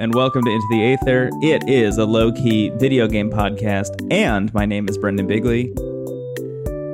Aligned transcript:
And 0.00 0.14
welcome 0.14 0.42
to 0.44 0.50
Into 0.50 0.66
the 0.70 0.94
Aether. 0.94 1.28
It 1.42 1.68
is 1.68 1.98
a 1.98 2.06
low 2.06 2.32
key 2.32 2.70
video 2.70 3.06
game 3.06 3.30
podcast, 3.30 4.10
and 4.10 4.50
my 4.54 4.64
name 4.64 4.88
is 4.88 4.96
Brendan 4.96 5.26
Bigley. 5.26 5.74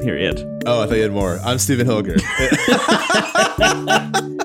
Period. 0.02 0.40
Oh, 0.66 0.82
I 0.82 0.88
thought 0.88 0.96
you 0.96 1.02
had 1.02 1.12
more. 1.12 1.38
I'm 1.44 1.60
Stephen 1.60 1.86
Hilger. 1.86 2.20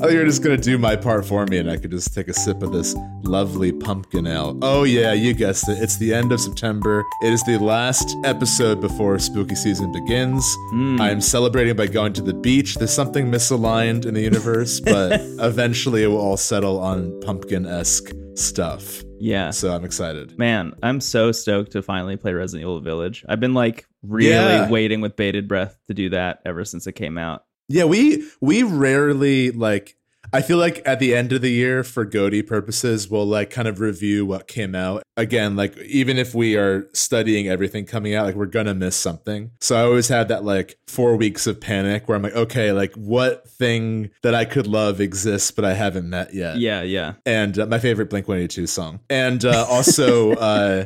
Oh, 0.00 0.04
I 0.04 0.08
thought 0.08 0.12
you 0.12 0.18
were 0.20 0.26
just 0.26 0.42
gonna 0.44 0.56
do 0.56 0.78
my 0.78 0.94
part 0.94 1.24
for 1.26 1.44
me, 1.46 1.58
and 1.58 1.68
I 1.70 1.76
could 1.76 1.90
just 1.90 2.14
take 2.14 2.28
a 2.28 2.32
sip 2.32 2.62
of 2.62 2.72
this 2.72 2.94
lovely 3.24 3.72
pumpkin 3.72 4.26
ale. 4.28 4.56
Oh 4.62 4.84
yeah, 4.84 5.12
you 5.12 5.34
guessed 5.34 5.68
it. 5.68 5.78
It's 5.82 5.96
the 5.98 6.14
end 6.14 6.30
of 6.30 6.40
September. 6.40 7.04
It 7.24 7.32
is 7.32 7.42
the 7.44 7.58
last 7.58 8.16
episode 8.24 8.80
before 8.80 9.18
spooky 9.18 9.56
season 9.56 9.90
begins. 9.90 10.44
Hmm. 10.70 11.00
I 11.00 11.10
am 11.10 11.20
celebrating 11.20 11.74
by 11.74 11.88
going 11.88 12.12
to 12.12 12.22
the 12.22 12.32
beach. 12.34 12.76
There's 12.76 12.92
something 12.92 13.26
misaligned 13.30 14.06
in 14.06 14.14
the 14.14 14.20
universe, 14.22 14.78
but 14.84 15.20
eventually 15.40 16.04
it 16.04 16.06
will 16.08 16.18
all 16.20 16.36
settle 16.36 16.78
on 16.80 17.20
pumpkin-esque 17.22 18.12
stuff. 18.34 19.02
Yeah. 19.18 19.50
So 19.50 19.74
I'm 19.74 19.84
excited. 19.84 20.38
Man, 20.38 20.74
I'm 20.80 21.00
so 21.00 21.32
stoked 21.32 21.72
to 21.72 21.82
finally 21.82 22.16
play 22.16 22.32
Resident 22.34 22.62
Evil 22.62 22.80
Village. 22.80 23.24
I've 23.28 23.40
been 23.40 23.54
like 23.54 23.84
really 24.04 24.28
Yeah. 24.30 24.70
waiting 24.70 25.00
with 25.00 25.16
bated 25.16 25.48
breath 25.48 25.76
to 25.88 25.94
do 25.94 26.10
that 26.10 26.40
ever 26.46 26.64
since 26.64 26.86
it 26.86 26.92
came 26.92 27.18
out. 27.18 27.44
Yeah, 27.70 27.84
we 27.84 28.24
we 28.40 28.62
rarely 28.62 29.50
like 29.50 29.94
I 30.32 30.42
feel 30.42 30.58
like 30.58 30.82
at 30.84 31.00
the 31.00 31.14
end 31.14 31.32
of 31.32 31.40
the 31.40 31.50
year 31.50 31.82
for 31.82 32.04
Goaty 32.04 32.42
purposes, 32.42 33.08
we'll 33.08 33.26
like 33.26 33.50
kind 33.50 33.68
of 33.68 33.80
review 33.80 34.26
what 34.26 34.46
came 34.46 34.74
out. 34.74 35.02
Again, 35.16 35.56
like 35.56 35.76
even 35.78 36.18
if 36.18 36.34
we 36.34 36.56
are 36.56 36.88
studying 36.92 37.48
everything 37.48 37.86
coming 37.86 38.14
out, 38.14 38.26
like 38.26 38.34
we're 38.34 38.46
gonna 38.46 38.74
miss 38.74 38.96
something. 38.96 39.50
So 39.60 39.76
I 39.76 39.82
always 39.82 40.08
have 40.08 40.28
that 40.28 40.44
like 40.44 40.78
four 40.86 41.16
weeks 41.16 41.46
of 41.46 41.60
panic 41.60 42.08
where 42.08 42.16
I'm 42.16 42.22
like, 42.22 42.36
okay, 42.36 42.72
like 42.72 42.94
what 42.94 43.48
thing 43.48 44.10
that 44.22 44.34
I 44.34 44.44
could 44.44 44.66
love 44.66 45.00
exists 45.00 45.50
but 45.50 45.64
I 45.64 45.74
haven't 45.74 46.08
met 46.08 46.34
yet. 46.34 46.58
Yeah, 46.58 46.82
yeah. 46.82 47.14
And 47.24 47.58
uh, 47.58 47.66
my 47.66 47.78
favorite 47.78 48.10
Blink 48.10 48.28
182 48.28 48.66
song. 48.66 49.00
And 49.08 49.44
uh, 49.44 49.66
also 49.68 50.32
uh 50.34 50.84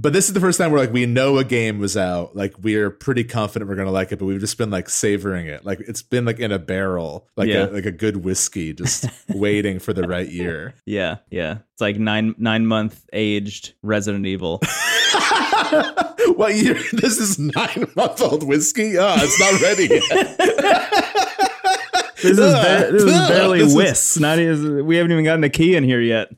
but 0.00 0.12
this 0.14 0.28
is 0.28 0.32
the 0.34 0.40
first 0.40 0.58
time 0.58 0.70
where 0.70 0.80
like 0.80 0.92
we 0.92 1.04
know 1.04 1.36
a 1.38 1.44
game 1.44 1.78
was 1.78 1.96
out. 1.96 2.34
Like 2.34 2.54
we're 2.60 2.90
pretty 2.90 3.22
confident 3.24 3.68
we're 3.68 3.76
gonna 3.76 3.90
like 3.90 4.12
it, 4.12 4.18
but 4.18 4.24
we've 4.24 4.40
just 4.40 4.56
been 4.56 4.70
like 4.70 4.88
savoring 4.88 5.46
it. 5.46 5.64
Like 5.64 5.80
it's 5.80 6.00
been 6.02 6.24
like 6.24 6.38
in 6.38 6.52
a 6.52 6.58
barrel, 6.58 7.28
like 7.36 7.48
Yeah. 7.48 7.66
a 7.66 7.70
like 7.70 7.84
a 7.84 7.92
good 7.92 8.18
whiskey, 8.18 8.72
just 8.72 9.04
waiting 9.28 9.78
for 9.78 9.92
the 9.92 10.08
right 10.08 10.28
year. 10.28 10.74
Yeah, 10.86 11.18
yeah. 11.30 11.58
It's 11.72 11.80
like 11.80 11.98
nine 11.98 12.34
nine 12.38 12.66
month 12.66 13.04
aged 13.12 13.74
Resident 13.82 14.24
Evil. 14.26 14.60
what 16.36 16.54
year? 16.54 16.76
This 16.92 17.18
is 17.18 17.38
nine 17.38 17.86
month 17.96 18.20
old 18.22 18.42
whiskey. 18.46 18.96
Oh, 18.98 19.14
it's 19.18 19.38
not 19.40 19.60
ready 19.60 19.88
yet. 19.88 21.09
This 22.22 22.38
is, 22.38 22.54
ba- 22.54 22.88
this 22.92 23.02
is 23.04 23.28
barely 23.28 23.64
this 23.64 24.16
is- 24.16 24.20
Not 24.20 24.38
even, 24.38 24.84
we 24.86 24.96
haven't 24.96 25.12
even 25.12 25.24
gotten 25.24 25.40
the 25.40 25.50
key 25.50 25.74
in 25.74 25.84
here 25.84 26.00
yet. 26.00 26.28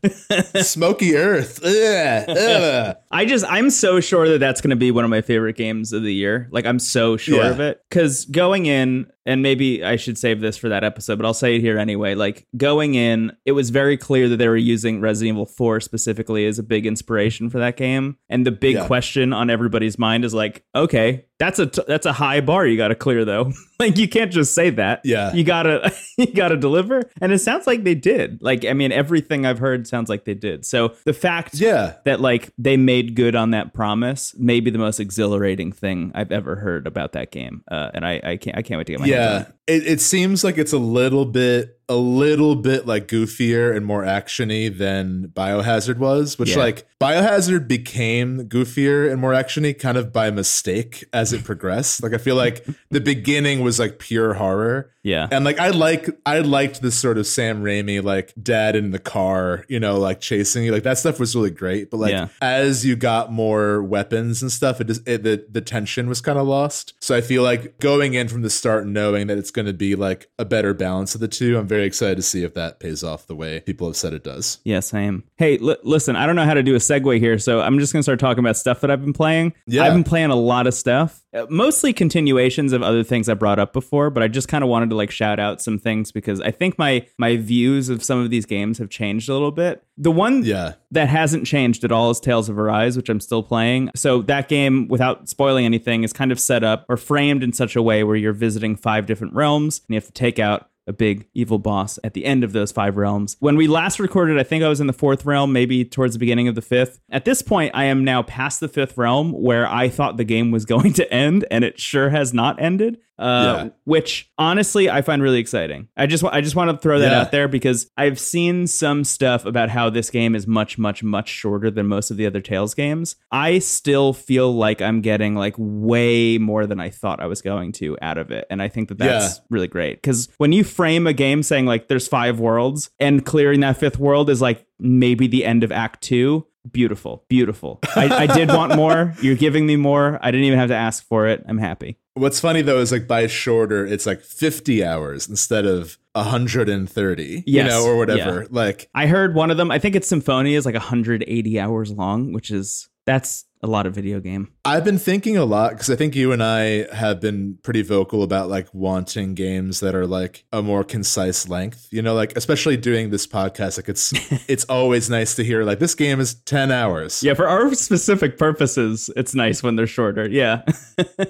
Smoky 0.64 1.16
Earth. 1.16 1.62
Ugh, 1.64 2.28
ugh. 2.28 2.96
I 3.10 3.24
just 3.24 3.44
I'm 3.48 3.70
so 3.70 4.00
sure 4.00 4.28
that 4.28 4.38
that's 4.38 4.60
going 4.60 4.70
to 4.70 4.76
be 4.76 4.90
one 4.90 5.04
of 5.04 5.10
my 5.10 5.20
favorite 5.20 5.56
games 5.56 5.92
of 5.92 6.02
the 6.02 6.12
year. 6.14 6.48
Like 6.50 6.66
I'm 6.66 6.78
so 6.78 7.16
sure 7.16 7.42
Yeah. 7.42 7.50
of 7.50 7.60
it 7.60 7.82
cuz 7.90 8.24
going 8.26 8.66
in 8.66 9.11
and 9.26 9.42
maybe 9.42 9.84
I 9.84 9.96
should 9.96 10.18
save 10.18 10.40
this 10.40 10.56
for 10.56 10.68
that 10.68 10.84
episode, 10.84 11.16
but 11.16 11.26
I'll 11.26 11.34
say 11.34 11.56
it 11.56 11.60
here 11.60 11.78
anyway. 11.78 12.14
Like 12.14 12.46
going 12.56 12.94
in, 12.94 13.32
it 13.44 13.52
was 13.52 13.70
very 13.70 13.96
clear 13.96 14.28
that 14.28 14.36
they 14.36 14.48
were 14.48 14.56
using 14.56 15.00
Resident 15.00 15.34
Evil 15.36 15.46
4 15.46 15.80
specifically 15.80 16.46
as 16.46 16.58
a 16.58 16.62
big 16.62 16.86
inspiration 16.86 17.48
for 17.50 17.58
that 17.58 17.76
game. 17.76 18.16
And 18.28 18.46
the 18.46 18.50
big 18.52 18.76
Yeah. 18.76 18.86
question 18.86 19.32
on 19.32 19.50
everybody's 19.50 19.98
mind 19.98 20.24
is 20.24 20.34
like, 20.34 20.64
okay, 20.74 21.26
that's 21.38 21.58
a 21.58 21.66
t- 21.66 21.82
that's 21.88 22.06
a 22.06 22.12
high 22.12 22.40
bar 22.40 22.64
you 22.66 22.76
got 22.76 22.88
to 22.88 22.94
clear 22.94 23.24
though. 23.24 23.52
like 23.80 23.96
you 23.98 24.08
can't 24.08 24.30
just 24.30 24.54
say 24.54 24.70
that. 24.70 25.00
Yeah. 25.04 25.32
You 25.34 25.42
got 25.42 25.64
to 25.64 25.92
you 26.18 26.32
got 26.32 26.48
to 26.48 26.56
deliver. 26.56 27.02
And 27.20 27.32
it 27.32 27.40
sounds 27.40 27.66
like 27.66 27.82
they 27.82 27.96
did. 27.96 28.40
Like 28.40 28.64
I 28.64 28.72
mean 28.74 28.92
everything 28.92 29.44
I've 29.44 29.58
heard 29.58 29.86
sounds 29.88 30.08
like 30.08 30.24
they 30.24 30.34
did. 30.34 30.64
So 30.64 30.94
the 31.04 31.12
fact 31.12 31.54
Yeah. 31.54 31.94
that 32.04 32.20
like 32.20 32.52
they 32.58 32.76
made 32.76 33.16
good 33.16 33.34
on 33.34 33.50
that 33.50 33.74
promise 33.74 34.34
may 34.38 34.60
be 34.60 34.70
the 34.70 34.78
most 34.78 35.00
exhilarating 35.00 35.72
thing 35.72 36.12
I've 36.14 36.30
ever 36.30 36.54
heard 36.56 36.86
about 36.86 37.12
that 37.12 37.32
game. 37.32 37.62
Uh, 37.68 37.90
and 37.92 38.06
I, 38.06 38.20
I 38.22 38.36
can't 38.36 38.56
I 38.56 38.62
can't 38.62 38.78
wait 38.78 38.86
to 38.86 38.92
get 38.92 39.00
my 39.00 39.06
on 39.06 39.08
Yeah. 39.12 39.46
It. 39.66 39.86
It, 39.86 40.00
seems 40.00 40.42
like 40.44 40.58
it's 40.58 40.72
a 40.72 40.78
little 40.78 41.24
bit 41.24 41.78
a 41.88 41.96
little 41.96 42.54
bit 42.54 42.86
like 42.86 43.06
goofier 43.06 43.76
and 43.76 43.84
more 43.84 44.02
actiony 44.02 44.74
than 44.74 45.30
Biohazard 45.34 45.98
was, 45.98 46.38
which 46.38 46.50
Yeah. 46.50 46.58
like 46.58 46.86
Biohazard 47.00 47.68
became 47.68 48.48
goofier 48.48 49.10
and 49.10 49.20
more 49.20 49.32
actiony 49.32 49.78
kind 49.78 49.98
of 49.98 50.12
by 50.12 50.30
mistake 50.30 51.04
as 51.12 51.32
it 51.34 51.44
progressed. 51.44 52.02
Like 52.02 52.14
I 52.14 52.18
feel 52.18 52.36
like 52.36 52.64
the 52.90 53.00
beginning 53.00 53.60
was 53.60 53.78
like 53.78 53.98
pure 53.98 54.34
horror. 54.34 54.90
Yeah. 55.02 55.26
And 55.30 55.44
like 55.44 55.58
I 55.58 55.70
like 55.70 56.08
I 56.24 56.38
liked 56.38 56.80
this 56.80 56.94
sort 56.94 57.18
of 57.18 57.26
Sam 57.26 57.62
Raimi 57.62 58.02
like 58.02 58.32
dad 58.40 58.76
in 58.76 58.92
the 58.92 59.00
car, 59.00 59.64
you 59.68 59.80
know, 59.80 59.98
like 59.98 60.20
chasing 60.20 60.64
you. 60.64 60.72
Like 60.72 60.84
that 60.84 60.96
stuff 60.96 61.18
was 61.20 61.34
really 61.34 61.50
great. 61.50 61.90
But 61.90 61.98
like 61.98 62.12
Yeah. 62.12 62.28
as 62.40 62.86
you 62.86 62.94
got 62.96 63.32
more 63.32 63.82
weapons 63.82 64.40
and 64.40 64.50
stuff, 64.50 64.80
it 64.80 64.86
just 64.86 65.06
it, 65.06 65.24
the 65.24 65.44
the 65.50 65.60
tension 65.60 66.08
was 66.08 66.20
kind 66.20 66.38
of 66.38 66.46
lost. 66.46 66.94
So 67.00 67.14
I 67.16 67.20
feel 67.20 67.42
like 67.42 67.80
going 67.80 68.14
in 68.14 68.28
from 68.28 68.42
the 68.42 68.50
start 68.50 68.86
knowing 68.86 69.26
that 69.26 69.36
it's 69.36 69.50
going 69.52 69.66
to 69.66 69.72
be 69.72 69.94
like 69.94 70.28
a 70.38 70.44
better 70.44 70.74
balance 70.74 71.14
of 71.14 71.20
the 71.20 71.28
two, 71.28 71.58
I'm 71.58 71.66
very 71.68 71.84
excited 71.84 72.16
to 72.16 72.22
see 72.22 72.42
if 72.44 72.54
that 72.54 72.80
pays 72.80 73.04
off 73.04 73.26
the 73.26 73.34
way 73.36 73.60
people 73.60 73.86
have 73.86 73.96
said 73.96 74.12
it 74.12 74.24
does. 74.24 74.58
Yes, 74.64 74.92
I 74.92 75.00
am. 75.00 75.24
Hey, 75.36 75.58
li- 75.58 75.76
listen, 75.82 76.16
I 76.16 76.26
don't 76.26 76.36
know 76.36 76.44
how 76.44 76.54
to 76.54 76.62
do 76.62 76.74
a 76.74 76.78
segue 76.78 77.18
here, 77.18 77.38
so 77.38 77.60
I'm 77.60 77.78
just 77.78 77.92
going 77.92 78.00
to 78.00 78.04
start 78.04 78.18
talking 78.18 78.40
about 78.40 78.56
stuff 78.56 78.80
that 78.80 78.90
I've 78.90 79.02
been 79.02 79.12
playing. 79.12 79.52
Yeah. 79.66 79.84
I've 79.84 79.92
been 79.92 80.04
playing 80.04 80.30
a 80.30 80.36
lot 80.36 80.66
of 80.66 80.74
stuff, 80.74 81.21
Uh, 81.34 81.46
mostly 81.48 81.92
continuations 81.94 82.72
of 82.72 82.82
other 82.82 83.02
things 83.02 83.28
I 83.28 83.34
brought 83.34 83.58
up 83.58 83.72
before, 83.72 84.10
but 84.10 84.22
I 84.22 84.28
just 84.28 84.48
kind 84.48 84.62
of 84.62 84.68
wanted 84.68 84.90
to 84.90 84.96
like 84.96 85.10
shout 85.10 85.40
out 85.40 85.62
some 85.62 85.78
things 85.78 86.12
because 86.12 86.40
I 86.42 86.50
think 86.50 86.78
my 86.78 87.06
my 87.18 87.36
views 87.38 87.88
of 87.88 88.04
some 88.04 88.18
of 88.18 88.28
these 88.30 88.44
games 88.44 88.76
have 88.78 88.90
changed 88.90 89.28
a 89.28 89.32
little 89.32 89.50
bit. 89.50 89.82
The 89.96 90.10
one 90.10 90.44
Yeah. 90.44 90.74
that 90.90 91.08
hasn't 91.08 91.46
changed 91.46 91.84
at 91.84 91.92
all 91.92 92.10
is 92.10 92.20
Tales 92.20 92.48
of 92.50 92.58
Arise, 92.58 92.96
which 92.96 93.08
I'm 93.08 93.20
still 93.20 93.42
playing. 93.42 93.90
So 93.96 94.20
that 94.22 94.48
game, 94.48 94.88
without 94.88 95.28
spoiling 95.28 95.64
anything, 95.64 96.04
is 96.04 96.12
kind 96.12 96.32
of 96.32 96.38
set 96.40 96.62
up 96.64 96.84
or 96.88 96.96
framed 96.98 97.42
in 97.42 97.52
such 97.52 97.76
a 97.76 97.82
way 97.82 98.04
where 98.04 98.16
you're 98.16 98.32
visiting 98.32 98.76
five 98.76 99.06
different 99.06 99.32
realms 99.34 99.78
and 99.88 99.94
you 99.94 99.96
have 99.96 100.06
to 100.06 100.12
take 100.12 100.38
out 100.38 100.68
a 100.86 100.92
big 100.92 101.26
evil 101.34 101.58
boss 101.58 101.98
at 102.02 102.14
the 102.14 102.24
end 102.24 102.44
of 102.44 102.52
those 102.52 102.72
five 102.72 102.96
realms. 102.96 103.36
When 103.40 103.56
we 103.56 103.68
last 103.68 104.00
recorded, 104.00 104.38
I 104.38 104.42
think 104.42 104.64
I 104.64 104.68
was 104.68 104.80
in 104.80 104.86
the 104.86 104.92
fourth 104.92 105.24
realm, 105.24 105.52
maybe 105.52 105.84
towards 105.84 106.14
the 106.14 106.18
beginning 106.18 106.48
of 106.48 106.54
the 106.54 106.62
fifth. 106.62 107.00
At 107.10 107.24
this 107.24 107.42
point, 107.42 107.72
I 107.74 107.84
am 107.84 108.04
now 108.04 108.22
past 108.22 108.60
the 108.60 108.68
fifth 108.68 108.96
realm 108.96 109.32
where 109.32 109.66
I 109.66 109.88
thought 109.88 110.16
the 110.16 110.24
game 110.24 110.50
was 110.50 110.64
going 110.72 110.92
to 110.94 111.12
end, 111.12 111.44
and 111.50 111.64
it 111.64 111.78
sure 111.78 112.10
has 112.10 112.34
not 112.34 112.60
ended. 112.60 112.98
Uh, 113.18 113.54
Yeah. 113.64 113.68
which 113.84 114.30
honestly 114.38 114.88
I 114.90 115.02
find 115.02 115.22
really 115.22 115.38
exciting. 115.38 115.88
I 115.96 116.06
just 116.06 116.24
I 116.24 116.40
just 116.40 116.56
want 116.56 116.70
to 116.70 116.76
throw 116.78 116.98
that 116.98 117.12
Yeah. 117.12 117.20
out 117.20 117.30
there 117.30 117.46
because 117.46 117.90
I've 117.96 118.18
seen 118.18 118.66
some 118.66 119.04
stuff 119.04 119.44
about 119.44 119.68
how 119.68 119.90
this 119.90 120.08
game 120.10 120.34
is 120.34 120.46
much 120.46 120.78
much 120.78 121.02
much 121.04 121.28
shorter 121.28 121.70
than 121.70 121.86
most 121.86 122.10
of 122.10 122.16
the 122.16 122.26
other 122.26 122.40
Tales 122.40 122.74
games. 122.74 123.16
I 123.30 123.58
still 123.58 124.12
feel 124.12 124.52
like 124.54 124.80
I'm 124.80 125.02
getting 125.02 125.34
like 125.34 125.54
way 125.58 126.38
more 126.38 126.66
than 126.66 126.80
I 126.80 126.88
thought 126.90 127.20
I 127.20 127.26
was 127.26 127.42
going 127.42 127.72
to 127.72 127.96
out 128.00 128.18
of 128.18 128.30
it, 128.30 128.46
and 128.50 128.62
I 128.62 128.68
think 128.68 128.88
that 128.88 128.98
that's 128.98 129.36
Yeah. 129.36 129.42
really 129.50 129.68
great 129.68 130.00
because 130.02 130.28
when 130.38 130.52
you 130.52 130.64
frame 130.64 131.06
a 131.06 131.12
game 131.12 131.42
saying 131.42 131.66
like 131.66 131.88
there's 131.88 132.08
five 132.08 132.40
worlds 132.40 132.90
and 132.98 133.24
clearing 133.26 133.60
that 133.60 133.76
fifth 133.76 133.98
world 133.98 134.30
is 134.30 134.40
like 134.40 134.64
maybe 134.80 135.26
the 135.26 135.44
end 135.44 135.62
of 135.64 135.70
Act 135.70 136.02
Two. 136.02 136.46
Beautiful, 136.70 137.24
beautiful. 137.28 137.80
I, 137.96 138.08
I 138.22 138.26
did 138.28 138.48
want 138.48 138.76
more. 138.76 139.14
You're 139.20 139.34
giving 139.34 139.66
me 139.66 139.74
more. 139.74 140.20
I 140.22 140.30
didn't 140.30 140.46
even 140.46 140.60
have 140.60 140.68
to 140.68 140.76
ask 140.76 141.04
for 141.04 141.26
it. 141.26 141.44
I'm 141.48 141.58
happy. 141.58 141.98
What's 142.14 142.40
funny 142.40 142.62
though 142.62 142.78
is 142.78 142.92
like 142.92 143.06
by 143.06 143.26
shorter, 143.26 143.86
it's 143.86 144.06
like 144.06 144.20
50 144.20 144.84
hours 144.84 145.28
instead 145.28 145.64
of 145.64 145.98
130, 146.12 147.44
you 147.46 147.64
know, 147.64 147.84
or 147.84 147.96
whatever. 147.96 148.46
Like 148.50 148.90
I 148.94 149.06
heard 149.06 149.34
one 149.34 149.50
of 149.50 149.56
them. 149.56 149.70
I 149.70 149.78
think 149.78 149.96
it's 149.96 150.08
Symphonia 150.08 150.58
is 150.58 150.66
like 150.66 150.74
180 150.74 151.60
hours 151.60 151.90
long, 151.90 152.32
which 152.32 152.50
is 152.50 152.88
that's 153.06 153.46
a 153.62 153.66
lot 153.68 153.86
of 153.86 153.94
video 153.94 154.18
game. 154.20 154.50
I've 154.64 154.84
been 154.84 154.98
thinking 154.98 155.36
a 155.36 155.44
lot 155.44 155.72
because 155.72 155.88
I 155.88 155.96
think 155.96 156.16
you 156.16 156.32
and 156.32 156.42
I 156.42 156.92
have 156.94 157.20
been 157.20 157.58
pretty 157.62 157.82
vocal 157.82 158.22
about 158.22 158.48
like 158.48 158.68
wanting 158.72 159.34
games 159.34 159.80
that 159.80 159.94
are 159.94 160.06
like 160.06 160.44
a 160.52 160.62
more 160.62 160.82
concise 160.82 161.48
length. 161.48 161.88
You 161.90 162.02
know, 162.02 162.14
like 162.14 162.36
especially 162.36 162.76
doing 162.76 163.10
this 163.10 163.26
podcast, 163.26 163.78
like 163.78 163.88
it's 163.88 164.12
it's 164.48 164.64
always 164.64 165.08
nice 165.08 165.36
to 165.36 165.44
hear 165.44 165.62
like 165.62 165.78
this 165.78 165.94
game 165.94 166.18
is 166.18 166.34
ten 166.34 166.72
hours. 166.72 167.22
Yeah, 167.22 167.34
for 167.34 167.46
our 167.46 167.72
specific 167.74 168.36
purposes, 168.36 169.10
it's 169.16 169.34
nice 169.34 169.62
when 169.62 169.76
they're 169.76 169.86
shorter. 169.86 170.28
Yeah. 170.28 170.62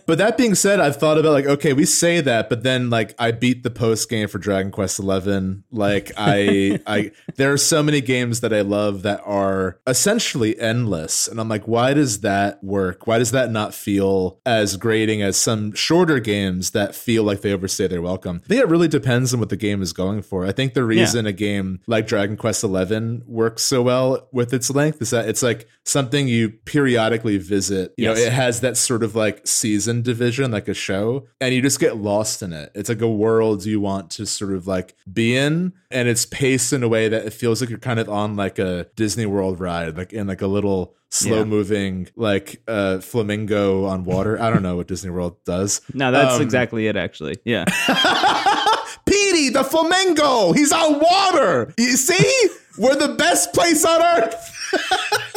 But 0.06 0.18
that 0.18 0.36
being 0.36 0.54
said, 0.54 0.80
I've 0.80 0.96
thought 0.96 1.18
about 1.18 1.32
like 1.32 1.46
okay, 1.46 1.72
we 1.72 1.84
say 1.84 2.20
that, 2.20 2.48
but 2.48 2.62
then 2.62 2.90
like 2.90 3.14
I 3.18 3.30
beat 3.30 3.62
the 3.62 3.70
post 3.70 4.08
game 4.10 4.28
for 4.28 4.38
Dragon 4.38 4.72
Quest 4.72 4.98
Eleven. 4.98 5.64
Like 5.70 6.12
I 6.16 6.80
I 6.86 7.12
there 7.36 7.52
are 7.52 7.58
so 7.58 7.82
many 7.82 8.00
games 8.00 8.40
that 8.40 8.52
I 8.52 8.62
love 8.62 9.02
that 9.02 9.22
are 9.24 9.78
essentially 9.86 10.58
endless, 10.58 11.28
and 11.28 11.40
I'm 11.40 11.48
like, 11.48 11.68
why 11.68 11.94
does 11.94 12.21
that 12.22 12.62
work? 12.64 13.06
Why 13.06 13.18
does 13.18 13.30
that 13.30 13.50
not 13.50 13.74
feel 13.74 14.40
as 14.44 14.76
grating 14.76 15.22
as 15.22 15.36
some 15.36 15.72
shorter 15.74 16.18
games 16.18 16.70
that 16.72 16.94
feel 16.94 17.22
like 17.22 17.42
they 17.42 17.52
overstay 17.52 17.86
their 17.86 18.02
welcome? 18.02 18.40
I 18.44 18.48
think 18.48 18.60
it 18.62 18.68
really 18.68 18.88
depends 18.88 19.32
on 19.32 19.38
what 19.40 19.50
the 19.50 19.56
game 19.56 19.82
is 19.82 19.92
going 19.92 20.22
for. 20.22 20.44
I 20.46 20.52
think 20.52 20.74
the 20.74 20.84
reason 20.84 21.26
a 21.26 21.32
game 21.32 21.80
like 21.86 22.06
Dragon 22.06 22.36
Quest 22.36 22.62
XI 22.62 23.20
works 23.26 23.62
so 23.62 23.82
well 23.82 24.28
with 24.32 24.52
its 24.52 24.70
length 24.70 25.00
is 25.02 25.10
that 25.10 25.28
it's 25.28 25.42
like 25.42 25.68
something 25.84 26.26
you 26.26 26.50
periodically 26.50 27.38
visit. 27.38 27.92
You 27.96 28.08
Yes. 28.08 28.16
know, 28.18 28.24
it 28.24 28.32
has 28.32 28.60
that 28.60 28.76
sort 28.76 29.02
of 29.02 29.14
like 29.14 29.46
season 29.46 30.02
division, 30.02 30.50
like 30.50 30.68
a 30.68 30.74
show, 30.74 31.26
and 31.40 31.54
you 31.54 31.60
just 31.62 31.78
get 31.80 31.96
lost 31.98 32.42
in 32.42 32.52
it. 32.52 32.70
It's 32.74 32.88
like 32.88 33.00
a 33.00 33.08
world 33.10 33.64
you 33.66 33.80
want 33.80 34.10
to 34.12 34.26
sort 34.26 34.52
of 34.52 34.66
like 34.66 34.94
be 35.12 35.36
in, 35.36 35.72
and 35.90 36.08
it's 36.08 36.24
paced 36.26 36.72
in 36.72 36.82
a 36.82 36.88
way 36.88 37.08
that 37.08 37.26
it 37.26 37.32
feels 37.32 37.60
like 37.60 37.68
you're 37.70 37.78
kind 37.78 37.98
of 38.00 38.08
on 38.08 38.36
like 38.36 38.58
a 38.58 38.86
Disney 38.96 39.26
World 39.26 39.60
ride, 39.60 39.96
like 39.96 40.12
in 40.12 40.26
like 40.26 40.40
a 40.42 40.46
little 40.46 40.94
slow 41.12 41.44
moving 41.44 42.08
like 42.16 42.62
uh 42.66 42.98
flamingo 43.00 43.84
on 43.84 44.04
water. 44.04 44.40
I 44.40 44.48
don't 44.50 44.62
know 44.62 44.76
what 44.76 44.88
Disney 44.88 45.10
World 45.10 45.36
does. 45.44 45.80
No, 45.94 46.10
that's 46.10 46.36
Um, 46.36 46.42
exactly 46.42 46.86
it. 46.86 46.96
Actually, 46.96 47.36
yeah. 47.44 47.64
Petey, 49.04 49.50
the 49.50 49.62
flamingo, 49.64 50.52
he's 50.52 50.72
on 50.72 50.98
water. 51.00 51.74
You 51.78 51.96
see? 51.96 52.48
We're 52.78 52.96
the 52.96 53.14
best 53.14 53.52
place 53.52 53.84
on 53.84 54.00
earth. 54.02 54.48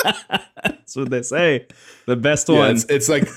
That's 0.64 0.96
what 0.96 1.10
they 1.10 1.22
say. 1.24 1.68
The 2.06 2.16
best 2.16 2.48
Yeah, 2.48 2.60
one. 2.60 2.72
it's, 2.72 2.86
it's 2.86 3.10
like 3.10 3.28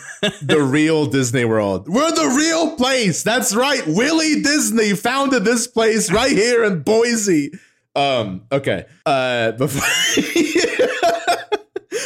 the 0.43 0.61
real 0.61 1.07
Disney 1.07 1.45
World. 1.45 1.89
We're 1.89 2.13
the 2.13 2.29
real 2.37 2.77
place. 2.77 3.23
That's 3.25 3.55
right. 3.57 3.83
Willie 3.87 4.41
Disney 4.43 4.95
founded 4.95 5.45
this 5.45 5.67
place 5.67 6.13
right 6.13 6.31
here 6.31 6.63
in 6.65 6.83
Boise. 6.83 7.51
Um, 7.97 8.43
okay. 8.53 8.85
Uh 9.05 9.53
before 9.53 9.83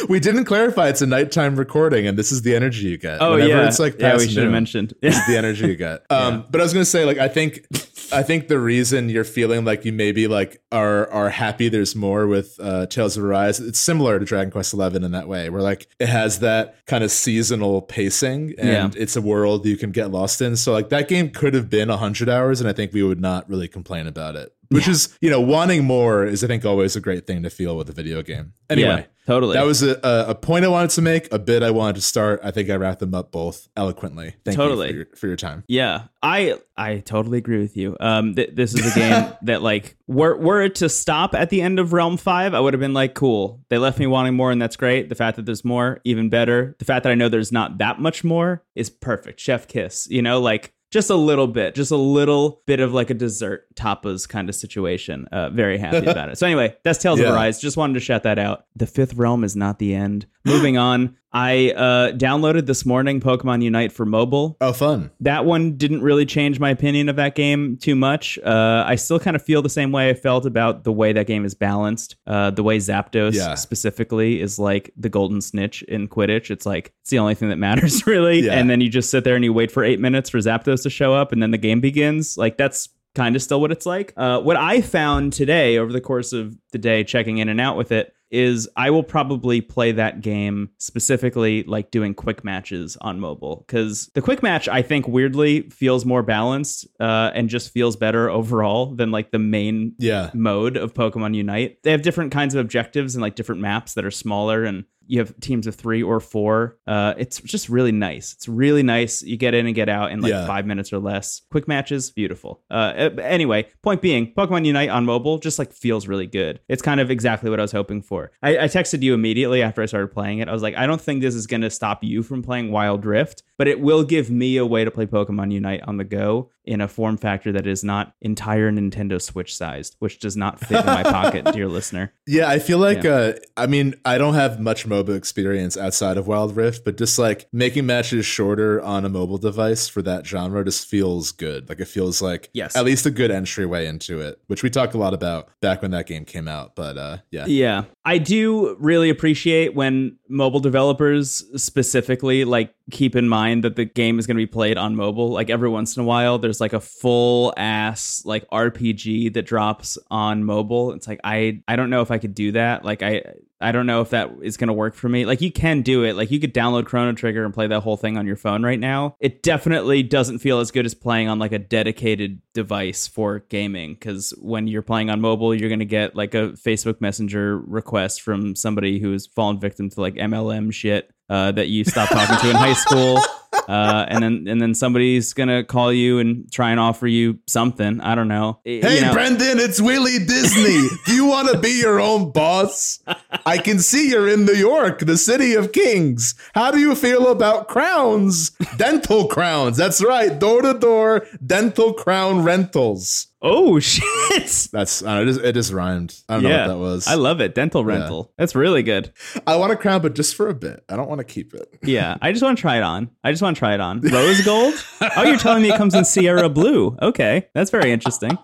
We 0.09 0.19
didn't 0.19 0.45
clarify 0.45 0.89
it's 0.89 1.01
a 1.01 1.07
nighttime 1.07 1.55
recording 1.55 2.07
and 2.07 2.17
this 2.17 2.31
is 2.31 2.41
the 2.41 2.55
energy 2.55 2.87
you 2.87 2.97
get. 2.97 3.21
oh 3.21 3.31
Whenever 3.33 3.49
yeah, 3.49 3.67
it's 3.67 3.79
like 3.79 3.99
yeah. 3.99 4.17
We 4.17 4.27
should 4.27 4.43
have 4.43 4.51
mentioned. 4.51 4.93
This 5.01 5.17
is 5.17 5.25
the 5.27 5.37
energy 5.37 5.67
you 5.67 5.75
get. 5.75 6.03
Um, 6.09 6.45
but 6.49 6.61
I 6.61 6.63
was 6.63 6.73
gonna 6.73 6.85
say, 6.85 7.05
like, 7.05 7.17
I 7.17 7.27
think, 7.27 7.65
I 8.11 8.21
think 8.23 8.47
the 8.47 8.59
reason 8.59 9.09
you're 9.09 9.23
feeling 9.23 9.65
like 9.65 9.83
you 9.83 9.91
maybe 9.91 10.27
like 10.27 10.61
are 10.71 11.09
are 11.11 11.29
happy 11.29 11.69
there's 11.69 11.95
more 11.95 12.27
with 12.27 12.55
uh, 12.61 12.85
Tales 12.85 13.17
of 13.17 13.23
Arise, 13.23 13.59
it's 13.59 13.79
similar 13.79 14.19
to 14.19 14.25
Dragon 14.25 14.51
Quest 14.51 14.73
Eleven 14.73 15.03
in 15.03 15.11
that 15.11 15.27
way, 15.27 15.49
where 15.49 15.61
like 15.61 15.87
it 15.99 16.07
has 16.09 16.39
that 16.39 16.75
kind 16.85 17.03
of 17.03 17.09
seasonal 17.11 17.81
pacing, 17.81 18.53
and 18.59 18.93
Yeah. 18.93 19.01
it's 19.01 19.15
a 19.15 19.21
world 19.21 19.65
you 19.65 19.77
can 19.77 19.91
get 19.91 20.11
lost 20.11 20.41
in. 20.41 20.55
So 20.55 20.71
like 20.71 20.89
that 20.89 21.07
game 21.07 21.29
could 21.31 21.53
have 21.55 21.69
been 21.69 21.89
hundred 21.89 22.29
hours, 22.29 22.59
and 22.59 22.69
I 22.69 22.73
think 22.73 22.93
we 22.93 23.01
would 23.03 23.21
not 23.21 23.49
really 23.49 23.67
complain 23.67 24.05
about 24.07 24.35
it. 24.35 24.53
Which 24.69 24.87
is, 24.87 25.15
you 25.21 25.29
know, 25.29 25.41
wanting 25.41 25.83
more 25.83 26.25
is, 26.25 26.43
I 26.43 26.47
think, 26.47 26.65
always 26.65 26.95
a 26.95 27.01
great 27.01 27.27
thing 27.27 27.43
to 27.43 27.49
feel 27.49 27.77
with 27.77 27.89
a 27.89 27.93
video 27.93 28.23
game. 28.23 28.53
Anyway, 28.69 29.05
yeah, 29.07 29.25
totally. 29.27 29.53
that 29.53 29.65
was 29.65 29.83
a, 29.83 29.99
a, 30.03 30.33
point 30.33 30.65
I 30.65 30.67
wanted 30.69 30.89
to 30.91 31.01
make, 31.01 31.31
a 31.31 31.37
bit 31.37 31.61
I 31.61 31.69
wanted 31.69 31.95
to 31.95 32.01
start. 32.01 32.39
I 32.43 32.51
think 32.51 32.69
I 32.69 32.75
wrapped 32.75 32.99
them 32.99 33.13
up 33.13 33.31
both 33.31 33.67
eloquently. 33.77 34.35
Thank 34.45 34.57
Totally. 34.57 34.87
you 34.87 34.91
for 34.91 34.97
your, 34.97 35.05
for 35.17 35.27
your 35.27 35.35
time. 35.35 35.63
Yeah, 35.67 36.05
I 36.23 36.57
I 36.75 36.99
totally 36.99 37.37
agree 37.37 37.59
with 37.59 37.77
you. 37.77 37.95
Um, 37.99 38.33
th- 38.33 38.51
this 38.53 38.73
is 38.73 38.95
a 38.95 38.99
game 38.99 39.33
that 39.43 39.61
like 39.61 39.95
were 40.07 40.35
were 40.37 40.61
it 40.61 40.75
to 40.75 40.89
stop 40.89 41.35
at 41.35 41.49
the 41.49 41.61
end 41.61 41.79
of 41.79 41.93
Realm 41.93 42.17
Five, 42.17 42.53
I 42.53 42.59
would 42.59 42.73
have 42.73 42.79
been 42.79 42.93
like, 42.93 43.13
cool. 43.13 43.61
They 43.69 43.77
left 43.77 43.99
me 43.99 44.07
wanting 44.07 44.33
more, 44.33 44.51
and 44.51 44.61
that's 44.61 44.75
great. 44.75 45.09
The 45.09 45.15
fact 45.15 45.35
that 45.35 45.45
there's 45.45 45.63
more, 45.63 45.99
even 46.03 46.29
better. 46.29 46.75
The 46.79 46.85
fact 46.85 47.03
that 47.03 47.11
I 47.11 47.15
know 47.15 47.29
there's 47.29 47.51
not 47.51 47.77
that 47.77 47.99
much 47.99 48.23
more 48.23 48.63
is 48.75 48.89
perfect. 48.89 49.39
Chef 49.39 49.67
kiss, 49.67 50.07
you 50.09 50.21
know, 50.21 50.39
like 50.39 50.72
just 50.93 51.09
a 51.09 51.15
little 51.15 51.47
bit, 51.47 51.73
just 51.73 51.89
a 51.91 51.97
little 51.97 52.61
bit 52.67 52.79
of 52.79 52.93
like 52.93 53.09
a 53.09 53.15
dessert 53.15 53.65
tapas 53.75 54.29
kind 54.29 54.47
of 54.47 54.53
situation. 54.53 55.25
Uh, 55.31 55.49
very 55.49 55.79
happy 55.79 56.05
about 56.05 56.29
it. 56.29 56.37
So 56.37 56.45
anyway, 56.45 56.77
that's 56.83 56.99
Tales 56.99 57.19
Yeah. 57.19 57.29
of 57.29 57.33
Arise. 57.33 57.59
Just 57.59 57.77
wanted 57.77 57.95
to 57.95 57.99
shout 57.99 58.21
that 58.23 58.37
out. 58.37 58.65
The 58.75 58.85
fifth 58.85 59.15
realm 59.15 59.43
is 59.43 59.55
not 59.55 59.79
the 59.79 59.95
end. 59.95 60.27
Moving 60.45 60.77
on. 60.77 61.17
I 61.33 61.71
uh, 61.71 62.11
downloaded 62.11 62.67
this 62.67 62.85
morning 62.85 63.19
Pokemon 63.19 63.63
Unite 63.63 63.91
for 63.91 64.05
mobile 64.05 64.55
Oh, 64.61 64.71
fun. 64.71 65.09
that 65.21 65.45
one 65.45 65.77
didn't 65.77 66.01
really 66.03 66.25
change 66.25 66.59
my 66.59 66.69
opinion 66.69 67.09
of 67.09 67.15
that 67.15 67.33
game 67.35 67.77
too 67.77 67.95
much. 67.95 68.37
Uh, 68.45 68.83
I 68.85 68.95
still 68.95 69.19
kind 69.19 69.35
of 69.35 69.41
feel 69.41 69.61
the 69.63 69.69
same 69.69 69.91
way 69.91 70.09
I 70.09 70.13
felt 70.13 70.45
about 70.45 70.83
the 70.83 70.91
way 70.91 71.11
that 71.13 71.25
game 71.25 71.43
is 71.43 71.55
balanced. 71.55 72.15
Uh, 72.27 72.51
the 72.51 72.61
way 72.61 72.77
Zapdos 72.77 73.33
Yeah. 73.33 73.55
specifically 73.55 74.41
is 74.41 74.59
like 74.59 74.91
the 74.95 75.09
golden 75.09 75.41
snitch 75.41 75.81
in 75.83 76.07
Quidditch. 76.07 76.51
It's 76.51 76.65
like 76.65 76.93
it's 77.01 77.09
the 77.09 77.19
only 77.19 77.33
thing 77.35 77.49
that 77.49 77.57
matters 77.57 78.05
really. 78.07 78.41
Yeah. 78.41 78.53
And 78.53 78.69
then 78.69 78.79
you 78.81 78.89
just 78.89 79.09
sit 79.09 79.23
there 79.23 79.35
and 79.35 79.43
you 79.43 79.53
wait 79.53 79.71
for 79.71 79.83
eight 79.83 79.99
minutes 79.99 80.29
for 80.29 80.37
Zapdos 80.37 80.83
to 80.83 80.89
show 80.89 81.13
up, 81.15 81.31
and 81.31 81.41
then 81.41 81.49
the 81.51 81.57
game 81.57 81.81
begins. 81.81 82.37
Like 82.37 82.57
that's 82.57 82.89
kind 83.15 83.35
of 83.35 83.41
still 83.41 83.61
what 83.61 83.71
it's 83.71 83.85
like. 83.85 84.13
Uh, 84.17 84.39
what 84.39 84.57
I 84.57 84.81
found 84.81 85.33
today 85.33 85.77
over 85.77 85.91
the 85.91 86.01
course 86.01 86.33
of 86.33 86.55
the 86.71 86.77
day, 86.79 87.03
checking 87.03 87.37
in 87.39 87.47
and 87.49 87.61
out 87.61 87.77
with 87.77 87.91
it, 87.91 88.11
is 88.33 88.67
I 88.75 88.89
will 88.89 89.03
probably 89.03 89.61
play 89.61 89.91
that 89.93 90.21
game 90.21 90.69
specifically 90.79 91.63
like 91.63 91.91
doing 91.91 92.13
quick 92.13 92.43
matches 92.43 92.97
on 93.01 93.19
mobile 93.19 93.63
because 93.67 94.09
the 94.15 94.21
quick 94.21 94.41
match 94.41 94.67
I 94.67 94.81
think 94.81 95.07
weirdly 95.07 95.69
feels 95.69 96.05
more 96.05 96.23
balanced 96.23 96.87
uh, 96.99 97.31
and 97.33 97.47
just 97.49 97.71
feels 97.71 97.95
better 97.95 98.29
overall 98.29 98.95
than 98.95 99.11
like 99.11 99.31
the 99.31 99.39
main 99.39 99.93
Yeah. 99.99 100.31
mode 100.33 100.77
of 100.77 100.93
Pokemon 100.93 101.35
Unite. 101.35 101.77
They 101.83 101.91
have 101.91 102.01
different 102.01 102.31
kinds 102.31 102.55
of 102.55 102.59
objectives 102.61 103.15
and 103.15 103.21
like 103.21 103.35
different 103.35 103.61
maps 103.61 103.93
that 103.93 104.03
are 104.05 104.11
smaller 104.11 104.63
and 104.63 104.85
you 105.07 105.19
have 105.19 105.37
teams 105.41 105.67
of 105.67 105.75
three 105.75 106.01
or 106.01 106.19
four. 106.19 106.77
Uh, 106.87 107.13
it's 107.17 107.41
just 107.41 107.67
really 107.69 107.91
nice. 107.91 108.33
It's 108.33 108.47
really 108.47 108.83
nice. 108.83 109.21
You 109.21 109.35
get 109.37 109.53
in 109.53 109.65
and 109.65 109.75
get 109.75 109.89
out 109.89 110.11
in 110.11 110.21
like 110.21 110.31
Yeah. 110.31 110.47
five 110.47 110.65
minutes 110.65 110.93
or 110.93 110.99
less. 110.99 111.41
Quick 111.51 111.67
matches, 111.67 112.09
beautiful. 112.11 112.61
Uh, 112.71 112.73
uh, 112.73 113.09
anyway, 113.21 113.67
point 113.81 114.01
being, 114.01 114.33
Pokemon 114.33 114.65
Unite 114.65 114.89
on 114.89 115.05
mobile 115.05 115.39
just 115.39 115.59
like 115.59 115.73
feels 115.73 116.07
really 116.07 116.27
good. 116.27 116.59
It's 116.69 116.81
kind 116.81 116.99
of 116.99 117.11
exactly 117.11 117.49
what 117.49 117.59
I 117.59 117.63
was 117.63 117.71
hoping 117.73 118.01
for. 118.01 118.31
I, 118.41 118.57
I 118.59 118.63
texted 118.65 119.01
you 119.01 119.13
immediately 119.13 119.61
after 119.61 119.81
I 119.81 119.85
started 119.87 120.07
playing 120.13 120.39
it. 120.39 120.47
I 120.47 120.53
was 120.53 120.61
like, 120.63 120.75
I 120.77 120.87
don't 120.87 121.01
think 121.01 121.21
this 121.21 121.35
is 121.35 121.47
going 121.47 121.61
to 121.61 121.69
stop 121.69 122.03
you 122.03 122.23
from 122.23 122.41
playing 122.41 122.71
Wild 122.71 123.05
Rift, 123.05 123.43
but 123.57 123.67
it 123.67 123.79
will 123.81 124.03
give 124.03 124.29
me 124.31 124.57
a 124.57 124.65
way 124.65 124.85
to 124.85 124.91
play 124.91 125.05
Pokemon 125.05 125.51
Unite 125.51 125.81
on 125.85 125.97
the 125.97 126.03
go 126.05 126.49
in 126.65 126.79
a 126.81 126.87
form 126.87 127.17
factor 127.17 127.51
that 127.51 127.67
is 127.67 127.83
not 127.83 128.13
entire 128.21 128.71
Nintendo 128.71 129.21
Switch 129.21 129.55
sized, 129.55 129.95
which 129.99 130.19
does 130.19 130.37
not 130.37 130.59
fit 130.59 130.79
in 130.79 130.85
my 130.85 131.03
pocket, 131.03 131.45
dear 131.51 131.67
listener. 131.77 132.13
Yeah, 132.25 132.47
I 132.49 132.59
feel 132.59 132.77
like 132.77 133.03
uh 133.05 133.33
I 133.57 133.67
mean, 133.67 133.95
I 134.05 134.17
don't 134.17 134.33
have 134.35 134.59
much 134.59 134.87
mobile 134.87 135.13
experience 135.15 135.75
outside 135.77 136.17
of 136.17 136.25
Wild 136.27 136.55
Rift, 136.55 136.85
but 136.85 136.97
just 136.97 137.19
like 137.19 137.47
making 137.51 137.85
matches 137.85 138.25
shorter 138.25 138.81
on 138.81 139.03
a 139.05 139.09
mobile 139.09 139.37
device 139.37 139.87
for 139.87 140.01
that 140.03 140.25
genre 140.25 140.63
just 140.63 140.87
feels 140.87 141.31
good. 141.31 141.67
Like 141.69 141.79
it 141.79 141.87
feels 141.89 142.21
like 142.21 142.49
Yes. 142.53 142.75
at 142.75 142.85
least 142.85 143.05
a 143.05 143.11
good 143.11 143.31
entryway 143.31 143.85
into 143.87 144.21
it, 144.21 144.39
which 144.47 144.63
we 144.63 144.69
talked 144.69 144.93
a 144.93 144.97
lot 144.97 145.13
about 145.13 145.49
back 145.61 145.81
when 145.81 145.91
that 145.91 146.07
game 146.07 146.23
came 146.25 146.47
out, 146.47 146.75
but 146.75 146.97
uh 146.97 147.17
yeah. 147.29 147.45
Yeah. 147.45 147.83
I 148.05 148.17
do 148.17 148.75
really 148.79 149.09
appreciate 149.09 149.75
when 149.75 150.17
mobile 150.29 150.59
developers 150.59 151.43
specifically 151.61 152.43
like 152.45 152.73
keep 152.91 153.15
in 153.15 153.29
mind 153.29 153.63
that 153.63 153.75
the 153.75 153.85
game 153.85 154.19
is 154.19 154.27
going 154.27 154.35
to 154.35 154.41
be 154.41 154.47
played 154.47 154.77
on 154.77 154.95
mobile. 154.95 155.29
Like 155.29 155.49
every 155.49 155.69
once 155.69 155.95
in 155.95 156.03
a 156.03 156.05
while 156.05 156.37
there's 156.37 156.59
like 156.59 156.73
a 156.73 156.79
full 156.79 157.53
ass 157.55 158.21
like 158.25 158.47
RPG 158.49 159.33
that 159.33 159.43
drops 159.43 159.97
on 160.11 160.43
mobile. 160.43 160.91
It's 160.91 161.07
like 161.07 161.19
I 161.23 161.61
I 161.67 161.75
don't 161.75 161.89
know 161.89 162.01
if 162.01 162.11
I 162.11 162.17
could 162.17 162.35
do 162.35 162.51
that. 162.53 162.83
Like 162.83 163.01
I 163.01 163.23
I 163.63 163.71
don't 163.71 163.85
know 163.85 164.01
if 164.01 164.09
that 164.09 164.31
is 164.41 164.57
going 164.57 164.67
to 164.67 164.73
work 164.73 164.93
for 164.93 165.09
me. 165.09 165.25
Like 165.25 165.41
you 165.41 165.51
can 165.51 165.81
do 165.81 166.03
it. 166.03 166.15
Like 166.15 166.31
you 166.31 166.39
could 166.39 166.53
download 166.53 166.85
Chrono 166.85 167.13
Trigger 167.13 167.45
and 167.45 167.53
play 167.53 167.67
that 167.67 167.79
whole 167.79 167.97
thing 167.97 168.17
on 168.17 168.27
your 168.27 168.35
phone 168.35 168.63
right 168.63 168.79
now. 168.79 169.15
It 169.19 169.41
definitely 169.41 170.03
doesn't 170.03 170.39
feel 170.39 170.59
as 170.59 170.71
good 170.71 170.85
as 170.85 170.93
playing 170.93 171.29
on 171.29 171.39
like 171.39 171.53
a 171.53 171.59
dedicated 171.59 172.41
device 172.53 173.07
for 173.07 173.39
gaming 173.49 173.95
cuz 173.95 174.33
when 174.41 174.67
you're 174.67 174.81
playing 174.81 175.09
on 175.09 175.21
mobile, 175.21 175.55
you're 175.55 175.69
going 175.69 175.79
to 175.79 175.85
get 175.85 176.15
like 176.15 176.35
a 176.35 176.49
Facebook 176.49 176.99
Messenger 177.01 177.57
request 177.57 178.21
from 178.21 178.55
somebody 178.55 178.99
who's 178.99 179.27
fallen 179.27 179.59
victim 179.59 179.89
to 179.89 180.01
like 180.01 180.15
MLM 180.15 180.73
shit 180.73 181.09
uh, 181.29 181.51
that 181.53 181.69
you 181.69 181.83
stopped 181.83 182.11
talking 182.11 182.37
to 182.37 182.49
in 182.49 182.55
high 182.55 182.73
school. 182.85 183.19
Uh, 183.67 184.05
and 184.09 184.23
then 184.23 184.45
and 184.47 184.61
then 184.61 184.75
somebody's 184.75 185.33
gonna 185.33 185.63
call 185.63 185.91
you 185.93 186.19
and 186.19 186.51
try 186.51 186.71
and 186.71 186.79
offer 186.79 187.07
you 187.07 187.39
something. 187.47 188.01
I 188.01 188.15
don't 188.15 188.27
know. 188.27 188.59
You 188.65 188.81
Hey 188.81 189.01
know- 189.01 189.13
Brendan, 189.13 189.59
it's 189.59 189.81
Willie 189.81 190.19
Disney. 190.19 190.87
Do 191.05 191.13
you 191.13 191.25
want 191.25 191.49
to 191.49 191.57
be 191.57 191.79
your 191.79 191.99
own 191.99 192.31
boss? 192.31 192.99
I 193.45 193.57
can 193.57 193.79
see 193.79 194.09
you're 194.09 194.27
in 194.27 194.45
New 194.45 194.53
York, 194.53 194.99
the 194.99 195.17
city 195.17 195.53
of 195.53 195.71
kings. 195.71 196.35
How 196.53 196.71
do 196.71 196.79
you 196.79 196.95
feel 196.95 197.27
about 197.31 197.67
crowns? 197.67 198.51
Dental 198.77 199.27
crowns. 199.27 199.77
That's 199.77 200.03
right. 200.03 200.37
Door 200.37 200.63
to 200.63 200.73
door 200.73 201.27
dental 201.45 201.93
crown 201.93 202.43
rentals. 202.43 203.27
Oh 203.45 203.77
shit! 203.81 204.69
That's 204.71 205.03
I 205.03 205.17
don't 205.17 205.25
know, 205.25 205.31
it, 205.31 205.33
just, 205.33 205.45
it 205.45 205.53
just 205.53 205.73
rhymed. 205.73 206.15
I 206.29 206.35
don't 206.35 206.43
know 206.43 206.49
what 206.49 206.67
that 206.67 206.77
was. 206.77 207.07
I 207.07 207.15
love 207.15 207.41
it. 207.41 207.53
Dental 207.53 207.83
rental. 207.83 208.31
That's 208.37 208.55
really 208.55 208.83
good. 208.83 209.11
I 209.45 209.57
want 209.57 209.73
a 209.73 209.75
crown, 209.75 210.01
but 210.01 210.15
just 210.15 210.35
for 210.35 210.47
a 210.47 210.53
bit. 210.53 210.83
I 210.87 210.95
don't 210.95 211.09
want 211.09 211.19
to 211.19 211.25
keep 211.25 211.53
it. 211.53 211.67
Yeah, 211.83 212.17
I 212.21 212.31
just 212.31 212.41
want 212.41 212.57
to 212.57 212.61
try 212.61 212.77
it 212.77 212.83
on. 212.83 213.09
I 213.25 213.31
just 213.31 213.43
want 213.43 213.57
to 213.57 213.59
try 213.59 213.73
it 213.73 213.81
on. 213.81 213.99
Rose 214.11 214.41
gold? 214.45 214.73
Oh, 215.17 215.23
you're 215.23 215.37
telling 215.37 215.61
me 215.61 215.69
it 215.71 215.77
comes 215.77 215.93
in 215.93 216.05
Sierra 216.05 216.47
blue. 216.47 216.97
Okay, 217.01 217.49
that's 217.53 217.69
very 217.69 217.91
interesting. 217.91 218.37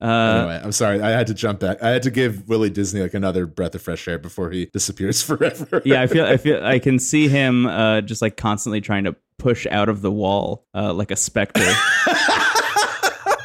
Uh, 0.00 0.06
Anyway, 0.06 0.60
I'm 0.62 0.72
sorry. 0.72 1.00
I 1.02 1.10
had 1.10 1.26
to 1.26 1.34
jump 1.34 1.58
back. 1.60 1.82
I 1.82 1.88
had 1.90 2.04
to 2.04 2.10
give 2.12 2.48
Willie 2.48 2.70
Disney 2.70 3.00
like 3.02 3.14
another 3.14 3.46
breath 3.46 3.74
of 3.74 3.82
fresh 3.82 4.06
air 4.06 4.18
before 4.18 4.50
he 4.50 4.66
disappears 4.66 5.20
forever. 5.22 5.82
yeah, 5.84 6.00
I 6.02 6.06
feel, 6.06 6.24
I 6.24 6.36
feel, 6.36 6.64
I 6.64 6.78
can 6.78 7.00
see 7.00 7.26
him 7.28 7.66
uh, 7.66 8.00
just 8.02 8.22
like 8.22 8.36
constantly 8.36 8.80
trying 8.80 9.04
to 9.04 9.16
push 9.38 9.66
out 9.70 9.88
of 9.88 10.00
the 10.00 10.12
wall 10.12 10.64
uh, 10.74 10.92
like 10.94 11.10
a 11.10 11.16
specter 11.16 11.60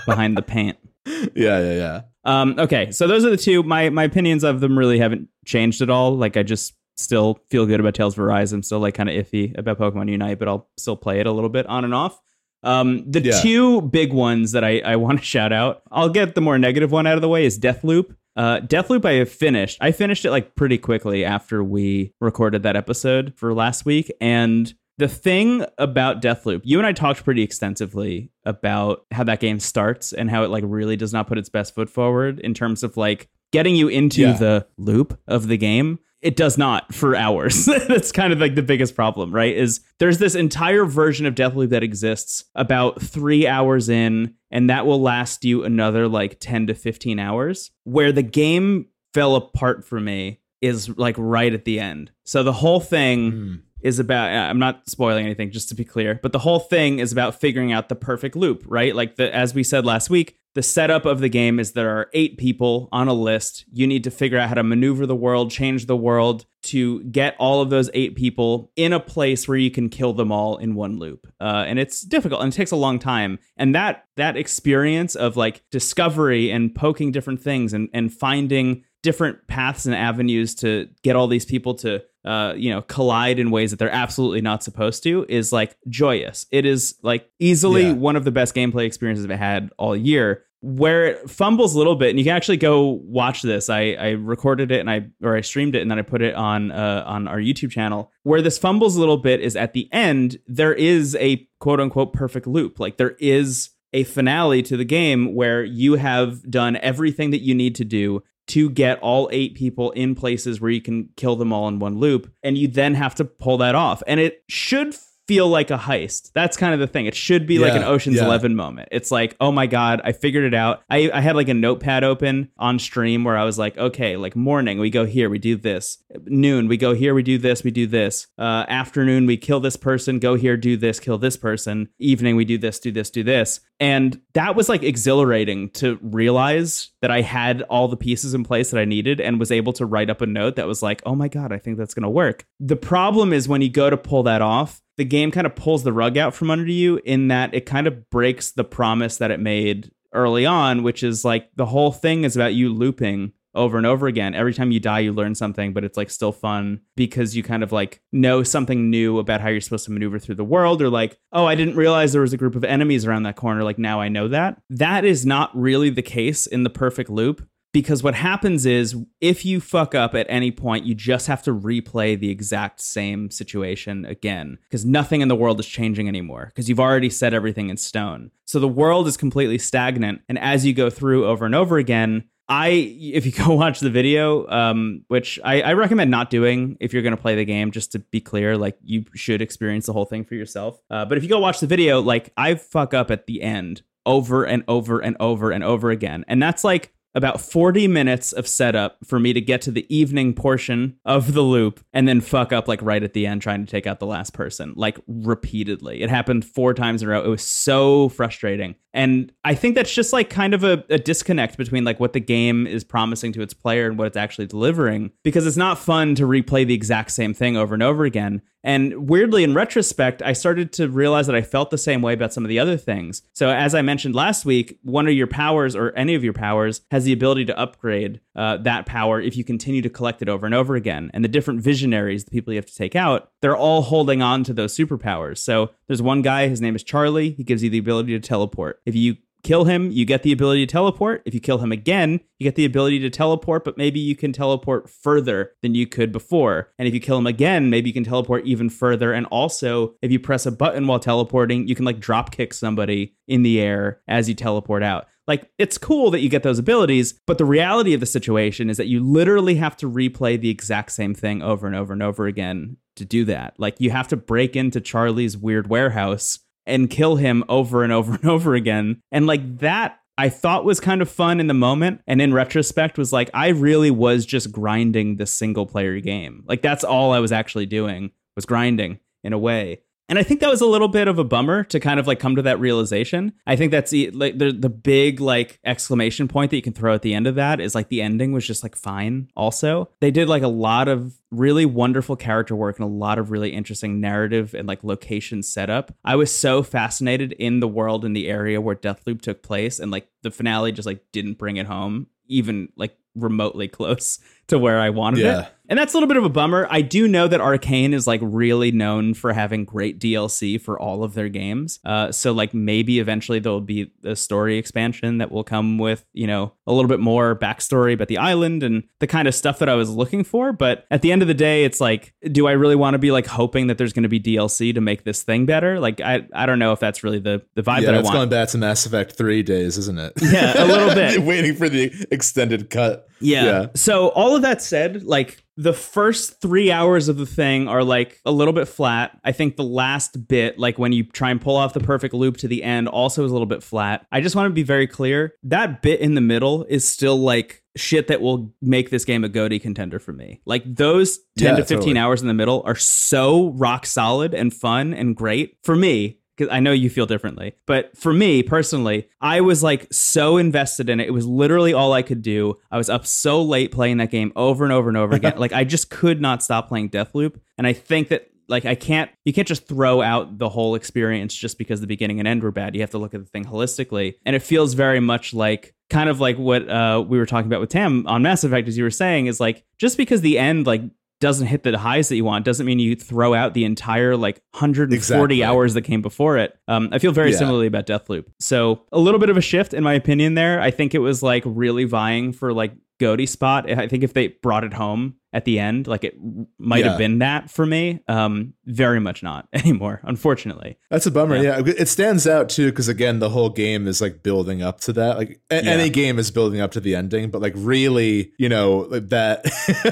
behind 0.10 0.36
the 0.38 0.42
paint. 0.42 0.78
yeah, 1.06 1.24
yeah, 1.60 1.74
yeah. 1.74 2.02
Um, 2.26 2.56
okay, 2.60 2.92
so 2.92 3.08
those 3.08 3.24
are 3.26 3.30
the 3.30 3.38
two. 3.38 3.64
My 3.64 3.90
my 3.90 4.04
opinions 4.04 4.44
of 4.44 4.60
them 4.60 4.78
really 4.78 5.00
haven't 5.00 5.30
changed 5.46 5.82
at 5.82 5.90
all. 5.90 6.16
Like 6.16 6.36
I 6.38 6.44
just 6.44 6.74
still 6.98 7.40
feel 7.50 7.66
good 7.66 7.80
about 7.80 7.96
Tales 7.96 8.16
of 8.16 8.20
Arise. 8.20 8.52
I'm 8.52 8.62
still 8.64 8.80
like 8.80 8.94
kind 8.96 9.10
of 9.10 9.16
iffy 9.16 9.58
about 9.58 9.80
Pokemon 9.80 10.10
Unite, 10.12 10.38
but 10.38 10.48
I'll 10.48 10.70
still 10.78 10.98
play 10.98 11.20
it 11.22 11.28
a 11.28 11.32
little 11.32 11.50
bit 11.50 11.66
on 11.68 11.86
and 11.86 11.94
off. 11.94 12.20
Um, 12.62 13.10
the 13.10 13.22
Yeah. 13.22 13.40
two 13.42 13.82
big 13.84 14.12
ones 14.12 14.52
that 14.52 14.66
I, 14.66 14.80
I 14.80 14.96
want 14.98 15.20
to 15.20 15.26
shout 15.26 15.54
out, 15.54 15.82
I'll 15.92 16.10
get 16.10 16.36
the 16.36 16.42
more 16.42 16.58
negative 16.60 16.92
one 16.92 17.08
out 17.08 17.16
of 17.16 17.22
the 17.22 17.30
way, 17.30 17.46
is 17.46 17.58
Deathloop. 17.58 18.14
Uh, 18.36 18.60
Deathloop, 18.60 19.06
I 19.06 19.14
have 19.14 19.32
finished. 19.32 19.78
I 19.80 19.92
finished 19.94 20.26
it 20.26 20.32
like 20.32 20.56
pretty 20.56 20.78
quickly 20.78 21.24
after 21.24 21.64
we 21.64 22.14
recorded 22.20 22.64
that 22.64 22.76
episode 22.76 23.34
for 23.38 23.54
last 23.54 23.86
week. 23.86 24.12
And 24.20 24.74
the 25.00 25.08
thing 25.08 25.66
about 25.78 26.22
Deathloop, 26.22 26.62
you 26.66 26.78
and 26.78 26.86
I 26.86 26.92
talked 26.92 27.24
pretty 27.24 27.42
extensively 27.42 28.32
about 28.44 29.06
how 29.12 29.24
that 29.24 29.40
game 29.40 29.60
starts 29.60 30.14
and 30.14 30.30
how 30.30 30.44
it 30.44 30.50
like 30.50 30.64
really 30.68 30.96
does 30.96 31.14
not 31.14 31.28
put 31.28 31.38
its 31.38 31.50
best 31.50 31.74
foot 31.74 31.90
forward 31.90 32.40
in 32.40 32.54
terms 32.54 32.84
of 32.84 32.98
like 32.98 33.30
getting 33.52 33.76
you 33.76 33.88
into 33.88 34.22
Yeah. 34.22 34.34
the 34.38 34.68
loop 34.78 35.18
of 35.28 35.48
the 35.48 35.58
game. 35.58 36.00
It 36.22 36.36
does 36.36 36.58
not 36.58 36.94
for 36.94 37.16
hours. 37.16 37.66
That's 37.88 38.12
kind 38.12 38.34
of 38.34 38.40
like 38.40 38.56
the 38.56 38.62
biggest 38.62 38.94
problem, 38.94 39.34
right? 39.34 39.56
Is 39.56 39.80
there's 40.00 40.18
this 40.18 40.36
entire 40.36 40.84
version 40.84 41.26
of 41.26 41.34
Deathloop 41.34 41.70
that 41.70 41.82
exists 41.82 42.44
about 42.56 43.02
three 43.02 43.48
hours 43.48 43.88
in, 43.88 44.36
and 44.52 44.70
that 44.70 44.86
will 44.86 45.02
last 45.02 45.46
you 45.46 45.64
another 45.64 46.10
like 46.10 46.42
10 46.42 46.68
to 46.68 46.74
15 46.76 47.20
hours. 47.20 47.72
Where 47.86 48.12
the 48.12 48.22
game 48.22 48.88
fell 49.14 49.36
apart 49.38 49.86
for 49.86 50.00
me 50.02 50.42
is 50.62 50.90
like 50.98 51.16
right 51.18 51.54
at 51.54 51.64
the 51.64 51.80
end. 51.80 52.12
So 52.26 52.44
the 52.44 52.52
whole 52.52 52.82
thing 52.82 53.32
Hmm. 53.32 53.56
Is 53.82 54.00
about 54.00 54.30
I'm 54.32 54.60
not 54.60 54.90
spoiling 54.90 55.26
anything 55.26 55.52
just 55.52 55.70
to 55.70 55.76
be 55.76 55.86
clear, 55.86 56.20
but 56.22 56.32
the 56.32 56.40
whole 56.40 56.60
thing 56.60 57.00
is 57.00 57.12
about 57.12 57.40
figuring 57.40 57.72
out 57.72 57.90
the 57.90 57.96
perfect 57.96 58.36
loop, 58.36 58.64
right? 58.66 58.96
Like 58.96 59.16
the 59.16 59.34
as 59.34 59.54
we 59.54 59.64
said 59.64 59.86
last 59.86 60.10
week, 60.10 60.40
the 60.56 60.64
setup 60.64 61.06
of 61.06 61.20
the 61.20 61.30
game 61.30 61.60
is 61.60 61.74
there 61.74 61.96
are 61.96 62.10
8 62.14 62.38
people 62.38 62.90
on 62.92 63.08
a 63.08 63.14
list. 63.14 63.66
You 63.72 63.86
need 63.86 64.04
to 64.06 64.12
figure 64.12 64.38
out 64.38 64.50
how 64.50 64.56
to 64.56 64.64
maneuver 64.64 65.06
the 65.06 65.16
world, 65.16 65.52
change 65.52 65.86
the 65.86 65.96
world 65.96 66.46
to 66.64 67.04
get 67.04 67.36
all 67.38 67.62
of 67.62 67.70
those 67.70 67.90
8 67.94 68.16
people 68.16 68.72
in 68.76 68.92
a 68.92 69.00
place 69.00 69.48
where 69.48 69.58
you 69.58 69.70
can 69.70 69.90
kill 69.90 70.14
them 70.14 70.32
all 70.32 70.58
in 70.58 70.74
one 70.74 70.98
loop. 70.98 71.28
Uh, 71.40 71.66
and 71.68 71.78
it's 71.78 72.02
difficult 72.02 72.42
and 72.42 72.52
it 72.52 72.56
takes 72.56 72.72
a 72.72 72.76
long 72.76 72.98
time. 72.98 73.38
And 73.58 73.76
that 73.76 74.06
that 74.18 74.36
experience 74.36 75.16
of 75.16 75.38
like 75.38 75.64
discovery 75.72 76.52
and 76.52 76.74
poking 76.74 77.12
different 77.12 77.42
things 77.42 77.72
and 77.74 77.88
and 77.94 78.12
finding 78.12 78.84
different 79.02 79.48
paths 79.48 79.86
and 79.86 79.96
avenues 79.96 80.56
to 80.56 80.90
get 81.04 81.16
all 81.16 81.28
these 81.28 81.46
people 81.46 81.74
to 81.74 82.04
uh, 82.26 82.54
you 82.58 82.70
know 82.70 82.82
collide 82.82 83.40
in 83.40 83.50
ways 83.52 83.72
that 83.72 83.78
they're 83.80 83.90
absolutely 83.90 84.42
not 84.42 84.64
supposed 84.64 85.04
to 85.04 85.26
is 85.30 85.52
like 85.54 85.76
joyous. 85.88 86.46
It 86.52 86.66
is 86.66 86.96
like 87.04 87.30
easily 87.40 87.84
Yeah. 87.88 87.94
one 87.94 88.16
of 88.16 88.26
the 88.26 88.32
best 88.32 88.54
gameplay 88.56 88.86
experiences 88.86 89.26
i've 89.26 89.38
had 89.40 89.70
all 89.78 89.96
year 89.96 90.44
where 90.62 91.06
it 91.06 91.30
fumbles 91.30 91.74
a 91.74 91.78
little 91.78 91.96
bit 91.96 92.10
and 92.10 92.20
you 92.20 92.26
can 92.26 92.36
actually 92.36 92.58
go 92.58 93.00
watch 93.06 93.42
this. 93.44 93.70
I 93.70 93.94
i 93.94 94.10
recorded 94.10 94.72
it 94.72 94.82
and 94.82 94.90
i 94.90 95.06
or 95.24 95.38
i 95.38 95.42
streamed 95.42 95.74
it 95.76 95.82
and 95.82 95.90
then 95.90 95.98
i 95.98 96.02
put 96.02 96.22
it 96.22 96.36
on 96.36 96.72
uh 96.72 97.04
on 97.08 97.30
our 97.30 97.38
youtube 97.38 97.72
channel. 97.72 98.12
Where 98.24 98.42
this 98.42 98.58
fumbles 98.58 98.98
a 98.98 99.00
little 99.00 99.16
bit 99.18 99.40
is 99.40 99.56
at 99.56 99.72
the 99.72 99.88
end 99.94 100.38
there 100.48 100.74
is 100.74 101.16
a 101.22 101.48
quote 101.60 101.80
unquote 101.80 102.12
perfect 102.12 102.46
loop. 102.46 102.78
Like 102.80 102.98
there 102.98 103.16
is 103.20 103.70
a 103.94 104.04
finale 104.04 104.62
to 104.64 104.76
the 104.78 104.84
game 104.86 105.34
where 105.34 105.64
you 105.64 105.94
have 105.96 106.44
done 106.52 106.76
everything 106.76 107.32
that 107.32 107.42
you 107.42 107.56
need 107.56 107.76
to 107.76 107.86
do 107.86 108.22
to 108.50 108.70
get 108.70 109.00
all 109.00 109.30
eight 109.32 109.56
people 109.56 109.92
in 109.92 110.16
places 110.16 110.60
where 110.60 110.72
you 110.72 110.82
can 110.82 111.10
kill 111.16 111.36
them 111.36 111.54
all 111.54 111.68
in 111.68 111.80
one 111.80 111.98
loop. 111.98 112.32
And 112.44 112.58
you 112.58 112.68
then 112.68 112.96
have 112.96 113.16
to 113.16 113.26
pull 113.26 113.58
that 113.60 113.76
off. 113.76 114.04
And 114.08 114.20
it 114.20 114.44
should 114.48 114.96
feel 115.30 115.48
like 115.48 115.70
a 115.70 115.78
heist. 115.78 116.32
That's 116.34 116.58
kind 116.58 116.74
of 116.74 116.80
the 116.80 116.88
thing. 116.88 117.06
It 117.06 117.14
should 117.14 117.46
be 117.46 117.60
like 117.60 117.74
an 117.74 117.84
Ocean's 117.84 118.16
yeah. 118.16 118.26
11 118.26 118.56
moment. 118.56 118.90
It's 118.92 119.12
like, 119.12 119.38
oh 119.40 119.52
my 119.52 119.68
God, 119.68 120.02
I 120.04 120.12
figured 120.12 120.44
it 120.44 120.56
out. 120.56 120.82
I, 120.90 121.12
I 121.14 121.22
had 121.22 121.36
like 121.36 121.50
a 121.50 121.54
notepad 121.54 122.04
open 122.04 122.50
on 122.58 122.80
stream 122.80 123.24
where 123.24 123.38
I 123.38 123.44
was 123.44 123.60
like, 123.60 123.78
okay, 123.78 124.18
like 124.18 124.36
morning, 124.36 124.80
we 124.80 124.90
go 124.90 125.06
here, 125.06 125.30
we 125.30 125.38
do 125.38 125.56
this. 125.56 126.00
Noon, 126.26 126.68
we 126.68 126.78
go 126.78 126.96
here, 126.96 127.14
we 127.14 127.22
do 127.22 127.38
this, 127.38 127.64
we 127.64 127.70
do 127.70 127.86
this. 127.86 128.26
Uh, 128.40 128.66
afternoon, 128.68 129.28
we 129.28 129.38
kill 129.38 129.60
this 129.60 129.76
person, 129.76 130.18
go 130.18 130.34
here, 130.34 130.58
do 130.58 130.76
this, 130.76 131.00
kill 131.00 131.20
this 131.20 131.38
person. 131.38 131.90
Evening, 132.00 132.36
we 132.36 132.44
do 132.44 132.58
this, 132.58 132.80
do 132.80 132.92
this, 132.92 133.12
do 133.12 133.22
this. 133.24 133.60
And 133.80 134.20
that 134.34 134.56
was 134.56 134.68
like 134.68 134.84
exhilarating 134.84 135.70
to 135.72 136.00
realize 136.02 136.90
that 137.02 137.12
I 137.12 137.22
had 137.22 137.62
all 137.64 137.88
the 137.88 137.96
pieces 137.96 138.34
in 138.34 138.44
place 138.44 138.72
that 138.72 138.80
I 138.80 138.86
needed 138.86 139.22
and 139.22 139.40
was 139.40 139.52
able 139.52 139.74
to 139.74 139.86
write 139.86 140.10
up 140.10 140.22
a 140.22 140.26
note 140.26 140.56
that 140.56 140.68
was 140.68 140.82
like, 140.82 141.02
oh 141.06 141.16
my 141.16 141.28
God, 141.28 141.54
I 141.54 141.60
think 141.60 141.78
that's 141.78 141.94
going 141.94 142.04
to 142.04 142.10
work. 142.10 142.46
The 142.60 142.76
problem 142.76 143.32
is 143.32 143.48
when 143.48 143.62
you 143.62 143.70
go 143.70 143.90
to 143.90 143.96
pull 143.96 144.24
that 144.24 144.42
off, 144.42 144.82
the 145.00 145.06
game 145.06 145.32
kind 145.32 145.48
of 145.48 145.56
pulls 145.56 145.84
the 145.84 145.94
rug 145.94 146.18
out 146.18 146.36
from 146.36 146.52
under 146.52 146.70
you 146.70 147.00
in 147.06 147.30
that 147.30 147.54
it 147.54 147.66
kind 147.66 147.88
of 147.88 148.10
breaks 148.10 148.52
the 148.52 148.66
promise 148.66 149.18
that 149.18 149.32
it 149.32 149.40
made 149.40 149.92
early 150.14 150.46
on, 150.46 150.84
which 150.84 151.04
is 151.04 151.24
like 151.24 151.50
the 151.56 151.66
whole 151.66 151.94
thing 151.94 152.26
is 152.26 152.36
about 152.36 152.54
you 152.54 152.68
looping 152.68 153.32
over 153.56 153.78
and 153.78 153.86
over 153.86 154.08
again. 154.08 154.36
Every 154.36 154.54
time 154.54 154.72
you 154.72 154.80
die, 154.82 155.00
you 155.00 155.14
learn 155.14 155.36
something, 155.36 155.72
but 155.72 155.86
it's 155.86 155.96
like 155.96 156.10
still 156.10 156.34
fun 156.34 156.82
because 156.98 157.34
you 157.34 157.44
kind 157.44 157.64
of 157.64 157.72
like 157.72 158.02
know 158.12 158.44
something 158.44 158.90
new 158.90 159.20
about 159.20 159.40
how 159.40 159.48
you're 159.48 159.62
supposed 159.62 159.86
to 159.86 159.92
maneuver 159.92 160.20
through 160.20 160.36
the 160.36 160.44
world, 160.44 160.82
or 160.82 160.90
like, 160.90 161.18
oh, 161.32 161.46
I 161.46 161.56
didn't 161.56 161.78
realize 161.78 162.12
there 162.12 162.22
was 162.22 162.34
a 162.34 162.38
group 162.38 162.56
of 162.56 162.66
enemies 162.66 163.06
around 163.06 163.24
that 163.24 163.38
corner. 163.38 163.64
Like 163.64 163.80
now 163.80 164.02
I 164.02 164.10
know 164.10 164.28
that. 164.28 164.62
That 164.70 165.06
is 165.06 165.26
not 165.26 165.58
really 165.58 165.90
the 165.90 166.02
case 166.02 166.46
in 166.46 166.64
the 166.64 166.70
perfect 166.70 167.10
loop. 167.10 167.48
Because 167.72 168.02
what 168.02 168.16
happens 168.16 168.66
is, 168.66 168.96
if 169.22 169.46
you 169.46 169.60
fuck 169.62 169.94
up 169.94 170.16
at 170.16 170.26
any 170.28 170.50
point, 170.50 170.86
you 170.86 170.96
just 170.96 171.28
have 171.28 171.44
to 171.44 171.54
replay 171.54 172.20
the 172.20 172.32
exact 172.32 172.82
same 172.82 173.30
situation 173.30 174.06
again. 174.06 174.58
Because 174.64 174.86
nothing 174.86 175.22
in 175.22 175.28
the 175.28 175.36
world 175.36 175.60
is 175.60 175.68
changing 175.68 176.08
anymore. 176.08 176.48
Because 176.48 176.68
you've 176.68 176.80
already 176.80 177.12
set 177.12 177.34
everything 177.34 177.70
in 177.70 177.78
stone. 177.78 178.32
So 178.46 178.60
the 178.60 178.68
world 178.68 179.08
is 179.08 179.18
completely 179.18 179.60
stagnant. 179.60 180.22
And 180.28 180.40
as 180.40 180.66
you 180.66 180.74
go 180.74 180.90
through 180.90 181.28
over 181.28 181.46
and 181.46 181.54
over 181.54 181.78
again, 181.78 182.24
I, 182.48 182.70
if 182.70 183.28
you 183.28 183.32
go 183.46 183.54
watch 183.54 183.80
the 183.80 183.92
video, 183.92 184.48
um, 184.48 185.06
which 185.08 185.40
I, 185.44 185.62
I 185.62 185.74
recommend 185.74 186.10
not 186.10 186.32
doing 186.32 186.76
if 186.80 186.92
you're 186.92 187.04
going 187.04 187.16
to 187.16 187.22
play 187.22 187.36
the 187.36 187.46
game, 187.46 187.70
just 187.70 187.92
to 187.92 188.00
be 188.00 188.20
clear, 188.20 188.58
like 188.58 188.78
you 188.84 189.06
should 189.14 189.44
experience 189.44 189.86
the 189.86 189.94
whole 189.94 190.06
thing 190.06 190.26
for 190.26 190.34
yourself. 190.34 190.82
Uh, 190.90 191.06
but 191.06 191.20
if 191.20 191.24
you 191.24 191.30
go 191.30 191.40
watch 191.40 191.60
the 191.60 191.68
video, 191.68 192.02
like 192.02 192.34
I 192.36 192.56
fuck 192.56 192.96
up 192.96 193.12
at 193.12 193.28
the 193.28 193.44
end 193.44 193.84
over 194.06 194.44
and 194.44 194.64
over 194.68 195.00
and 195.00 195.16
over 195.20 195.52
and 195.52 195.64
over 195.64 195.92
again. 195.92 196.26
And 196.28 196.42
that's 196.42 196.64
like 196.64 196.92
about 197.16 197.42
40 197.42 197.88
minutes 197.88 198.32
of 198.32 198.48
setup 198.48 198.98
for 199.04 199.20
me 199.20 199.34
to 199.34 199.42
get 199.42 199.62
to 199.64 199.72
the 199.72 199.86
evening 199.94 200.34
portion 200.34 200.98
of 201.06 201.34
the 201.34 201.42
loop 201.42 201.84
and 201.94 202.08
then 202.08 202.22
fuck 202.22 202.54
up 202.54 202.68
like 202.68 202.82
right 202.82 203.04
at 203.04 203.14
the 203.14 203.26
end 203.26 203.42
trying 203.42 203.66
to 203.66 203.72
take 203.72 203.88
out 203.88 204.00
the 204.00 204.06
last 204.06 204.34
person 204.34 204.74
like 204.76 205.00
repeatedly. 205.08 206.02
It 206.02 206.10
happened 206.10 206.46
four 206.46 206.74
times 206.74 207.02
in 207.02 207.10
a 207.10 207.12
row. 207.12 207.24
It 207.24 207.30
was 207.30 207.44
so 207.44 208.10
frustrating. 208.10 208.76
And 208.94 209.32
i 209.44 209.54
think 209.54 209.76
that's 209.76 209.94
just 209.94 210.14
like 210.14 210.30
kind 210.30 210.54
of 210.54 210.64
a, 210.64 210.84
a 210.90 210.98
disconnect 210.98 211.58
between 211.58 211.84
like 211.84 212.00
what 212.00 212.14
the 212.14 212.20
game 212.20 212.66
is 212.66 212.84
promising 212.84 213.32
to 213.34 213.42
its 213.42 213.54
player 213.54 213.88
and 213.88 213.98
what 213.98 214.08
it's 214.08 214.18
actually 214.18 214.48
delivering 214.48 215.12
because 215.24 215.46
it's 215.46 215.58
not 215.58 215.78
fun 215.78 216.16
to 216.16 216.24
replay 216.24 216.66
the 216.66 216.74
exact 216.74 217.12
same 217.12 217.34
thing 217.34 217.56
over 217.56 217.76
and 217.76 217.84
over 217.84 218.04
again 218.04 218.42
and 218.64 219.10
weirdly, 219.10 219.44
in 219.44 219.54
retrospect, 219.54 220.22
I 220.22 220.34
started 220.34 220.74
to 220.74 220.90
realize 220.90 221.28
that 221.28 221.36
I 221.36 221.42
felt 221.42 221.70
the 221.70 221.78
same 221.78 222.02
way 222.02 222.14
about 222.14 222.34
some 222.34 222.44
of 222.44 222.50
the 222.50 222.60
other 222.60 222.76
things. 222.76 223.22
So, 223.34 223.50
as 223.50 223.74
I 223.74 223.82
mentioned 223.82 224.16
last 224.16 224.46
week, 224.46 224.80
one 224.84 225.08
of 225.08 225.14
your 225.14 225.28
powers 225.28 225.76
or 225.76 225.92
any 225.92 226.14
of 226.14 226.24
your 226.24 226.34
powers 226.34 226.82
has 226.92 227.06
the 227.06 227.14
ability 227.14 227.46
to 227.46 227.58
upgrade 227.58 228.20
uh, 228.36 228.58
that 228.58 228.86
power 228.86 229.22
if 229.22 229.38
you 229.38 229.44
continue 229.44 229.82
to 229.82 229.90
collect 229.90 230.22
it 230.22 230.30
over 230.30 230.46
and 230.46 230.54
over 230.54 230.76
again. 230.76 231.10
And 231.14 231.24
the 231.24 231.30
different 231.30 231.62
visionaries, 231.62 232.26
the 232.26 232.32
people 232.32 232.52
you 232.52 232.58
have 232.58 232.66
to 232.66 232.76
take 232.76 232.96
out, 232.96 233.32
they're 233.42 233.56
all 233.56 233.82
holding 233.82 234.22
on 234.22 234.44
to 234.46 234.54
those 234.54 234.76
superpowers. 234.76 235.38
So, 235.38 235.72
there's 235.88 236.02
one 236.02 236.22
guy, 236.22 236.48
his 236.50 236.60
name 236.60 236.76
is 236.76 236.84
Charlie. 236.84 237.32
He 237.32 237.44
gives 237.44 237.64
you 237.64 237.70
the 237.70 237.78
ability 237.78 238.12
to 238.12 238.28
teleport. 238.28 238.82
If 238.86 238.96
you 238.96 239.18
kill 239.44 239.66
him, 239.66 239.92
you 239.92 240.06
get 240.06 240.24
the 240.24 240.32
ability 240.32 240.66
to 240.66 240.72
teleport. 240.72 241.22
If 241.26 241.34
you 241.34 241.40
kill 241.40 241.60
him 241.60 241.72
again, 241.72 242.20
you 242.38 242.44
get 242.44 242.56
the 242.56 242.66
ability 242.66 243.00
to 243.00 243.10
teleport, 243.10 243.64
but 243.64 243.78
maybe 243.78 244.00
you 244.00 244.16
can 244.16 244.34
teleport 244.34 244.90
further 244.90 245.54
than 245.62 245.76
you 245.76 245.88
could 245.88 246.12
before. 246.12 246.72
And 246.78 246.88
if 246.88 246.94
you 246.94 247.00
kill 247.00 247.18
him 247.18 247.28
again, 247.28 247.70
maybe 247.70 247.90
you 247.90 247.94
can 247.94 248.04
teleport 248.04 248.46
even 248.46 248.70
further. 248.70 249.14
And 249.14 249.26
also, 249.28 249.96
if 250.02 250.12
you 250.12 250.20
press 250.20 250.46
a 250.46 250.52
button 250.52 250.88
while 250.88 251.00
teleporting, 251.00 251.68
you 251.68 251.76
can 251.76 251.86
like 251.86 252.00
drop 252.00 252.32
kick 252.32 252.54
somebody 252.54 253.16
in 253.28 253.44
the 253.44 253.60
air 253.60 254.02
as 254.08 254.28
you 254.28 254.36
teleport 254.36 254.84
out. 254.84 255.08
Like, 255.28 255.52
it's 255.60 255.78
cool 255.78 256.10
that 256.10 256.22
you 256.22 256.30
get 256.30 256.42
those 256.42 256.58
abilities, 256.58 257.14
but 257.28 257.38
the 257.38 257.46
reality 257.46 257.94
of 257.94 258.00
the 258.00 258.08
situation 258.08 258.68
is 258.68 258.78
that 258.78 258.88
you 258.88 259.00
literally 259.00 259.56
have 259.56 259.78
to 259.78 259.90
replay 259.90 260.42
the 260.42 260.50
exact 260.50 260.92
same 260.92 261.14
thing 261.14 261.44
over 261.44 261.68
and 261.68 261.76
over 261.76 261.94
and 261.94 262.02
over 262.02 262.26
again 262.26 262.78
to 262.96 263.06
do 263.06 263.26
that. 263.26 263.54
Like, 263.60 263.80
you 263.80 263.92
have 263.92 264.08
to 264.08 264.18
break 264.18 264.56
into 264.56 264.82
Charlie's 264.82 265.38
weird 265.38 265.70
warehouse 265.70 266.40
and 266.70 266.90
kill 266.90 267.18
him 267.18 267.44
over 267.50 267.84
and 267.84 267.92
over 267.92 268.14
and 268.14 268.26
over 268.30 268.56
again. 268.56 269.02
And 269.12 269.28
like 269.28 269.60
that 269.60 270.00
I 270.18 270.28
thought 270.28 270.66
was 270.66 270.80
kind 270.80 271.02
of 271.02 271.10
fun 271.10 271.40
in 271.40 271.48
the 271.48 271.54
moment 271.54 272.02
and 272.06 272.22
in 272.22 272.34
retrospect 272.34 272.98
was 272.98 273.14
like 273.14 273.30
I 273.34 273.50
really 273.50 273.92
was 273.92 274.26
just 274.26 274.52
grinding 274.52 275.16
the 275.16 275.26
single 275.26 275.66
player 275.66 276.00
game. 276.02 276.44
Like 276.46 276.62
that's 276.62 276.84
all 276.84 277.14
I 277.14 277.20
was 277.20 277.32
actually 277.32 277.66
doing 277.66 278.12
was 278.36 278.46
grinding 278.46 279.00
in 279.24 279.34
a 279.34 279.38
way. 279.38 279.82
And 280.10 280.18
I 280.18 280.24
think 280.24 280.40
that 280.40 280.50
was 280.50 280.60
a 280.60 280.66
little 280.66 280.88
bit 280.88 281.08
of 281.08 281.20
a 281.20 281.24
bummer 281.24 281.64
to 281.66 281.80
kind 281.80 282.00
of 282.00 282.08
like 282.08 282.20
come 282.20 282.36
to 282.36 282.42
that 282.42 282.60
realization. 282.60 283.34
I 283.46 283.56
think 283.56 283.72
that's 283.72 283.92
the 283.92 284.10
like 284.10 284.40
the 284.40 284.52
the 284.52 284.70
big 284.70 285.22
like 285.22 285.60
exclamation 285.64 286.28
point 286.28 286.50
that 286.50 286.58
you 286.58 286.64
can 286.64 286.74
throw 286.74 286.96
at 286.96 287.04
the 287.04 287.14
end 287.14 287.28
of 287.28 287.36
that 287.36 287.60
is 287.62 287.76
like 287.76 287.90
the 287.90 288.02
ending 288.02 288.32
was 288.32 288.46
just 288.46 288.64
like 288.64 288.76
fine. 288.76 289.30
Also, 289.36 289.90
they 290.00 290.10
did 290.10 290.28
like 290.28 290.42
a 290.42 290.48
lot 290.48 290.88
of 290.88 291.14
really 291.30 291.66
wonderful 291.66 292.16
character 292.16 292.56
work 292.56 292.80
and 292.80 292.86
a 292.86 292.92
lot 292.92 293.20
of 293.20 293.30
really 293.30 293.52
interesting 293.52 294.02
narrative 294.02 294.56
and 294.56 294.68
like 294.68 294.84
location 294.84 295.44
setup. 295.44 295.94
I 296.04 296.16
was 296.16 296.34
so 296.34 296.64
fascinated 296.64 297.34
in 297.34 297.60
the 297.60 297.68
world 297.68 298.04
in 298.04 298.14
the 298.14 298.30
area 298.30 298.60
where 298.60 298.76
Deathloop 298.76 299.22
took 299.22 299.44
place 299.44 299.80
and 299.80 299.92
like 299.92 300.08
the 300.24 300.32
finale 300.32 300.72
just 300.72 300.88
like 300.88 301.04
didn't 301.12 301.38
bring 301.38 301.58
it 301.58 301.68
home 301.68 302.08
even 302.28 302.70
like 302.76 302.98
remotely 303.16 303.68
close 303.68 304.20
to 304.50 304.60
where 304.60 304.80
I 304.80 304.90
wanted 304.90 305.20
Yeah. 305.22 305.42
it. 305.42 305.48
And 305.72 305.78
that's 305.78 305.94
a 305.94 305.98
little 305.98 306.08
bit 306.08 306.18
of 306.18 306.24
a 306.24 306.30
bummer. 306.30 306.66
I 306.72 306.82
do 306.82 307.08
know 307.08 307.28
that 307.28 307.40
Arkane 307.40 307.94
is 307.94 308.08
like 308.08 308.22
really 308.24 308.72
known 308.72 309.14
for 309.14 309.34
having 309.34 309.66
great 309.66 310.00
DLC 310.00 310.60
for 310.60 310.80
all 310.80 311.04
of 311.04 311.14
their 311.14 311.30
games. 311.30 311.80
Uh, 311.86 312.12
so 312.12 312.32
like 312.32 312.56
maybe 312.56 312.98
eventually 312.98 313.38
there'll 313.38 313.62
be 313.62 313.92
a 314.04 314.16
story 314.16 314.58
expansion 314.58 315.20
that 315.20 315.32
will 315.32 315.44
come 315.44 315.78
with 315.78 316.06
you 316.12 316.26
know 316.26 316.54
a 316.66 316.74
little 316.74 316.90
bit 316.90 317.00
more 317.00 317.36
backstory 317.36 317.94
about 317.94 318.08
the 318.08 318.18
island 318.18 318.64
and 318.64 318.82
the 318.98 319.06
kind 319.06 319.28
of 319.28 319.36
stuff 319.36 319.60
that 319.60 319.70
I 319.70 319.76
was 319.76 319.92
looking 319.92 320.24
for. 320.24 320.52
But 320.54 320.88
at 320.90 321.04
the 321.04 321.12
end 321.12 321.22
of 321.22 321.28
the 321.28 321.36
day, 321.36 321.64
it's 321.66 321.80
like, 321.80 322.16
do 322.32 322.48
I 322.48 322.54
really 322.54 322.76
want 322.76 322.96
to 322.96 323.00
be 323.00 323.12
like 323.12 323.28
hoping 323.28 323.68
that 323.68 323.78
there's 323.78 323.94
going 323.94 324.02
to 324.02 324.10
be 324.10 324.20
DLC 324.20 324.74
to 324.74 324.82
make 324.82 325.04
this 325.04 325.22
thing 325.22 325.46
better? 325.46 325.80
Like 325.80 326.02
I 326.02 326.26
I 326.34 326.48
don't 326.48 326.58
know 326.58 326.72
if 326.72 326.80
that's 326.80 327.04
really 327.04 327.20
the 327.20 327.44
the 327.54 327.62
vibe 327.62 327.82
Yeah, 327.82 327.92
that 327.92 327.96
I 327.96 328.02
want. 328.02 328.16
going 328.16 328.30
back 328.30 328.50
to 328.50 328.58
Mass 328.58 328.88
Effect 328.88 329.12
3 329.16 329.44
days, 329.44 329.78
isn't 329.78 330.00
it? 330.00 330.14
Yeah, 330.20 330.64
a 330.64 330.66
little 330.66 330.96
bit. 330.96 331.22
Waiting 331.24 331.54
for 331.54 331.70
the 331.70 331.92
extended 332.10 332.72
cut. 332.72 333.06
Yeah. 333.22 333.44
Yeah. 333.44 333.66
So 333.76 334.08
all 334.10 334.34
of 334.36 334.39
that 334.40 334.62
said, 334.62 335.04
like 335.04 335.44
the 335.58 335.74
first 335.74 336.42
three 336.42 336.72
hours 336.72 337.10
of 337.10 337.18
the 337.18 337.26
thing 337.26 337.68
are 337.68 337.84
like 337.84 338.20
a 338.26 338.32
little 338.32 338.54
bit 338.54 338.68
flat. 338.68 339.20
I 339.24 339.32
think 339.32 339.56
the 339.58 339.64
last 339.64 340.28
bit, 340.28 340.58
like 340.58 340.78
when 340.80 340.92
you 340.94 341.04
try 341.04 341.32
and 341.32 341.42
pull 341.42 341.56
off 341.56 341.74
the 341.74 341.80
perfect 341.82 342.14
loop 342.14 342.38
to 342.38 342.48
the 342.48 342.64
end, 342.64 342.88
also 342.88 343.26
is 343.26 343.32
a 343.32 343.34
little 343.34 343.46
bit 343.46 343.62
flat. 343.64 344.06
I 344.12 344.22
just 344.22 344.36
want 344.36 344.48
to 344.48 344.54
be 344.54 344.64
very 344.64 344.88
clear. 344.88 345.34
That 345.44 345.82
bit 345.82 346.00
in 346.00 346.16
the 346.16 346.22
middle 346.22 346.64
is 346.66 346.88
still 346.88 347.18
like 347.18 347.64
shit 347.76 348.08
that 348.08 348.22
will 348.22 348.54
make 348.62 348.90
this 348.90 349.06
game 349.06 349.24
a 349.24 349.30
GOTY 349.30 349.60
contender 349.60 350.00
for 350.00 350.12
me. 350.14 350.42
Like 350.46 350.64
those 350.66 351.18
10 351.38 351.46
Yeah, 351.48 351.56
to 351.56 351.62
15 351.62 351.78
totally. 351.78 351.98
hours 351.98 352.22
in 352.22 352.28
the 352.28 352.34
middle 352.34 352.62
are 352.66 352.76
so 352.76 353.50
rock 353.52 353.86
solid 353.86 354.34
and 354.34 354.54
fun 354.54 354.94
and 354.94 355.16
great 355.16 355.56
for 355.64 355.76
me 355.76 356.19
because 356.40 356.54
I 356.54 356.62
know 356.62 356.72
you 356.72 356.90
feel 356.90 357.06
differently. 357.06 357.54
But 357.66 357.96
for 357.98 358.14
me 358.14 358.42
personally, 358.44 359.10
I 359.20 359.42
was 359.42 359.62
like 359.62 359.92
so 359.92 360.38
invested 360.38 360.90
in 360.90 361.02
it. 361.02 361.08
It 361.08 361.12
was 361.12 361.28
literally 361.28 361.74
all 361.74 361.92
I 361.92 362.02
could 362.02 362.22
do. 362.22 362.58
I 362.72 362.78
was 362.78 362.90
up 362.90 363.06
so 363.06 363.42
late 363.42 363.72
playing 363.72 363.98
that 363.98 364.10
game 364.10 364.32
over 364.38 364.64
and 364.64 364.72
over 364.72 364.88
and 364.88 364.98
over 364.98 365.16
again. 365.16 365.34
like 365.38 365.52
I 365.52 365.66
just 365.66 365.90
could 365.90 366.22
not 366.22 366.42
stop 366.42 366.70
playing 366.70 366.92
Deathloop. 366.92 367.40
And 367.58 367.68
I 367.68 367.74
think 367.74 368.08
that 368.08 368.30
like 368.48 368.66
I 368.66 368.74
can't 368.74 369.12
you 369.26 369.34
can't 369.34 369.48
just 369.48 369.68
throw 369.68 370.02
out 370.02 370.38
the 370.38 370.50
whole 370.50 370.76
experience 370.76 371.36
just 371.36 371.58
because 371.58 371.82
the 371.82 371.88
beginning 371.88 372.20
and 372.20 372.28
end 372.28 372.42
were 372.42 372.52
bad. 372.52 372.74
You 372.74 372.82
have 372.82 372.92
to 372.92 372.98
look 372.98 373.14
at 373.14 373.20
the 373.20 373.30
thing 373.30 373.44
holistically. 373.44 374.16
And 374.26 374.36
it 374.36 374.42
feels 374.42 374.74
very 374.74 375.02
much 375.02 375.34
like 375.34 375.76
kind 375.90 376.10
of 376.10 376.20
like 376.20 376.38
what 376.38 376.70
uh, 376.70 377.04
we 377.06 377.18
were 377.18 377.26
talking 377.26 377.48
about 377.48 377.60
with 377.60 377.70
Tam 377.70 378.08
on 378.08 378.22
Mass 378.22 378.44
Effect, 378.44 378.68
as 378.68 378.78
you 378.78 378.84
were 378.84 378.92
saying, 378.92 379.26
is 379.26 379.40
like 379.40 379.66
just 379.78 379.98
because 379.98 380.22
the 380.22 380.38
end 380.38 380.66
like 380.66 380.84
doesn't 381.20 381.48
hit 381.48 381.64
the 381.64 381.78
highs 381.78 382.10
that 382.10 382.16
you 382.16 382.24
want 382.24 382.46
doesn't 382.46 382.66
mean 382.66 382.80
you 382.80 382.96
throw 382.96 383.34
out 383.34 383.54
the 383.54 383.66
entire 383.66 384.16
like 384.16 384.42
140 384.52 384.96
Exactly. 384.96 385.44
hours 385.44 385.74
that 385.74 385.82
came 385.82 386.02
before 386.02 386.38
it. 386.38 386.58
Um, 386.68 386.90
I 386.92 387.00
feel 387.00 387.12
very 387.12 387.32
Yeah. 387.32 387.38
similarly 387.38 387.68
about 387.68 387.86
Deathloop. 387.88 388.26
So 388.40 388.82
a 388.92 389.00
little 389.00 389.20
bit 389.20 389.30
of 389.30 389.36
a 389.38 389.42
shift 389.42 389.74
in 389.74 389.84
my 389.84 389.94
opinion 389.94 390.36
there. 390.36 390.62
I 390.62 390.72
think 390.72 390.96
it 390.96 391.00
was 391.00 391.22
like 391.22 391.44
really 391.46 391.84
vying 391.84 392.32
for 392.32 392.54
like 392.54 392.74
Goaty 393.00 393.26
spot. 393.26 393.70
I 393.70 393.88
think 393.88 394.04
if 394.04 394.14
they 394.14 394.28
brought 394.42 394.64
it 394.64 394.74
home 394.74 395.16
at 395.32 395.46
the 395.46 395.60
end, 395.60 395.86
like 395.88 396.04
it 396.04 396.16
might 396.58 396.80
Yeah. 396.84 396.90
have 396.90 396.98
been 396.98 397.20
that 397.20 397.52
for 397.52 397.66
me. 397.66 398.00
Um, 398.08 398.54
very 398.66 399.00
much 399.00 399.22
not 399.22 399.48
anymore, 399.54 400.02
unfortunately. 400.04 400.78
That's 400.90 401.06
a 401.06 401.12
bummer. 401.12 401.36
Yeah. 401.36 401.60
Yeah, 401.60 401.74
it 401.78 401.88
stands 401.88 402.26
out 402.28 402.50
too 402.50 402.72
because 402.72 402.88
again, 402.88 403.20
the 403.20 403.30
whole 403.30 403.50
game 403.50 403.88
is 403.88 404.02
like 404.02 404.24
building 404.24 404.62
up 404.64 404.82
to 404.82 404.94
that. 404.94 405.18
Like 405.18 405.40
a- 405.52 405.64
Yeah. 405.64 405.72
any 405.72 405.90
game 405.92 406.18
is 406.18 406.32
building 406.32 406.62
up 406.62 406.72
to 406.72 406.80
the 406.80 406.96
ending, 406.96 407.30
but 407.30 407.42
like 407.42 407.54
really, 407.56 408.32
you 408.40 408.50
know, 408.50 408.88
like 408.90 409.10
that. 409.10 409.46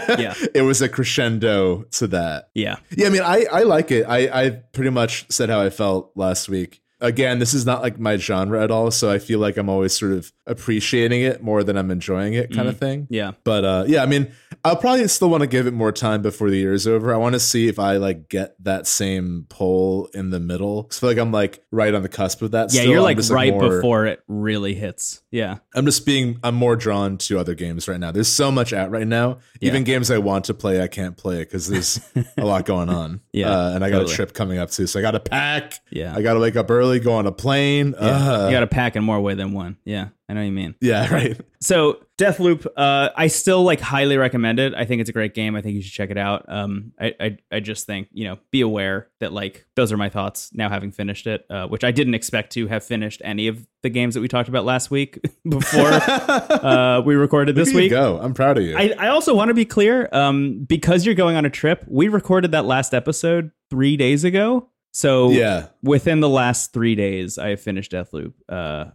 Yeah. 0.19 0.33
it 0.55 0.63
was 0.63 0.81
a 0.81 0.89
crescendo 0.89 1.83
to 1.91 2.07
that. 2.07 2.49
Yeah. 2.55 2.77
Yeah, 2.95 3.07
I 3.07 3.09
mean, 3.11 3.21
I 3.21 3.45
I 3.51 3.63
like 3.63 3.91
it. 3.91 4.05
I 4.07 4.45
I 4.45 4.49
pretty 4.73 4.89
much 4.91 5.25
said 5.29 5.49
how 5.49 5.61
I 5.61 5.69
felt 5.69 6.11
last 6.15 6.49
week. 6.49 6.81
Again, 6.99 7.39
this 7.39 7.53
is 7.53 7.65
not 7.65 7.81
like 7.81 7.99
my 7.99 8.17
genre 8.17 8.63
at 8.63 8.71
all, 8.71 8.89
so 8.91 9.11
I 9.11 9.19
feel 9.19 9.39
like 9.39 9.55
I'm 9.57 9.69
always 9.69 9.93
sort 9.97 10.13
of 10.13 10.31
appreciating 10.47 11.21
it 11.21 11.43
more 11.43 11.63
than 11.63 11.77
I'm 11.77 11.91
enjoying 11.91 12.33
it, 12.33 12.51
kind 12.51 12.67
of 12.67 12.77
thing. 12.79 13.05
Yeah. 13.09 13.31
But 13.43 13.63
uh, 13.65 13.83
yeah, 13.87 14.01
I 14.01 14.07
mean, 14.07 14.31
I'll 14.65 14.75
probably 14.77 15.07
still 15.07 15.29
want 15.29 15.41
to 15.41 15.47
give 15.47 15.67
it 15.67 15.73
more 15.73 15.91
time 15.91 16.21
before 16.21 16.49
the 16.49 16.57
year 16.57 16.73
is 16.73 16.87
over. 16.87 17.13
I 17.13 17.17
want 17.17 17.33
to 17.33 17.39
see 17.39 17.67
if 17.67 17.77
I 17.77 17.97
like 17.97 18.29
get 18.29 18.55
that 18.63 18.87
same 18.87 19.45
pull 19.49 20.07
in 20.13 20.31
the 20.31 20.39
middle. 20.39 20.83
'Cause 20.85 20.97
I 20.97 21.01
feel 21.01 21.09
like 21.09 21.17
I'm 21.19 21.31
like 21.31 21.63
right 21.71 21.93
on 21.93 22.01
the 22.01 22.09
cusp 22.09 22.41
of 22.41 22.51
that. 22.51 22.73
Yeah, 22.73 22.81
still. 22.81 22.91
you're 22.93 23.01
like 23.01 23.17
just, 23.17 23.29
right 23.31 23.53
more- 23.53 23.69
before 23.75 24.05
it 24.07 24.21
really 24.27 24.73
hits. 24.73 25.21
Yeah. 25.29 25.57
I'm 25.75 25.85
just 25.85 26.05
being. 26.05 26.39
I'm 26.43 26.55
more 26.55 26.75
drawn 26.75 27.17
to 27.19 27.37
other 27.37 27.53
games 27.53 27.87
right 27.87 27.99
now. 27.99 28.11
There's 28.11 28.27
so 28.27 28.51
much 28.51 28.73
out 28.73 28.89
right 28.89 29.05
now. 29.07 29.37
Yeah. 29.61 29.69
Even 29.69 29.83
games 29.83 30.09
I 30.09 30.17
want 30.17 30.45
to 30.45 30.53
play, 30.55 30.81
I 30.81 30.87
can't 30.87 31.15
play 31.15 31.35
it 31.41 31.45
because 31.49 31.67
there's 31.67 31.99
a 32.37 32.45
lot 32.45 32.65
going 32.65 32.89
on. 32.89 33.21
Yeah, 33.33 33.49
uh, 33.51 33.71
and 33.75 33.83
I 33.83 33.89
got 33.89 33.97
totally. 33.97 34.13
a 34.13 34.15
trip 34.15 34.33
coming 34.33 34.57
up 34.57 34.71
too, 34.71 34.87
so 34.87 34.97
I 34.97 35.01
got 35.03 35.11
to 35.11 35.19
pack. 35.19 35.73
Yeah. 35.91 36.15
I 36.15 36.21
got 36.23 36.33
to 36.33 36.39
wake 36.39 36.55
up 36.55 36.71
early, 36.71 36.86
go 36.99 37.13
on 37.13 37.27
a 37.27 37.31
plane. 37.31 37.93
Yeah. 37.99 38.07
Ugh. 38.07 38.49
you 38.49 38.55
got 38.55 38.61
to 38.61 38.67
pack 38.67 38.95
in 38.95 39.03
more 39.03 39.19
way 39.19 39.33
than 39.35 39.51
one. 39.53 39.77
Yeah. 39.85 40.09
I 40.29 40.33
know 40.33 40.41
what 40.41 40.47
you 40.47 40.51
mean. 40.51 40.75
yeah, 40.81 41.09
right. 41.13 41.39
So 41.61 41.99
Deathloop, 42.17 42.67
uh, 42.75 43.09
I 43.15 43.27
still 43.27 43.63
like 43.63 43.79
highly 43.79 44.17
recommend 44.17 44.59
it. 44.59 44.73
I 44.73 44.83
think 44.83 44.99
it's 44.99 45.09
a 45.09 45.13
great 45.13 45.33
game. 45.33 45.55
I 45.55 45.61
think 45.61 45.75
you 45.75 45.81
should 45.81 45.93
check 45.93 46.09
it 46.09 46.17
out. 46.17 46.45
Um, 46.49 46.91
I, 46.99 47.15
I, 47.19 47.37
I 47.49 47.59
just 47.61 47.85
think 47.85 48.09
you 48.11 48.25
know, 48.25 48.37
be 48.51 48.59
aware 48.59 49.07
that 49.21 49.31
like 49.31 49.65
those 49.75 49.93
are 49.93 49.97
my 49.97 50.09
thoughts 50.09 50.51
now, 50.53 50.69
having 50.69 50.91
finished 50.91 51.27
it, 51.27 51.45
uh, 51.49 51.67
which 51.67 51.85
I 51.85 51.91
didn't 51.91 52.13
expect 52.13 52.51
to 52.53 52.67
have 52.67 52.83
finished 52.83 53.21
any 53.23 53.47
of 53.47 53.65
the 53.83 53.89
games 53.89 54.15
that 54.15 54.21
we 54.21 54.27
talked 54.27 54.49
about 54.49 54.65
last 54.65 54.91
week 54.91 55.17
before 55.49 55.87
uh, 55.87 57.01
we 57.05 57.15
recorded 57.15 57.55
this 57.55 57.73
week. 57.73 57.91
go. 57.91 58.19
I'm 58.19 58.33
proud 58.33 58.57
of 58.57 58.65
you. 58.65 58.75
I, 58.77 58.93
I 58.99 59.07
also 59.07 59.33
want 59.33 59.47
to 59.47 59.53
be 59.53 59.65
clear, 59.65 60.09
um, 60.11 60.65
because 60.65 61.05
you're 61.05 61.15
going 61.15 61.37
on 61.37 61.45
a 61.45 61.49
trip. 61.49 61.85
We 61.87 62.09
recorded 62.09 62.51
that 62.51 62.65
last 62.65 62.93
episode 62.93 63.51
three 63.69 63.95
days 63.95 64.25
ago. 64.25 64.69
So 64.97 65.29
yeah. 65.29 65.67
within 65.83 66.21
the 66.21 66.29
last 66.29 66.73
three 66.73 66.95
days, 66.95 67.37
I 67.37 67.55
finished 67.55 67.91
Deathloop, 67.91 68.33
uh, 68.49 68.85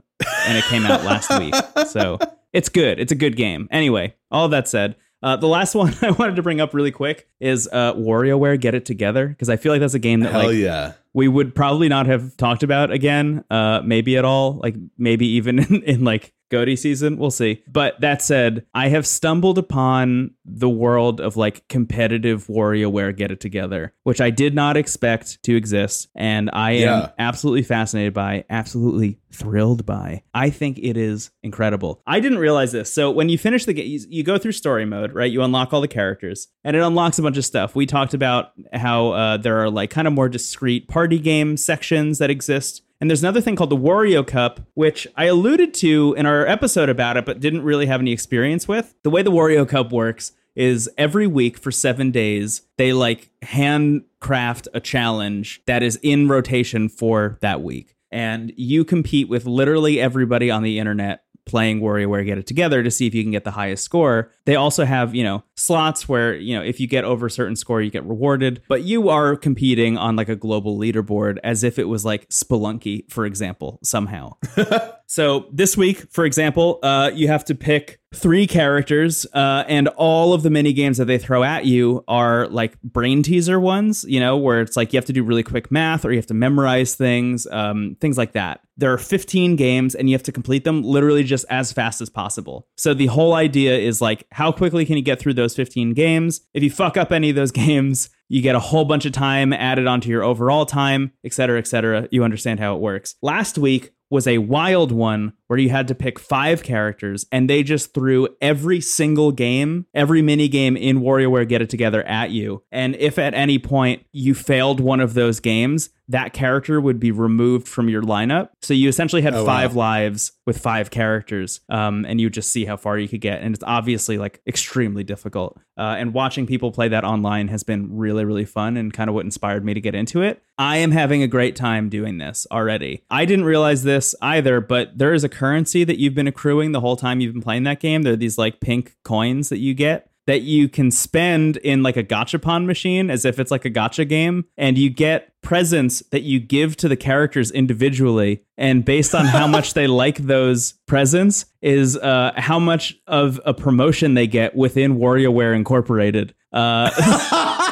and 0.49 0.59
it 0.59 0.65
came 0.65 0.85
out 0.85 1.05
last 1.05 1.31
week. 1.39 1.55
So 1.87 2.19
it's 2.53 2.69
good. 2.69 2.99
It's 2.99 3.13
a 3.13 3.15
good 3.15 3.37
game. 3.37 3.69
Anyway, 3.71 4.17
all 4.29 4.49
that 4.49 4.67
said, 4.67 4.97
uh, 5.23 5.37
the 5.37 5.47
last 5.47 5.75
one 5.77 5.95
I 6.03 6.11
wanted 6.11 6.35
to 6.35 6.43
bring 6.43 6.61
up 6.61 6.75
really 6.75 6.91
quick 6.91 7.29
is 7.39 7.69
uh, 7.73 7.95
WarioWare 7.95 8.61
Get 8.61 8.75
It 8.75 8.85
Together 8.85 9.29
because 9.29 9.49
I 9.49 9.57
feel 9.57 9.71
like 9.71 9.81
that's 9.81 9.95
a 9.95 10.01
game 10.01 10.21
that 10.21 10.33
Hell 10.33 10.47
like 10.49 10.57
yeah. 10.57 10.95
we 11.15 11.29
would 11.29 11.55
probably 11.55 11.89
not 11.89 12.07
have 12.07 12.37
talked 12.37 12.65
about 12.65 12.91
again, 12.91 13.45
uh, 13.49 13.81
maybe 13.85 14.17
at 14.17 14.25
all, 14.25 14.55
like 14.55 14.75
maybe 14.99 15.29
even 15.29 15.59
in, 15.73 15.83
in 15.85 16.05
like 16.05 16.33
Goaty 16.53 16.77
season. 16.77 17.17
We'll 17.17 17.31
see. 17.31 17.63
But 17.67 18.01
that 18.03 18.21
said, 18.23 18.67
I 18.75 18.89
have 18.89 19.07
stumbled 19.07 19.57
upon 19.59 20.33
the 20.45 20.69
world 20.69 21.21
of 21.21 21.37
like 21.37 21.67
competitive 21.69 22.47
WarioWare 22.47 23.17
Get 23.17 23.31
It 23.31 23.41
Together, 23.41 23.95
which 24.03 24.21
I 24.21 24.31
did 24.31 24.55
not 24.55 24.77
expect 24.77 25.43
to 25.45 25.57
exist, 25.57 26.09
and 26.15 26.51
I 26.53 26.73
am 26.73 26.79
Yeah. 26.81 27.09
absolutely 27.19 27.63
fascinated 27.63 28.13
by, 28.13 28.45
absolutely 28.51 29.19
thrilled 29.33 29.87
by. 29.87 30.23
I 30.35 30.51
think 30.51 30.79
it 30.79 30.97
is 30.99 31.31
incredible. 31.43 32.03
I 32.07 32.21
didn't 32.21 32.39
realize 32.39 32.71
this. 32.73 32.93
So 32.93 33.11
when 33.11 33.31
you 33.31 33.39
finish 33.39 33.65
the 33.65 33.73
game, 33.73 33.87
you, 33.87 34.01
you 34.11 34.23
go 34.23 34.37
through 34.37 34.53
story 34.53 34.85
mode, 34.85 35.13
right? 35.15 35.31
You 35.33 35.43
unlock 35.43 35.73
all 35.73 35.81
the 35.81 35.89
characters, 35.89 36.49
and 36.65 36.77
it 36.77 36.83
unlocks 36.83 37.19
a 37.19 37.23
bunch 37.23 37.39
of 37.39 37.45
stuff. 37.47 37.75
We 37.75 37.87
talked 37.87 38.13
about 38.13 38.51
how 38.75 39.13
uh, 39.13 39.37
there 39.39 39.63
are 39.63 39.71
like 39.71 39.89
kind 39.91 40.07
of 40.07 40.13
more 40.13 40.29
discrete 40.29 40.87
party 40.89 41.19
game 41.19 41.57
sections 41.57 42.19
that 42.19 42.29
exist. 42.31 42.83
And 43.03 43.11
there's 43.11 43.25
another 43.25 43.41
thing 43.41 43.57
called 43.57 43.71
the 43.71 43.77
Wario 43.77 44.25
Cup, 44.25 44.61
which 44.75 45.09
I 45.17 45.25
alluded 45.25 45.75
to 45.75 46.15
in 46.17 46.25
our 46.25 46.47
episode 46.47 46.89
about 46.89 47.17
it, 47.17 47.27
but 47.27 47.41
didn't 47.41 47.65
really 47.65 47.87
have 47.87 48.01
any 48.01 48.13
experience 48.13 48.69
with. 48.69 48.95
The 49.03 49.11
way 49.11 49.23
the 49.23 49.33
Wario 49.33 49.69
Cup 49.69 49.91
works 49.91 50.31
is 50.55 50.89
every 50.97 51.27
week 51.27 51.59
for 51.59 51.73
seven 51.73 52.13
days, 52.13 52.63
they 52.79 52.93
like 52.93 53.31
handcraft 53.43 54.69
a 54.73 54.79
challenge 54.79 55.63
that 55.67 55.83
is 55.83 55.99
in 56.05 56.29
rotation 56.29 56.89
for 56.89 57.39
that 57.41 57.61
week. 57.61 57.97
And 58.13 58.53
you 58.57 58.85
compete 58.85 59.29
with 59.29 59.47
literally 59.47 60.01
everybody 60.01 60.49
on 60.49 60.63
the 60.63 60.79
internet 60.79 61.25
playing 61.45 61.81
WarioWare 61.81 62.25
Get 62.25 62.39
It 62.39 62.47
Together 62.47 62.83
to 62.83 62.91
see 62.91 63.07
if 63.07 63.15
you 63.15 63.23
can 63.23 63.33
get 63.33 63.45
the 63.45 63.51
highest 63.51 63.85
score. 63.85 64.31
They 64.45 64.57
also 64.57 64.85
have, 64.85 65.15
you 65.15 65.25
know, 65.25 65.45
slots 65.57 66.09
where, 66.09 66.35
you 66.35 66.57
know, 66.57 66.63
if 66.63 66.81
you 66.81 66.87
get 66.87 67.05
over 67.05 67.27
a 67.27 67.31
certain 67.31 67.57
score, 67.57 67.83
you 67.83 67.91
get 67.91 68.05
rewarded, 68.05 68.63
but 68.69 68.83
you 68.83 69.09
are 69.09 69.37
competing 69.37 69.97
on 69.99 70.17
like 70.17 70.29
a 70.29 70.37
global 70.37 70.79
leaderboard 70.79 71.39
as 71.45 71.65
if 71.65 71.79
it 71.79 71.85
was 71.85 72.05
like 72.05 72.29
Spelunky, 72.29 73.11
for 73.11 73.27
example, 73.27 73.79
somehow. 73.83 74.37
So 75.13 75.45
this 75.53 75.77
week, 75.77 76.11
for 76.11 76.25
example, 76.25 76.79
uh, 76.83 77.11
you 77.13 77.29
have 77.29 77.45
to 77.45 77.55
pick 77.55 78.01
three 78.15 78.47
characters, 78.47 79.27
uh, 79.35 79.63
and 79.69 79.89
all 79.89 80.33
of 80.33 80.43
the 80.43 80.49
mini 80.49 80.73
games 80.73 80.97
that 80.97 81.05
they 81.05 81.19
throw 81.19 81.43
at 81.43 81.67
you 81.67 82.03
are 82.09 82.49
like 82.49 82.81
brain 82.81 83.23
teaser 83.23 83.61
ones. 83.61 84.07
You 84.09 84.21
know, 84.21 84.39
where 84.39 84.63
it's 84.63 84.75
like 84.75 84.95
you 84.95 84.97
have 84.97 85.05
to 85.05 85.13
do 85.13 85.23
really 85.23 85.43
quick 85.43 85.71
math 85.71 86.07
or 86.07 86.13
you 86.13 86.17
have 86.17 86.29
to 86.29 86.35
memorize 86.35 86.95
things, 86.95 87.47
um, 87.49 87.95
things 88.01 88.17
like 88.17 88.33
that. 88.33 88.61
There 88.79 88.91
are 88.91 88.97
15 88.97 89.55
games, 89.55 89.95
and 89.95 90.09
you 90.09 90.15
have 90.15 90.23
to 90.23 90.33
complete 90.33 90.65
them 90.65 90.83
literally 90.83 91.25
just 91.25 91.45
as 91.51 91.73
fast 91.73 92.01
as 92.01 92.09
possible. 92.09 92.67
So 92.79 92.95
the 92.95 93.09
whole 93.09 93.35
idea 93.35 93.77
is 93.77 94.01
like, 94.01 94.27
how 94.31 94.51
quickly 94.51 94.87
can 94.87 94.97
you 94.97 95.03
get 95.03 95.21
through 95.21 95.35
those 95.35 95.55
15 95.55 95.93
games? 95.93 96.41
If 96.55 96.63
you 96.63 96.71
fuck 96.71 96.97
up 96.97 97.13
any 97.13 97.29
of 97.29 97.37
those 97.37 97.53
games, 97.53 98.09
you 98.31 98.41
get 98.41 98.55
a 98.55 98.61
whole 98.61 98.87
bunch 98.87 99.05
of 99.05 99.13
time 99.13 99.53
added 99.53 99.87
onto 99.87 100.09
your 100.09 100.25
overall 100.25 100.65
time, 100.65 101.13
et 101.23 101.35
cetera, 101.35 101.59
et 101.59 101.67
cetera. 101.67 102.09
You 102.11 102.25
understand 102.25 102.61
how 102.61 102.75
it 102.75 102.81
works. 102.81 103.15
Last 103.21 103.59
week 103.59 103.93
was 104.13 104.27
a 104.27 104.37
wild 104.39 104.93
one 104.93 105.33
where 105.53 105.59
you 105.59 105.69
had 105.69 105.87
to 105.87 105.95
pick 105.95 106.19
five 106.19 106.63
characters 106.63 107.27
and 107.31 107.51
they 107.51 107.63
just 107.63 107.93
threw 107.93 108.27
every 108.41 108.81
single 108.81 109.31
game, 109.33 109.85
every 109.93 110.23
mini 110.23 110.49
game 110.49 110.79
in 110.79 111.01
WarioWare 111.01 111.47
Get 111.47 111.61
It 111.61 111.69
Together 111.69 112.03
at 112.05 112.31
you. 112.31 112.63
And 112.73 112.97
if 112.97 113.19
at 113.19 113.35
any 113.35 113.59
point 113.59 114.03
you 114.13 114.35
failed 114.35 114.81
one 114.81 114.99
of 115.01 115.13
those 115.13 115.41
games, 115.41 115.91
that 116.09 116.33
character 116.33 116.81
would 116.81 116.99
be 116.99 117.11
removed 117.11 117.69
from 117.69 117.89
your 117.91 118.03
lineup. 118.03 118.49
So 118.63 118.73
you 118.75 118.89
essentially 118.89 119.23
had 119.23 119.35
Oh, 119.35 119.45
five 119.47 119.75
wow. 119.75 119.83
lives 119.85 120.33
with 120.47 120.59
five 120.59 120.91
characters, 120.91 121.61
um, 121.69 122.05
and 122.05 122.21
you 122.21 122.29
just 122.29 122.51
see 122.51 122.65
how 122.65 122.77
far 122.77 122.99
you 122.99 123.09
could 123.09 123.21
get. 123.21 123.41
And 123.41 123.55
it's 123.55 123.65
obviously 123.65 124.19
like 124.19 124.41
extremely 124.47 125.05
difficult. 125.05 125.59
Uh, 125.79 125.95
and 125.99 126.13
watching 126.13 126.47
people 126.47 126.71
play 126.71 126.89
that 126.89 127.05
online 127.05 127.49
has 127.49 127.63
been 127.63 127.97
really, 127.97 128.25
really 128.25 128.45
fun 128.45 128.77
and 128.77 128.93
kind 128.93 129.09
of 129.09 129.15
what 129.15 129.25
inspired 129.25 129.65
me 129.65 129.73
to 129.75 129.81
get 129.81 129.95
into 129.95 130.21
it. 130.23 130.43
I 130.59 130.79
am 130.79 130.91
having 130.91 131.23
a 131.23 131.29
great 131.29 131.57
time 131.57 131.89
doing 131.89 132.19
this 132.19 132.47
already. 132.51 133.05
I 133.11 133.25
didn't 133.25 133.47
realize 133.47 133.83
this 133.83 134.15
either, 134.21 134.61
but 134.61 134.99
there 134.99 135.15
is 135.15 135.25
a 135.25 135.29
currency 135.43 135.83
that 135.83 135.99
you've 135.99 136.15
been 136.15 136.29
accruing 136.29 136.71
the 136.71 136.79
whole 136.79 136.95
time 136.95 137.21
you've 137.21 137.33
been 137.33 137.43
playing 137.43 137.65
that 137.65 137.81
game. 137.81 138.03
There 138.03 138.13
are 138.13 138.17
these 138.17 138.39
like 138.39 138.61
pink 138.61 138.95
coins 139.03 139.49
that 139.49 139.59
you 139.59 139.75
get 139.75 140.09
that 140.29 140.43
you 140.43 140.69
can 140.69 140.93
spend 140.93 141.57
in 141.57 141.83
like 141.83 141.97
a 141.97 142.05
gachapon 142.05 142.65
machine 142.65 143.11
as 143.11 143.25
if 143.25 143.41
it's 143.41 143.51
like 143.51 143.65
a 143.65 143.71
gotcha 143.71 144.05
game 144.05 144.45
and 144.57 144.79
you 144.79 144.89
get 144.89 145.33
presents 145.43 145.99
that 146.13 146.23
you 146.23 146.39
give 146.39 146.77
to 146.77 146.87
the 146.87 146.97
characters 146.97 147.51
individually 147.51 148.45
and 148.57 148.85
based 148.85 149.17
on 149.17 149.25
how 149.25 149.49
much 149.49 149.75
they 149.75 149.89
like 149.89 150.19
those 150.19 150.75
presents 150.87 151.47
is 151.61 151.97
uh, 151.97 152.31
how 152.37 152.61
much 152.61 152.95
of 153.09 153.41
a 153.45 153.53
promotion 153.53 154.15
they 154.15 154.29
get 154.29 154.55
within 154.55 154.97
WarioWare 154.97 155.57
Incorporated. 155.57 156.37
Uh, 156.53 156.89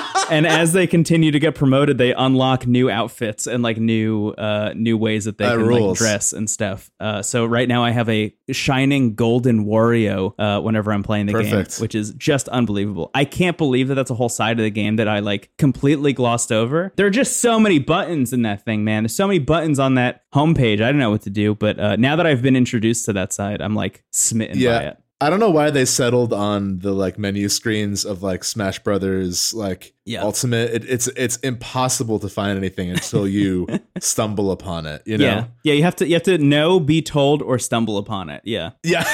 and 0.31 0.47
as 0.47 0.73
they 0.73 0.87
continue 0.87 1.31
to 1.31 1.39
get 1.39 1.55
promoted, 1.55 1.99
they 1.99 2.13
unlock 2.13 2.67
new 2.67 2.91
outfits 2.91 3.47
and 3.47 3.63
like 3.63 3.79
new 3.79 4.29
uh, 4.31 4.73
new 4.75 4.97
ways 4.97 5.25
that 5.25 5.39
they 5.39 5.45
That 5.45 5.57
can 5.57 5.69
like 5.69 5.97
dress 5.97 6.33
and 6.33 6.49
stuff. 6.49 6.91
Uh, 7.01 7.23
so 7.23 7.45
right 7.45 7.69
now 7.69 7.85
I 7.85 7.91
have 7.91 8.09
a 8.09 8.35
shining 8.51 9.15
golden 9.15 9.65
Wario 9.67 10.35
uh, 10.39 10.61
whenever 10.61 10.93
I'm 10.93 11.03
playing 11.03 11.27
the 11.27 11.33
Perfect. 11.33 11.77
game, 11.77 11.83
which 11.83 11.95
is 11.95 12.13
just 12.13 12.49
unbelievable. 12.49 13.11
I 13.15 13.25
can't 13.25 13.59
believe 13.59 13.89
that 13.89 13.95
that's 13.95 14.11
a 14.11 14.15
whole 14.15 14.29
side 14.29 14.59
of 14.59 14.65
the 14.65 14.71
game 14.71 14.97
that 14.97 15.09
I 15.09 15.21
like 15.21 15.51
completely 15.59 16.13
glossed 16.13 16.53
over. 16.53 16.93
There 16.97 17.07
are 17.07 17.11
just 17.11 17.39
so 17.39 17.59
many 17.61 17.79
buttons 17.79 18.33
in 18.33 18.43
that 18.43 18.65
thing, 18.65 18.85
man. 18.85 19.05
There's 19.05 19.15
so 19.15 19.27
many 19.27 19.39
buttons 19.39 19.79
on 19.79 19.95
that 19.95 20.25
homepage. 20.35 20.75
I 20.81 20.91
don't 20.91 20.99
know 20.99 21.11
what 21.11 21.23
to 21.23 21.31
do, 21.31 21.55
but 21.55 21.79
uh, 21.79 21.97
now 21.97 22.17
that 22.17 22.27
I've 22.27 22.43
been 22.43 22.57
introduced 22.57 23.05
to 23.07 23.13
that 23.15 23.33
side, 23.33 23.61
I'm 23.61 23.75
like 23.75 24.05
smitten 24.11 24.59
by 24.59 24.85
it. 24.85 24.99
I 25.23 25.29
don't 25.29 25.39
know 25.39 25.51
why 25.51 25.71
they 25.71 25.85
settled 25.85 26.33
on 26.33 26.79
the 26.79 26.93
like 26.93 27.19
menu 27.19 27.51
screens 27.51 28.07
of 28.07 28.23
like 28.23 28.43
Smash 28.43 28.79
Brothers 28.79 29.53
like 29.53 29.93
Yeah. 30.07 30.23
Ultimate. 30.23 30.71
It, 30.71 30.85
it's 30.89 31.09
it's 31.09 31.37
impossible 31.39 32.19
to 32.21 32.29
find 32.29 32.57
anything 32.57 32.91
until 32.91 33.29
you 33.29 33.67
stumble 34.01 34.51
upon 34.51 34.87
it. 34.87 35.03
You 35.05 35.19
know? 35.19 35.25
Yeah, 35.27 35.45
yeah. 35.63 35.75
You 35.75 35.83
have 35.83 35.97
to 35.97 36.07
you 36.07 36.15
have 36.15 36.23
to 36.23 36.39
know, 36.39 36.81
be 36.81 37.03
told, 37.03 37.43
or 37.43 37.59
stumble 37.59 37.99
upon 37.99 38.31
it. 38.31 38.41
Yeah. 38.45 38.71
Yeah. 38.83 39.05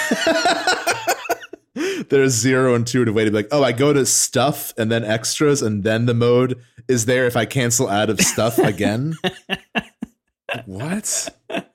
There's 2.09 2.33
zero 2.35 2.75
intuitive 2.75 3.15
way 3.15 3.25
to 3.25 3.31
be 3.31 3.37
like, 3.39 3.49
oh, 3.51 3.65
I 3.65 3.73
go 3.73 3.93
to 3.93 4.07
stuff 4.07 4.73
and 4.79 4.91
then 4.91 5.05
extras, 5.05 5.61
and 5.61 5.83
then 5.83 6.07
the 6.07 6.15
mode 6.15 6.61
is 6.89 7.07
there 7.07 7.27
if 7.27 7.37
I 7.37 7.47
cancel 7.47 7.89
out 7.89 8.11
of 8.11 8.21
stuff 8.21 8.59
again. 8.59 9.15
what? 10.67 11.29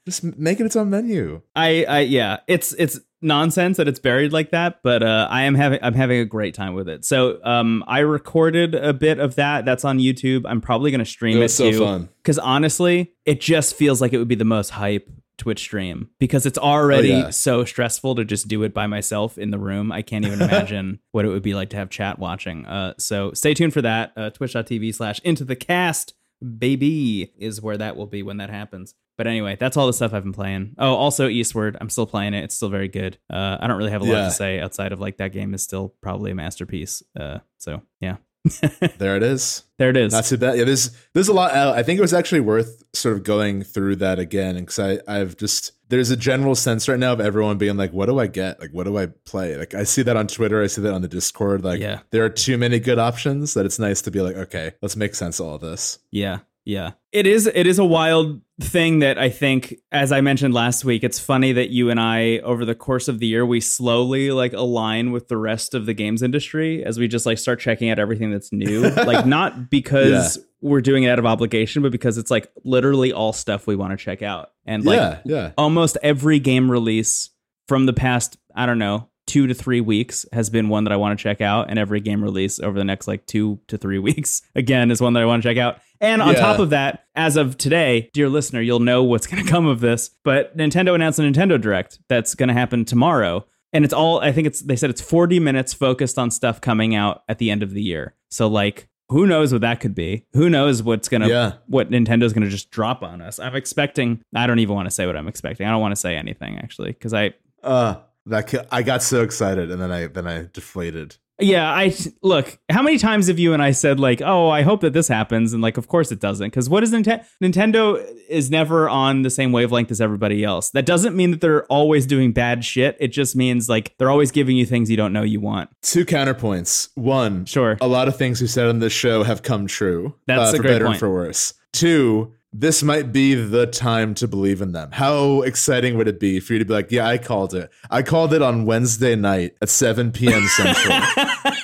Just 0.06 0.24
make 0.24 0.60
it 0.62 0.66
its 0.66 0.76
own 0.78 0.90
menu. 0.90 1.42
I, 1.56 1.84
I 1.84 2.00
yeah, 2.00 2.38
it's 2.48 2.74
it's 2.74 3.00
nonsense 3.22 3.78
that 3.78 3.88
it's 3.88 4.00
buried 4.00 4.32
like 4.34 4.52
that, 4.52 4.80
but 4.84 5.04
uh, 5.04 5.28
I 5.30 5.44
am 5.44 5.56
having 5.56 5.80
I'm 5.82 5.94
having 5.94 6.20
a 6.20 6.26
great 6.26 6.54
time 6.56 6.74
with 6.74 6.90
it. 6.90 7.06
So 7.06 7.40
um, 7.44 7.84
I 7.88 8.00
recorded 8.00 8.76
a 8.76 8.94
bit 8.94 9.20
of 9.20 9.36
that. 9.36 9.66
That's 9.66 9.86
on 9.86 10.00
YouTube. 10.00 10.44
I'm 10.46 10.62
probably 10.62 10.92
gonna 10.92 11.06
stream 11.06 11.38
It 11.38 11.46
it, 11.46 11.50
so 11.50 11.72
too. 11.72 11.80
fun. 11.80 12.10
Because 12.24 12.40
honestly, 12.40 13.12
it 13.26 13.42
just 13.42 13.76
feels 13.76 14.02
like 14.02 14.14
it 14.14 14.18
would 14.18 14.28
be 14.28 14.36
the 14.36 14.46
most 14.46 14.70
hype 14.72 15.10
Twitch 15.38 15.60
stream 15.60 16.10
because 16.20 16.46
it's 16.46 16.58
already 16.60 17.14
Oh, 17.14 17.18
yeah. 17.18 17.30
so 17.32 17.66
stressful 17.66 18.14
to 18.16 18.24
just 18.26 18.48
do 18.48 18.62
it 18.62 18.76
by 18.76 18.86
myself 18.86 19.40
in 19.40 19.50
the 19.50 19.58
room. 19.58 19.92
I 19.92 20.04
can't 20.04 20.24
even 20.26 20.40
imagine 20.50 21.00
what 21.12 21.26
it 21.26 21.30
would 21.30 21.42
be 21.42 21.56
like 21.56 21.70
to 21.72 21.78
have 21.78 21.90
chat 21.90 22.20
watching. 22.20 22.66
Uh, 22.68 22.94
so 23.00 23.34
stay 23.34 23.56
tuned 23.56 23.74
for 23.74 23.82
that. 23.82 24.12
Uh, 24.16 24.30
Twitch.tv 24.30 24.94
slash 24.94 25.20
into 25.22 25.44
the 25.44 25.56
cast 25.56 26.14
baby 26.58 27.32
is 27.38 27.62
where 27.62 27.78
that 27.78 27.96
will 27.96 28.08
be 28.08 28.22
when 28.24 28.38
that 28.38 28.50
happens. 28.50 28.94
But 29.18 29.28
anyway, 29.28 29.56
that's 29.60 29.78
all 29.78 29.88
the 29.88 29.94
stuff 29.94 30.14
I've 30.14 30.24
been 30.24 30.34
playing. 30.34 30.76
Oh, 30.80 30.96
also 30.96 31.28
Eastward. 31.28 31.78
I'm 31.80 31.90
still 31.90 32.08
playing 32.08 32.34
it. 32.34 32.44
It's 32.44 32.56
still 32.56 32.70
very 32.70 32.88
good. 32.88 33.18
Uh, 33.32 33.58
I 33.60 33.68
don't 33.68 33.78
really 33.78 33.92
have 33.92 34.02
a 34.02 34.06
lot 34.06 34.14
Yeah. 34.14 34.26
to 34.26 34.32
say 34.32 34.60
outside 34.60 34.92
of 34.94 35.00
like 35.00 35.18
that 35.18 35.32
game 35.34 35.54
is 35.54 35.62
still 35.64 35.94
probably 36.02 36.32
a 36.32 36.36
masterpiece. 36.36 37.04
Uh, 37.20 37.40
so 37.60 37.82
yeah, 38.00 38.18
There 38.98 39.16
it 39.18 39.24
is. 39.24 39.64
there 39.78 39.90
it 39.92 39.98
is. 39.98 40.14
Not 40.14 40.26
too 40.26 40.38
bad. 40.38 40.58
Yeah, 40.58 40.64
there's 40.64 40.90
there's 41.14 41.28
a 41.28 41.34
lot. 41.34 41.52
I 41.54 41.84
think 41.84 42.00
it 42.00 42.02
was 42.02 42.14
actually 42.14 42.40
worth 42.42 42.84
sort 42.94 43.16
of 43.16 43.24
going 43.24 43.64
through 43.64 43.98
that 43.98 44.18
again 44.18 44.56
because 44.56 44.80
I 44.80 45.00
I've 45.08 45.38
just 45.38 45.74
there's 45.90 46.10
a 46.10 46.16
general 46.18 46.56
sense 46.56 46.88
right 46.88 46.98
now 46.98 47.12
of 47.14 47.20
everyone 47.22 47.58
being 47.58 47.76
like, 47.78 47.92
what 47.92 48.06
do 48.08 48.18
I 48.18 48.26
get? 48.28 48.60
Like, 48.62 48.72
what 48.72 48.86
do 48.86 48.98
I 48.98 49.08
play? 49.26 49.58
Like, 49.58 49.74
I 49.76 49.84
see 49.84 50.02
that 50.04 50.16
on 50.16 50.26
Twitter. 50.26 50.64
I 50.64 50.68
see 50.68 50.82
that 50.84 50.94
on 50.94 51.02
the 51.02 51.10
Discord. 51.10 51.64
Like, 51.66 51.82
Yeah. 51.82 52.00
there 52.12 52.24
are 52.24 52.30
too 52.30 52.58
many 52.58 52.80
good 52.80 52.98
options 52.98 53.54
that 53.56 53.66
it's 53.66 53.78
nice 53.78 54.02
to 54.04 54.12
be 54.12 54.22
like, 54.22 54.38
okay, 54.38 54.72
let's 54.82 54.96
make 54.96 55.14
sense 55.16 55.42
of 55.42 55.48
all 55.48 55.58
this. 55.58 56.00
Yeah, 56.10 56.40
yeah. 56.66 56.92
It 57.12 57.28
is 57.28 57.48
it 57.48 57.68
is 57.68 57.80
a 57.80 57.86
wild 57.86 58.42
thing 58.62 59.00
that 59.00 59.18
I 59.18 59.30
think 59.30 59.76
as 59.92 60.12
I 60.12 60.22
mentioned 60.22 60.54
last 60.54 60.86
week, 60.86 61.04
it's 61.04 61.20
funny 61.20 61.54
that 61.54 61.70
you 61.70 61.90
and 61.90 62.00
I 62.00 62.40
over 62.40 62.66
the 62.66 62.76
course 62.76 63.08
of 63.08 63.20
the 63.20 63.28
year 63.28 63.46
we 63.46 63.60
slowly 63.60 64.32
like 64.32 64.54
align 64.54 65.12
with 65.12 65.28
the 65.28 65.38
rest 65.38 65.74
of 65.74 65.86
the 65.86 65.94
games 65.94 66.22
industry 66.22 66.84
as 66.84 67.00
we 67.00 67.08
just 67.08 67.26
like 67.26 67.38
start 67.38 67.60
checking 67.60 67.90
out 67.90 68.00
everything 68.00 68.32
that's 68.32 68.52
new. 68.52 68.82
like 68.90 69.26
not 69.26 69.70
because 69.70 70.40
we're 70.62 70.82
doing 70.82 71.04
it 71.04 71.10
out 71.10 71.20
of 71.20 71.26
obligation, 71.26 71.82
but 71.82 71.92
because 71.92 72.18
it's 72.18 72.32
like 72.32 72.52
literally 72.64 73.12
all 73.12 73.34
stuff 73.34 73.66
we 73.66 73.76
want 73.76 73.92
to 73.92 73.98
check 73.98 74.22
out. 74.22 74.52
And 74.66 74.86
like 74.86 74.98
yeah, 74.98 75.20
yeah. 75.26 75.52
almost 75.58 75.98
every 76.04 76.40
game 76.40 76.70
release 76.70 77.32
from 77.68 77.88
the 77.88 77.94
past, 77.94 78.38
I 78.56 78.66
don't 78.68 78.80
know, 78.80 79.10
two 79.28 79.48
to 79.48 79.54
three 79.54 79.82
weeks 79.82 80.26
has 80.34 80.50
been 80.50 80.70
one 80.70 80.84
that 80.84 80.94
I 80.94 80.98
want 80.98 81.18
to 81.18 81.22
check 81.22 81.42
out. 81.42 81.70
And 81.70 81.80
every 81.80 82.00
game 82.00 82.24
release 82.24 82.60
over 82.60 82.78
the 82.78 82.84
next 82.84 83.08
like 83.08 83.26
two 83.26 83.60
to 83.68 83.78
three 83.78 84.00
weeks, 84.10 84.42
again, 84.56 84.92
is 84.92 85.02
one 85.02 85.14
that 85.14 85.24
I 85.24 85.26
want 85.26 85.42
to 85.42 85.50
check 85.50 85.58
out. 85.58 85.80
And 86.02 86.22
on 86.22 86.34
Yeah. 86.34 86.40
top 86.40 86.60
of 86.60 86.72
that, 86.72 87.06
as 87.16 87.38
of 87.38 87.58
today, 87.58 88.10
dear 88.14 88.28
listener, 88.28 88.60
you'll 88.62 88.80
know 88.80 89.04
what's 89.04 89.28
going 89.32 89.44
to 89.46 89.50
come 89.50 89.66
of 89.68 89.80
this. 89.80 90.10
But 90.24 90.58
Nintendo 90.58 90.94
announced 90.96 91.20
a 91.20 91.22
Nintendo 91.22 91.62
Direct 91.62 92.00
that's 92.10 92.36
going 92.36 92.50
to 92.50 92.54
happen 92.54 92.84
tomorrow. 92.86 93.46
And 93.74 93.86
it's 93.86 93.94
all, 93.94 94.20
I 94.20 94.32
think 94.34 94.48
it's, 94.48 94.62
they 94.62 94.76
said 94.76 94.90
it's 94.90 95.00
40 95.02 95.40
minutes 95.40 95.74
focused 95.74 96.18
on 96.20 96.30
stuff 96.32 96.60
coming 96.60 96.94
out 96.96 97.24
at 97.30 97.38
the 97.38 97.50
end 97.50 97.64
of 97.64 97.72
the 97.72 97.82
year. 97.82 98.16
So, 98.30 98.48
like, 98.48 98.90
who 99.08 99.26
knows 99.28 99.54
what 99.54 99.62
that 99.62 99.80
could 99.80 99.96
be? 99.96 100.26
Who 100.34 100.50
knows 100.50 100.84
what's 100.84 101.08
going 101.08 101.22
to, 101.22 101.28
Yeah. 101.30 101.54
what 101.68 101.90
Nintendo's 101.90 102.34
going 102.34 102.44
to 102.44 102.50
just 102.50 102.72
drop 102.72 103.02
on 103.04 103.22
us? 103.22 103.40
I'm 103.40 103.56
expecting, 103.56 104.24
I 104.36 104.48
don't 104.48 104.60
even 104.60 104.76
want 104.76 104.88
to 104.88 104.92
say 104.92 105.06
what 105.06 105.16
I'm 105.16 105.28
expecting. 105.28 105.68
I 105.68 105.72
don't 105.72 105.82
want 105.82 105.94
to 105.94 105.98
say 105.98 106.16
anything 106.18 106.58
actually, 106.58 106.92
because 106.92 107.14
I, 107.14 107.34
Uh, 107.64 107.96
that 108.26 108.68
I 108.72 108.84
got 108.84 109.04
so 109.04 109.22
excited 109.24 109.72
and 109.72 109.82
then 109.82 109.92
I 109.92 110.08
then 110.08 110.28
I 110.28 110.48
deflated. 110.54 111.16
Yeah, 111.42 111.70
I 111.70 111.94
look. 112.22 112.58
How 112.70 112.82
many 112.82 112.98
times 112.98 113.28
have 113.28 113.40
you 113.40 113.54
and 113.54 113.62
I 113.62 113.72
said 113.72 114.00
like, 114.00 114.22
"Oh, 114.22 114.50
I 114.50 114.62
hope 114.62 114.82
that 114.82 114.94
this 114.94 115.08
happens," 115.08 115.54
and 115.54 115.62
like, 115.62 115.78
of 115.78 115.88
course 115.88 116.12
it 116.12 116.20
doesn't, 116.20 116.48
because 116.48 116.70
what 116.70 116.84
is 116.84 116.92
Nintendo? 116.94 117.26
Nintendo 117.44 118.04
is 118.30 118.50
never 118.52 118.88
on 118.88 119.24
the 119.24 119.30
same 119.30 119.52
wavelength 119.52 119.92
as 119.92 120.00
everybody 120.00 120.44
else. 120.44 120.70
That 120.72 120.86
doesn't 120.86 121.16
mean 121.16 121.32
that 121.32 121.42
they're 121.42 121.66
always 121.66 122.06
doing 122.06 122.32
bad 122.32 122.64
shit. 122.64 122.96
It 123.00 123.10
just 123.10 123.36
means 123.36 123.68
like 123.68 123.96
they're 123.98 124.12
always 124.12 124.32
giving 124.32 124.56
you 124.56 124.66
things 124.66 124.90
you 124.90 124.98
don't 124.98 125.14
know 125.14 125.24
you 125.24 125.40
want. 125.40 125.70
Two 125.82 126.06
counterpoints. 126.06 126.90
One, 126.96 127.46
Sure. 127.46 127.78
a 127.82 127.88
lot 127.88 128.08
of 128.08 128.16
things 128.18 128.40
we 128.42 128.48
said 128.48 128.68
on 128.68 128.80
this 128.80 128.94
show 128.94 129.24
have 129.24 129.42
come 129.44 129.68
true. 129.68 130.16
That's 130.28 130.52
uh, 130.52 130.54
a 130.54 130.58
for 130.58 130.62
great 130.62 130.72
better 130.74 130.86
point. 130.86 130.96
and 130.96 131.00
for 131.00 131.12
worse. 131.12 131.54
Two, 131.74 132.34
this 132.54 132.84
might 132.84 133.14
be 133.14 133.34
the 133.34 133.66
time 133.66 134.14
to 134.16 134.28
believe 134.28 134.62
in 134.62 134.74
them. 134.74 134.92
How 134.92 135.42
exciting 135.42 135.98
would 135.98 136.08
it 136.08 136.20
be 136.20 136.40
for 136.40 136.54
you 136.54 136.60
to 136.60 136.66
be 136.66 136.74
like, 136.74 136.92
yeah, 136.92 137.08
I 137.08 137.18
called 137.18 137.54
it. 137.54 137.72
I 137.90 138.02
called 138.02 138.34
it 138.34 138.42
on 138.42 138.66
Wednesday 138.66 139.16
night 139.16 139.56
at 139.62 139.70
7 139.70 140.12
p.m. 140.12 140.44
Central. 140.48 141.02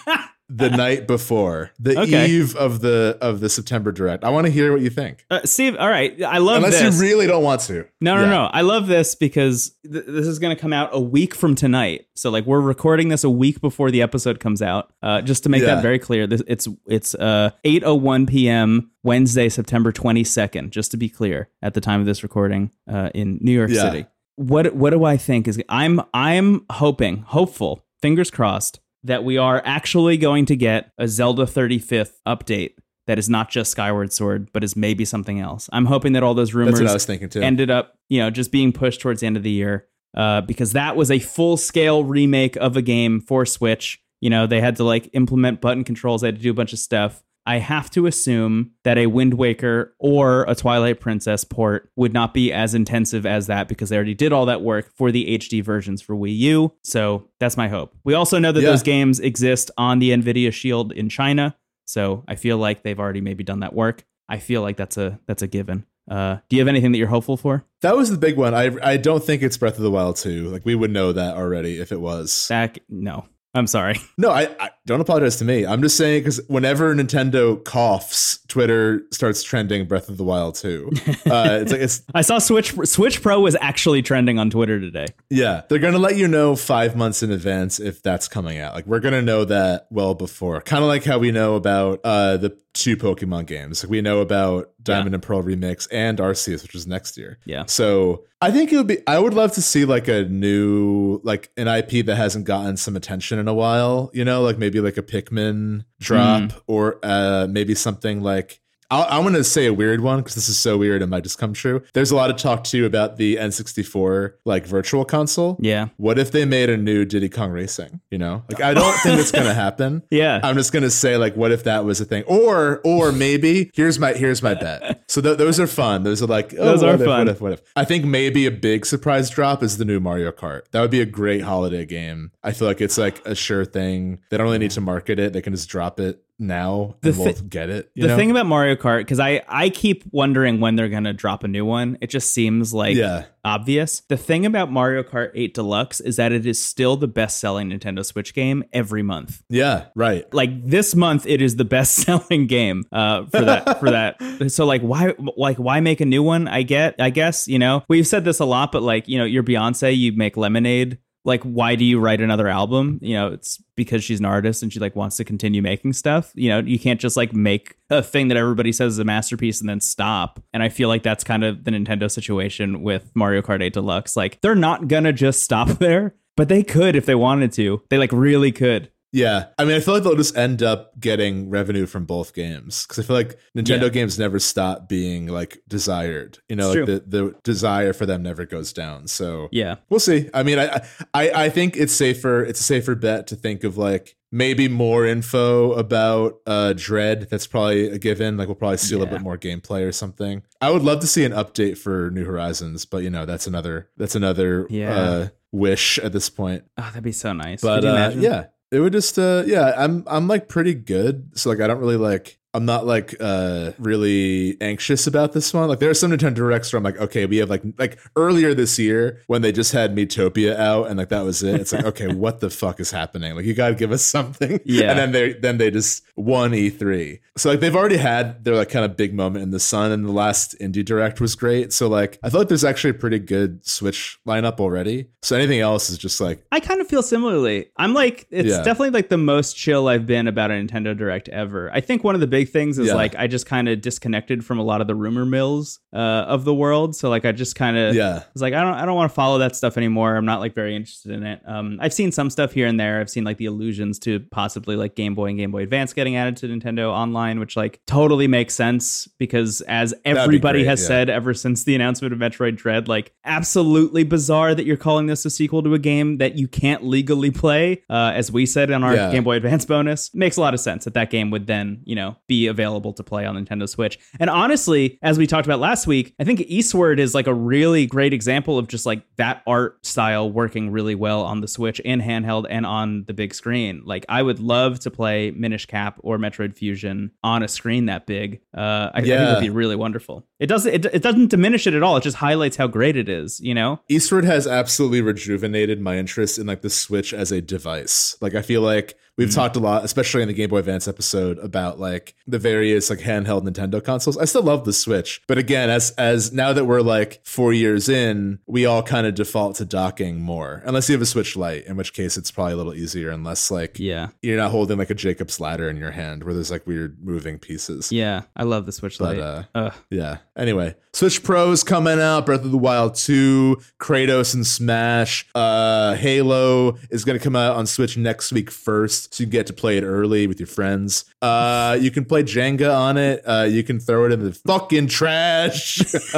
the 0.49 0.69
night 0.85 1.07
before, 1.07 1.71
the 1.79 1.99
Okay. 1.99 2.27
eve 2.29 2.55
of 2.55 2.79
the 2.81 3.17
of 3.21 3.39
the 3.41 3.49
September 3.49 3.91
direct. 3.91 4.23
I 4.23 4.29
want 4.29 4.45
to 4.45 4.51
hear 4.51 4.71
what 4.71 4.81
you 4.81 4.89
think. 4.89 5.25
Uh, 5.29 5.41
Steve, 5.43 5.75
all 5.77 5.89
right, 5.89 6.21
I 6.23 6.37
love 6.37 6.61
this. 6.61 6.75
Unless 6.79 6.95
this. 6.95 7.01
you 7.01 7.07
really 7.07 7.27
don't 7.27 7.43
want 7.43 7.61
to. 7.61 7.85
No, 7.99 8.15
no, 8.15 8.21
Yeah. 8.23 8.29
no. 8.29 8.43
I 8.53 8.61
love 8.61 8.87
this 8.87 9.13
because 9.15 9.71
th- 9.83 10.05
this 10.07 10.25
is 10.25 10.39
going 10.39 10.55
to 10.55 10.61
come 10.61 10.71
out 10.73 10.89
a 10.93 11.01
week 11.01 11.35
from 11.35 11.55
tonight. 11.55 12.05
So 12.15 12.29
like 12.29 12.45
we're 12.45 12.61
recording 12.61 13.09
this 13.09 13.23
a 13.23 13.29
week 13.29 13.59
before 13.61 13.91
the 13.91 14.01
episode 14.01 14.39
comes 14.39 14.61
out. 14.61 14.91
Uh, 15.03 15.21
just 15.21 15.43
to 15.43 15.49
make 15.49 15.61
Yeah. 15.63 15.75
that 15.75 15.81
very 15.81 15.99
clear, 15.99 16.25
this, 16.27 16.41
it's 16.47 16.67
it's 16.87 17.13
uh 17.15 17.51
8:01 17.65 18.27
p.m. 18.27 18.91
Wednesday, 19.03 19.49
September 19.49 19.91
22nd. 19.91 20.69
Just 20.71 20.91
to 20.91 20.97
be 20.97 21.09
clear, 21.09 21.49
at 21.61 21.73
the 21.73 21.81
time 21.81 21.99
of 21.99 22.05
this 22.05 22.23
recording, 22.23 22.71
uh, 22.89 23.09
in 23.13 23.37
New 23.41 23.51
York 23.51 23.69
Yeah. 23.69 23.81
City. 23.91 24.05
What 24.35 24.75
what 24.75 24.91
do 24.91 25.03
I 25.03 25.17
think 25.17 25.47
is 25.47 25.61
I'm 25.67 25.99
I'm 26.13 26.65
hoping, 26.71 27.23
hopeful, 27.27 27.83
fingers 28.01 28.29
crossed 28.31 28.79
that 29.03 29.23
we 29.23 29.37
are 29.37 29.61
actually 29.65 30.17
going 30.17 30.45
to 30.45 30.55
get 30.55 30.91
a 30.97 31.07
Zelda 31.07 31.45
35th 31.45 32.13
update 32.27 32.73
that 33.07 33.17
is 33.17 33.29
not 33.29 33.49
just 33.49 33.71
Skyward 33.71 34.11
Sword, 34.11 34.49
but 34.51 34.63
is 34.63 34.75
maybe 34.75 35.05
something 35.05 35.39
else. 35.39 35.69
I'm 35.71 35.85
hoping 35.85 36.13
that 36.13 36.23
all 36.23 36.33
those 36.33 36.53
rumors 36.53 36.79
I 36.81 36.93
was 36.93 37.05
thinking 37.05 37.29
too. 37.29 37.41
ended 37.41 37.71
up, 37.71 37.95
you 38.09 38.19
know, 38.19 38.29
just 38.29 38.51
being 38.51 38.73
pushed 38.73 39.01
towards 39.01 39.21
the 39.21 39.27
end 39.27 39.37
of 39.37 39.43
the 39.43 39.49
year 39.49 39.87
uh, 40.15 40.41
because 40.41 40.73
that 40.73 40.95
was 40.95 41.09
a 41.09 41.19
full 41.19 41.57
scale 41.57 42.03
remake 42.03 42.55
of 42.57 42.75
a 42.75 42.81
game 42.81 43.21
for 43.21 43.45
Switch. 43.45 44.01
You 44.19 44.29
know, 44.29 44.45
they 44.45 44.59
had 44.59 44.75
to 44.77 44.83
like 44.83 45.09
implement 45.13 45.61
button 45.61 45.83
controls, 45.83 46.21
they 46.21 46.27
had 46.27 46.35
to 46.35 46.41
do 46.41 46.51
a 46.51 46.55
bunch 46.55 46.73
of 46.73 46.79
stuff. 46.79 47.23
I 47.47 47.59
have 47.59 47.89
to 47.91 48.05
assume 48.07 48.71
that 48.83 48.97
a 48.97 49.07
Wind 49.07 49.35
Waker 49.35 49.95
or 49.99 50.43
a 50.49 50.53
Twilight 50.53 50.99
Princess 50.99 51.43
port 51.45 51.89
would 51.95 52.11
not 52.13 52.33
be 52.33 52.51
as 52.51 52.75
intensive 52.75 53.25
as 53.25 53.47
that 53.47 53.67
because 53.69 53.89
they 53.89 53.95
already 53.95 54.13
did 54.13 54.33
all 54.33 54.45
that 54.47 54.61
work 54.61 54.91
for 54.95 55.11
the 55.11 55.37
HD 55.37 55.63
versions 55.63 56.01
for 56.01 56.13
Wii 56.15 56.37
U. 56.37 56.73
So 56.83 57.29
that's 57.39 57.55
my 57.55 57.69
hope. 57.69 57.95
We 58.03 58.13
also 58.13 58.37
know 58.37 58.51
that 58.51 58.61
Yeah. 58.61 58.71
those 58.71 58.83
games 58.83 59.19
exist 59.21 59.71
on 59.77 59.99
the 59.99 60.11
NVIDIA 60.11 60.51
Shield 60.51 60.91
in 60.91 61.07
China. 61.09 61.55
So 61.85 62.23
I 62.27 62.35
feel 62.35 62.57
like 62.57 62.83
they've 62.83 62.99
already 62.99 63.21
maybe 63.21 63.43
done 63.45 63.61
that 63.61 63.73
work. 63.73 64.03
I 64.27 64.39
feel 64.39 64.61
like 64.61 64.75
that's 64.75 64.97
a 64.97 65.19
that's 65.25 65.41
a 65.41 65.47
given. 65.47 65.85
Uh, 66.11 66.37
do 66.49 66.55
you 66.57 66.61
have 66.61 66.67
anything 66.67 66.91
that 66.91 66.97
you're 66.97 67.07
hopeful 67.07 67.37
for? 67.37 67.65
That 67.81 67.95
was 67.95 68.09
the 68.09 68.17
big 68.17 68.35
one. 68.37 68.53
I 68.53 68.71
I 68.83 68.97
don't 68.97 69.23
think 69.23 69.41
it's 69.41 69.55
Breath 69.57 69.77
of 69.77 69.83
the 69.83 69.91
Wild 69.91 70.17
2. 70.17 70.49
Like 70.49 70.65
we 70.65 70.75
would 70.75 70.91
know 70.91 71.13
that 71.13 71.35
already 71.37 71.79
if 71.79 71.91
it 71.93 72.01
was. 72.01 72.31
Zach, 72.31 72.79
no. 72.89 73.25
I'm 73.57 73.67
sorry. 73.67 73.99
No, 74.19 74.31
I, 74.31 74.49
I 74.59 74.71
don't 74.87 74.99
apologize 74.99 75.35
to 75.37 75.45
me. 75.45 75.63
I'm 75.63 75.81
just 75.83 75.95
saying 75.95 76.21
because 76.21 76.41
whenever 76.47 76.95
Nintendo 76.95 77.63
coughs, 77.63 78.39
Twitter 78.47 79.03
starts 79.11 79.43
trending 79.43 79.85
Breath 79.85 80.09
of 80.09 80.17
the 80.17 80.23
Wild 80.23 80.55
2. 80.55 80.91
Uh, 81.27 81.59
it's 81.61 81.71
like 81.71 81.81
it's 81.81 82.03
I 82.15 82.21
saw 82.21 82.39
Switch 82.39 82.73
Switch 82.85 83.21
Pro 83.21 83.41
was 83.41 83.55
actually 83.59 84.01
trending 84.01 84.39
on 84.39 84.49
Twitter 84.49 84.79
today. 84.79 85.07
yeah, 85.29 85.63
they're 85.69 85.77
gonna 85.79 85.97
let 85.97 86.15
you 86.15 86.27
know 86.27 86.55
five 86.55 86.95
months 86.95 87.21
in 87.21 87.31
advance 87.31 87.79
if 87.81 88.01
that's 88.01 88.27
coming 88.29 88.59
out. 88.59 88.73
Like 88.75 88.87
we're 88.87 89.01
gonna 89.01 89.21
know 89.21 89.43
that 89.45 89.87
well 89.91 90.13
before. 90.15 90.61
Kind 90.61 90.83
of 90.83 90.87
like 90.87 91.03
how 91.03 91.17
we 91.19 91.31
know 91.31 91.55
about 91.55 91.99
uh 92.05 92.37
the 92.37 92.57
two 92.77 92.95
Pokemon 92.95 93.47
games. 93.47 93.83
Like 93.83 93.89
we 93.89 94.01
know 94.01 94.21
about 94.21 94.71
Diamond 94.81 95.15
and 95.15 95.23
Pearl 95.23 95.41
remix 95.41 95.87
and 95.91 96.17
Arceus, 96.19 96.61
which 96.61 96.75
is 96.75 96.85
next 96.85 97.17
year. 97.17 97.39
Yeah. 97.45 97.65
So 97.65 98.23
I 98.39 98.51
think 98.51 98.71
it 98.71 98.77
would 98.77 98.87
be. 98.87 98.99
I 99.07 99.17
would 99.19 99.33
love 99.33 99.51
to 99.53 99.61
see 99.61 99.83
like 99.85 100.07
a 100.07 100.23
new, 100.25 101.19
like 101.23 101.51
an 101.57 101.67
IP 101.67 102.05
that 102.05 102.15
hasn't 102.15 102.45
gotten 102.45 102.77
some 102.77 102.95
attention 102.95 103.39
in 103.39 103.47
a 103.47 103.53
while. 103.53 104.11
You 104.13 104.23
know, 104.23 104.43
like 104.43 104.57
maybe 104.57 104.79
like 104.79 104.97
a 104.97 105.01
Pikmin 105.01 105.85
drop, 105.99 106.51
or 106.67 106.99
uh 107.03 107.47
maybe 107.49 107.75
something 107.75 108.21
like. 108.21 108.61
I'll, 108.89 109.05
I'm 109.09 109.23
going 109.23 109.33
to 109.33 109.43
say 109.43 109.65
a 109.65 109.73
weird 109.73 110.01
one 110.01 110.19
because 110.19 110.35
this 110.35 110.49
is 110.49 110.59
so 110.59 110.77
weird 110.77 111.01
and 111.01 111.11
might 111.11 111.23
just 111.23 111.37
come 111.37 111.53
true. 111.53 111.83
There's 111.93 112.11
a 112.11 112.15
lot 112.15 112.29
of 112.29 112.37
talk 112.37 112.63
too 112.63 112.85
about 112.85 113.17
the 113.17 113.35
N64 113.35 114.33
like 114.45 114.65
virtual 114.65 115.05
console. 115.05 115.57
Yeah. 115.59 115.89
What 115.97 116.17
if 116.19 116.31
they 116.31 116.45
made 116.45 116.69
a 116.69 116.77
new 116.77 117.05
Diddy 117.05 117.29
Kong 117.29 117.51
Racing? 117.51 118.01
You 118.11 118.17
know, 118.17 118.43
like 118.49 118.61
I 118.61 118.73
don't 118.73 118.97
think 118.99 119.19
it's 119.19 119.31
going 119.31 119.45
to 119.45 119.53
happen. 119.53 120.03
Yeah. 120.09 120.39
I'm 120.41 120.55
just 120.55 120.71
gonna 120.71 120.89
say 120.89 121.17
like, 121.17 121.35
what 121.35 121.51
if 121.51 121.65
that 121.65 121.85
was 121.85 122.01
a 122.01 122.05
thing? 122.05 122.23
Or 122.23 122.81
or 122.83 123.11
maybe 123.11 123.69
here's 123.73 123.99
my 123.99 124.13
here's 124.13 124.41
my 124.41 124.53
bet. 124.53 125.03
So 125.07 125.21
th- 125.21 125.37
those 125.37 125.59
are 125.59 125.67
fun. 125.67 126.03
Those 126.03 126.23
are 126.23 126.27
like 126.27 126.53
oh, 126.57 126.65
Those 126.65 126.83
are 126.83 126.95
if, 126.95 127.01
fun. 127.01 127.19
What 127.19 127.27
if? 127.27 127.41
What 127.41 127.53
if? 127.53 127.61
I 127.75 127.85
think 127.85 128.05
maybe 128.05 128.45
a 128.45 128.51
big 128.51 128.85
surprise 128.85 129.29
drop 129.29 129.61
is 129.61 129.77
the 129.77 129.85
new 129.85 129.99
Mario 129.99 130.31
Kart. 130.31 130.61
That 130.71 130.81
would 130.81 130.91
be 130.91 131.01
a 131.01 131.05
great 131.05 131.41
holiday 131.41 131.85
game. 131.85 132.31
I 132.43 132.51
feel 132.51 132.67
like 132.67 132.81
it's 132.81 132.97
like 132.97 133.23
a 133.25 133.35
sure 133.35 133.65
thing. 133.65 134.19
They 134.29 134.37
don't 134.37 134.45
really 134.45 134.59
need 134.59 134.71
to 134.71 134.81
market 134.81 135.19
it. 135.19 135.33
They 135.33 135.41
can 135.41 135.53
just 135.53 135.69
drop 135.69 135.99
it 135.99 136.23
now 136.39 136.95
The 137.01 137.09
and 137.09 137.17
we'll 137.19 137.33
get 137.49 137.69
it. 137.69 137.89
The 137.95 138.07
know? 138.07 138.15
thing 138.15 138.31
about 138.31 138.45
Mario 138.45 138.75
Kart, 138.75 138.99
because 138.99 139.19
I, 139.19 139.41
I 139.47 139.69
keep 139.69 140.03
wondering 140.11 140.59
when 140.59 140.75
they're 140.75 140.89
gonna 140.89 141.13
drop 141.13 141.43
a 141.43 141.47
new 141.47 141.65
one. 141.65 141.97
It 142.01 142.09
just 142.09 142.33
seems 142.33 142.73
like 142.73 142.95
Yeah. 142.95 143.25
obvious. 143.43 144.01
The 144.07 144.17
thing 144.17 144.45
about 144.45 144.71
Mario 144.71 145.03
Kart 145.03 145.31
8 145.33 145.53
Deluxe 145.53 145.99
is 145.99 146.17
that 146.17 146.31
it 146.31 146.45
is 146.45 146.61
still 146.63 146.95
the 146.97 147.07
best 147.07 147.39
selling 147.39 147.69
Nintendo 147.69 148.05
Switch 148.05 148.33
game 148.33 148.63
every 148.73 149.01
month. 149.03 149.41
yeah, 149.49 149.85
right. 149.95 150.31
Like 150.33 150.67
this 150.67 150.95
month, 150.95 151.25
it 151.25 151.41
is 151.41 151.55
the 151.55 151.65
best 151.65 151.93
selling 151.95 152.47
game 152.47 152.85
uh, 152.91 153.25
for 153.25 153.41
that. 153.41 153.79
for 153.79 153.89
that, 153.91 154.17
so 154.51 154.65
like 154.65 154.81
why 154.81 155.13
like 155.37 155.57
why 155.57 155.79
make 155.79 156.01
a 156.01 156.05
new 156.05 156.21
one? 156.23 156.47
I 156.47 156.61
get, 156.63 156.95
I 156.99 157.09
guess 157.09 157.47
you 157.47 157.57
know 157.59 157.83
we've 157.87 158.07
said 158.07 158.25
this 158.25 158.39
a 158.39 158.45
lot, 158.45 158.71
but 158.71 158.83
like 158.83 159.07
you 159.07 159.17
know 159.17 159.25
you're 159.25 159.43
Beyonce, 159.43 159.97
you 159.97 160.11
make 160.13 160.37
Lemonade. 160.37 160.99
Like 161.27 161.43
why 161.43 161.75
do 161.75 161.85
you 161.85 161.99
write 161.99 162.21
another 162.21 162.47
album? 162.47 162.99
You 163.01 163.13
know 163.15 163.27
it's 163.33 163.61
because 163.75 164.03
she's 164.03 164.19
an 164.19 164.25
artist 164.25 164.63
and 164.63 164.73
she 164.73 164.79
like 164.79 164.95
wants 164.95 165.17
to 165.17 165.23
continue 165.23 165.61
making 165.61 165.93
stuff. 165.93 166.31
You 166.33 166.49
know 166.49 166.59
you 166.59 166.79
can't 166.79 166.99
just 166.99 167.17
like 167.17 167.33
make 167.33 167.75
a 167.89 168.01
thing 168.01 168.29
that 168.29 168.37
everybody 168.37 168.71
says 168.71 168.93
is 168.93 168.99
a 168.99 169.03
masterpiece 169.03 169.59
and 169.59 169.69
then 169.69 169.81
stop. 169.81 170.41
And 170.53 170.63
I 170.63 170.69
feel 170.69 170.87
like 170.87 171.03
that's 171.03 171.23
kind 171.23 171.43
of 171.43 171.65
the 171.65 171.71
Nintendo 171.71 172.09
situation 172.09 172.81
with 172.81 173.11
Mario 173.13 173.41
Kart 173.41 173.61
8 173.61 173.73
Deluxe. 173.73 174.15
Like 174.15 174.39
they're 174.41 174.55
not 174.55 174.87
gonna 174.87 175.13
just 175.13 175.43
stop 175.43 175.67
there. 175.79 176.15
But 176.37 176.49
they 176.49 176.63
could 176.63 176.95
if 176.95 177.05
they 177.05 177.15
wanted 177.15 177.51
to. 177.53 177.81
They 177.89 177.97
like 177.97 178.11
really 178.11 178.51
could. 178.51 178.91
Yeah, 179.13 179.45
I 179.57 179.63
mean, 179.65 179.75
I 179.75 179.79
feel 179.79 179.93
like 179.93 180.03
they'll 180.03 180.15
just 180.15 180.35
end 180.37 180.61
up 180.61 180.99
getting 180.99 181.49
revenue 181.49 181.85
from 181.85 182.05
both 182.05 182.33
games 182.33 182.85
because 182.85 182.99
I 183.03 183.07
feel 183.07 183.15
like 183.15 183.39
Nintendo 183.55 183.83
Yeah. 183.83 183.89
games 183.89 184.19
never 184.19 184.37
stop 184.37 184.89
being 184.89 185.27
like 185.27 185.61
desired. 185.67 186.39
You 186.49 186.57
know, 186.57 186.69
like 186.71 186.85
the, 186.85 187.03
the 187.07 187.35
desire 187.43 187.93
for 187.93 188.05
them 188.05 188.21
never 188.21 188.45
goes 188.45 188.73
down. 188.73 189.07
So 189.07 189.47
Yeah. 189.51 189.75
we'll 189.89 190.01
see. 190.01 190.29
I 190.33 190.43
mean, 190.43 190.59
I, 190.59 190.85
I 191.13 191.31
I 191.45 191.49
think 191.49 191.77
it's 191.77 191.93
safer. 191.93 192.43
It's 192.43 192.59
a 192.59 192.63
safer 192.63 192.95
bet 192.95 193.27
to 193.27 193.35
think 193.35 193.63
of 193.63 193.77
like 193.77 194.15
maybe 194.29 194.67
more 194.67 195.05
info 195.05 195.71
about 195.73 196.39
uh 196.45 196.73
Dread. 196.75 197.27
That's 197.31 197.47
probably 197.47 197.87
a 197.89 197.97
given. 197.97 198.35
Like 198.35 198.49
we'll 198.49 198.55
probably 198.55 198.77
see 198.77 198.93
a 198.93 198.97
little 198.97 199.13
bit 199.13 199.21
more 199.23 199.37
gameplay 199.37 199.87
or 199.87 199.93
something. 199.93 200.43
I 200.59 200.69
would 200.69 200.83
love 200.83 200.99
to 200.99 201.07
see 201.07 201.23
an 201.23 201.31
update 201.31 201.77
for 201.77 202.11
New 202.11 202.25
Horizons, 202.25 202.83
but 202.85 203.03
you 203.03 203.09
know, 203.09 203.25
that's 203.25 203.47
another 203.47 203.89
that's 203.95 204.15
another 204.15 204.67
Yeah. 204.69 204.93
uh, 204.99 205.27
wish 205.53 205.97
at 205.99 206.11
this 206.11 206.29
point. 206.29 206.65
Oh, 206.77 206.81
that'd 206.83 207.03
be 207.03 207.13
so 207.13 207.31
nice. 207.31 207.61
But 207.61 207.85
uh, 207.85 208.11
yeah, 208.17 208.47
it 208.71 208.79
would 208.79 208.93
just 208.93 209.17
uh 209.17 209.43
yeah, 209.45 209.73
I'm 209.77 210.03
I'm 210.07 210.27
like 210.27 210.47
pretty 210.47 210.73
good. 210.73 211.37
So 211.37 211.49
like 211.49 211.59
I 211.59 211.67
don't 211.67 211.79
really 211.79 211.97
like 211.97 212.39
I'm 212.57 212.65
not 212.65 212.85
like 212.85 213.15
uh 213.19 213.71
really 213.77 214.57
anxious 214.61 215.07
about 215.07 215.33
this 215.33 215.53
one. 215.53 215.69
Like 215.69 215.79
there 215.79 215.89
are 215.89 215.93
some 215.93 216.11
Nintendo 216.11 216.33
Directs 216.35 216.73
where 216.73 216.77
I'm 216.77 216.83
like, 216.83 216.97
okay, 216.99 217.25
we 217.25 217.37
have 217.37 217.49
like 217.49 217.61
like 217.77 217.99
earlier 218.15 218.53
this 218.53 218.77
year 218.79 219.21
when 219.27 219.41
they 219.43 219.51
just 219.51 219.71
had 219.71 219.95
Miitopia 219.95 220.55
out 220.57 220.87
and 220.87 220.97
like 220.97 221.09
that 221.09 221.21
was 221.23 221.43
it. 221.43 221.61
It's 221.61 221.71
like, 221.71 221.85
okay, 221.91 222.07
what 222.07 222.39
the 222.39 222.49
fuck 222.49 222.79
is 222.79 222.91
happening? 222.91 223.35
Like 223.35 223.45
you 223.45 223.53
gotta 223.53 223.75
give 223.75 223.91
us 223.91 224.03
something. 224.03 224.59
Yeah. 224.65 224.89
And 224.91 224.99
then 224.99 225.11
they 225.11 225.33
then 225.33 225.57
they 225.59 225.71
just 225.71 226.03
won 226.15 226.51
E3. 226.51 227.19
So 227.37 227.49
like 227.51 227.59
they've 227.59 227.75
already 227.75 227.97
had 227.97 228.43
their 228.43 228.55
like 228.55 228.69
kind 228.69 228.83
of 228.83 228.97
big 228.97 229.13
moment 229.13 229.43
in 229.43 229.51
the 229.51 229.59
sun 229.59 229.91
and 229.91 230.03
the 230.05 230.11
last 230.11 230.57
indie 230.59 230.83
direct 230.83 231.21
was 231.21 231.35
great. 231.35 231.71
So 231.73 231.87
like 231.87 232.19
I 232.23 232.29
feel 232.29 232.41
like 232.41 232.47
there's 232.49 232.63
actually 232.65 232.91
a 232.91 232.95
pretty 232.95 233.19
good 233.19 233.65
Switch 233.65 234.19
lineup 234.27 234.59
already. 234.59 235.09
So 235.21 235.35
anything 235.35 235.59
else 235.59 235.89
is 235.89 235.97
just 235.97 236.19
like 236.19 236.43
I 236.51 236.59
kind 236.59 236.81
of 236.81 236.87
feel 236.87 237.03
similarly. 237.03 237.69
I'm 237.77 237.93
like, 237.93 238.25
it's 238.31 238.49
Yeah. 238.49 238.57
definitely 238.63 238.89
like 238.91 239.09
the 239.09 239.17
most 239.17 239.53
chill 239.55 239.87
I've 239.87 240.05
been 240.07 240.27
about 240.27 240.49
a 240.51 240.55
Nintendo 240.55 240.97
Direct 240.97 241.29
ever. 241.29 241.71
I 241.71 241.79
think 241.81 242.03
one 242.03 242.15
of 242.15 242.21
the 242.21 242.27
big 242.27 242.46
things 242.49 242.77
is 242.79 242.87
Yeah. 242.87 242.95
like 242.95 243.15
I 243.15 243.27
just 243.27 243.45
kind 243.45 243.69
of 243.69 243.81
disconnected 243.81 244.43
from 244.45 244.59
a 244.59 244.63
lot 244.63 244.81
of 244.81 244.87
the 244.87 244.95
rumor 244.95 245.25
mills 245.25 245.79
uh, 245.93 245.97
of 245.97 246.43
the 246.45 246.53
world. 246.53 246.95
So 246.95 247.09
like 247.09 247.25
I 247.25 247.31
just 247.31 247.55
kind 247.55 247.77
of 247.77 247.95
yeah. 247.95 248.23
was 248.33 248.41
like, 248.41 248.53
I 248.53 248.61
don't, 248.61 248.73
I 248.73 248.85
don't 248.85 248.95
want 248.95 249.11
to 249.11 249.15
follow 249.15 249.39
that 249.39 249.55
stuff 249.55 249.77
anymore. 249.77 250.15
I'm 250.15 250.25
not 250.25 250.39
like 250.39 250.53
very 250.53 250.75
interested 250.75 251.11
in 251.11 251.23
it. 251.23 251.41
Um, 251.45 251.77
I've 251.81 251.93
seen 251.93 252.11
some 252.11 252.29
stuff 252.29 252.51
here 252.51 252.67
and 252.67 252.79
there. 252.79 252.99
I've 252.99 253.09
seen 253.09 253.23
like 253.23 253.37
the 253.37 253.45
allusions 253.45 253.99
to 253.99 254.19
possibly 254.31 254.75
like 254.75 254.95
Game 254.95 255.15
Boy 255.15 255.27
and 255.27 255.37
Game 255.37 255.51
Boy 255.51 255.63
Advance 255.63 255.93
getting 255.93 256.15
added 256.15 256.37
to 256.37 256.47
Nintendo 256.47 256.91
Online, 256.91 257.39
which 257.39 257.55
like 257.55 257.79
totally 257.87 258.27
makes 258.27 258.53
sense 258.53 259.07
because 259.17 259.61
as 259.61 259.93
everybody 260.05 260.59
great, 260.59 260.67
has 260.67 260.81
yeah. 260.81 260.87
said 260.87 261.09
ever 261.09 261.33
since 261.33 261.63
the 261.63 261.75
announcement 261.75 262.13
of 262.13 262.19
Metroid 262.19 262.55
Dread, 262.57 262.87
like 262.87 263.13
absolutely 263.25 264.03
bizarre 264.03 264.53
that 264.55 264.65
you're 264.65 264.77
calling 264.77 265.07
this 265.07 265.25
a 265.25 265.29
sequel 265.29 265.63
to 265.63 265.73
a 265.73 265.79
game 265.79 266.17
that 266.17 266.37
you 266.37 266.47
can't 266.47 266.83
legally 266.83 267.31
play. 267.31 267.83
Uh, 267.89 268.11
as 268.13 268.31
we 268.31 268.45
said 268.45 268.69
in 268.69 268.83
our 268.83 268.95
Yeah. 268.95 269.11
Game 269.11 269.23
Boy 269.23 269.35
Advance 269.35 269.65
bonus, 269.65 270.13
makes 270.13 270.37
a 270.37 270.41
lot 270.41 270.53
of 270.53 270.59
sense 270.59 270.85
that 270.85 270.93
that 270.93 271.09
game 271.09 271.31
would 271.31 271.47
then, 271.47 271.81
you 271.85 271.95
know, 271.95 272.15
be 272.27 272.36
available 272.45 272.93
to 272.93 273.03
play 273.03 273.25
on 273.25 273.35
Nintendo 273.35 273.67
Switch. 273.67 273.97
And 274.19 274.29
honestly, 274.29 274.99
as 275.01 275.17
we 275.17 275.25
talked 275.25 275.47
about 275.47 275.59
last 275.59 275.87
week, 275.87 276.13
I 276.19 276.23
think 276.23 276.41
Eastward 276.41 276.99
is 276.99 277.15
like 277.15 277.25
a 277.25 277.33
really 277.33 277.87
great 277.87 278.13
example 278.13 278.59
of 278.59 278.67
just 278.67 278.85
like 278.85 279.01
that 279.15 279.41
art 279.47 279.83
style 279.83 280.29
working 280.29 280.69
really 280.69 280.93
well 280.93 281.23
on 281.23 281.41
the 281.41 281.47
Switch 281.47 281.81
and 281.83 282.01
handheld 282.01 282.45
and 282.47 282.65
on 282.65 283.05
the 283.05 283.13
big 283.13 283.33
screen. 283.33 283.81
Like 283.85 284.05
I 284.07 284.21
would 284.21 284.39
love 284.39 284.79
to 284.81 284.91
play 284.91 285.31
Minish 285.31 285.65
Cap 285.65 285.99
or 286.03 286.19
Metroid 286.19 286.55
Fusion 286.55 287.11
on 287.23 287.41
a 287.41 287.47
screen 287.47 287.87
that 287.87 288.05
big. 288.05 288.41
Uh, 288.55 288.91
I, 288.93 288.99
I 288.99 289.01
think 289.01 289.07
it'd 289.29 289.41
be 289.41 289.49
really 289.49 289.75
wonderful. 289.75 290.27
It 290.39 290.47
doesn't 290.47 290.73
it, 290.73 290.85
it 290.93 291.01
doesn't 291.01 291.29
diminish 291.29 291.65
it 291.67 291.73
at 291.73 291.81
all. 291.83 291.97
It 291.97 292.03
just 292.03 292.17
highlights 292.17 292.57
how 292.57 292.67
great 292.67 292.95
it 292.95 293.09
is, 293.09 293.39
you 293.39 293.53
know? 293.55 293.79
Eastward 293.89 294.23
has 294.25 294.45
absolutely 294.47 295.01
rejuvenated 295.01 295.81
my 295.81 295.97
interest 295.97 296.37
in 296.37 296.45
like 296.47 296.61
the 296.61 296.69
Switch 296.69 297.13
as 297.13 297.31
a 297.31 297.41
device. 297.41 298.15
Like 298.21 298.35
I 298.35 298.41
feel 298.43 298.61
like 298.61 298.97
we've 299.17 299.33
talked 299.33 299.55
a 299.55 299.59
lot, 299.59 299.83
especially 299.83 300.21
in 300.21 300.27
the 300.27 300.33
Game 300.35 300.49
Boy 300.49 300.57
Advance 300.59 300.87
episode, 300.87 301.39
about 301.39 301.79
like 301.79 302.13
the 302.27 302.37
various 302.37 302.89
like 302.91 302.99
handheld 302.99 303.47
Nintendo 303.49 303.83
consoles. 303.83 304.15
I 304.17 304.25
still 304.25 304.43
love 304.43 304.63
the 304.63 304.73
Switch, 304.73 305.21
but 305.27 305.39
again, 305.39 305.71
as 305.71 305.89
as 305.97 306.31
now 306.31 306.53
that 306.53 306.65
we're 306.65 306.81
like 306.81 307.19
four 307.25 307.51
years 307.51 307.89
in, 307.89 308.37
we 308.45 308.65
all 308.67 308.83
kind 308.83 309.07
of 309.07 309.15
default 309.15 309.55
to 309.55 309.65
docking 309.65 310.21
more, 310.21 310.61
unless 310.65 310.87
you 310.87 310.93
have 310.93 311.01
a 311.01 311.05
Switch 311.07 311.35
Lite, 311.35 311.65
in 311.65 311.77
which 311.77 311.93
case 311.93 312.15
it's 312.15 312.29
probably 312.29 312.53
a 312.53 312.57
little 312.57 312.75
easier, 312.75 313.09
unless 313.09 313.49
like 313.49 313.79
Yeah. 313.79 314.09
you're 314.21 314.37
not 314.37 314.51
holding 314.51 314.77
like 314.77 314.91
a 314.91 314.95
Jacob's 314.95 315.39
ladder 315.39 315.67
in 315.67 315.77
your 315.77 315.91
hand 315.91 316.23
where 316.23 316.33
there's 316.35 316.51
like 316.51 316.67
weird 316.67 317.03
moving 317.03 317.39
pieces. 317.39 317.91
Yeah. 317.91 318.21
I 318.35 318.43
love 318.43 318.67
the 318.67 318.71
Switch 318.71 318.99
But 318.99 319.17
Lite. 319.17 319.45
uh, 319.55 319.71
yeah. 319.89 320.17
Anyway, 320.37 320.75
Switch 320.93 321.23
Pro's 321.23 321.63
coming 321.63 321.99
out. 321.99 322.27
Breath 322.27 322.45
of 322.45 322.51
the 322.51 322.57
Wild 322.59 322.93
2, 322.93 323.57
Kratos 323.79 324.35
and 324.35 324.45
Smash. 324.45 325.25
Uh, 325.33 325.95
Halo 325.95 326.77
is 326.91 327.03
going 327.03 327.17
to 327.17 327.23
come 327.23 327.35
out 327.35 327.55
on 327.55 327.65
Switch 327.65 327.97
next 327.97 328.31
week 328.31 328.51
first, 328.51 329.15
so 329.15 329.23
you 329.23 329.29
get 329.29 329.47
to 329.47 329.53
play 329.53 329.77
it 329.77 329.83
early 329.83 330.27
with 330.27 330.39
your 330.39 330.47
friends. 330.47 331.05
Uh, 331.23 331.75
you 331.81 331.89
can 331.89 332.05
play 332.05 332.21
Jenga 332.21 332.71
on 332.71 332.97
it. 332.97 333.23
Uh, 333.25 333.47
you 333.49 333.63
can 333.63 333.79
throw 333.79 334.05
it 334.05 334.11
in 334.11 334.23
the 334.23 334.31
fucking 334.31 334.87
trash. 334.87 335.79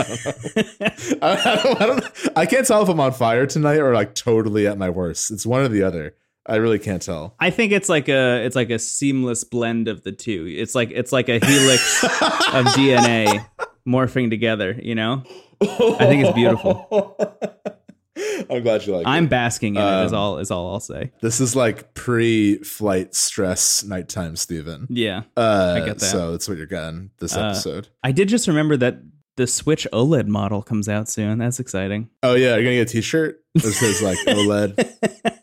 I, 1.21 1.61
don't, 1.63 1.81
I 1.81 1.85
don't. 1.85 2.05
I 2.35 2.45
can't 2.45 2.67
tell 2.67 2.83
if 2.83 2.89
I'm 2.89 2.99
on 2.99 3.13
fire 3.13 3.45
tonight 3.45 3.77
or 3.77 3.93
like 3.93 4.15
totally 4.15 4.67
at 4.67 4.77
my 4.77 4.89
worst. 4.89 5.31
It's 5.31 5.45
one 5.45 5.61
or 5.61 5.69
the 5.69 5.83
other. 5.83 6.15
I 6.49 6.55
really 6.55 6.79
can't 6.79 7.01
tell. 7.01 7.35
I 7.39 7.49
think 7.51 7.71
it's 7.71 7.89
like 7.89 8.09
a 8.09 8.43
it's 8.45 8.55
like 8.55 8.69
a 8.71 8.79
seamless 8.79 9.43
blend 9.43 9.87
of 9.87 10.03
the 10.03 10.11
two. 10.11 10.45
It's 10.49 10.73
like 10.75 10.91
it's 10.91 11.11
like 11.11 11.29
a 11.29 11.39
helix 11.45 12.03
of 12.03 12.65
DNA 12.75 13.45
morphing 13.87 14.29
together, 14.29 14.77
you 14.81 14.95
know? 14.95 15.23
I 15.61 16.05
think 16.05 16.25
it's 16.25 16.33
beautiful. 16.33 17.15
I'm 18.49 18.63
glad 18.63 18.85
you 18.85 18.95
like 18.95 19.05
I'm 19.07 19.25
it. 19.25 19.29
basking 19.29 19.75
in 19.75 19.81
it. 19.81 20.05
Is 20.05 20.11
Um, 20.13 20.19
all 20.19 20.37
is 20.39 20.51
all 20.51 20.73
I'll 20.73 20.79
say. 20.79 21.11
This 21.21 21.39
is 21.39 21.55
like 21.55 21.93
pre-flight 21.93 23.15
stress 23.15 23.83
nighttime, 23.83 24.35
Steven. 24.35 24.87
Yeah, 24.89 25.23
Uh, 25.37 25.79
I 25.81 25.85
get 25.85 25.99
that. 25.99 26.05
So 26.05 26.31
that's 26.31 26.49
what 26.49 26.57
you're 26.57 26.65
getting 26.65 27.11
this 27.19 27.35
Uh, 27.37 27.41
episode. 27.47 27.87
I 28.03 28.11
did 28.11 28.27
just 28.27 28.47
remember 28.47 28.75
that 28.77 28.99
the 29.37 29.47
Switch 29.47 29.87
OLED 29.93 30.27
model 30.27 30.61
comes 30.61 30.89
out 30.89 31.07
soon. 31.07 31.37
That's 31.37 31.59
exciting. 31.59 32.09
Oh 32.23 32.35
yeah, 32.35 32.55
you're 32.55 32.63
gonna 32.63 32.75
get 32.75 32.89
a 32.89 32.93
T-shirt 32.93 33.41
that 33.55 33.61
says 33.61 34.01
like 34.01 34.17
OLED. 34.27 35.35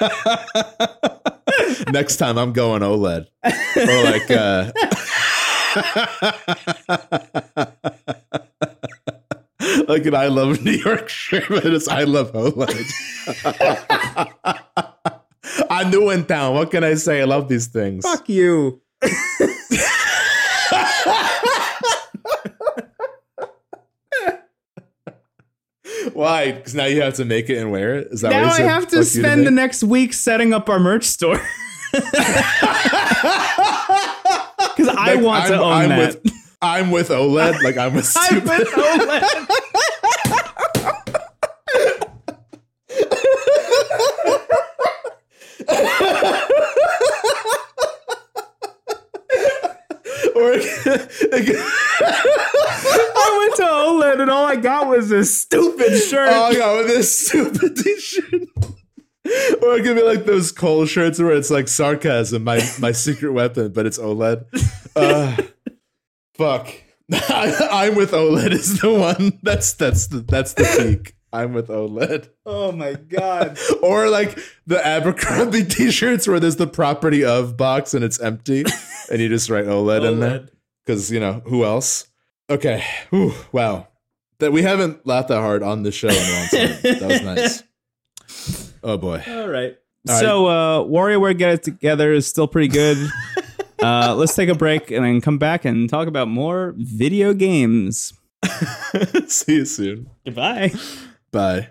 Next 1.92 2.16
time 2.16 2.38
I'm 2.38 2.52
going 2.52 2.82
OLED 2.82 3.26
or 3.76 4.04
like. 4.04 4.30
uh 4.30 4.70
Like 9.88 10.06
an 10.06 10.14
I 10.14 10.28
love 10.28 10.62
New 10.62 10.70
York 10.72 11.08
shirt, 11.08 11.44
but 11.48 11.66
it's 11.66 11.88
I 11.88 12.04
love 12.04 12.32
OLED. 12.32 12.86
I'm 15.70 15.90
new 15.90 16.10
in 16.10 16.24
town. 16.24 16.54
What 16.54 16.70
can 16.70 16.84
I 16.84 16.94
say? 16.94 17.20
I 17.20 17.24
love 17.24 17.48
these 17.48 17.66
things. 17.66 18.04
Fuck 18.04 18.28
you. 18.28 18.80
Why? 26.14 26.52
Because 26.52 26.74
now 26.74 26.84
you 26.86 27.00
have 27.02 27.14
to 27.14 27.24
make 27.24 27.48
it 27.50 27.58
and 27.58 27.70
wear 27.70 27.94
it. 27.96 28.08
Is 28.10 28.20
that 28.22 28.30
Now 28.30 28.46
what 28.48 28.60
I 28.60 28.64
have 28.64 28.82
to 28.88 28.96
Fuck 29.04 29.14
you 29.14 29.22
spend 29.22 29.46
the 29.46 29.50
next 29.50 29.82
week 29.84 30.12
setting 30.12 30.52
up 30.52 30.68
our 30.68 30.78
merch 30.78 31.04
store. 31.04 31.40
Because 34.76 34.94
I 34.96 35.14
Like, 35.14 35.24
want 35.24 35.46
to 35.48 35.54
I'm- 35.54 35.62
own 35.62 35.72
I'm 35.72 35.88
that. 35.90 36.22
With, 36.22 36.32
I'm 36.62 36.90
with 36.90 37.08
OLED. 37.08 37.62
Like 37.62 37.76
I'm 37.76 37.94
with 37.96 38.14
I'm 38.16 38.40
stupid. 38.40 38.58
with 38.58 38.68
OLED. 38.68 39.56
or, 50.34 50.52
I 52.02 53.36
went 53.38 53.56
to 53.56 53.62
OLED 53.62 54.22
and 54.22 54.30
all 54.30 54.44
I 54.44 54.56
got 54.56 54.88
was 54.88 55.08
this 55.08 55.38
stupid 55.38 55.98
shirt. 55.98 56.30
oh, 56.32 56.44
I 56.44 56.54
got 56.54 56.76
with 56.78 56.86
this 56.88 57.26
stupid 57.28 57.76
T-shirt. 57.76 58.48
Or 59.62 59.76
it 59.76 59.84
could 59.84 59.96
be 59.96 60.02
like 60.02 60.24
those 60.24 60.50
Cole 60.50 60.86
shirts 60.86 61.18
where 61.18 61.32
it's 61.32 61.50
like 61.50 61.68
sarcasm, 61.68 62.42
my 62.42 62.66
my 62.80 62.92
secret 62.92 63.32
weapon, 63.32 63.72
but 63.72 63.86
it's 63.86 63.98
OLED. 63.98 64.44
Uh, 64.96 65.36
fuck. 66.34 66.72
I, 67.12 67.68
I'm 67.88 67.94
with 67.96 68.12
OLED 68.12 68.52
is 68.52 68.80
the 68.80 68.92
one. 68.92 69.38
That's 69.42 69.74
that's 69.74 70.08
the 70.08 70.20
that's 70.20 70.54
the 70.54 70.64
peak. 70.78 71.14
I'm 71.32 71.52
with 71.52 71.68
OLED. 71.68 72.28
oh 72.44 72.72
my 72.72 72.94
god. 72.94 73.58
Or 73.82 74.08
like 74.08 74.38
the 74.66 74.84
Abercrombie 74.84 75.64
T-shirts 75.68 76.26
where 76.26 76.40
there's 76.40 76.56
the 76.56 76.66
property 76.66 77.24
of 77.24 77.56
box 77.56 77.94
and 77.94 78.02
it's 78.02 78.18
empty, 78.20 78.64
and 79.10 79.20
you 79.20 79.28
just 79.28 79.48
write 79.50 79.66
OLED, 79.66 80.10
in 80.10 80.20
there 80.20 80.48
because 80.84 81.10
you 81.10 81.20
know 81.20 81.42
who 81.46 81.64
else. 81.64 82.06
Okay. 82.48 82.84
Whew, 83.10 83.32
wow. 83.52 83.88
That 84.38 84.52
we 84.52 84.62
haven't 84.62 85.06
laughed 85.06 85.28
that 85.28 85.40
hard 85.40 85.62
on 85.62 85.82
the 85.82 85.92
show 85.92 86.08
in 86.08 86.14
a 86.14 86.16
long 86.16 86.46
time. 86.48 86.82
That 86.82 87.08
was 87.08 87.22
nice. 87.22 87.62
Oh 88.82 88.96
boy. 88.96 89.22
All 89.26 89.46
right. 89.46 89.76
All 90.08 90.14
right. 90.14 90.20
so, 90.20 90.46
uh, 90.46 90.84
WarioWare 90.84 91.36
Get 91.36 91.52
It 91.52 91.62
Together 91.62 92.14
is 92.14 92.26
still 92.26 92.48
pretty 92.48 92.68
good. 92.68 92.96
uh, 93.82 94.14
let's 94.14 94.34
take 94.34 94.48
a 94.48 94.54
break 94.54 94.90
and 94.90 95.04
then 95.04 95.20
come 95.20 95.36
back 95.36 95.66
and 95.66 95.90
talk 95.90 96.08
about 96.08 96.28
more 96.28 96.72
video 96.78 97.34
games. 97.34 98.14
See 99.26 99.56
you 99.56 99.64
soon. 99.66 100.08
Goodbye. 100.24 100.72
Bye. 101.30 101.68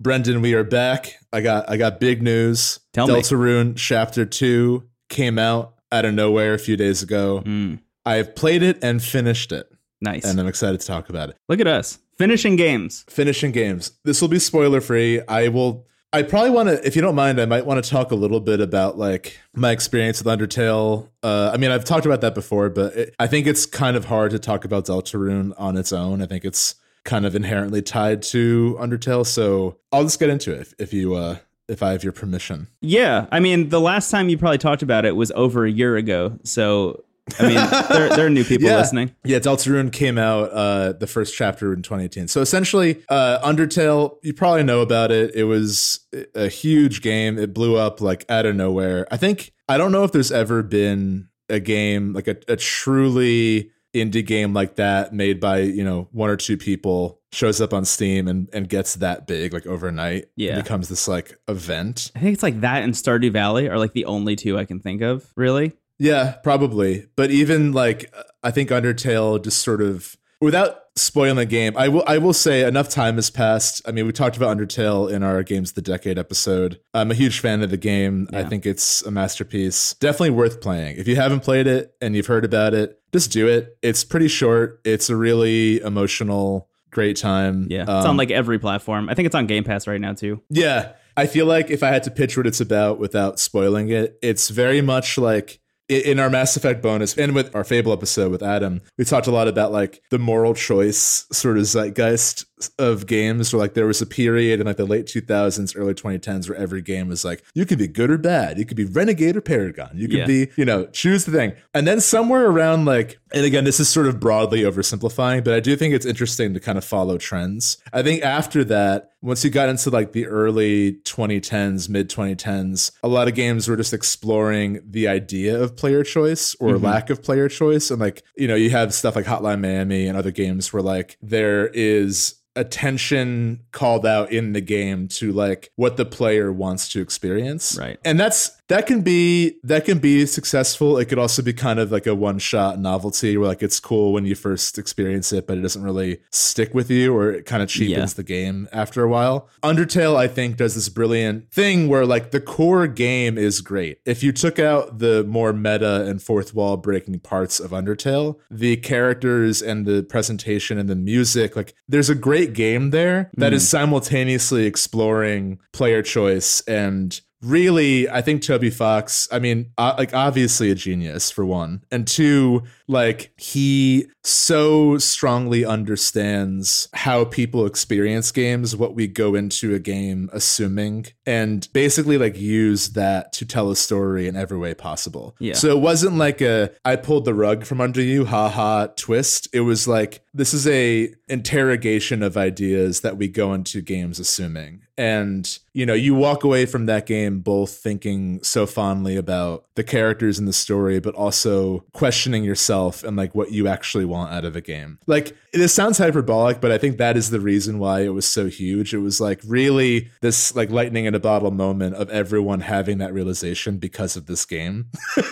Brendan, 0.00 0.42
we 0.42 0.54
are 0.54 0.64
back. 0.64 1.14
I 1.32 1.40
got 1.40 1.70
I 1.70 1.76
got 1.76 2.00
big 2.00 2.20
news. 2.20 2.80
Tell 2.92 3.06
me. 3.06 3.14
Deltarune 3.14 3.74
Chapter 3.76 4.26
2 4.26 4.82
came 5.08 5.38
out 5.38 5.73
out 5.94 6.04
of 6.04 6.12
nowhere 6.12 6.54
a 6.54 6.58
few 6.58 6.76
days 6.76 7.02
ago. 7.02 7.42
Mm, 7.46 7.78
I've 8.04 8.34
played 8.34 8.62
it 8.62 8.82
and 8.82 9.02
finished 9.02 9.52
it, 9.52 9.70
nice. 10.00 10.24
and 10.24 10.38
I'm 10.38 10.46
excited 10.46 10.80
to 10.80 10.86
talk 10.86 11.08
about 11.08 11.30
it. 11.30 11.36
Look 11.48 11.60
at 11.60 11.66
us 11.66 11.98
finishing 12.18 12.56
games. 12.56 13.04
finishing 13.08 13.52
games. 13.52 13.92
This 14.04 14.20
will 14.20 14.28
be 14.28 14.38
spoiler 14.38 14.80
free. 14.80 15.20
I 15.26 15.48
will. 15.48 15.86
I 16.12 16.22
probably 16.22 16.50
want 16.50 16.68
to, 16.68 16.86
if 16.86 16.94
you 16.94 17.02
don't 17.02 17.16
mind, 17.16 17.40
I 17.40 17.44
might 17.44 17.66
want 17.66 17.82
to 17.82 17.90
talk 17.90 18.12
a 18.12 18.14
little 18.14 18.38
bit 18.38 18.60
about 18.60 18.96
like 18.96 19.36
my 19.52 19.72
experience 19.72 20.22
with 20.22 20.38
Undertale. 20.38 21.08
Uh, 21.24 21.50
I 21.52 21.56
mean, 21.56 21.72
I've 21.72 21.84
talked 21.84 22.06
about 22.06 22.20
that 22.20 22.36
before, 22.36 22.70
but 22.70 22.94
it, 22.94 23.14
I 23.18 23.26
think 23.26 23.48
it's 23.48 23.66
kind 23.66 23.96
of 23.96 24.04
hard 24.04 24.30
to 24.30 24.38
talk 24.38 24.64
about 24.64 24.84
Deltarune 24.86 25.52
on 25.58 25.76
its 25.76 25.92
own. 25.92 26.22
I 26.22 26.26
think 26.26 26.44
it's 26.44 26.76
kind 27.04 27.26
of 27.26 27.34
inherently 27.34 27.82
tied 27.82 28.22
to 28.22 28.76
Undertale, 28.80 29.26
so 29.26 29.78
I'll 29.90 30.04
just 30.04 30.20
get 30.20 30.30
into 30.30 30.52
it 30.52 30.60
if, 30.60 30.74
if 30.78 30.92
you, 30.92 31.16
uh, 31.16 31.38
if 31.68 31.82
I 31.82 31.92
have 31.92 32.02
your 32.04 32.12
permission. 32.12 32.68
Yeah, 32.80 33.26
I 33.32 33.40
mean, 33.40 33.68
the 33.70 33.80
last 33.80 34.10
time 34.10 34.28
you 34.28 34.36
probably 34.38 34.58
talked 34.58 34.82
about 34.82 35.04
it 35.04 35.16
was 35.16 35.30
over 35.32 35.64
a 35.64 35.70
year 35.70 35.96
ago. 35.96 36.38
So, 36.44 37.04
I 37.38 37.42
mean, 37.46 37.54
there, 37.88 38.08
there 38.16 38.26
are 38.26 38.30
new 38.30 38.44
people 38.44 38.68
Yeah. 38.68 38.76
listening. 38.76 39.14
Yeah, 39.24 39.38
Deltarune 39.38 39.90
came 39.90 40.18
out 40.18 40.50
uh, 40.52 40.92
the 40.92 41.06
first 41.06 41.34
chapter 41.34 41.72
in 41.72 41.80
2018. 41.82 42.28
So 42.28 42.42
essentially, 42.42 43.02
uh, 43.08 43.38
Undertale, 43.46 44.16
you 44.22 44.34
probably 44.34 44.62
know 44.62 44.82
about 44.82 45.10
it. 45.10 45.34
It 45.34 45.44
was 45.44 46.00
a 46.34 46.48
huge 46.48 47.00
game. 47.00 47.38
It 47.38 47.54
blew 47.54 47.76
up 47.76 48.00
like 48.02 48.26
out 48.28 48.44
of 48.44 48.54
nowhere. 48.56 49.06
I 49.10 49.16
think 49.16 49.52
I 49.68 49.78
don't 49.78 49.90
know 49.92 50.04
if 50.04 50.12
there's 50.12 50.32
ever 50.32 50.62
been 50.62 51.28
a 51.48 51.60
game 51.60 52.12
like 52.12 52.28
a, 52.28 52.36
a 52.48 52.56
truly 52.56 53.70
indie 53.94 54.26
game 54.26 54.52
like 54.52 54.76
that 54.76 55.12
made 55.12 55.40
by 55.40 55.58
you 55.58 55.84
know 55.84 56.08
one 56.12 56.28
or 56.28 56.36
two 56.36 56.56
people 56.56 57.20
shows 57.32 57.60
up 57.60 57.72
on 57.72 57.84
Steam 57.84 58.28
and 58.28 58.48
and 58.52 58.68
gets 58.68 58.96
that 58.96 59.26
big 59.26 59.52
like 59.52 59.66
overnight. 59.66 60.26
Yeah. 60.36 60.58
it 60.58 60.62
becomes 60.62 60.88
this 60.88 61.08
like 61.08 61.38
event. 61.48 62.10
I 62.14 62.20
think 62.20 62.34
it's 62.34 62.42
like 62.42 62.60
that 62.60 62.82
and 62.82 62.94
Stardew 62.94 63.32
Valley 63.32 63.68
are 63.68 63.78
like 63.78 63.92
the 63.92 64.04
only 64.04 64.36
two 64.36 64.58
I 64.58 64.64
can 64.64 64.80
think 64.80 65.02
of, 65.02 65.32
really. 65.36 65.72
Yeah, 65.98 66.36
probably. 66.42 67.06
But 67.16 67.30
even 67.30 67.72
like 67.72 68.12
I 68.42 68.50
think 68.50 68.70
Undertale 68.70 69.42
just 69.42 69.62
sort 69.62 69.80
of 69.80 70.16
without 70.44 70.76
spoiling 70.96 71.36
the 71.36 71.46
game, 71.46 71.76
I 71.76 71.88
will 71.88 72.04
I 72.06 72.18
will 72.18 72.32
say 72.32 72.66
enough 72.66 72.88
time 72.88 73.16
has 73.16 73.30
passed. 73.30 73.82
I 73.86 73.90
mean, 73.92 74.06
we 74.06 74.12
talked 74.12 74.36
about 74.36 74.56
Undertale 74.56 75.10
in 75.10 75.22
our 75.22 75.42
Games 75.42 75.70
of 75.70 75.74
the 75.74 75.82
Decade 75.82 76.18
episode. 76.18 76.80
I'm 76.92 77.10
a 77.10 77.14
huge 77.14 77.40
fan 77.40 77.62
of 77.62 77.70
the 77.70 77.76
game. 77.76 78.28
I 78.32 78.44
think 78.44 78.64
it's 78.66 79.02
a 79.02 79.10
masterpiece. 79.10 79.94
Definitely 79.94 80.30
worth 80.30 80.60
playing. 80.60 80.96
If 80.98 81.08
you 81.08 81.16
haven't 81.16 81.40
played 81.40 81.66
it 81.66 81.94
and 82.00 82.14
you've 82.14 82.26
heard 82.26 82.44
about 82.44 82.74
it, 82.74 83.00
just 83.12 83.32
do 83.32 83.48
it. 83.48 83.76
It's 83.82 84.04
pretty 84.04 84.28
short. 84.28 84.80
It's 84.84 85.10
a 85.10 85.16
really 85.16 85.80
emotional 85.80 86.68
great 86.90 87.16
time. 87.16 87.66
Yeah. 87.70 87.82
it's 87.82 87.90
Um, 87.90 88.10
on 88.10 88.16
like 88.16 88.30
every 88.30 88.58
platform. 88.60 89.08
I 89.08 89.14
think 89.14 89.26
it's 89.26 89.34
on 89.34 89.46
Game 89.46 89.64
Pass 89.64 89.86
right 89.88 90.00
now, 90.00 90.12
too. 90.12 90.40
yeah. 90.50 90.92
I 91.16 91.26
feel 91.26 91.46
like 91.46 91.70
if 91.70 91.84
I 91.84 91.90
had 91.90 92.02
to 92.04 92.10
pitch 92.10 92.36
what 92.36 92.44
it's 92.44 92.60
about 92.60 92.98
without 92.98 93.38
spoiling 93.38 93.88
it, 93.88 94.18
it's 94.20 94.48
very 94.50 94.80
much 94.80 95.16
like 95.16 95.60
in 95.88 96.18
our 96.18 96.30
Mass 96.30 96.56
Effect 96.56 96.82
bonus 96.82 97.16
and 97.16 97.34
with 97.34 97.54
our 97.54 97.64
Fable 97.64 97.92
episode 97.92 98.30
with 98.30 98.42
Adam, 98.42 98.80
we 98.96 99.04
talked 99.04 99.26
a 99.26 99.30
lot 99.30 99.48
about 99.48 99.72
like 99.72 100.02
the 100.10 100.18
moral 100.18 100.54
choice 100.54 101.26
sort 101.30 101.58
of 101.58 101.64
zeitgeist 101.64 102.46
of 102.78 103.06
games 103.06 103.52
where 103.52 103.60
like 103.60 103.74
there 103.74 103.86
was 103.86 104.00
a 104.00 104.06
period 104.06 104.60
in 104.60 104.66
like 104.66 104.76
the 104.76 104.84
late 104.84 105.06
2000s, 105.06 105.74
early 105.76 105.94
2010s 105.94 106.48
where 106.48 106.58
every 106.58 106.82
game 106.82 107.08
was 107.08 107.24
like, 107.24 107.44
you 107.54 107.66
could 107.66 107.78
be 107.78 107.88
good 107.88 108.10
or 108.10 108.18
bad. 108.18 108.58
You 108.58 108.64
could 108.64 108.76
be 108.76 108.84
Renegade 108.84 109.36
or 109.36 109.40
Paragon. 109.40 109.90
You 109.94 110.08
could 110.08 110.20
Yeah. 110.20 110.26
be, 110.26 110.48
you 110.56 110.64
know, 110.64 110.86
choose 110.86 111.24
the 111.24 111.32
thing. 111.32 111.54
And 111.72 111.86
then 111.86 112.00
somewhere 112.00 112.46
around 112.46 112.84
like, 112.84 113.18
and 113.32 113.44
again, 113.44 113.64
this 113.64 113.80
is 113.80 113.88
sort 113.88 114.06
of 114.06 114.20
broadly 114.20 114.62
oversimplifying, 114.62 115.42
but 115.42 115.54
I 115.54 115.60
do 115.60 115.74
think 115.74 115.94
it's 115.94 116.06
interesting 116.06 116.54
to 116.54 116.60
kind 116.60 116.78
of 116.78 116.84
follow 116.84 117.18
trends. 117.18 117.78
I 117.92 118.02
think 118.02 118.22
after 118.22 118.62
that, 118.64 119.10
once 119.20 119.42
you 119.42 119.50
got 119.50 119.68
into 119.68 119.90
like 119.90 120.12
the 120.12 120.26
early 120.26 120.92
2010s, 121.04 121.88
mid 121.88 122.08
2010s, 122.10 122.92
a 123.02 123.08
lot 123.08 123.26
of 123.26 123.34
games 123.34 123.66
were 123.66 123.76
just 123.76 123.92
exploring 123.92 124.80
the 124.88 125.08
idea 125.08 125.60
of 125.60 125.76
player 125.76 126.04
choice 126.04 126.54
or 126.60 126.74
mm-hmm. 126.74 126.84
lack 126.84 127.10
of 127.10 127.22
player 127.22 127.48
choice. 127.48 127.90
And 127.90 128.00
like, 128.00 128.22
you 128.36 128.46
know, 128.46 128.54
you 128.54 128.70
have 128.70 128.94
stuff 128.94 129.16
like 129.16 129.24
Hotline 129.24 129.60
Miami 129.60 130.06
and 130.06 130.16
other 130.16 130.30
games 130.30 130.72
where 130.72 130.82
like 130.82 131.16
there 131.22 131.68
is 131.68 132.36
attention 132.56 133.60
called 133.72 134.06
out 134.06 134.30
in 134.32 134.52
the 134.52 134.60
game 134.60 135.08
to 135.08 135.32
like 135.32 135.70
what 135.76 135.96
the 135.96 136.04
player 136.04 136.52
wants 136.52 136.88
to 136.90 137.00
experience. 137.00 137.76
Right. 137.78 137.98
And 138.04 138.18
that's 138.18 138.50
that 138.68 138.86
can 138.86 139.02
be 139.02 139.56
that 139.62 139.84
can 139.84 139.98
be 139.98 140.26
successful. 140.26 140.96
It 140.98 141.06
could 141.06 141.18
also 141.18 141.42
be 141.42 141.52
kind 141.52 141.78
of 141.78 141.92
like 141.92 142.06
a 142.06 142.14
one-shot 142.14 142.78
novelty 142.78 143.36
where 143.36 143.48
like 143.48 143.62
it's 143.62 143.78
cool 143.78 144.12
when 144.12 144.24
you 144.24 144.34
first 144.34 144.78
experience 144.78 145.32
it, 145.32 145.46
but 145.46 145.58
it 145.58 145.60
doesn't 145.60 145.82
really 145.82 146.20
stick 146.32 146.72
with 146.74 146.90
you 146.90 147.14
or 147.14 147.30
it 147.30 147.46
kind 147.46 147.62
of 147.62 147.68
cheapens 147.68 148.12
Yeah. 148.12 148.16
the 148.16 148.22
game 148.22 148.68
after 148.72 149.02
a 149.02 149.08
while. 149.08 149.48
Undertale, 149.62 150.16
I 150.16 150.28
think, 150.28 150.56
does 150.56 150.74
this 150.74 150.88
brilliant 150.88 151.50
thing 151.52 151.88
where 151.88 152.06
like 152.06 152.30
the 152.30 152.40
core 152.40 152.86
game 152.86 153.36
is 153.36 153.60
great. 153.60 153.98
If 154.06 154.22
you 154.22 154.32
took 154.32 154.58
out 154.58 154.98
the 154.98 155.24
more 155.24 155.52
meta 155.52 156.06
and 156.06 156.22
fourth 156.22 156.54
wall 156.54 156.76
breaking 156.76 157.18
parts 157.20 157.60
of 157.60 157.70
Undertale, 157.72 158.38
the 158.50 158.76
characters 158.78 159.60
and 159.60 159.86
the 159.86 160.02
presentation 160.02 160.78
and 160.78 160.88
the 160.88 160.96
music, 160.96 161.54
like 161.54 161.74
there's 161.86 162.10
a 162.10 162.14
great 162.14 162.54
game 162.54 162.90
there 162.90 163.30
that 163.36 163.52
is 163.52 163.62
mm. 163.64 163.66
simultaneously 163.66 164.64
exploring 164.64 165.58
player 165.72 166.02
choice 166.02 166.62
and 166.62 167.20
really, 167.44 168.08
I 168.08 168.22
think 168.22 168.42
Toby 168.42 168.70
Fox, 168.70 169.28
I 169.30 169.38
mean, 169.38 169.70
uh, 169.78 169.94
like 169.98 170.14
obviously 170.14 170.70
a 170.70 170.74
genius 170.74 171.30
for 171.30 171.44
one, 171.44 171.84
and 171.90 172.06
two, 172.06 172.62
like 172.86 173.32
he 173.36 174.06
so 174.22 174.98
strongly 174.98 175.64
understands 175.64 176.88
how 176.94 177.24
people 177.24 177.66
experience 177.66 178.30
games, 178.32 178.76
what 178.76 178.94
we 178.94 179.06
go 179.06 179.34
into 179.34 179.74
a 179.74 179.78
game 179.78 180.30
assuming, 180.32 181.06
and 181.26 181.68
basically 181.72 182.18
like 182.18 182.36
use 182.36 182.90
that 182.90 183.32
to 183.34 183.46
tell 183.46 183.70
a 183.70 183.76
story 183.76 184.26
in 184.26 184.36
every 184.36 184.58
way 184.58 184.74
possible. 184.74 185.36
Yeah. 185.38 185.54
So 185.54 185.68
it 185.68 185.80
wasn't 185.80 186.16
like 186.16 186.40
a 186.40 186.70
I 186.84 186.96
pulled 186.96 187.24
the 187.24 187.34
rug 187.34 187.64
from 187.64 187.80
under 187.80 188.02
you, 188.02 188.24
haha 188.24 188.88
twist. 188.96 189.48
It 189.52 189.60
was 189.60 189.86
like 189.86 190.22
this 190.32 190.54
is 190.54 190.66
a 190.66 191.14
interrogation 191.28 192.22
of 192.22 192.36
ideas 192.36 193.00
that 193.00 193.16
we 193.16 193.28
go 193.28 193.54
into 193.54 193.80
games 193.80 194.18
assuming. 194.18 194.82
And 194.96 195.58
you 195.72 195.84
know 195.86 195.94
you 195.94 196.14
walk 196.14 196.44
away 196.44 196.66
from 196.66 196.86
that 196.86 197.06
game 197.06 197.40
both 197.40 197.72
thinking 197.72 198.42
so 198.42 198.66
fondly 198.66 199.16
about 199.16 199.64
the 199.74 199.82
characters 199.82 200.38
in 200.38 200.44
the 200.44 200.52
story 200.52 201.00
but 201.00 201.14
also 201.14 201.84
questioning 201.92 202.44
yourself 202.44 203.02
and 203.02 203.16
like 203.16 203.34
what 203.34 203.50
you 203.50 203.66
actually 203.66 204.04
want 204.04 204.32
out 204.32 204.44
of 204.44 204.54
a 204.54 204.60
game. 204.60 204.98
Like 205.06 205.36
this 205.54 205.72
sounds 205.72 205.98
hyperbolic 205.98 206.60
but 206.60 206.70
i 206.70 206.78
think 206.78 206.98
that 206.98 207.16
is 207.16 207.30
the 207.30 207.40
reason 207.40 207.78
why 207.78 208.00
it 208.00 208.08
was 208.10 208.26
so 208.26 208.46
huge. 208.46 208.92
It 208.92 208.98
was 208.98 209.20
like 209.20 209.40
really 209.46 210.10
this 210.20 210.54
like 210.54 210.70
lightning 210.70 211.04
in 211.06 211.14
a 211.14 211.20
bottle 211.20 211.50
moment 211.50 211.94
of 211.96 212.10
everyone 212.10 212.60
having 212.60 212.98
that 212.98 213.12
realization 213.14 213.78
because 213.78 214.16
of 214.16 214.26
this 214.26 214.44
game. 214.44 214.86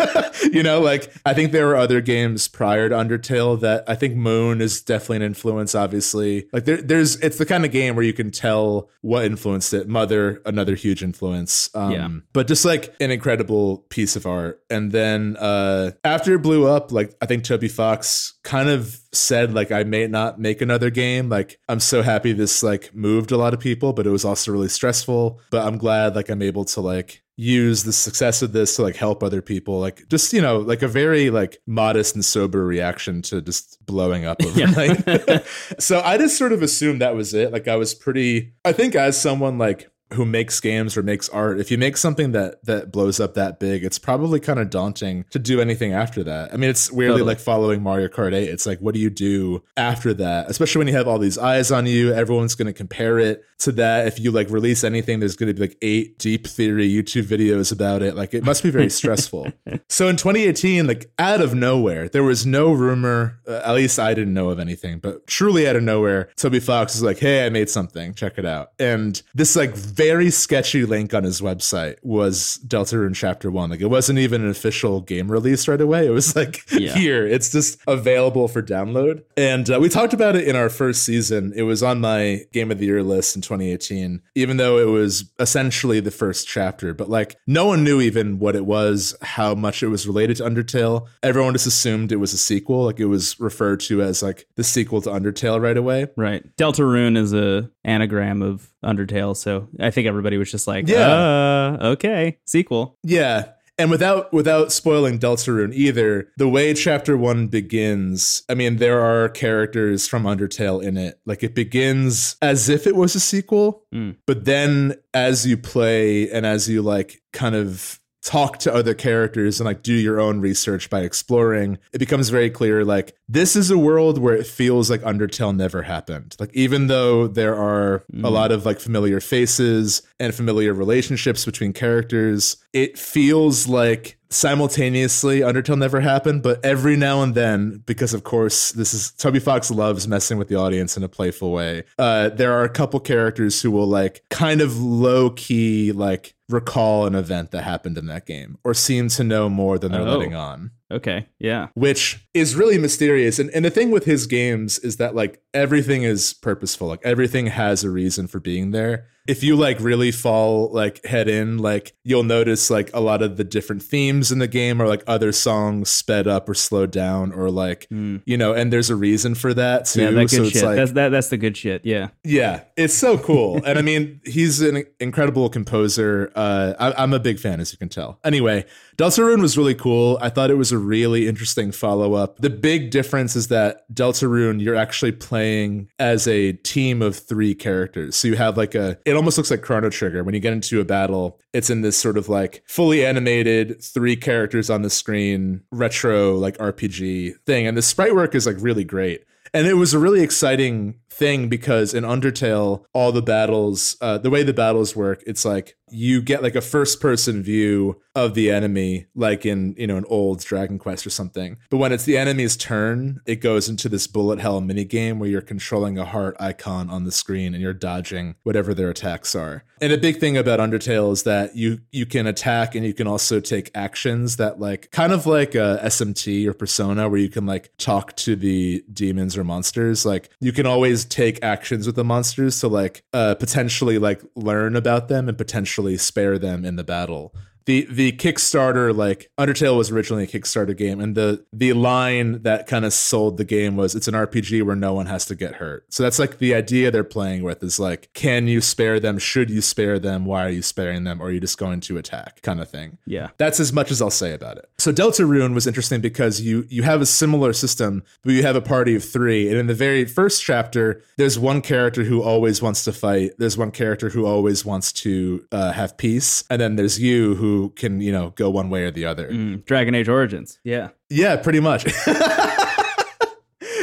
You 0.52 0.62
know 0.64 0.80
like 0.80 1.12
i 1.24 1.34
think 1.34 1.52
there 1.52 1.66
were 1.68 1.76
other 1.76 2.00
games 2.00 2.48
prior 2.48 2.88
to 2.88 2.94
undertale 2.96 3.58
that 3.60 3.84
i 3.88 3.94
think 3.94 4.16
moon 4.16 4.60
is 4.60 4.82
definitely 4.82 5.16
an 5.18 5.22
influence 5.22 5.74
obviously. 5.74 6.48
Like 6.52 6.64
there, 6.64 6.82
there's 6.82 7.16
it's 7.20 7.38
the 7.38 7.46
kind 7.46 7.64
of 7.64 7.70
game 7.70 7.94
where 7.94 8.04
you 8.04 8.12
can 8.12 8.30
tell 8.32 8.90
what 9.02 9.24
influenced 9.24 9.72
it. 9.72 9.88
Mother 9.88 10.42
another 10.44 10.74
huge 10.74 11.02
influence. 11.02 11.70
Um, 11.74 11.92
Yeah. 11.92 12.08
but 12.32 12.48
just 12.48 12.64
like 12.64 12.94
an 13.00 13.10
incredible 13.12 13.78
piece 13.88 14.16
of 14.16 14.26
art. 14.26 14.60
And 14.68 14.90
then 14.90 15.36
uh 15.38 15.92
after 16.04 16.34
it 16.34 16.42
blew 16.42 16.66
up 16.66 16.90
like 16.92 17.14
i 17.22 17.26
think 17.26 17.44
toby 17.44 17.68
fox 17.68 18.34
kind 18.42 18.68
of 18.68 18.98
said 19.12 19.52
like 19.52 19.70
i 19.70 19.82
may 19.82 20.06
not 20.06 20.40
make 20.40 20.62
another 20.62 20.88
game 20.88 21.28
like 21.28 21.58
i'm 21.68 21.80
so 21.80 22.02
happy 22.02 22.32
this 22.32 22.62
like 22.62 22.94
moved 22.94 23.30
a 23.30 23.36
lot 23.36 23.52
of 23.52 23.60
people 23.60 23.92
but 23.92 24.06
it 24.06 24.10
was 24.10 24.24
also 24.24 24.50
really 24.50 24.68
stressful. 24.68 25.40
But 25.50 25.66
i'm 25.66 25.76
glad 25.78 26.16
like 26.16 26.30
i'm 26.30 26.42
able 26.42 26.64
to 26.66 26.80
like 26.80 27.22
use 27.36 27.84
the 27.84 27.92
success 27.92 28.42
of 28.42 28.52
this 28.52 28.76
to 28.76 28.82
like 28.82 28.96
help 28.96 29.22
other 29.22 29.42
people 29.42 29.80
like 29.80 30.06
just 30.08 30.32
you 30.32 30.40
know 30.40 30.58
like 30.58 30.82
a 30.82 30.88
very 30.88 31.30
like 31.30 31.58
modest 31.66 32.14
and 32.14 32.24
sober 32.24 32.64
reaction 32.64 33.22
to 33.22 33.40
just 33.40 33.84
blowing 33.84 34.24
up 34.24 34.42
overnight. 34.44 35.44
So 35.78 36.00
i 36.00 36.16
just 36.18 36.38
sort 36.38 36.52
of 36.52 36.62
assumed 36.62 37.00
that 37.00 37.14
was 37.14 37.34
it. 37.34 37.52
Like 37.52 37.68
i 37.68 37.76
was 37.76 37.94
pretty 37.94 38.54
i 38.64 38.72
think 38.72 38.94
as 38.94 39.20
someone 39.20 39.58
like 39.58 39.90
who 40.14 40.24
makes 40.24 40.60
games 40.60 40.96
or 40.96 41.02
makes 41.02 41.28
art 41.28 41.60
if 41.60 41.70
you 41.70 41.78
make 41.78 41.96
something 41.96 42.32
that 42.32 42.64
that 42.64 42.92
blows 42.92 43.20
up 43.20 43.34
that 43.34 43.58
big 43.60 43.84
it's 43.84 43.98
probably 43.98 44.40
kind 44.40 44.58
of 44.58 44.70
daunting 44.70 45.24
to 45.30 45.38
do 45.38 45.60
anything 45.60 45.92
after 45.92 46.22
that. 46.24 46.52
I 46.52 46.56
mean 46.56 46.70
it's 46.70 46.90
weirdly 46.90 47.20
Totally. 47.20 47.28
like 47.34 47.40
following 47.40 47.82
mario 47.82 48.08
kart 48.08 48.34
8 48.34 48.48
it's 48.48 48.66
like 48.66 48.78
what 48.80 48.94
do 48.94 49.00
you 49.00 49.10
do 49.10 49.62
after 49.76 50.14
that? 50.14 50.50
Especially 50.50 50.78
when 50.78 50.88
you 50.88 50.94
have 50.94 51.08
all 51.08 51.18
these 51.18 51.38
eyes 51.38 51.70
on 51.70 51.86
you 51.86 52.12
everyone's 52.12 52.54
going 52.54 52.66
to 52.66 52.72
compare 52.72 53.18
it 53.18 53.44
to 53.60 53.72
that. 53.72 54.06
If 54.06 54.18
you 54.18 54.30
like 54.30 54.50
release 54.50 54.84
anything 54.84 55.20
there's 55.20 55.36
going 55.36 55.48
to 55.48 55.54
be 55.54 55.60
like 55.68 55.78
eight 55.82 56.18
deep 56.18 56.46
theory 56.46 56.88
youtube 56.88 57.24
videos 57.24 57.72
about 57.72 58.02
it. 58.02 58.14
Like 58.16 58.34
it 58.34 58.44
must 58.44 58.62
be 58.62 58.70
very 58.70 58.90
stressful. 58.90 59.52
So 59.88 60.08
in 60.08 60.16
2018 60.16 60.86
like 60.86 61.10
out 61.18 61.40
of 61.40 61.54
nowhere 61.54 62.08
there 62.08 62.22
was 62.22 62.46
no 62.46 62.72
rumor 62.72 63.38
uh, 63.46 63.60
at 63.64 63.74
least 63.74 63.98
i 63.98 64.14
didn't 64.14 64.32
know 64.32 64.48
of 64.48 64.58
anything 64.58 64.98
but 65.00 65.26
truly 65.26 65.68
out 65.68 65.76
of 65.76 65.82
nowhere 65.82 66.30
toby 66.36 66.60
fox 66.60 66.94
is 66.94 67.02
like 67.02 67.18
hey 67.18 67.44
i 67.46 67.48
made 67.50 67.68
something. 67.68 68.14
Check 68.14 68.38
it 68.38 68.46
out. 68.46 68.70
And 68.78 69.20
this 69.34 69.54
like 69.56 69.74
very 70.07 70.30
sketchy 70.30 70.84
link 70.84 71.14
on 71.14 71.24
his 71.24 71.40
website 71.40 71.96
was 72.03 72.59
deltarune 72.66 73.14
chapter 73.14 73.50
1 73.50 73.70
like 73.70 73.80
it 73.80 73.86
wasn't 73.86 74.18
even 74.18 74.42
an 74.42 74.50
official 74.50 75.00
game 75.00 75.30
release 75.30 75.68
right 75.68 75.80
away. 75.80 76.07
It 76.07 76.11
was 76.11 76.34
like 76.36 76.62
Yeah. 76.72 76.94
here. 76.94 77.26
It's 77.26 77.50
just 77.50 77.78
available 77.86 78.48
for 78.48 78.62
download. 78.62 79.22
And 79.36 79.68
uh, 79.70 79.78
we 79.80 79.88
talked 79.88 80.12
about 80.12 80.36
it 80.36 80.46
in 80.48 80.57
our 80.57 80.68
first 80.68 81.03
season. 81.05 81.53
It 81.55 81.62
was 81.62 81.82
on 81.82 82.00
my 82.00 82.42
game 82.53 82.70
of 82.70 82.78
the 82.78 82.86
year 82.86 83.03
list 83.03 83.36
in 83.36 83.42
2018 83.42 84.20
even 84.34 84.57
though 84.57 84.78
it 84.78 84.86
was 84.90 85.30
essentially 85.38 86.00
the 86.00 86.11
first 86.11 86.46
chapter. 86.48 86.94
But 86.94 87.09
like 87.09 87.36
no 87.46 87.66
one 87.66 87.84
knew 87.84 88.00
even 88.00 88.38
what 88.38 88.57
it 88.57 88.66
was 88.66 89.14
how 89.22 89.55
much 89.55 89.82
it 89.82 89.88
was 89.88 90.07
related 90.07 90.38
to 90.38 90.44
undertale. 90.44 91.07
Everyone 91.22 91.53
just 91.53 91.66
assumed 91.66 92.12
it 92.12 92.16
was 92.16 92.32
a 92.32 92.38
sequel. 92.38 92.84
Like 92.84 93.00
it 93.00 93.07
was 93.07 93.38
referred 93.38 93.80
to 93.80 94.03
as 94.03 94.22
like 94.22 94.46
the 94.57 94.64
sequel 94.64 95.00
to 95.03 95.11
undertale 95.11 95.61
right 95.61 95.76
away. 95.76 96.09
Right. 96.16 96.44
Deltarune 96.57 97.16
is 97.16 97.32
a 97.32 97.70
anagram 97.84 98.42
of 98.42 98.71
Undertale, 98.84 99.36
so 99.36 99.68
I 99.80 99.90
think 99.90 100.06
everybody 100.08 100.36
was 100.38 100.50
just 100.50 100.66
like, 100.66 100.88
Yeah. 100.88 101.08
uh, 101.08 101.78
okay, 101.92 102.38
sequel. 102.44 102.98
Yeah. 103.04 103.50
And 103.78 103.90
without 103.90 104.32
without 104.34 104.70
spoiling 104.70 105.18
Deltarune 105.18 105.72
either, 105.72 106.28
the 106.36 106.48
way 106.48 106.74
chapter 106.74 107.16
one 107.16 107.46
begins, 107.48 108.42
I 108.48 108.54
mean, 108.54 108.76
there 108.76 109.00
are 109.00 109.28
characters 109.30 110.06
from 110.06 110.24
Undertale 110.24 110.82
in 110.82 110.96
it. 110.98 111.18
Like 111.24 111.42
it 111.42 111.54
begins 111.54 112.36
as 112.42 112.68
if 112.68 112.86
it 112.86 112.94
was 112.94 113.14
a 113.14 113.20
sequel, 113.20 113.84
Mm. 113.92 114.16
but 114.26 114.44
then 114.44 114.94
as 115.14 115.46
you 115.46 115.56
play 115.56 116.28
and 116.30 116.44
as 116.44 116.68
you 116.68 116.82
like 116.82 117.22
kind 117.32 117.54
of 117.54 117.98
talk 118.22 118.58
to 118.58 118.72
other 118.72 118.94
characters 118.94 119.60
and 119.60 119.66
like 119.66 119.82
do 119.82 119.92
your 119.92 120.20
own 120.20 120.40
research 120.40 120.88
by 120.88 121.00
exploring, 121.00 121.78
it 121.92 121.98
becomes 121.98 122.28
very 122.28 122.50
clear 122.50 122.84
like 122.84 123.16
this 123.28 123.56
is 123.56 123.70
a 123.70 123.78
world 123.78 124.18
where 124.18 124.34
it 124.34 124.46
feels 124.46 124.90
like 124.90 125.02
Undertale 125.02 125.54
never 125.54 125.82
happened. 125.82 126.36
Like 126.38 126.54
even 126.54 126.86
though 126.86 127.26
there 127.26 127.56
are 127.56 127.96
a 127.96 128.02
mm. 128.12 128.30
lot 128.30 128.52
of 128.52 128.64
like 128.64 128.78
familiar 128.78 129.20
faces 129.20 130.02
and 130.20 130.34
familiar 130.34 130.72
relationships 130.72 131.44
between 131.44 131.72
characters, 131.72 132.56
it 132.72 132.96
feels 132.96 133.66
like 133.66 134.18
simultaneously 134.32 135.40
Undertale 135.40 135.78
never 135.78 136.00
happened, 136.00 136.42
but 136.42 136.64
every 136.64 136.96
now 136.96 137.22
and 137.22 137.34
then, 137.34 137.82
because 137.86 138.14
of 138.14 138.24
course 138.24 138.72
this 138.72 138.94
is 138.94 139.10
Toby 139.12 139.38
Fox 139.38 139.70
loves 139.70 140.06
messing 140.08 140.38
with 140.38 140.48
the 140.48 140.56
audience 140.56 140.96
in 140.96 141.02
a 141.02 141.08
playful 141.08 141.52
way. 141.52 141.84
Uh, 141.98 142.28
there 142.30 142.52
are 142.52 142.64
a 142.64 142.68
couple 142.68 143.00
characters 143.00 143.60
who 143.62 143.70
will 143.70 143.86
like 143.86 144.22
kind 144.30 144.60
of 144.60 144.78
low 144.80 145.30
key 145.30 145.92
like 145.92 146.34
recall 146.48 147.06
an 147.06 147.14
event 147.14 147.50
that 147.50 147.62
happened 147.62 147.96
in 147.96 148.06
that 148.06 148.26
game 148.26 148.58
or 148.64 148.74
seem 148.74 149.08
to 149.08 149.24
know 149.24 149.48
more 149.48 149.78
than 149.78 149.90
they're 149.92 150.02
Oh. 150.02 150.16
letting 150.18 150.34
on 150.34 150.70
Okay, 150.90 151.26
yeah. 151.38 151.68
which 151.72 152.26
is 152.34 152.54
really 152.54 152.76
mysterious. 152.76 153.38
And, 153.38 153.48
and 153.50 153.64
the 153.64 153.70
thing 153.70 153.90
with 153.90 154.04
his 154.04 154.26
games 154.26 154.78
is 154.80 154.98
that 154.98 155.14
like 155.14 155.40
everything 155.54 156.02
is 156.02 156.34
purposeful. 156.34 156.86
Like 156.88 157.00
everything 157.02 157.46
has 157.46 157.82
a 157.82 157.88
reason 157.90 158.26
for 158.26 158.40
being 158.40 158.72
there. 158.72 159.06
If 159.26 159.44
you 159.44 159.54
like 159.54 159.78
really 159.80 160.10
fall 160.10 160.72
like 160.72 161.04
head 161.06 161.28
in, 161.28 161.58
like 161.58 161.94
you'll 162.04 162.24
notice 162.24 162.70
like 162.70 162.90
a 162.92 163.00
lot 163.00 163.22
of 163.22 163.36
the 163.36 163.44
different 163.44 163.82
themes 163.82 164.32
in 164.32 164.40
the 164.40 164.48
game 164.48 164.82
are 164.82 164.88
like 164.88 165.04
other 165.06 165.30
songs 165.30 165.90
sped 165.90 166.26
up 166.26 166.48
or 166.48 166.54
slowed 166.54 166.90
down 166.90 167.32
or 167.32 167.50
like 167.50 167.86
you 167.90 168.36
know, 168.36 168.52
and 168.52 168.72
there's 168.72 168.90
a 168.90 168.96
reason 168.96 169.34
for 169.34 169.54
that 169.54 169.84
too. 169.84 170.02
Yeah, 170.02 170.10
that 170.10 170.14
good 170.14 170.30
so 170.30 170.42
it's 170.42 170.52
shit. 170.52 170.64
like 170.64 170.76
that's 170.76 170.92
that, 170.92 171.08
that's 171.10 171.28
the 171.28 171.36
good 171.36 171.56
shit. 171.56 171.84
Yeah. 171.84 172.08
yeah, 172.24 172.62
it's 172.76 172.94
so 172.94 173.16
cool. 173.18 173.62
and 173.64 173.78
I 173.78 173.82
mean, 173.82 174.20
he's 174.24 174.60
an 174.60 174.84
incredible 174.98 175.48
composer. 175.48 176.32
Uh, 176.34 176.74
I, 176.78 177.02
I'm 177.02 177.12
a 177.12 177.20
big 177.20 177.38
fan, 177.38 177.60
as 177.60 177.72
you 177.72 177.78
can 177.78 177.88
tell. 177.88 178.18
Anyway, 178.24 178.64
Deltarune 179.03 179.42
was 179.42 179.59
really 179.59 179.74
cool. 179.74 180.16
I 180.20 180.28
thought 180.28 180.53
it 180.53 180.55
was 180.55 180.70
a 180.70 180.78
really 180.78 181.26
interesting 181.26 181.72
follow 181.72 182.14
up. 182.14 182.38
The 182.38 182.48
big 182.48 182.92
difference 182.92 183.34
is 183.34 183.48
that 183.48 183.92
Deltarune, 183.92 184.62
you're 184.62 184.76
actually 184.76 185.11
playing 185.11 185.88
as 185.98 186.28
a 186.28 186.53
team 186.53 187.03
of 187.03 187.16
three 187.16 187.53
characters. 187.53 188.14
So 188.14 188.28
you 188.28 188.36
have 188.36 188.57
like 188.57 188.76
a, 188.76 188.96
it 189.05 189.16
almost 189.16 189.38
looks 189.38 189.50
like 189.50 189.61
Chrono 189.61 189.90
Trigger. 189.90 190.22
When 190.22 190.36
you 190.36 190.40
get 190.40 190.53
into 190.53 190.78
a 190.78 190.84
battle, 190.84 191.40
it's 191.53 191.68
in 191.68 191.80
this 191.80 191.98
sort 191.98 192.16
of 192.16 192.28
like 192.28 192.62
fully 192.68 193.05
animated, 193.05 193.82
three 193.82 194.14
characters 194.14 194.70
on 194.70 194.82
the 194.82 194.90
screen, 194.90 195.62
retro 195.72 196.36
like 196.36 196.57
RPG 196.59 197.40
thing. 197.44 197.66
And 197.66 197.76
the 197.76 197.82
sprite 197.82 198.14
work 198.14 198.36
is 198.36 198.46
like 198.46 198.57
really 198.61 198.84
great. 198.84 199.24
And 199.53 199.66
it 199.66 199.74
was 199.74 199.92
a 199.92 199.98
really 199.98 200.22
exciting 200.22 201.00
thing 201.12 201.48
because 201.48 201.94
in 201.94 202.04
Undertale, 202.04 202.84
all 202.92 203.12
the 203.12 203.22
battles, 203.22 203.96
uh, 204.00 204.18
the 204.18 204.30
way 204.30 204.42
the 204.42 204.54
battles 204.54 204.96
work, 204.96 205.22
it's 205.26 205.44
like 205.44 205.76
you 205.92 206.22
get 206.22 206.42
like 206.42 206.54
a 206.54 206.60
first 206.60 207.00
person 207.00 207.42
view 207.42 208.00
of 208.14 208.34
the 208.34 208.50
enemy, 208.50 209.06
like 209.14 209.46
in, 209.46 209.74
you 209.78 209.86
know, 209.86 209.96
an 209.96 210.04
old 210.08 210.40
Dragon 210.40 210.78
Quest 210.78 211.06
or 211.06 211.10
something. 211.10 211.56
But 211.70 211.78
when 211.78 211.92
it's 211.92 212.04
the 212.04 212.16
enemy's 212.16 212.56
turn, 212.56 213.20
it 213.26 213.36
goes 213.36 213.68
into 213.68 213.88
this 213.88 214.06
bullet 214.06 214.38
hell 214.38 214.60
mini 214.60 214.84
game 214.84 215.18
where 215.18 215.28
you're 215.28 215.40
controlling 215.40 215.98
a 215.98 216.04
heart 216.04 216.36
icon 216.40 216.90
on 216.90 217.04
the 217.04 217.12
screen 217.12 217.54
and 217.54 217.62
you're 217.62 217.72
dodging 217.72 218.34
whatever 218.42 218.74
their 218.74 218.90
attacks 218.90 219.34
are. 219.34 219.64
And 219.80 219.92
a 219.92 219.98
big 219.98 220.18
thing 220.18 220.36
about 220.36 220.60
Undertale 220.60 221.12
is 221.12 221.24
that 221.24 221.56
you 221.56 221.80
you 221.90 222.06
can 222.06 222.26
attack 222.26 222.74
and 222.74 222.86
you 222.86 222.94
can 222.94 223.06
also 223.06 223.40
take 223.40 223.70
actions 223.74 224.36
that 224.36 224.60
like 224.60 224.90
kind 224.92 225.12
of 225.12 225.26
like 225.26 225.54
a 225.54 225.80
SMT 225.82 226.46
or 226.46 226.54
Persona 226.54 227.08
where 227.08 227.20
you 227.20 227.28
can 227.28 227.46
like 227.46 227.72
talk 227.78 228.14
to 228.16 228.36
the 228.36 228.84
demons 228.92 229.36
or 229.36 229.44
monsters. 229.44 230.06
Like 230.06 230.30
you 230.40 230.52
can 230.52 230.66
always 230.66 231.01
take 231.05 231.42
actions 231.42 231.86
with 231.86 231.96
the 231.96 232.05
monsters 232.05 232.61
to 232.61 232.68
like 232.68 233.05
uh 233.12 233.34
potentially 233.34 233.98
like 233.98 234.22
learn 234.34 234.76
about 234.76 235.09
them 235.09 235.28
and 235.28 235.36
potentially 235.36 235.96
spare 235.96 236.38
them 236.38 236.64
in 236.64 236.76
the 236.76 236.84
battle. 236.84 237.34
The 237.66 237.86
the 237.90 238.12
Kickstarter 238.12 238.96
like 238.96 239.30
Undertale 239.38 239.76
was 239.76 239.90
originally 239.90 240.24
a 240.24 240.26
Kickstarter 240.26 240.76
game, 240.76 241.00
and 241.00 241.14
the 241.14 241.44
the 241.52 241.72
line 241.72 242.42
that 242.42 242.66
kind 242.66 242.84
of 242.84 242.92
sold 242.92 243.36
the 243.36 243.44
game 243.44 243.76
was 243.76 243.94
it's 243.94 244.08
an 244.08 244.14
RPG 244.14 244.64
where 244.64 244.76
no 244.76 244.94
one 244.94 245.06
has 245.06 245.26
to 245.26 245.34
get 245.34 245.56
hurt. 245.56 245.84
So 245.90 246.02
that's 246.02 246.18
like 246.18 246.38
the 246.38 246.54
idea 246.54 246.90
they're 246.90 247.04
playing 247.04 247.42
with 247.42 247.62
is 247.62 247.78
like, 247.78 248.10
can 248.14 248.46
you 248.48 248.60
spare 248.60 248.98
them? 249.00 249.18
Should 249.18 249.50
you 249.50 249.60
spare 249.60 249.98
them? 249.98 250.24
Why 250.24 250.46
are 250.46 250.50
you 250.50 250.62
sparing 250.62 251.04
them? 251.04 251.20
Or 251.20 251.26
are 251.26 251.30
you 251.30 251.40
just 251.40 251.58
going 251.58 251.80
to 251.80 251.98
attack? 251.98 252.42
Kind 252.42 252.60
of 252.60 252.68
thing. 252.68 252.98
Yeah. 253.06 253.30
That's 253.38 253.60
as 253.60 253.72
much 253.72 253.90
as 253.90 254.00
I'll 254.02 254.10
say 254.10 254.32
about 254.32 254.58
it. 254.58 254.68
So 254.78 254.92
Deltarune 254.92 255.54
was 255.54 255.66
interesting 255.66 256.00
because 256.00 256.40
you 256.40 256.66
you 256.68 256.82
have 256.82 257.00
a 257.00 257.06
similar 257.06 257.52
system, 257.52 258.02
but 258.22 258.32
you 258.32 258.42
have 258.42 258.56
a 258.56 258.60
party 258.60 258.94
of 258.96 259.04
three, 259.04 259.48
and 259.48 259.56
in 259.56 259.66
the 259.66 259.74
very 259.74 260.04
first 260.04 260.42
chapter, 260.42 261.02
there's 261.16 261.38
one 261.38 261.60
character 261.60 262.04
who 262.04 262.22
always 262.22 262.62
wants 262.62 262.84
to 262.84 262.92
fight. 262.92 263.32
There's 263.38 263.58
one 263.58 263.70
character 263.70 264.10
who 264.10 264.26
always 264.26 264.64
wants 264.64 264.92
to 265.04 265.46
uh, 265.52 265.72
have 265.72 265.96
peace, 265.96 266.44
and 266.50 266.60
then 266.60 266.76
there's 266.76 267.00
you 267.00 267.34
who 267.36 267.51
can 267.76 268.00
you 268.00 268.12
know 268.12 268.30
go 268.36 268.50
one 268.50 268.70
way 268.70 268.84
or 268.84 268.90
the 268.90 269.05
other. 269.07 269.30
Mm, 269.30 269.64
Dragon 269.64 269.94
Age 269.94 270.09
Origins. 270.09 270.59
Yeah. 270.64 270.90
Yeah, 271.11 271.36
pretty 271.36 271.61
much. 271.61 271.84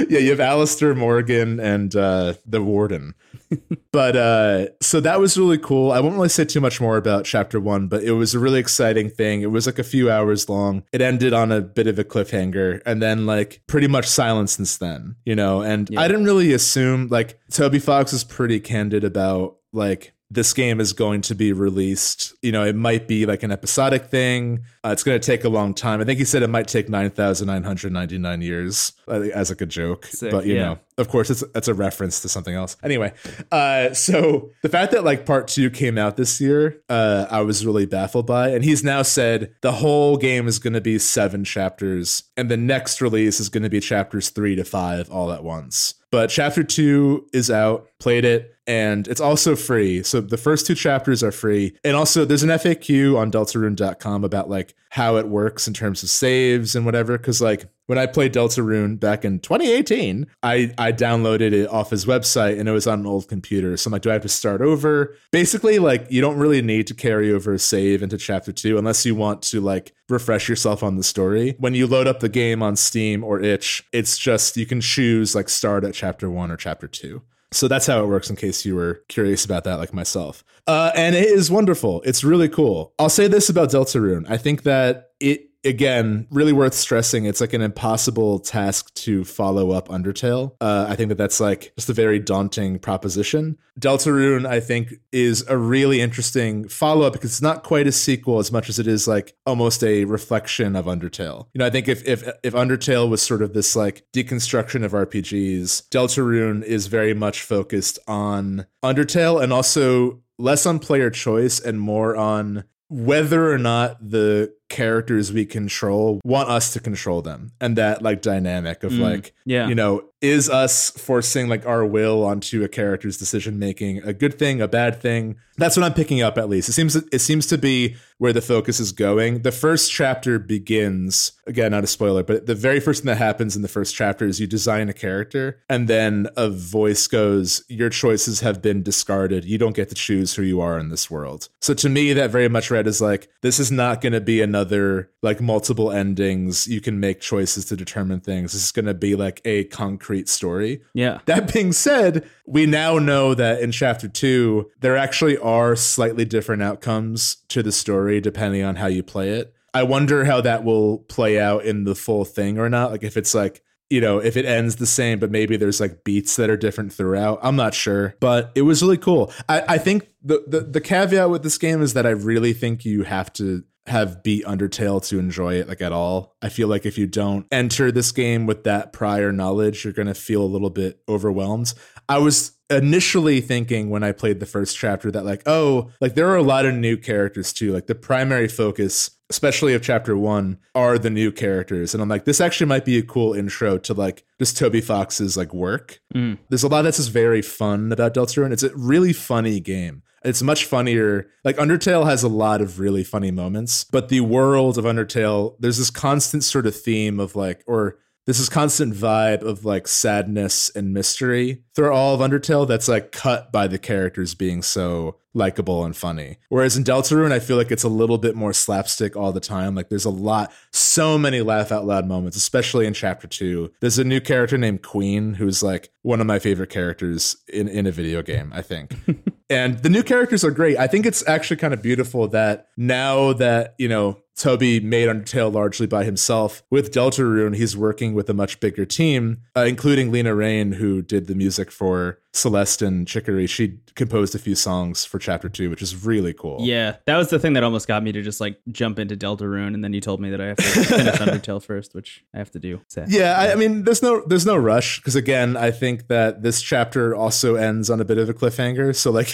yeah, 0.09 0.19
you 0.19 0.29
have 0.31 0.39
Alistair 0.39 0.95
Morrigan 0.95 1.59
and 1.59 1.95
uh, 1.95 2.33
the 2.45 2.61
Warden. 2.61 3.13
but 3.91 4.15
uh, 4.15 4.67
so 4.81 4.99
that 4.99 5.19
was 5.19 5.37
really 5.37 5.57
cool. 5.57 5.91
I 5.91 5.99
won't 5.99 6.15
really 6.15 6.29
say 6.29 6.45
too 6.45 6.61
much 6.61 6.79
more 6.81 6.97
about 6.97 7.25
chapter 7.25 7.59
one, 7.59 7.87
but 7.87 8.03
it 8.03 8.11
was 8.13 8.33
a 8.35 8.39
really 8.39 8.59
exciting 8.59 9.09
thing. 9.09 9.41
It 9.41 9.51
was 9.51 9.65
like 9.65 9.79
a 9.79 9.83
few 9.83 10.09
hours 10.09 10.49
long. 10.49 10.83
It 10.91 11.01
ended 11.01 11.33
on 11.33 11.51
a 11.51 11.61
bit 11.61 11.87
of 11.87 11.97
a 11.99 12.03
cliffhanger 12.03 12.81
and 12.85 13.01
then 13.01 13.25
like 13.25 13.61
pretty 13.67 13.87
much 13.87 14.05
silence 14.07 14.53
since 14.53 14.77
then, 14.77 15.15
you 15.25 15.35
know. 15.35 15.61
And 15.61 15.89
Yeah. 15.89 16.01
I 16.01 16.07
didn't 16.07 16.25
really 16.25 16.53
assume 16.53 17.07
like 17.09 17.39
Toby 17.51 17.79
Fox 17.79 18.13
is 18.13 18.23
pretty 18.23 18.59
candid 18.59 19.03
about 19.03 19.57
like 19.73 20.13
this 20.31 20.53
game 20.53 20.79
is 20.79 20.93
going 20.93 21.21
to 21.21 21.35
be 21.35 21.53
released. 21.53 22.33
You 22.41 22.51
know, 22.51 22.63
it 22.63 22.75
might 22.75 23.07
be 23.07 23.25
like 23.25 23.41
an 23.41 23.51
episodic 23.51 24.05
thing. 24.05 24.63
Uh, 24.85 24.89
it's 24.89 25.03
going 25.03 25.19
to 25.19 25.25
take 25.25 25.43
a 25.43 25.49
long 25.49 25.73
time. 25.73 26.01
I 26.01 26.03
think 26.03 26.19
he 26.19 26.25
said 26.25 26.43
it 26.43 26.49
might 26.49 26.67
take 26.67 26.87
9,999 26.87 28.41
years 28.41 28.93
uh, 29.07 29.21
as 29.33 29.49
like 29.49 29.61
a 29.61 29.65
joke. 29.65 30.05
Sick, 30.05 30.31
but, 30.31 30.45
you 30.45 30.55
yeah. 30.55 30.61
know, 30.61 30.79
of 30.99 31.07
course, 31.07 31.29
it's 31.29 31.43
that's 31.53 31.67
a 31.67 31.73
reference 31.73 32.21
to 32.21 32.29
something 32.29 32.53
else. 32.53 32.77
Anyway, 32.83 33.13
uh, 33.51 33.93
so 33.93 34.51
the 34.61 34.69
fact 34.69 34.91
that 34.91 35.03
like 35.03 35.25
part 35.25 35.47
two 35.47 35.69
came 35.69 35.97
out 35.97 36.17
this 36.17 36.39
year, 36.39 36.81
uh, 36.89 37.25
I 37.31 37.41
was 37.41 37.65
really 37.65 37.85
baffled 37.85 38.27
by. 38.27 38.49
And 38.49 38.63
he's 38.63 38.83
now 38.83 39.01
said 39.01 39.55
the 39.61 39.71
whole 39.71 40.17
game 40.17 40.47
is 40.47 40.59
going 40.59 40.73
to 40.73 40.81
be 40.81 40.99
seven 40.99 41.43
chapters, 41.43 42.23
and 42.35 42.51
the 42.51 42.57
next 42.57 43.01
release 43.01 43.39
is 43.39 43.49
going 43.49 43.63
to 43.63 43.69
be 43.69 43.79
chapters 43.79 44.29
three 44.29 44.55
to 44.55 44.63
five 44.65 45.09
all 45.09 45.31
at 45.31 45.43
once. 45.43 45.95
But 46.11 46.29
chapter 46.29 46.63
two 46.63 47.27
is 47.33 47.49
out, 47.49 47.87
played 47.99 48.25
it, 48.25 48.55
and 48.69 49.07
it's 49.07 49.19
also 49.19 49.55
free. 49.55 50.03
So 50.03 50.21
the 50.21 50.37
first 50.37 50.67
two 50.67 50.75
chapters 50.75 51.23
are 51.23 51.31
free. 51.31 51.75
And 51.83 51.97
also 51.97 52.23
there's 52.23 52.43
an 52.43 52.51
FAQ 52.51 53.17
on 53.17 53.31
deltarune.com 53.31 54.23
about 54.23 54.47
like 54.47 54.75
how 54.91 55.17
it 55.17 55.27
works 55.27 55.67
in 55.67 55.73
terms 55.73 56.03
of 56.03 56.09
saves 56.09 56.75
and 56.75 56.85
whatever. 56.85 57.17
Cause 57.17 57.41
like 57.41 57.65
when 57.87 57.97
I 57.97 58.05
played 58.05 58.31
Deltarune 58.31 58.99
back 58.99 59.25
in 59.25 59.39
2018, 59.39 60.27
I, 60.43 60.71
I 60.77 60.91
downloaded 60.91 61.51
it 61.51 61.67
off 61.69 61.89
his 61.89 62.05
website 62.05 62.59
and 62.59 62.69
it 62.69 62.71
was 62.71 62.85
on 62.85 62.99
an 62.99 63.07
old 63.07 63.27
computer. 63.27 63.75
So 63.75 63.87
I'm 63.87 63.93
like, 63.93 64.03
do 64.03 64.11
I 64.11 64.13
have 64.13 64.21
to 64.21 64.29
start 64.29 64.61
over? 64.61 65.15
Basically, 65.31 65.79
like 65.79 66.05
you 66.11 66.21
don't 66.21 66.37
really 66.37 66.61
need 66.61 66.85
to 66.87 66.93
carry 66.93 67.33
over 67.33 67.53
a 67.53 67.57
save 67.57 68.03
into 68.03 68.19
chapter 68.19 68.51
two 68.51 68.77
unless 68.77 69.03
you 69.03 69.15
want 69.15 69.41
to 69.43 69.61
like 69.61 69.93
refresh 70.09 70.47
yourself 70.47 70.83
on 70.83 70.97
the 70.97 71.03
story. 71.03 71.55
When 71.57 71.73
you 71.73 71.87
load 71.87 72.05
up 72.05 72.19
the 72.19 72.29
game 72.29 72.61
on 72.61 72.75
Steam 72.75 73.23
or 73.23 73.39
itch, 73.39 73.83
it's 73.91 74.19
just 74.19 74.57
you 74.57 74.67
can 74.67 74.79
choose 74.79 75.33
like 75.33 75.49
start 75.49 75.83
at 75.83 75.95
chapter 75.95 76.29
one 76.29 76.51
or 76.51 76.57
chapter 76.57 76.87
two. 76.87 77.23
So 77.51 77.67
that's 77.67 77.87
how 77.87 78.03
it 78.03 78.07
works 78.07 78.29
in 78.29 78.35
case 78.35 78.63
you 78.65 78.75
were 78.75 79.01
curious 79.07 79.43
about 79.43 79.63
that, 79.63 79.75
like 79.79 79.93
myself. 79.93 80.43
Uh, 80.67 80.91
and 80.95 81.15
it 81.15 81.25
is 81.25 81.49
wonderful. 81.49 82.01
It's 82.05 82.23
really 82.23 82.47
cool. 82.47 82.93
I'll 82.99 83.09
say 83.09 83.27
this 83.27 83.49
about 83.49 83.69
Deltarune. 83.69 84.29
I 84.29 84.37
think 84.37 84.63
that 84.63 85.09
it, 85.19 85.48
again, 85.63 86.27
really 86.31 86.53
worth 86.53 86.73
stressing. 86.73 87.25
It's 87.25 87.41
like 87.41 87.53
an 87.53 87.61
impossible 87.61 88.39
task 88.39 88.93
to 88.95 89.23
follow 89.23 89.71
up 89.71 89.89
Undertale. 89.89 90.55
Uh, 90.61 90.85
I 90.87 90.95
think 90.95 91.09
that 91.09 91.17
that's 91.17 91.39
like 91.39 91.73
just 91.77 91.89
a 91.89 91.93
very 91.93 92.19
daunting 92.19 92.79
proposition. 92.79 93.57
Deltarune, 93.79 94.45
I 94.45 94.59
think, 94.59 94.93
is 95.11 95.45
a 95.47 95.57
really 95.57 96.01
interesting 96.01 96.67
follow 96.67 97.05
up 97.05 97.13
because 97.13 97.31
it's 97.31 97.41
not 97.41 97.63
quite 97.63 97.87
a 97.87 97.91
sequel 97.91 98.39
as 98.39 98.51
much 98.51 98.69
as 98.69 98.79
it 98.79 98.87
is 98.87 99.07
like 99.07 99.35
almost 99.45 99.83
a 99.83 100.05
reflection 100.05 100.75
of 100.75 100.85
Undertale. 100.85 101.47
You 101.53 101.59
know, 101.59 101.65
I 101.65 101.69
think 101.69 101.87
if 101.87 102.05
if 102.07 102.27
if 102.43 102.53
Undertale 102.53 103.09
was 103.09 103.21
sort 103.21 103.41
of 103.41 103.53
this 103.53 103.75
like 103.75 104.05
deconstruction 104.13 104.83
of 104.83 104.91
RPGs, 104.91 105.89
Deltarune 105.89 106.63
is 106.63 106.87
very 106.87 107.13
much 107.13 107.41
focused 107.41 107.99
on 108.07 108.65
Undertale 108.83 109.41
and 109.41 109.53
also 109.53 110.21
less 110.37 110.65
on 110.65 110.79
player 110.79 111.09
choice 111.09 111.59
and 111.59 111.79
more 111.79 112.15
on 112.15 112.63
whether 112.89 113.51
or 113.51 113.57
not 113.57 113.97
the 114.09 114.53
characters 114.69 115.33
we 115.33 115.45
control 115.45 116.21
want 116.23 116.49
us 116.49 116.73
to 116.73 116.79
control 116.79 117.21
them. 117.21 117.51
And 117.59 117.75
that 117.77 118.01
like 118.01 118.21
dynamic 118.21 118.83
of 118.83 118.91
Mm, 118.91 118.99
like 119.01 119.33
yeah. 119.45 119.67
you 119.67 119.75
know 119.75 120.03
is 120.21 120.49
us 120.49 120.89
forcing 120.91 121.47
like 121.47 121.65
our 121.65 121.85
will 121.85 122.25
onto 122.25 122.61
a 122.63 122.67
character's 122.67 123.17
decision 123.17 123.57
making 123.57 124.03
a 124.03 124.11
good 124.11 124.37
thing 124.37 124.61
a 124.61 124.67
bad 124.67 125.01
thing? 125.01 125.35
That's 125.57 125.75
what 125.75 125.85
i'm 125.85 125.93
picking 125.93 126.21
up 126.21 126.37
at 126.37 126.49
least. 126.49 126.69
It 126.69 126.73
seems 126.73 126.95
it 126.95 127.19
seems 127.19 127.47
to 127.47 127.57
be 127.57 127.95
where 128.17 128.33
the 128.33 128.41
focus 128.41 128.79
is 128.81 128.91
going. 128.91 129.43
The 129.43 129.51
first 129.51 129.91
chapter 129.91 130.39
begins 130.39 131.31
again 131.47 131.71
not 131.71 131.83
a 131.83 131.87
spoiler 131.87 132.23
but 132.23 132.45
the 132.45 132.55
very 132.55 132.79
first 132.79 133.01
thing 133.03 133.07
that 133.07 133.17
happens 133.17 133.55
in 133.55 133.61
the 133.61 133.67
first 133.67 133.95
chapter 133.95 134.25
is 134.25 134.39
you 134.39 134.47
design 134.47 134.89
a 134.89 134.93
character 134.93 135.61
and 135.69 135.87
then 135.87 136.27
a 136.35 136.49
voice 136.49 137.07
goes 137.07 137.63
your 137.69 137.89
choices 137.89 138.41
have 138.41 138.61
been 138.61 138.83
discarded. 138.83 139.45
You 139.45 139.57
don't 139.57 139.75
get 139.75 139.89
to 139.89 139.95
choose 139.95 140.33
who 140.35 140.43
you 140.43 140.59
are 140.61 140.77
in 140.77 140.89
this 140.89 141.09
world. 141.09 141.49
So 141.61 141.73
to 141.75 141.89
me 141.89 142.13
that 142.13 142.29
very 142.29 142.49
much 142.49 142.69
read 142.71 142.87
is 142.87 143.01
like 143.01 143.29
this 143.41 143.59
is 143.59 143.71
not 143.71 144.01
going 144.01 144.13
to 144.13 144.21
be 144.21 144.41
another 144.59 145.09
like 145.21 145.39
multiple 145.41 145.91
endings 145.91 146.67
you 146.67 146.81
can 146.81 146.99
make 146.99 147.19
choices 147.21 147.65
to 147.65 147.75
determine 147.75 148.19
things 148.19 148.53
this 148.53 148.63
is 148.63 148.71
going 148.71 148.85
to 148.85 148.93
be 148.93 149.15
like 149.15 149.41
a 149.45 149.63
concrete 149.65 150.27
story 150.27 150.81
Yeah. 150.93 151.19
that 151.25 151.51
being 151.53 151.71
said, 151.71 152.27
we 152.45 152.65
now 152.65 152.97
know 152.99 153.33
that 153.35 153.61
in 153.61 153.71
chapter 153.71 154.07
two, 154.07 154.69
there 154.81 154.97
actually 154.97 155.37
are 155.37 155.75
slightly 155.75 156.25
different 156.25 156.61
outcomes 156.63 157.37
to 157.49 157.63
the 157.63 157.71
story 157.71 158.19
depending 158.21 158.63
on 158.63 158.75
how 158.75 158.87
you 158.87 159.03
play 159.03 159.29
it. 159.29 159.53
I 159.73 159.83
wonder 159.83 160.25
how 160.25 160.41
that 160.41 160.63
will 160.63 160.99
play 160.99 161.39
out 161.39 161.63
in 161.63 161.83
the 161.83 161.95
full 161.95 162.25
thing 162.25 162.57
or 162.57 162.69
not. 162.69 162.91
Like 162.91 163.03
if 163.03 163.15
it's 163.17 163.33
like, 163.35 163.61
you 163.89 164.01
know, 164.01 164.19
if 164.19 164.35
it 164.37 164.45
ends 164.45 164.75
the 164.77 164.85
same, 164.85 165.19
but 165.19 165.31
maybe 165.31 165.57
there's 165.57 165.79
like 165.79 166.03
beats 166.03 166.35
that 166.37 166.49
are 166.49 166.57
different 166.57 166.91
throughout. 166.93 167.39
I'm 167.41 167.55
not 167.55 167.73
sure, 167.73 168.15
but 168.19 168.51
it 168.55 168.63
was 168.63 168.81
really 168.81 168.97
cool. 168.97 169.31
I, 169.47 169.63
I 169.75 169.77
think 169.77 170.09
the, 170.23 170.43
the 170.47 170.59
the 170.61 170.81
caveat 170.81 171.29
with 171.29 171.43
this 171.43 171.57
game 171.57 171.81
is 171.81 171.93
that 171.93 172.05
I 172.05 172.11
really 172.11 172.53
think 172.53 172.83
you 172.85 173.03
have 173.03 173.31
to 173.33 173.63
have 173.89 174.23
beat 174.23 174.45
Undertale 174.45 175.05
to 175.07 175.19
enjoy 175.19 175.55
it 175.55 175.67
like 175.67 175.81
at 175.81 175.91
all. 175.91 176.35
I 176.41 176.49
feel 176.49 176.67
like 176.67 176.85
if 176.85 176.97
you 176.97 177.07
don't 177.07 177.45
enter 177.51 177.91
this 177.91 178.11
game 178.11 178.45
with 178.45 178.63
that 178.63 178.93
prior 178.93 179.31
knowledge, 179.31 179.83
you're 179.83 179.93
going 179.93 180.07
to 180.07 180.13
feel 180.13 180.41
a 180.41 180.45
little 180.45 180.69
bit 180.69 181.01
overwhelmed. 181.07 181.73
I 182.07 182.19
was 182.19 182.53
initially 182.69 183.41
thinking 183.41 183.89
when 183.89 184.03
I 184.03 184.11
played 184.11 184.39
the 184.39 184.45
first 184.45 184.77
chapter 184.77 185.11
that 185.11 185.25
like, 185.25 185.43
oh, 185.45 185.91
like 185.99 186.15
there 186.15 186.29
are 186.29 186.37
a 186.37 186.43
lot 186.43 186.65
of 186.65 186.75
new 186.75 186.97
characters 186.97 187.51
too. 187.51 187.71
Like 187.71 187.87
the 187.87 187.95
primary 187.95 188.47
focus 188.47 189.11
especially 189.29 189.73
of 189.73 189.81
chapter 189.81 190.17
one, 190.17 190.57
are 190.73 190.97
the 190.97 191.09
new 191.09 191.31
characters. 191.31 191.93
And 191.93 192.01
I'm 192.01 192.09
like, 192.09 192.25
this 192.25 192.41
actually 192.41 192.67
might 192.67 192.85
be 192.85 192.97
a 192.97 193.03
cool 193.03 193.33
intro 193.33 193.77
to 193.79 193.93
like 193.93 194.23
just 194.39 194.57
Toby 194.57 194.81
Fox's 194.81 195.37
like 195.37 195.53
work. 195.53 195.99
Mm. 196.13 196.39
There's 196.49 196.63
a 196.63 196.67
lot 196.67 196.81
that's 196.81 196.97
just 196.97 197.11
very 197.11 197.41
fun 197.41 197.91
about 197.91 198.13
Deltarune. 198.13 198.51
It's 198.51 198.63
a 198.63 198.75
really 198.75 199.13
funny 199.13 199.59
game. 199.59 200.01
It's 200.23 200.41
much 200.41 200.65
funnier. 200.65 201.27
Like 201.43 201.57
Undertale 201.57 202.05
has 202.05 202.23
a 202.23 202.27
lot 202.27 202.61
of 202.61 202.79
really 202.79 203.03
funny 203.03 203.31
moments, 203.31 203.85
but 203.85 204.09
the 204.09 204.21
world 204.21 204.77
of 204.77 204.85
Undertale, 204.85 205.55
there's 205.59 205.77
this 205.77 205.89
constant 205.89 206.43
sort 206.43 206.67
of 206.67 206.75
theme 206.75 207.19
of 207.19 207.35
like, 207.35 207.63
or 207.67 207.97
this 208.29 208.39
is 208.39 208.47
constant 208.47 208.93
vibe 208.93 209.41
of 209.41 209.65
like 209.65 209.87
sadness 209.87 210.69
and 210.75 210.93
mystery 210.93 211.63
through 211.75 211.91
all 211.91 212.13
of 212.13 212.19
Undertale 212.21 212.67
that's 212.67 212.87
like 212.87 213.11
cut 213.11 213.51
by 213.51 213.65
the 213.65 213.79
characters 213.79 214.35
being 214.35 214.61
so 214.61 215.15
likable 215.33 215.83
and 215.83 215.97
funny. 215.97 216.37
Whereas 216.49 216.77
in 216.77 216.83
Deltarune, 216.83 217.31
I 217.31 217.39
feel 217.39 217.57
like 217.57 217.71
it's 217.71 217.83
a 217.83 217.89
little 217.89 218.19
bit 218.19 218.35
more 218.35 218.53
slapstick 218.53 219.15
all 219.15 219.31
the 219.31 219.39
time. 219.39 219.73
Like 219.73 219.89
there's 219.89 220.05
a 220.05 220.11
lot, 220.11 220.53
so 220.71 221.17
many 221.17 221.41
laugh 221.41 221.71
out 221.71 221.87
loud 221.87 222.07
moments, 222.07 222.37
especially 222.37 222.85
in 222.85 222.93
chapter 222.93 223.27
two. 223.27 223.71
There's 223.79 223.97
a 223.97 224.03
new 224.03 224.21
character 224.21 224.59
named 224.59 224.83
Queen 224.83 225.33
who's 225.33 225.63
like 225.63 225.89
one 226.03 226.21
of 226.21 226.27
my 226.27 226.37
favorite 226.37 226.69
characters 226.69 227.35
in, 227.51 227.67
in 227.67 227.87
a 227.87 227.91
video 227.91 228.21
game, 228.21 228.51
I 228.53 228.61
think. 228.61 228.95
and 229.49 229.79
the 229.79 229.89
new 229.89 230.03
characters 230.03 230.43
are 230.43 230.51
great. 230.51 230.77
I 230.77 230.85
think 230.85 231.07
it's 231.07 231.27
actually 231.27 231.57
kind 231.57 231.73
of 231.73 231.81
beautiful 231.81 232.27
that 232.27 232.67
now 232.77 233.33
that, 233.33 233.73
you 233.79 233.87
know, 233.87 234.19
Toby 234.39 234.79
made 234.79 235.09
Undertale 235.09 235.53
largely 235.53 235.85
by 235.85 236.05
himself. 236.05 236.63
With 236.71 236.93
Deltarune, 236.93 237.55
he's 237.55 237.75
working 237.75 238.13
with 238.13 238.29
a 238.29 238.33
much 238.33 238.59
bigger 238.59 238.85
team, 238.85 239.41
uh, 239.55 239.65
including 239.67 240.11
Lena 240.11 240.33
Raine, 240.33 240.73
who 240.73 241.01
did 241.01 241.27
the 241.27 241.35
music 241.35 241.69
for 241.71 242.19
Celeste 242.33 242.83
and 242.83 243.07
Chicory, 243.07 243.47
she 243.47 243.79
composed 243.95 244.35
a 244.35 244.39
few 244.39 244.53
songs 244.53 245.03
for 245.03 245.17
chapter 245.17 245.49
two, 245.49 245.69
which 245.69 245.81
is 245.81 246.05
really 246.05 246.33
cool. 246.33 246.59
Yeah, 246.61 246.97
that 247.05 247.17
was 247.17 247.29
the 247.29 247.39
thing 247.39 247.53
that 247.53 247.63
almost 247.63 247.87
got 247.87 248.03
me 248.03 248.11
to 248.11 248.21
just 248.21 248.39
like 248.39 248.59
jump 248.71 248.99
into 248.99 249.17
Deltarune, 249.17 249.73
and 249.73 249.83
then 249.83 249.93
you 249.93 250.01
told 250.01 250.21
me 250.21 250.29
that 250.29 250.39
I 250.39 250.47
have 250.47 250.57
to 250.57 250.63
finish 250.63 251.15
Undertale 251.15 251.63
first, 251.63 251.95
which 251.95 252.23
I 252.33 252.37
have 252.37 252.51
to 252.51 252.59
do. 252.59 252.81
Sad. 252.87 253.11
Yeah, 253.11 253.35
I, 253.37 253.51
I 253.51 253.55
mean, 253.55 253.83
there's 253.83 254.03
no 254.03 254.23
there's 254.27 254.45
no 254.45 254.55
rush 254.55 254.99
because 254.99 255.15
again, 255.15 255.57
I 255.57 255.71
think 255.71 256.07
that 256.07 256.43
this 256.43 256.61
chapter 256.61 257.15
also 257.15 257.55
ends 257.55 257.89
on 257.89 257.99
a 257.99 258.05
bit 258.05 258.19
of 258.19 258.29
a 258.29 258.33
cliffhanger. 258.33 258.95
So 258.95 259.11
like, 259.11 259.31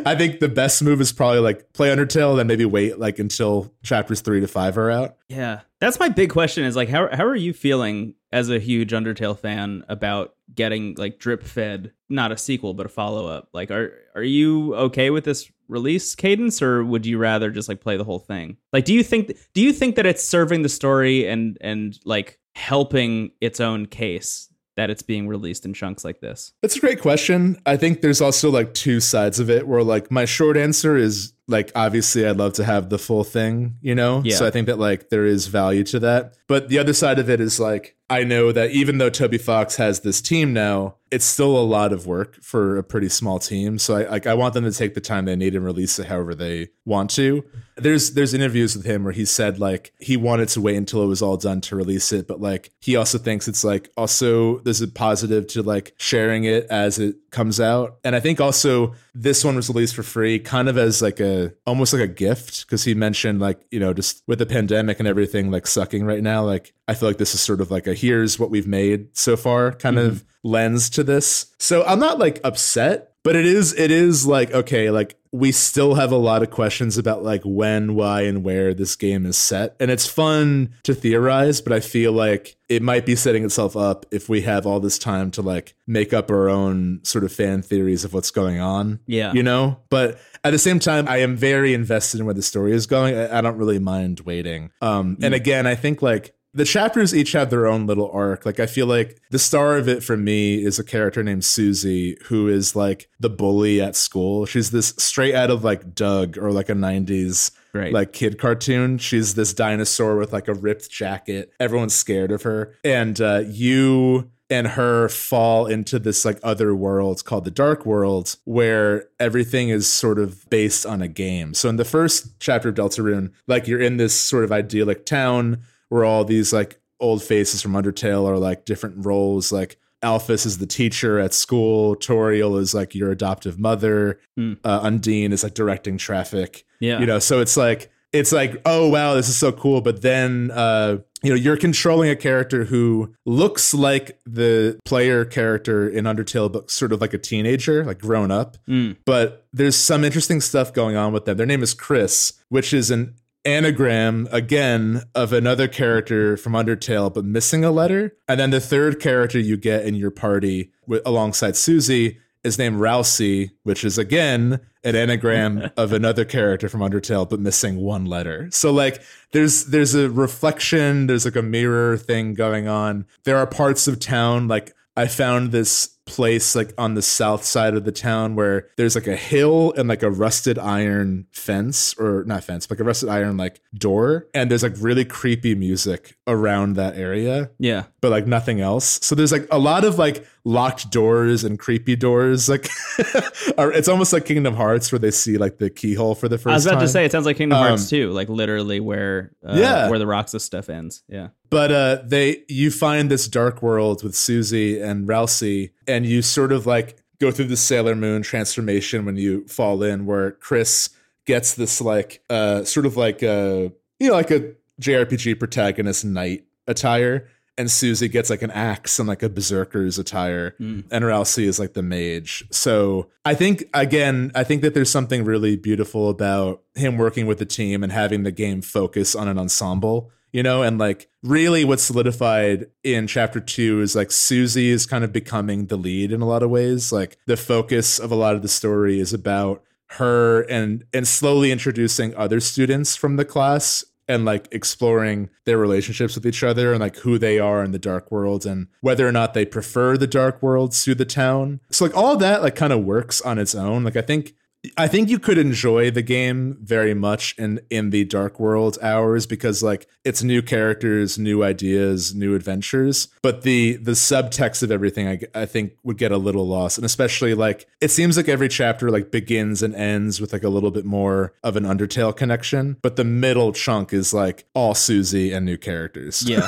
I 0.06 0.14
think 0.14 0.40
the 0.40 0.48
best 0.48 0.82
move 0.82 1.00
is 1.00 1.12
probably 1.12 1.40
like 1.40 1.72
play 1.72 1.88
Undertale, 1.94 2.36
then 2.36 2.46
maybe 2.46 2.66
wait 2.66 2.98
like 2.98 3.18
until 3.18 3.72
chapters 3.82 4.20
three 4.20 4.40
to 4.40 4.48
five 4.48 4.76
are 4.76 4.90
out. 4.90 5.16
Yeah, 5.28 5.60
that's 5.82 5.98
my 5.98 6.08
big 6.08 6.30
question. 6.30 6.62
Is 6.64 6.76
like, 6.76 6.88
how 6.88 7.08
how 7.12 7.24
are 7.24 7.34
you 7.34 7.52
feeling 7.52 8.14
as 8.30 8.48
a 8.48 8.60
huge 8.60 8.92
Undertale 8.92 9.36
fan 9.36 9.84
about 9.88 10.34
getting 10.54 10.94
like 10.96 11.18
drip 11.18 11.42
fed, 11.42 11.92
not 12.08 12.30
a 12.30 12.36
sequel 12.36 12.72
but 12.72 12.86
a 12.86 12.88
follow 12.88 13.26
up? 13.26 13.48
Like, 13.52 13.72
are 13.72 13.92
are 14.14 14.22
you 14.22 14.76
okay 14.76 15.10
with 15.10 15.24
this 15.24 15.50
release 15.66 16.14
cadence, 16.14 16.62
or 16.62 16.84
would 16.84 17.04
you 17.04 17.18
rather 17.18 17.50
just 17.50 17.68
like 17.68 17.80
play 17.80 17.96
the 17.96 18.04
whole 18.04 18.20
thing? 18.20 18.58
Like, 18.72 18.84
do 18.84 18.94
you 18.94 19.02
think 19.02 19.36
do 19.54 19.60
you 19.60 19.72
think 19.72 19.96
that 19.96 20.06
it's 20.06 20.22
serving 20.22 20.62
the 20.62 20.68
story 20.68 21.26
and 21.26 21.58
and 21.60 21.98
like 22.04 22.38
helping 22.54 23.32
its 23.40 23.58
own 23.58 23.86
case 23.86 24.52
that 24.76 24.88
it's 24.88 25.02
being 25.02 25.26
released 25.26 25.66
in 25.66 25.74
chunks 25.74 26.04
like 26.04 26.20
this? 26.20 26.52
That's 26.62 26.76
a 26.76 26.80
great 26.80 27.00
question. 27.00 27.60
I 27.66 27.76
think 27.76 28.02
there's 28.02 28.20
also 28.20 28.50
like 28.50 28.72
two 28.72 29.00
sides 29.00 29.40
of 29.40 29.50
it 29.50 29.66
where 29.66 29.82
like 29.82 30.12
my 30.12 30.26
short 30.26 30.56
answer 30.56 30.96
is 30.96 31.32
like 31.48 31.72
obviously 31.74 32.26
I'd 32.26 32.36
love 32.36 32.54
to 32.54 32.64
have 32.64 32.88
the 32.88 32.98
full 32.98 33.24
thing, 33.24 33.76
you 33.80 33.94
know? 33.94 34.22
Yeah. 34.24 34.36
So 34.36 34.46
I 34.46 34.50
think 34.50 34.66
that 34.66 34.78
like 34.78 35.08
there 35.08 35.26
is 35.26 35.46
value 35.46 35.84
to 35.84 36.00
that. 36.00 36.34
But 36.48 36.68
the 36.68 36.78
other 36.78 36.92
side 36.92 37.18
of 37.18 37.28
it 37.28 37.40
is 37.40 37.58
like 37.58 37.96
I 38.12 38.24
know 38.24 38.52
that 38.52 38.72
even 38.72 38.98
though 38.98 39.08
Toby 39.08 39.38
Fox 39.38 39.76
has 39.76 40.00
this 40.00 40.20
team 40.20 40.52
now, 40.52 40.96
it's 41.12 41.24
still 41.26 41.58
a 41.58 41.64
lot 41.64 41.92
of 41.94 42.06
work 42.06 42.36
for 42.42 42.78
a 42.78 42.82
pretty 42.82 43.10
small 43.10 43.38
team. 43.38 43.78
So 43.78 43.96
I 43.96 44.08
like 44.08 44.26
I 44.26 44.34
want 44.34 44.52
them 44.52 44.64
to 44.64 44.72
take 44.72 44.94
the 44.94 45.00
time 45.00 45.26
they 45.26 45.36
need 45.36 45.54
and 45.54 45.64
release 45.64 45.98
it 45.98 46.06
however 46.06 46.34
they 46.34 46.68
want 46.86 47.10
to. 47.12 47.44
There's 47.76 48.12
there's 48.12 48.32
interviews 48.32 48.74
with 48.74 48.86
him 48.86 49.04
where 49.04 49.12
he 49.12 49.26
said 49.26 49.58
like 49.58 49.92
he 49.98 50.16
wanted 50.16 50.48
to 50.50 50.60
wait 50.60 50.76
until 50.76 51.02
it 51.02 51.06
was 51.06 51.20
all 51.22 51.36
done 51.36 51.60
to 51.62 51.76
release 51.76 52.12
it, 52.12 52.26
but 52.26 52.40
like 52.40 52.70
he 52.80 52.96
also 52.96 53.18
thinks 53.18 53.46
it's 53.46 53.62
like 53.62 53.90
also 53.96 54.58
there's 54.60 54.80
a 54.80 54.88
positive 54.88 55.46
to 55.48 55.62
like 55.62 55.94
sharing 55.98 56.44
it 56.44 56.66
as 56.70 56.98
it 56.98 57.16
comes 57.30 57.60
out. 57.60 57.98
And 58.04 58.16
I 58.16 58.20
think 58.20 58.40
also 58.40 58.94
this 59.14 59.44
one 59.44 59.56
was 59.56 59.68
released 59.68 59.94
for 59.94 60.02
free 60.02 60.38
kind 60.38 60.68
of 60.68 60.78
as 60.78 61.02
like 61.02 61.20
a 61.20 61.52
almost 61.66 61.92
like 61.92 62.02
a 62.02 62.08
gift 62.08 62.66
because 62.66 62.84
he 62.84 62.94
mentioned 62.94 63.38
like, 63.38 63.60
you 63.70 63.80
know, 63.80 63.92
just 63.92 64.22
with 64.26 64.38
the 64.38 64.46
pandemic 64.46 64.98
and 64.98 65.06
everything 65.06 65.50
like 65.50 65.66
sucking 65.66 66.04
right 66.04 66.22
now, 66.22 66.42
like 66.42 66.72
I 66.88 66.94
feel 66.94 67.08
like 67.08 67.18
this 67.18 67.34
is 67.34 67.40
sort 67.40 67.60
of 67.60 67.70
like 67.70 67.86
a 67.86 67.94
here's 67.94 68.38
what 68.38 68.50
we've 68.50 68.66
made 68.66 69.16
so 69.16 69.36
far 69.36 69.72
kind 69.72 69.98
of 69.98 70.24
lens 70.42 70.90
to 70.90 71.04
this. 71.04 71.54
So 71.58 71.84
I'm 71.84 72.00
not 72.00 72.18
like 72.18 72.40
upset, 72.44 73.14
but 73.22 73.36
it 73.36 73.46
is 73.46 73.74
it 73.78 73.90
is 73.90 74.26
like 74.26 74.52
okay, 74.52 74.90
like 74.90 75.16
we 75.34 75.50
still 75.50 75.94
have 75.94 76.12
a 76.12 76.16
lot 76.16 76.42
of 76.42 76.50
questions 76.50 76.98
about 76.98 77.22
like 77.22 77.40
when, 77.42 77.94
why, 77.94 78.22
and 78.22 78.44
where 78.44 78.74
this 78.74 78.94
game 78.96 79.24
is 79.24 79.38
set. 79.38 79.74
And 79.80 79.90
it's 79.90 80.06
fun 80.06 80.74
to 80.82 80.94
theorize, 80.94 81.62
but 81.62 81.72
I 81.72 81.80
feel 81.80 82.12
like 82.12 82.56
it 82.68 82.82
might 82.82 83.06
be 83.06 83.16
setting 83.16 83.42
itself 83.42 83.74
up 83.74 84.04
if 84.10 84.28
we 84.28 84.42
have 84.42 84.66
all 84.66 84.78
this 84.78 84.98
time 84.98 85.30
to 85.32 85.42
like 85.42 85.74
make 85.86 86.12
up 86.12 86.30
our 86.30 86.50
own 86.50 87.00
sort 87.02 87.24
of 87.24 87.32
fan 87.32 87.62
theories 87.62 88.04
of 88.04 88.12
what's 88.12 88.30
going 88.30 88.60
on. 88.60 89.00
Yeah. 89.06 89.32
You 89.32 89.42
know? 89.42 89.80
But 89.88 90.20
at 90.44 90.50
the 90.50 90.58
same 90.58 90.78
time, 90.78 91.08
I 91.08 91.18
am 91.18 91.34
very 91.34 91.72
invested 91.72 92.20
in 92.20 92.26
where 92.26 92.34
the 92.34 92.42
story 92.42 92.72
is 92.72 92.86
going. 92.86 93.16
I, 93.16 93.38
I 93.38 93.40
don't 93.40 93.56
really 93.56 93.78
mind 93.78 94.20
waiting. 94.20 94.70
Um, 94.82 95.16
and 95.22 95.32
again, 95.32 95.66
I 95.66 95.76
think 95.76 96.02
like 96.02 96.34
the 96.54 96.64
chapters 96.64 97.14
each 97.14 97.32
have 97.32 97.50
their 97.50 97.66
own 97.66 97.86
little 97.86 98.10
arc. 98.12 98.44
Like 98.44 98.60
I 98.60 98.66
feel 98.66 98.86
like 98.86 99.20
the 99.30 99.38
star 99.38 99.76
of 99.76 99.88
it 99.88 100.02
for 100.02 100.16
me 100.16 100.62
is 100.62 100.78
a 100.78 100.84
character 100.84 101.22
named 101.22 101.44
Susie, 101.44 102.16
who 102.26 102.48
is 102.48 102.76
like 102.76 103.08
the 103.20 103.30
bully 103.30 103.80
at 103.80 103.96
school. 103.96 104.44
She's 104.46 104.70
this 104.70 104.94
straight 104.98 105.34
out 105.34 105.50
of 105.50 105.64
like 105.64 105.94
Doug 105.94 106.36
or 106.38 106.52
like 106.52 106.68
a 106.68 106.74
'90s 106.74 107.50
Right. 107.74 107.90
like 107.92 108.12
kid 108.12 108.38
cartoon. 108.38 108.98
She's 108.98 109.34
this 109.34 109.54
dinosaur 109.54 110.16
with 110.16 110.30
like 110.30 110.46
a 110.46 110.52
ripped 110.52 110.90
jacket. 110.90 111.54
Everyone's 111.58 111.94
scared 111.94 112.30
of 112.30 112.42
her, 112.42 112.74
and 112.84 113.18
uh, 113.18 113.44
you 113.46 114.30
and 114.50 114.66
her 114.66 115.08
fall 115.08 115.64
into 115.64 115.98
this 115.98 116.26
like 116.26 116.38
other 116.42 116.74
world 116.74 117.24
called 117.24 117.46
the 117.46 117.50
dark 117.50 117.86
world 117.86 118.36
where 118.44 119.06
everything 119.18 119.70
is 119.70 119.86
sort 119.88 120.18
of 120.18 120.48
based 120.50 120.84
on 120.84 121.00
a 121.00 121.08
game 121.08 121.54
so 121.54 121.70
in 121.70 121.76
the 121.76 121.86
first 121.86 122.38
chapter 122.38 122.68
of 122.68 122.74
deltarune 122.74 123.32
like 123.46 123.66
you're 123.66 123.80
in 123.80 123.96
this 123.96 124.12
sort 124.12 124.44
of 124.44 124.52
idyllic 124.52 125.06
town 125.06 125.62
where 125.92 126.06
all 126.06 126.24
these 126.24 126.54
like 126.54 126.80
old 127.00 127.22
faces 127.22 127.60
from 127.60 127.72
undertale 127.72 128.26
are 128.26 128.38
like 128.38 128.64
different 128.64 129.04
roles 129.04 129.52
like 129.52 129.76
Alphys 130.02 130.46
is 130.46 130.58
the 130.58 130.66
teacher 130.66 131.20
at 131.20 131.32
school. 131.32 131.94
Toriel 131.94 132.58
is 132.58 132.74
like 132.74 132.94
your 132.94 133.12
adoptive 133.12 133.58
mother. 133.58 134.18
Hmm. 134.36 134.54
Uh, 134.64 134.80
Undyne 134.80 135.30
is 135.32 135.44
like 135.44 135.54
directing 135.54 135.96
traffic. 135.96 136.64
Yeah. 136.80 136.98
You 136.98 137.06
know, 137.06 137.18
so 137.18 137.40
it's 137.40 137.56
like 137.56 137.92
it's 138.12 138.32
like, 138.32 138.60
oh 138.66 138.88
wow, 138.88 139.14
this 139.14 139.28
is 139.28 139.36
so 139.36 139.52
cool. 139.52 139.80
But 139.80 140.02
then 140.02 140.50
uh, 140.52 140.98
you 141.22 141.30
know, 141.30 141.36
you're 141.36 141.56
controlling 141.56 142.10
a 142.10 142.16
character 142.16 142.64
who 142.64 143.14
looks 143.24 143.72
like 143.72 144.18
the 144.26 144.78
player 144.84 145.24
character 145.24 145.88
in 145.88 146.04
Undertale, 146.04 146.50
but 146.50 146.70
sort 146.70 146.92
of 146.92 147.00
like 147.00 147.14
a 147.14 147.18
teenager, 147.18 147.84
like 147.84 148.00
grown 148.00 148.32
up. 148.32 148.56
Mm. 148.66 148.96
But 149.04 149.46
there's 149.52 149.76
some 149.76 150.02
interesting 150.02 150.40
stuff 150.40 150.72
going 150.72 150.96
on 150.96 151.12
with 151.12 151.26
them. 151.26 151.36
Their 151.36 151.46
name 151.46 151.62
is 151.62 151.74
Kris, 151.74 152.32
which 152.48 152.74
is 152.74 152.90
an 152.90 153.14
anagram 153.44 154.28
again 154.30 155.02
of 155.14 155.32
another 155.32 155.68
character 155.68 156.36
from 156.36 156.52
Undertale, 156.52 157.12
but 157.12 157.24
missing 157.24 157.64
a 157.64 157.70
letter. 157.70 158.16
And 158.28 158.38
then 158.38 158.50
the 158.50 158.60
third 158.60 159.00
character 159.00 159.38
you 159.38 159.56
get 159.56 159.84
in 159.84 159.94
your 159.94 160.10
party 160.10 160.70
with, 160.86 161.02
alongside 161.04 161.56
Susie 161.56 162.18
is 162.44 162.58
named 162.58 162.78
Ralsei, 162.78 163.50
which 163.62 163.84
is 163.84 163.98
again 163.98 164.60
an 164.84 164.96
anagram 164.96 165.70
of 165.76 165.92
another 165.92 166.24
character 166.24 166.68
from 166.68 166.80
Undertale, 166.80 167.28
but 167.28 167.40
missing 167.40 167.76
one 167.76 168.04
letter. 168.04 168.48
So 168.50 168.72
like 168.72 169.02
there's 169.32 169.66
there's 169.66 169.94
a 169.94 170.10
reflection, 170.10 171.06
there's 171.06 171.24
like 171.24 171.36
a 171.36 171.42
mirror 171.42 171.96
thing 171.96 172.34
going 172.34 172.68
on. 172.68 173.06
There 173.24 173.36
are 173.36 173.46
parts 173.46 173.86
of 173.86 174.00
town 174.00 174.48
like 174.48 174.74
I 174.96 175.06
found 175.06 175.52
this 175.52 175.96
place 176.04 176.56
like 176.56 176.74
on 176.76 176.94
the 176.94 177.02
south 177.02 177.44
side 177.44 177.74
of 177.74 177.84
the 177.84 177.92
town 177.92 178.34
where 178.34 178.68
there's 178.76 178.94
like 178.96 179.06
a 179.06 179.14
hill 179.16 179.72
and 179.76 179.88
like 179.88 180.02
a 180.02 180.10
rusted 180.10 180.58
iron 180.58 181.26
fence 181.32 181.94
or 181.98 182.24
not 182.26 182.42
fence, 182.42 182.66
but 182.66 182.76
like 182.76 182.80
a 182.80 182.84
rusted 182.84 183.08
iron 183.08 183.36
like 183.36 183.60
door. 183.74 184.26
And 184.34 184.50
there's 184.50 184.62
like 184.64 184.74
really 184.80 185.04
creepy 185.04 185.54
music 185.54 186.16
around 186.26 186.74
that 186.76 186.96
area, 186.96 187.50
Yeah. 187.58 187.84
but 188.00 188.10
like 188.10 188.26
nothing 188.26 188.60
else. 188.60 188.98
So 189.02 189.14
there's 189.14 189.32
like 189.32 189.46
a 189.50 189.58
lot 189.58 189.84
of 189.84 189.96
like 189.98 190.26
locked 190.44 190.90
doors 190.90 191.44
and 191.44 191.56
creepy 191.58 191.94
doors. 191.94 192.48
Like 192.48 192.68
it's 192.98 193.88
almost 193.88 194.12
like 194.12 194.24
Kingdom 194.24 194.54
Hearts 194.54 194.90
where 194.90 194.98
they 194.98 195.10
see 195.10 195.38
like 195.38 195.58
the 195.58 195.70
keyhole 195.70 196.14
for 196.14 196.28
the 196.28 196.36
first 196.36 196.44
time. 196.44 196.52
I 196.52 196.54
was 196.56 196.66
about 196.66 196.74
time. 196.76 196.82
to 196.82 196.88
say 196.88 197.04
it 197.04 197.12
sounds 197.12 197.26
like 197.26 197.36
Kingdom 197.36 197.58
Hearts 197.58 197.84
Um, 197.84 197.88
too, 197.88 198.10
like 198.10 198.28
literally 198.28 198.80
where 198.80 199.32
uh, 199.46 199.54
Yeah. 199.56 199.88
where 199.88 199.98
the 199.98 200.06
Roxas 200.06 200.42
stuff 200.44 200.68
ends. 200.68 201.02
Yeah. 201.08 201.28
But 201.50 201.70
uh, 201.70 201.98
they 202.06 202.44
you 202.48 202.70
find 202.70 203.10
this 203.10 203.28
dark 203.28 203.62
world 203.62 204.02
with 204.02 204.14
Susie 204.16 204.80
and 204.80 205.06
Ralsei, 205.06 205.70
and 205.86 206.06
you 206.06 206.22
sort 206.22 206.52
of 206.52 206.66
like 206.66 206.96
go 207.20 207.30
through 207.30 207.46
the 207.46 207.56
Sailor 207.56 207.94
Moon 207.94 208.22
transformation 208.22 209.04
when 209.04 209.16
you 209.16 209.46
fall 209.46 209.82
in, 209.82 210.06
where 210.06 210.32
Kris 210.32 210.90
gets 211.24 211.54
this 211.54 211.80
like 211.80 212.20
uh 212.30 212.64
sort 212.64 212.84
of 212.86 212.96
like 212.96 213.22
a 213.22 213.70
you 214.00 214.08
know 214.08 214.14
like 214.14 214.30
a 214.30 214.52
JRPG 214.80 215.38
protagonist 215.38 216.04
knight 216.04 216.44
attire, 216.66 217.28
and 217.58 217.70
Susie 217.70 218.08
gets 218.08 218.30
like 218.30 218.42
an 218.42 218.50
axe 218.50 218.98
and 218.98 219.08
like 219.08 219.22
a 219.22 219.28
berserker's 219.28 219.98
attire, 219.98 220.56
Mm. 220.60 220.84
and 220.90 221.04
Ralsei 221.04 221.44
is 221.44 221.58
like 221.60 221.74
the 221.74 221.82
mage. 221.82 222.44
So 222.50 223.08
I 223.24 223.34
think 223.34 223.64
again, 223.74 224.32
I 224.34 224.42
think 224.44 224.62
that 224.62 224.74
there's 224.74 224.90
something 224.90 225.24
really 225.24 225.56
beautiful 225.56 226.08
about 226.08 226.62
him 226.74 226.96
working 226.98 227.26
with 227.26 227.38
the 227.38 227.46
team 227.46 227.82
and 227.84 227.92
having 227.92 228.22
the 228.24 228.32
game 228.32 228.62
focus 228.62 229.14
on 229.14 229.28
an 229.28 229.38
ensemble 229.38 230.10
you 230.32 230.42
know 230.42 230.62
and 230.62 230.78
like 230.78 231.08
really 231.22 231.64
what's 231.64 231.82
solidified 231.82 232.66
in 232.82 233.06
chapter 233.06 233.40
two 233.40 233.80
is 233.80 233.94
like 233.94 234.10
susie 234.10 234.70
is 234.70 234.86
kind 234.86 235.04
of 235.04 235.12
becoming 235.12 235.66
the 235.66 235.76
lead 235.76 236.12
in 236.12 236.20
a 236.20 236.26
lot 236.26 236.42
of 236.42 236.50
ways. 236.50 236.92
Like 236.92 237.18
the 237.26 237.36
focus 237.36 237.98
of 237.98 238.10
a 238.10 238.16
lot 238.16 238.34
of 238.34 238.42
the 238.42 238.48
story 238.48 239.00
is 239.00 239.12
about 239.12 239.62
her 239.98 240.42
and 240.42 240.84
and 240.92 241.06
slowly 241.06 241.52
introducing 241.52 242.14
other 242.16 242.40
students 242.40 242.96
from 242.96 243.16
the 243.16 243.24
class 243.24 243.84
and 244.08 244.24
like 244.24 244.48
exploring 244.50 245.30
their 245.44 245.58
relationships 245.58 246.14
with 246.14 246.26
each 246.26 246.42
other 246.42 246.72
and 246.72 246.80
like 246.80 246.96
who 246.96 247.18
they 247.18 247.38
are 247.38 247.62
in 247.62 247.70
the 247.70 247.78
dark 247.78 248.10
world 248.10 248.44
and 248.44 248.66
whether 248.80 249.06
or 249.06 249.12
not 249.12 249.32
they 249.32 249.46
prefer 249.46 249.96
the 249.96 250.06
dark 250.06 250.42
worlds 250.42 250.82
to 250.84 250.94
the 250.94 251.04
town. 251.04 251.60
So 251.70 251.84
like 251.84 251.96
all 251.96 252.16
that 252.16 252.42
like 252.42 252.56
kind 252.56 252.72
of 252.72 252.84
works 252.84 253.20
on 253.20 253.38
its 253.38 253.54
own. 253.54 253.84
Like 253.84 253.96
i 253.96 254.02
think 254.02 254.34
I 254.76 254.86
think 254.86 255.08
you 255.08 255.18
could 255.18 255.38
enjoy 255.38 255.90
the 255.90 256.02
game 256.02 256.56
very 256.62 256.94
much 256.94 257.34
in 257.36 257.60
in 257.68 257.90
the 257.90 258.04
Dark 258.04 258.38
World 258.38 258.78
hours 258.80 259.26
because 259.26 259.62
like 259.62 259.88
it's 260.04 260.22
new 260.22 260.40
characters, 260.40 261.18
new 261.18 261.42
ideas, 261.42 262.14
new 262.14 262.34
adventures. 262.36 263.08
But 263.22 263.42
the 263.42 263.76
the 263.76 263.92
subtext 263.92 264.62
of 264.62 264.70
everything, 264.70 265.08
I, 265.08 265.20
I 265.34 265.46
think, 265.46 265.72
would 265.82 265.98
get 265.98 266.12
a 266.12 266.16
little 266.16 266.46
lost, 266.46 266.78
and 266.78 266.84
especially 266.84 267.34
like 267.34 267.66
it 267.80 267.90
seems 267.90 268.16
like 268.16 268.28
every 268.28 268.48
chapter 268.48 268.90
like 268.90 269.10
begins 269.10 269.62
and 269.62 269.74
ends 269.74 270.20
with 270.20 270.32
like 270.32 270.44
a 270.44 270.48
little 270.48 270.70
bit 270.70 270.84
more 270.84 271.32
of 271.42 271.56
an 271.56 271.64
Undertale 271.64 272.14
connection, 272.14 272.76
but 272.82 272.94
the 272.94 273.04
middle 273.04 273.52
chunk 273.52 273.92
is 273.92 274.14
like 274.14 274.46
all 274.54 274.74
Susie 274.74 275.32
and 275.32 275.44
new 275.44 275.56
characters. 275.56 276.22
Yeah. 276.22 276.46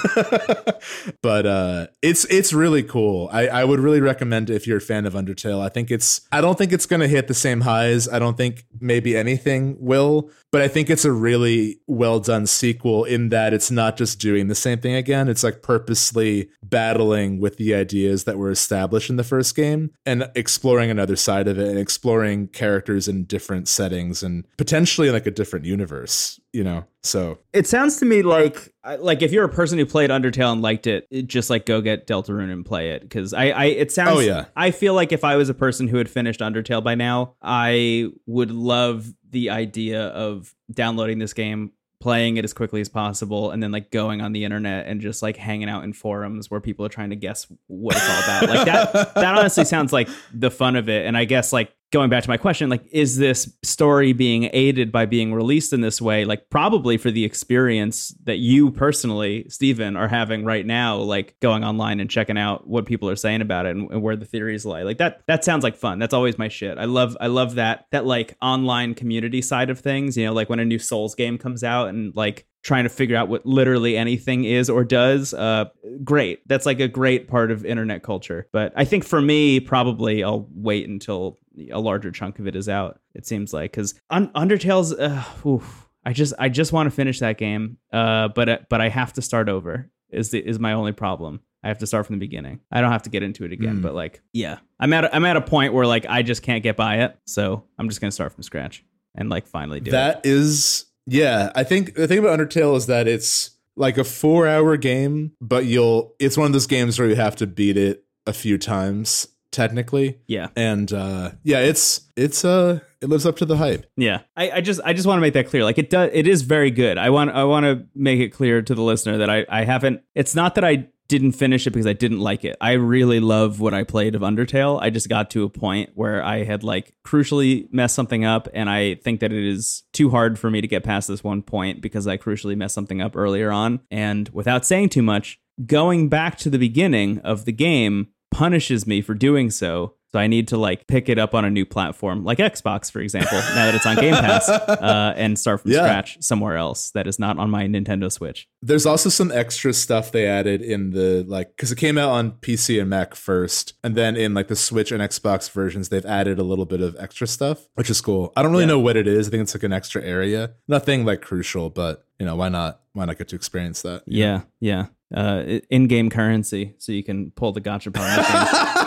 but 1.22 1.46
uh, 1.46 1.86
it's 2.00 2.24
it's 2.26 2.52
really 2.52 2.84
cool. 2.84 3.28
I 3.32 3.48
I 3.48 3.64
would 3.64 3.80
really 3.80 4.00
recommend 4.00 4.50
it 4.50 4.54
if 4.54 4.68
you're 4.68 4.78
a 4.78 4.80
fan 4.80 5.04
of 5.04 5.14
Undertale. 5.14 5.60
I 5.60 5.68
think 5.68 5.90
it's 5.90 6.20
I 6.30 6.40
don't 6.40 6.56
think 6.56 6.72
it's 6.72 6.86
gonna 6.86 7.08
hit 7.08 7.26
the 7.26 7.34
same 7.34 7.62
highs. 7.62 8.03
I 8.08 8.18
don't 8.18 8.36
think 8.36 8.64
maybe 8.80 9.16
anything 9.16 9.76
will, 9.78 10.30
but 10.54 10.62
I 10.62 10.68
think 10.68 10.88
it's 10.88 11.04
a 11.04 11.10
really 11.10 11.80
well 11.88 12.20
done 12.20 12.46
sequel 12.46 13.02
in 13.02 13.30
that 13.30 13.52
it's 13.52 13.72
not 13.72 13.96
just 13.96 14.20
doing 14.20 14.46
the 14.46 14.54
same 14.54 14.78
thing 14.78 14.94
again. 14.94 15.28
It's 15.28 15.42
like 15.42 15.62
purposely 15.62 16.48
battling 16.62 17.40
with 17.40 17.56
the 17.56 17.74
ideas 17.74 18.22
that 18.22 18.38
were 18.38 18.52
established 18.52 19.10
in 19.10 19.16
the 19.16 19.24
first 19.24 19.56
game 19.56 19.90
and 20.06 20.30
exploring 20.36 20.92
another 20.92 21.16
side 21.16 21.48
of 21.48 21.58
it 21.58 21.66
and 21.66 21.76
exploring 21.76 22.46
characters 22.46 23.08
in 23.08 23.24
different 23.24 23.66
settings 23.66 24.22
and 24.22 24.44
potentially 24.56 25.10
like 25.10 25.26
a 25.26 25.32
different 25.32 25.64
universe, 25.64 26.38
you 26.52 26.62
know? 26.62 26.84
So 27.02 27.38
It 27.52 27.66
sounds 27.66 27.98
to 27.98 28.04
me 28.04 28.22
like 28.22 28.72
like 28.98 29.22
if 29.22 29.32
you're 29.32 29.44
a 29.44 29.48
person 29.48 29.78
who 29.78 29.84
played 29.84 30.10
Undertale 30.10 30.52
and 30.52 30.62
liked 30.62 30.86
it, 30.86 31.06
it 31.10 31.26
just 31.26 31.50
like 31.50 31.66
go 31.66 31.80
get 31.80 32.06
Deltarune 32.06 32.50
and 32.50 32.64
play 32.64 32.92
it 32.92 33.02
because 33.02 33.34
I, 33.34 33.50
I 33.50 33.64
it 33.64 33.90
sounds 33.90 34.18
Oh, 34.18 34.20
yeah. 34.20 34.46
I 34.56 34.70
feel 34.70 34.94
like 34.94 35.10
if 35.12 35.24
I 35.24 35.36
was 35.36 35.48
a 35.48 35.54
person 35.54 35.88
who 35.88 35.98
had 35.98 36.08
finished 36.08 36.40
Undertale 36.40 36.82
by 36.82 36.94
now, 36.94 37.34
I 37.42 38.10
would 38.26 38.50
love 38.50 39.12
the 39.34 39.50
idea 39.50 40.06
of 40.08 40.54
downloading 40.72 41.18
this 41.18 41.34
game 41.34 41.72
playing 42.00 42.36
it 42.36 42.44
as 42.44 42.52
quickly 42.52 42.82
as 42.82 42.88
possible 42.88 43.50
and 43.50 43.62
then 43.62 43.72
like 43.72 43.90
going 43.90 44.20
on 44.20 44.32
the 44.32 44.44
internet 44.44 44.86
and 44.86 45.00
just 45.00 45.22
like 45.22 45.38
hanging 45.38 45.70
out 45.70 45.84
in 45.84 45.92
forums 45.92 46.50
where 46.50 46.60
people 46.60 46.84
are 46.84 46.90
trying 46.90 47.08
to 47.08 47.16
guess 47.16 47.46
what 47.66 47.96
it's 47.96 48.08
all 48.08 48.22
about. 48.22 48.48
Like 48.48 48.66
that 48.66 49.14
that 49.14 49.38
honestly 49.38 49.64
sounds 49.64 49.92
like 49.92 50.08
the 50.32 50.50
fun 50.50 50.76
of 50.76 50.88
it. 50.88 51.06
And 51.06 51.16
i 51.16 51.24
guess 51.24 51.52
like 51.52 51.74
going 51.94 52.10
back 52.10 52.24
to 52.24 52.28
my 52.28 52.36
question 52.36 52.68
like 52.68 52.84
is 52.90 53.18
this 53.18 53.56
story 53.62 54.12
being 54.12 54.50
aided 54.52 54.90
by 54.90 55.06
being 55.06 55.32
released 55.32 55.72
in 55.72 55.80
this 55.80 56.02
way 56.02 56.24
like 56.24 56.50
probably 56.50 56.96
for 56.96 57.12
the 57.12 57.24
experience 57.24 58.08
that 58.24 58.38
you 58.38 58.72
personally 58.72 59.46
Stephen 59.48 59.96
are 59.96 60.08
having 60.08 60.44
right 60.44 60.66
now 60.66 60.96
like 60.96 61.38
going 61.38 61.62
online 61.62 62.00
and 62.00 62.10
checking 62.10 62.36
out 62.36 62.66
what 62.66 62.84
people 62.84 63.08
are 63.08 63.14
saying 63.14 63.40
about 63.40 63.64
it 63.64 63.76
and, 63.76 63.88
and 63.92 64.02
where 64.02 64.16
the 64.16 64.24
theories 64.24 64.66
lie? 64.66 64.82
Like 64.82 64.98
that 64.98 65.22
that 65.28 65.44
sounds 65.44 65.62
like 65.62 65.76
fun. 65.76 66.00
That's 66.00 66.14
always 66.14 66.36
my 66.36 66.48
shit. 66.48 66.78
I 66.78 66.86
love 66.86 67.16
i 67.20 67.28
love 67.28 67.54
that 67.54 67.86
that 67.92 68.04
like 68.04 68.36
online 68.42 68.94
community 68.94 69.40
side 69.40 69.70
of 69.70 69.78
things 69.78 70.16
you 70.16 70.24
know 70.24 70.32
like 70.32 70.48
when 70.48 70.58
a 70.58 70.64
new 70.64 70.80
souls 70.80 71.14
game 71.14 71.38
comes 71.38 71.62
out 71.62 71.88
and 71.88 72.14
like 72.16 72.46
trying 72.62 72.84
to 72.84 72.90
figure 72.90 73.16
out 73.16 73.28
what 73.28 73.44
literally 73.44 73.96
anything 73.96 74.44
is 74.44 74.68
or 74.68 74.84
does 74.84 75.32
uh 75.34 75.66
great. 76.02 76.46
That's 76.48 76.66
like 76.66 76.80
a 76.80 76.88
great 76.88 77.28
part 77.28 77.50
of 77.52 77.64
internet 77.64 78.02
culture. 78.02 78.48
But 78.52 78.72
i 78.74 78.84
think 78.84 79.04
for 79.04 79.20
me 79.20 79.60
probably 79.60 80.24
i'll 80.24 80.48
wait 80.52 80.88
until 80.88 81.38
a 81.72 81.78
larger 81.80 82.10
chunk 82.10 82.38
of 82.38 82.46
it 82.46 82.56
is 82.56 82.68
out 82.68 83.00
it 83.14 83.26
seems 83.26 83.52
like 83.52 83.70
because 83.70 83.94
Un- 84.10 84.30
undertale's 84.34 84.92
uh, 84.92 85.22
oof, 85.46 85.88
i 86.04 86.12
just 86.12 86.34
i 86.38 86.48
just 86.48 86.72
want 86.72 86.86
to 86.86 86.90
finish 86.90 87.20
that 87.20 87.38
game 87.38 87.76
uh 87.92 88.28
but 88.28 88.48
uh, 88.48 88.58
but 88.68 88.80
i 88.80 88.88
have 88.88 89.12
to 89.12 89.22
start 89.22 89.48
over 89.48 89.90
is 90.10 90.30
the, 90.30 90.38
is 90.38 90.58
my 90.58 90.72
only 90.72 90.92
problem 90.92 91.40
I 91.62 91.68
have 91.68 91.78
to 91.78 91.86
start 91.86 92.04
from 92.04 92.16
the 92.16 92.20
beginning. 92.20 92.60
I 92.70 92.82
don't 92.82 92.92
have 92.92 93.04
to 93.04 93.08
get 93.08 93.22
into 93.22 93.46
it 93.46 93.52
again, 93.52 93.78
Mm. 93.78 93.82
but 93.82 93.94
like, 93.94 94.20
yeah, 94.34 94.58
I'm 94.78 94.92
at 94.92 95.04
a, 95.04 95.16
I'm 95.16 95.24
at 95.24 95.38
a 95.38 95.40
point 95.40 95.72
where 95.72 95.86
like 95.86 96.04
I 96.06 96.20
just 96.20 96.42
can't 96.42 96.62
get 96.62 96.76
by 96.76 96.96
it, 97.04 97.16
so 97.24 97.64
I'm 97.78 97.88
just 97.88 98.02
gonna 98.02 98.10
start 98.10 98.34
from 98.34 98.42
scratch 98.42 98.84
and 99.14 99.30
like 99.30 99.46
finally 99.46 99.80
do 99.80 99.88
it. 99.88 99.92
That 99.92 100.26
is, 100.26 100.84
yeah. 101.06 101.52
I 101.54 101.64
think 101.64 101.94
the 101.94 102.06
thing 102.06 102.18
about 102.18 102.38
Undertale 102.38 102.76
is 102.76 102.84
that 102.88 103.08
it's 103.08 103.52
like 103.76 103.96
a 103.96 104.04
four-hour 104.04 104.76
game, 104.76 105.32
but 105.40 105.64
you'll. 105.64 106.14
It's 106.18 106.36
one 106.36 106.48
of 106.48 106.52
those 106.52 106.66
games 106.66 106.98
where 106.98 107.08
you 107.08 107.16
have 107.16 107.36
to 107.36 107.46
beat 107.46 107.78
it 107.78 108.04
a 108.26 108.34
few 108.34 108.58
times, 108.58 109.26
technically, 109.54 110.18
Yeah, 110.26 110.48
and 110.56 110.92
uh, 110.92 111.30
yeah, 111.42 111.60
it's 111.60 112.02
it's 112.16 112.44
uh, 112.44 112.80
it 113.00 113.08
lives 113.08 113.24
up 113.24 113.36
to 113.36 113.46
the 113.46 113.56
hype. 113.56 113.86
yeah. 113.96 114.20
I, 114.36 114.50
I 114.50 114.60
just 114.60 114.80
I 114.84 114.92
just 114.92 115.06
want 115.06 115.16
to 115.18 115.20
make 115.22 115.34
that 115.34 115.48
clear. 115.48 115.64
Like 115.64 115.78
it 115.78 115.88
does, 115.88 116.10
it 116.12 116.26
is 116.26 116.42
very 116.42 116.70
good. 116.70 116.98
I 116.98 117.08
want 117.10 117.30
I 117.30 117.44
want 117.44 117.64
to 117.64 117.86
make 117.94 118.20
it 118.20 118.30
clear 118.30 118.60
to 118.60 118.74
the 118.74 118.82
listener 118.82 119.16
that 119.18 119.30
I 119.30 119.46
I 119.48 119.64
haven't. 119.64 120.02
It's 120.14 120.34
not 120.34 120.56
that 120.56 120.64
I 120.64 120.88
didn't 121.06 121.32
finish 121.32 121.66
it 121.66 121.70
because 121.70 121.86
I 121.86 121.92
didn't 121.92 122.20
like 122.20 122.44
it. 122.46 122.56
I 122.62 122.72
really 122.72 123.20
love 123.20 123.60
what 123.60 123.74
I 123.74 123.84
played 123.84 124.14
of 124.14 124.22
Undertale. 124.22 124.80
I 124.80 124.88
just 124.88 125.08
got 125.08 125.30
to 125.32 125.44
a 125.44 125.50
point 125.50 125.90
where 125.94 126.22
I 126.24 126.44
had 126.44 126.64
like 126.64 126.94
crucially 127.06 127.70
messed 127.72 127.94
something 127.94 128.24
up, 128.24 128.48
and 128.54 128.70
I 128.70 128.94
think 128.96 129.20
that 129.20 129.32
it 129.32 129.44
is 129.46 129.82
too 129.92 130.10
hard 130.10 130.38
for 130.38 130.50
me 130.50 130.60
to 130.60 130.66
get 130.66 130.82
past 130.82 131.08
this 131.08 131.22
one 131.22 131.42
point 131.42 131.82
because 131.82 132.06
I 132.06 132.16
crucially 132.16 132.56
messed 132.56 132.74
something 132.74 133.00
up 133.02 133.16
earlier 133.16 133.50
on. 133.52 133.80
And 133.90 134.28
without 134.30 134.64
saying 134.64 134.88
too 134.88 135.02
much, 135.02 135.38
going 135.66 136.08
back 136.08 136.38
to 136.38 136.50
the 136.50 136.58
beginning 136.58 137.20
of 137.20 137.44
the 137.44 137.52
game 137.52 138.08
punishes 138.34 138.86
me 138.86 139.00
for 139.00 139.14
doing 139.14 139.50
so. 139.50 139.94
So 140.12 140.20
I 140.20 140.28
need 140.28 140.46
to 140.48 140.56
like 140.56 140.86
pick 140.86 141.08
it 141.08 141.18
up 141.18 141.34
on 141.34 141.44
a 141.44 141.50
new 141.50 141.64
platform, 141.66 142.22
like 142.22 142.38
Xbox, 142.38 142.88
for 142.88 143.00
example, 143.00 143.36
now 143.56 143.66
that 143.66 143.74
it's 143.74 143.84
on 143.84 143.96
Game 143.96 144.14
Pass, 144.14 144.48
uh, 144.48 145.12
and 145.16 145.36
start 145.36 145.62
from 145.62 145.72
Yeah. 145.72 145.78
scratch 145.78 146.18
somewhere 146.20 146.56
else 146.56 146.92
that 146.92 147.08
is 147.08 147.18
not 147.18 147.36
on 147.38 147.50
my 147.50 147.64
Nintendo 147.66 148.12
Switch. 148.12 148.46
There's 148.62 148.86
also 148.86 149.08
some 149.08 149.32
extra 149.32 149.72
stuff 149.72 150.12
they 150.12 150.26
added 150.28 150.62
in 150.62 150.90
the 150.90 151.24
like 151.26 151.56
because 151.56 151.72
it 151.72 151.78
came 151.78 151.98
out 151.98 152.10
on 152.10 152.30
PC 152.32 152.80
and 152.80 152.88
Mac 152.88 153.16
first, 153.16 153.72
and 153.82 153.96
then 153.96 154.14
in 154.14 154.34
like 154.34 154.46
the 154.46 154.54
Switch 154.54 154.92
and 154.92 155.02
Xbox 155.02 155.50
versions, 155.50 155.88
they've 155.88 156.06
added 156.06 156.38
a 156.38 156.44
little 156.44 156.66
bit 156.66 156.80
of 156.80 156.94
extra 157.00 157.26
stuff, 157.26 157.66
which 157.74 157.90
is 157.90 158.00
cool. 158.00 158.32
I 158.36 158.42
don't 158.42 158.52
really 158.52 158.64
Yeah. 158.64 158.68
know 158.68 158.78
what 158.80 158.96
it 158.96 159.08
is. 159.08 159.26
I 159.26 159.30
think 159.32 159.42
it's 159.42 159.54
like 159.56 159.64
an 159.64 159.72
extra 159.72 160.00
area, 160.00 160.52
nothing 160.68 161.04
like 161.04 161.22
crucial, 161.22 161.70
but 161.70 162.04
you 162.20 162.26
know 162.26 162.36
why 162.36 162.50
not? 162.50 162.82
Why 162.92 163.04
not 163.06 163.18
get 163.18 163.26
to 163.30 163.36
experience 163.36 163.82
that? 163.82 164.04
Yeah, 164.06 164.42
yeah. 164.60 164.86
Uh, 165.14 165.60
in-game 165.70 166.10
currency, 166.10 166.74
so 166.78 166.90
you 166.90 167.04
can 167.04 167.30
pull 167.30 167.52
the 167.52 167.60
gotcha 167.60 167.90
machine. 167.90 168.24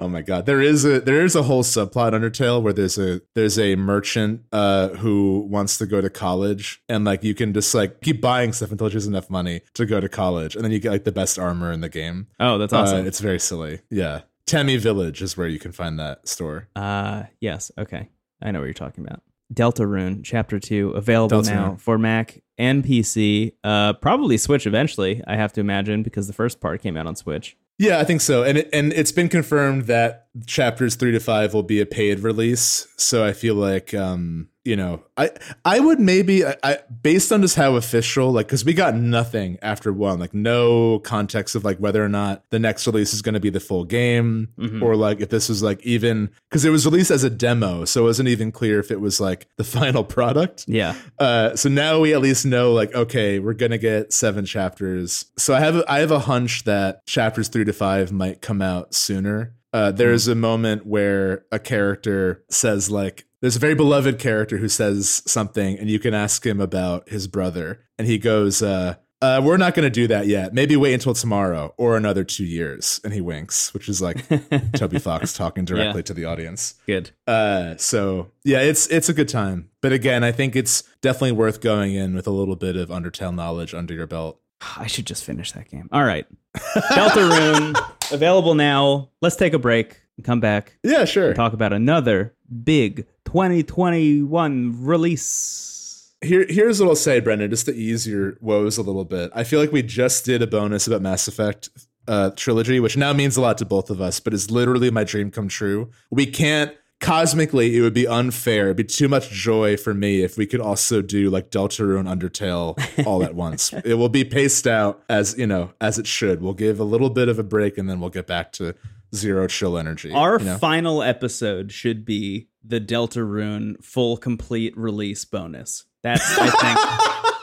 Oh 0.00 0.06
my 0.06 0.22
god, 0.22 0.46
there 0.46 0.60
is 0.60 0.84
a 0.84 1.00
there 1.00 1.24
is 1.24 1.34
a 1.34 1.42
whole 1.42 1.64
subplot 1.64 2.12
Undertale 2.12 2.62
where 2.62 2.72
there's 2.72 2.98
a 2.98 3.20
there's 3.34 3.58
a 3.58 3.74
merchant 3.74 4.42
uh 4.52 4.90
who 4.90 5.40
wants 5.50 5.76
to 5.78 5.86
go 5.86 6.00
to 6.00 6.08
college 6.08 6.80
and 6.88 7.04
like 7.04 7.24
you 7.24 7.34
can 7.34 7.52
just 7.52 7.74
like 7.74 8.00
keep 8.00 8.20
buying 8.20 8.52
stuff 8.52 8.70
until 8.70 8.88
she 8.90 8.94
has 8.94 9.08
enough 9.08 9.28
money 9.28 9.62
to 9.74 9.84
go 9.86 9.98
to 9.98 10.08
college 10.08 10.54
and 10.54 10.64
then 10.64 10.70
you 10.70 10.78
get 10.78 10.92
like 10.92 11.02
the 11.04 11.10
best 11.10 11.36
armor 11.38 11.72
in 11.72 11.80
the 11.80 11.88
game. 11.88 12.28
Oh, 12.38 12.58
that's 12.58 12.72
Uh, 12.72 12.78
awesome. 12.78 13.06
it's 13.06 13.18
very 13.18 13.40
silly. 13.40 13.80
Yeah. 13.90 14.20
Temmie 14.46 14.78
Village 14.78 15.20
is 15.20 15.36
where 15.36 15.48
you 15.48 15.58
can 15.58 15.72
find 15.72 15.98
that 15.98 16.28
store. 16.28 16.68
Uh, 16.76 17.24
yes. 17.40 17.72
Okay. 17.76 18.08
I 18.40 18.52
know 18.52 18.60
what 18.60 18.66
you're 18.66 18.74
talking 18.74 19.04
about. 19.04 19.22
Deltarune 19.52 20.20
Chapter 20.22 20.60
2 20.60 20.90
available 20.90 21.40
Deltarune. 21.42 21.54
now 21.54 21.76
for 21.76 21.98
Mac 21.98 22.40
and 22.58 22.84
PC. 22.84 23.52
Uh, 23.62 23.92
probably 23.94 24.36
Switch 24.36 24.66
eventually, 24.66 25.22
I 25.26 25.36
have 25.36 25.52
to 25.54 25.60
imagine, 25.60 26.02
because 26.02 26.26
the 26.26 26.32
first 26.32 26.60
part 26.60 26.82
came 26.82 26.96
out 26.96 27.06
on 27.06 27.16
Switch. 27.16 27.56
Yeah, 27.78 28.00
I 28.00 28.04
think 28.04 28.20
so. 28.20 28.42
And 28.42 28.58
it, 28.58 28.68
and 28.72 28.92
it's 28.92 29.12
been 29.12 29.28
confirmed 29.28 29.86
that 29.86 30.26
chapters 30.46 30.96
3 30.96 31.12
to 31.12 31.20
5 31.20 31.54
will 31.54 31.62
be 31.62 31.80
a 31.80 31.86
paid 31.86 32.20
release. 32.20 32.88
So 32.96 33.24
I 33.24 33.32
feel 33.32 33.54
like 33.54 33.94
um 33.94 34.48
you 34.68 34.76
know, 34.76 35.02
I 35.16 35.30
I 35.64 35.80
would 35.80 35.98
maybe 35.98 36.44
I, 36.44 36.54
I 36.62 36.78
based 37.02 37.32
on 37.32 37.40
just 37.42 37.56
how 37.56 37.76
official 37.76 38.30
like 38.32 38.48
cuz 38.48 38.64
we 38.64 38.74
got 38.74 38.94
nothing 38.94 39.56
after 39.62 39.92
one, 39.92 40.18
like 40.20 40.34
no 40.34 40.98
context 41.00 41.54
of 41.56 41.64
like 41.64 41.78
whether 41.78 42.04
or 42.04 42.08
not 42.08 42.42
the 42.50 42.58
next 42.58 42.86
release 42.86 43.14
is 43.14 43.22
going 43.22 43.32
to 43.34 43.40
be 43.40 43.50
the 43.50 43.60
full 43.60 43.84
game 43.84 44.48
Mhm. 44.58 44.82
or 44.82 44.94
like 44.94 45.20
if 45.20 45.30
this 45.30 45.48
was 45.48 45.62
like 45.62 45.80
even 45.84 46.28
cuz 46.50 46.64
it 46.64 46.70
was 46.70 46.84
released 46.84 47.10
as 47.10 47.24
a 47.24 47.30
demo, 47.30 47.84
so 47.86 48.02
it 48.02 48.04
wasn't 48.04 48.28
even 48.28 48.52
clear 48.52 48.78
if 48.78 48.90
it 48.90 49.00
was 49.00 49.20
like 49.20 49.46
the 49.56 49.64
final 49.78 50.04
product. 50.04 50.64
Yeah. 50.68 50.94
Uh, 51.18 51.56
so 51.56 51.68
now 51.70 51.98
we 52.00 52.12
at 52.14 52.20
least 52.20 52.44
know, 52.44 52.72
like, 52.72 52.94
okay, 52.94 53.38
we're 53.38 53.54
gonna 53.54 53.78
get 53.78 54.12
seven 54.12 54.44
chapters. 54.44 55.24
So 55.38 55.54
I 55.54 55.60
have 55.60 55.82
I 55.88 56.00
have 56.00 56.10
a 56.10 56.20
hunch 56.20 56.64
that 56.64 57.06
chapters 57.06 57.48
three 57.48 57.64
to 57.64 57.72
five 57.72 58.12
might 58.12 58.42
come 58.42 58.60
out 58.60 58.94
sooner. 58.94 59.54
Uh, 59.72 59.90
there's 59.92 60.26
a 60.28 60.34
moment 60.34 60.86
where 60.86 61.44
a 61.52 61.58
character 61.58 62.42
says, 62.50 62.90
like, 62.90 63.26
there's 63.40 63.56
a 63.56 63.60
very 63.60 63.74
beloved 63.74 64.18
character 64.18 64.58
who 64.58 64.68
says 64.68 65.22
something, 65.26 65.78
and 65.78 65.88
you 65.88 65.98
can 65.98 66.14
ask 66.14 66.44
him 66.44 66.60
about 66.60 67.08
his 67.08 67.26
brother, 67.28 67.80
and 67.98 68.06
he 68.06 68.18
goes, 68.18 68.62
uh, 68.62 68.96
uh, 69.20 69.40
"We're 69.44 69.56
not 69.56 69.74
gonna 69.74 69.90
do 69.90 70.06
that 70.08 70.26
yet. 70.26 70.54
Maybe 70.54 70.76
wait 70.76 70.94
until 70.94 71.14
tomorrow 71.14 71.74
or 71.76 71.96
another 71.96 72.24
two 72.24 72.44
years." 72.44 73.00
And 73.04 73.12
he 73.12 73.20
winks, 73.20 73.72
which 73.74 73.88
is 73.88 74.00
like 74.02 74.24
Toby 74.74 74.98
Fox 74.98 75.32
talking 75.32 75.64
directly 75.64 76.02
to 76.04 76.14
the 76.14 76.24
audience. 76.24 76.74
Good. 76.86 77.10
Uh, 77.26 77.76
so 77.76 78.30
yeah, 78.44 78.60
it's 78.60 78.86
it's 78.88 79.08
a 79.08 79.14
good 79.14 79.28
time. 79.28 79.70
But 79.80 79.92
again, 79.92 80.24
I 80.24 80.32
think 80.32 80.56
it's 80.56 80.82
definitely 81.00 81.32
worth 81.32 81.60
going 81.60 81.94
in 81.94 82.14
with 82.14 82.26
a 82.26 82.32
little 82.32 82.56
bit 82.56 82.76
of 82.76 82.88
Undertale 82.88 83.34
knowledge 83.34 83.74
under 83.74 83.94
your 83.94 84.06
belt. 84.06 84.40
I 84.76 84.86
should 84.86 85.06
just 85.06 85.24
finish 85.24 85.52
that 85.52 85.68
game. 85.70 85.88
All 85.92 86.04
right. 86.04 86.26
Deltarune 86.56 87.76
available 88.12 88.54
now. 88.54 89.10
Let's 89.20 89.36
take 89.36 89.52
a 89.52 89.58
break 89.58 90.00
come 90.22 90.40
back 90.40 90.78
Yeah, 90.82 91.04
sure. 91.04 91.28
and 91.28 91.36
talk 91.36 91.52
about 91.52 91.72
another 91.72 92.34
big 92.64 93.06
2021 93.24 94.84
release. 94.84 96.12
Here, 96.22 96.46
here's 96.48 96.80
what 96.80 96.88
I'll 96.88 96.96
say, 96.96 97.20
Brendan, 97.20 97.50
just 97.50 97.66
to 97.66 97.74
ease 97.74 98.06
your 98.06 98.36
woes 98.40 98.76
a 98.78 98.82
little 98.82 99.04
bit. 99.04 99.30
I 99.34 99.44
feel 99.44 99.60
like 99.60 99.70
we 99.70 99.82
just 99.82 100.24
did 100.24 100.42
a 100.42 100.46
bonus 100.46 100.86
about 100.86 101.00
Mass 101.02 101.28
Effect 101.28 101.68
uh, 102.08 102.30
trilogy, 102.30 102.80
which 102.80 102.96
now 102.96 103.12
means 103.12 103.36
a 103.36 103.40
lot 103.40 103.58
to 103.58 103.64
both 103.64 103.90
of 103.90 104.00
us, 104.00 104.18
but 104.18 104.34
is 104.34 104.50
literally 104.50 104.90
my 104.90 105.04
dream 105.04 105.30
come 105.30 105.46
true. 105.48 105.90
We 106.10 106.26
can't 106.26 106.74
cosmically 107.00 107.76
it 107.76 107.80
would 107.82 107.94
be 107.94 108.08
unfair. 108.08 108.64
It'd 108.64 108.76
be 108.76 108.82
too 108.84 109.06
much 109.06 109.30
joy 109.30 109.76
for 109.76 109.94
me 109.94 110.22
if 110.22 110.36
we 110.36 110.46
could 110.46 110.60
also 110.60 111.00
do 111.00 111.30
like 111.30 111.50
Deltarune 111.50 112.08
Undertale 112.12 113.06
all 113.06 113.22
at 113.22 113.36
once. 113.36 113.72
it 113.84 113.94
will 113.94 114.08
be 114.08 114.24
paced 114.24 114.66
out 114.66 115.04
as 115.08 115.38
you 115.38 115.46
know 115.46 115.70
as 115.80 115.98
it 115.98 116.08
should. 116.08 116.42
We'll 116.42 116.54
give 116.54 116.80
a 116.80 116.84
little 116.84 117.10
bit 117.10 117.28
of 117.28 117.38
a 117.38 117.44
break 117.44 117.78
and 117.78 117.88
then 117.88 118.00
we'll 118.00 118.10
get 118.10 118.26
back 118.26 118.50
to 118.54 118.74
zero 119.14 119.46
chill 119.46 119.78
energy. 119.78 120.12
Our 120.12 120.38
you 120.38 120.44
know? 120.44 120.58
final 120.58 121.02
episode 121.02 121.72
should 121.72 122.04
be 122.04 122.48
the 122.64 122.80
Deltarune 122.80 123.82
full 123.82 124.16
complete 124.16 124.76
release 124.76 125.24
bonus. 125.24 125.84
That's 126.02 126.38
I 126.38 126.50
think 126.50 127.38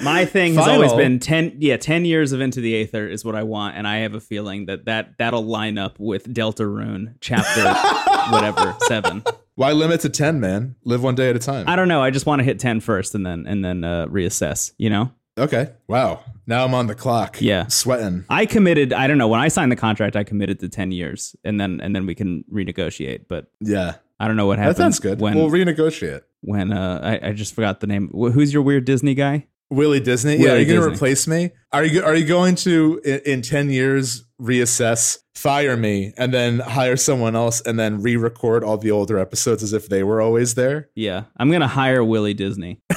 my 0.00 0.24
thing 0.24 0.54
has 0.54 0.66
always 0.66 0.92
been 0.94 1.18
10 1.20 1.56
yeah, 1.58 1.76
10 1.76 2.04
years 2.04 2.32
of 2.32 2.40
Into 2.40 2.60
the 2.60 2.74
Aether 2.82 3.08
is 3.08 3.24
what 3.24 3.34
I 3.34 3.42
want 3.42 3.76
and 3.76 3.86
I 3.86 3.98
have 3.98 4.14
a 4.14 4.20
feeling 4.20 4.66
that 4.66 4.86
that 4.86 5.18
that'll 5.18 5.44
line 5.44 5.78
up 5.78 5.98
with 5.98 6.32
Deltarune 6.32 7.14
chapter 7.20 7.72
whatever, 8.32 8.76
7. 8.80 9.22
Why 9.56 9.72
limit 9.72 10.00
to 10.02 10.08
ten, 10.08 10.40
man? 10.40 10.76
Live 10.84 11.02
one 11.02 11.14
day 11.14 11.28
at 11.28 11.36
a 11.36 11.38
time. 11.38 11.68
I 11.68 11.76
don't 11.76 11.88
know, 11.88 12.02
I 12.02 12.10
just 12.10 12.24
want 12.24 12.40
to 12.40 12.44
hit 12.44 12.58
10 12.58 12.80
first 12.80 13.14
and 13.14 13.24
then 13.26 13.46
and 13.46 13.64
then 13.64 13.84
uh 13.84 14.06
reassess, 14.06 14.72
you 14.78 14.90
know? 14.90 15.12
Okay. 15.38 15.70
Wow. 15.88 16.22
Now 16.46 16.64
I'm 16.64 16.74
on 16.74 16.86
the 16.86 16.94
clock. 16.94 17.40
Yeah. 17.40 17.66
Sweating. 17.68 18.24
I 18.28 18.46
committed, 18.46 18.92
I 18.92 19.06
don't 19.06 19.18
know, 19.18 19.28
when 19.28 19.40
I 19.40 19.48
signed 19.48 19.70
the 19.72 19.76
contract 19.76 20.16
I 20.16 20.24
committed 20.24 20.58
to 20.60 20.68
10 20.68 20.90
years 20.92 21.34
and 21.44 21.60
then 21.60 21.80
and 21.80 21.94
then 21.94 22.06
we 22.06 22.14
can 22.14 22.44
renegotiate, 22.52 23.26
but 23.28 23.50
Yeah. 23.60 23.94
I 24.18 24.26
don't 24.26 24.36
know 24.36 24.46
what 24.46 24.58
happened. 24.58 24.76
That 24.76 24.82
sounds 24.82 24.98
good. 24.98 25.20
when 25.20 25.34
we'll 25.34 25.48
renegotiate. 25.50 26.22
when 26.42 26.72
uh 26.72 27.00
I, 27.22 27.28
I 27.28 27.32
just 27.32 27.54
forgot 27.54 27.80
the 27.80 27.86
name. 27.86 28.08
Who's 28.12 28.52
your 28.52 28.62
weird 28.62 28.84
Disney 28.84 29.14
guy? 29.14 29.46
Willie 29.72 30.00
Disney. 30.00 30.32
yeah, 30.36 30.46
Willie 30.46 30.56
are 30.56 30.58
you 30.58 30.66
going 30.66 30.80
to 30.80 30.94
replace 30.94 31.28
me? 31.28 31.52
Are 31.72 31.84
you 31.84 32.02
are 32.02 32.16
you 32.16 32.26
going 32.26 32.56
to 32.56 33.00
in, 33.04 33.20
in 33.24 33.42
ten 33.42 33.70
years 33.70 34.24
reassess, 34.42 35.18
fire 35.36 35.76
me, 35.76 36.12
and 36.16 36.34
then 36.34 36.58
hire 36.58 36.96
someone 36.96 37.36
else, 37.36 37.60
and 37.60 37.78
then 37.78 38.02
re-record 38.02 38.64
all 38.64 38.78
the 38.78 38.90
older 38.90 39.16
episodes 39.16 39.62
as 39.62 39.72
if 39.72 39.88
they 39.88 40.02
were 40.02 40.20
always 40.20 40.54
there? 40.56 40.88
Yeah, 40.96 41.24
I'm 41.36 41.52
gonna 41.52 41.68
hire 41.68 42.02
Willie 42.02 42.34
Disney. 42.34 42.80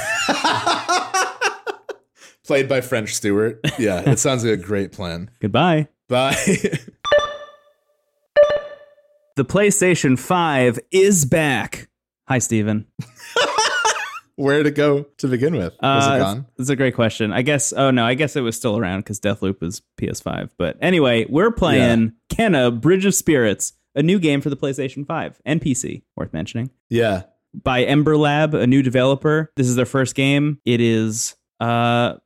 Played 2.45 2.67
by 2.67 2.81
French 2.81 3.13
Stewart. 3.15 3.59
Yeah, 3.79 4.01
it 4.09 4.19
sounds 4.19 4.43
like 4.43 4.53
a 4.53 4.61
great 4.61 4.91
plan. 4.91 5.29
Goodbye. 5.41 5.87
Bye. 6.09 6.35
The 9.35 9.45
PlayStation 9.45 10.17
5 10.19 10.79
is 10.91 11.25
back. 11.25 11.89
Hi, 12.27 12.37
Steven. 12.37 12.85
Where 14.35 14.61
to 14.61 14.69
go 14.69 15.07
to 15.17 15.27
begin 15.27 15.55
with? 15.55 15.73
Was 15.81 16.07
Uh, 16.07 16.13
it 16.15 16.19
gone? 16.19 16.45
It's 16.59 16.69
a 16.69 16.75
great 16.75 16.93
question. 16.93 17.31
I 17.33 17.41
guess. 17.41 17.73
Oh 17.73 17.89
no, 17.89 18.05
I 18.05 18.13
guess 18.13 18.35
it 18.35 18.41
was 18.41 18.55
still 18.55 18.77
around 18.77 18.99
because 18.99 19.19
Deathloop 19.19 19.59
was 19.59 19.81
PS5. 19.99 20.51
But 20.57 20.77
anyway, 20.81 21.25
we're 21.29 21.51
playing 21.51 22.13
Kena 22.29 22.79
Bridge 22.79 23.05
of 23.05 23.15
Spirits, 23.15 23.73
a 23.95 24.03
new 24.03 24.19
game 24.19 24.39
for 24.41 24.49
the 24.51 24.57
PlayStation 24.57 25.05
5 25.05 25.41
and 25.45 25.59
PC. 25.61 26.03
Worth 26.15 26.31
mentioning. 26.33 26.69
Yeah. 26.89 27.23
by 27.55 27.83
Ember 27.85 28.17
Lab, 28.17 28.53
a 28.53 28.67
new 28.67 28.83
developer. 28.83 29.51
This 29.55 29.67
is 29.67 29.75
their 29.75 29.85
first 29.87 30.13
game. 30.15 30.59
It 30.63 30.79
is 30.79 31.35
uh 31.59 32.17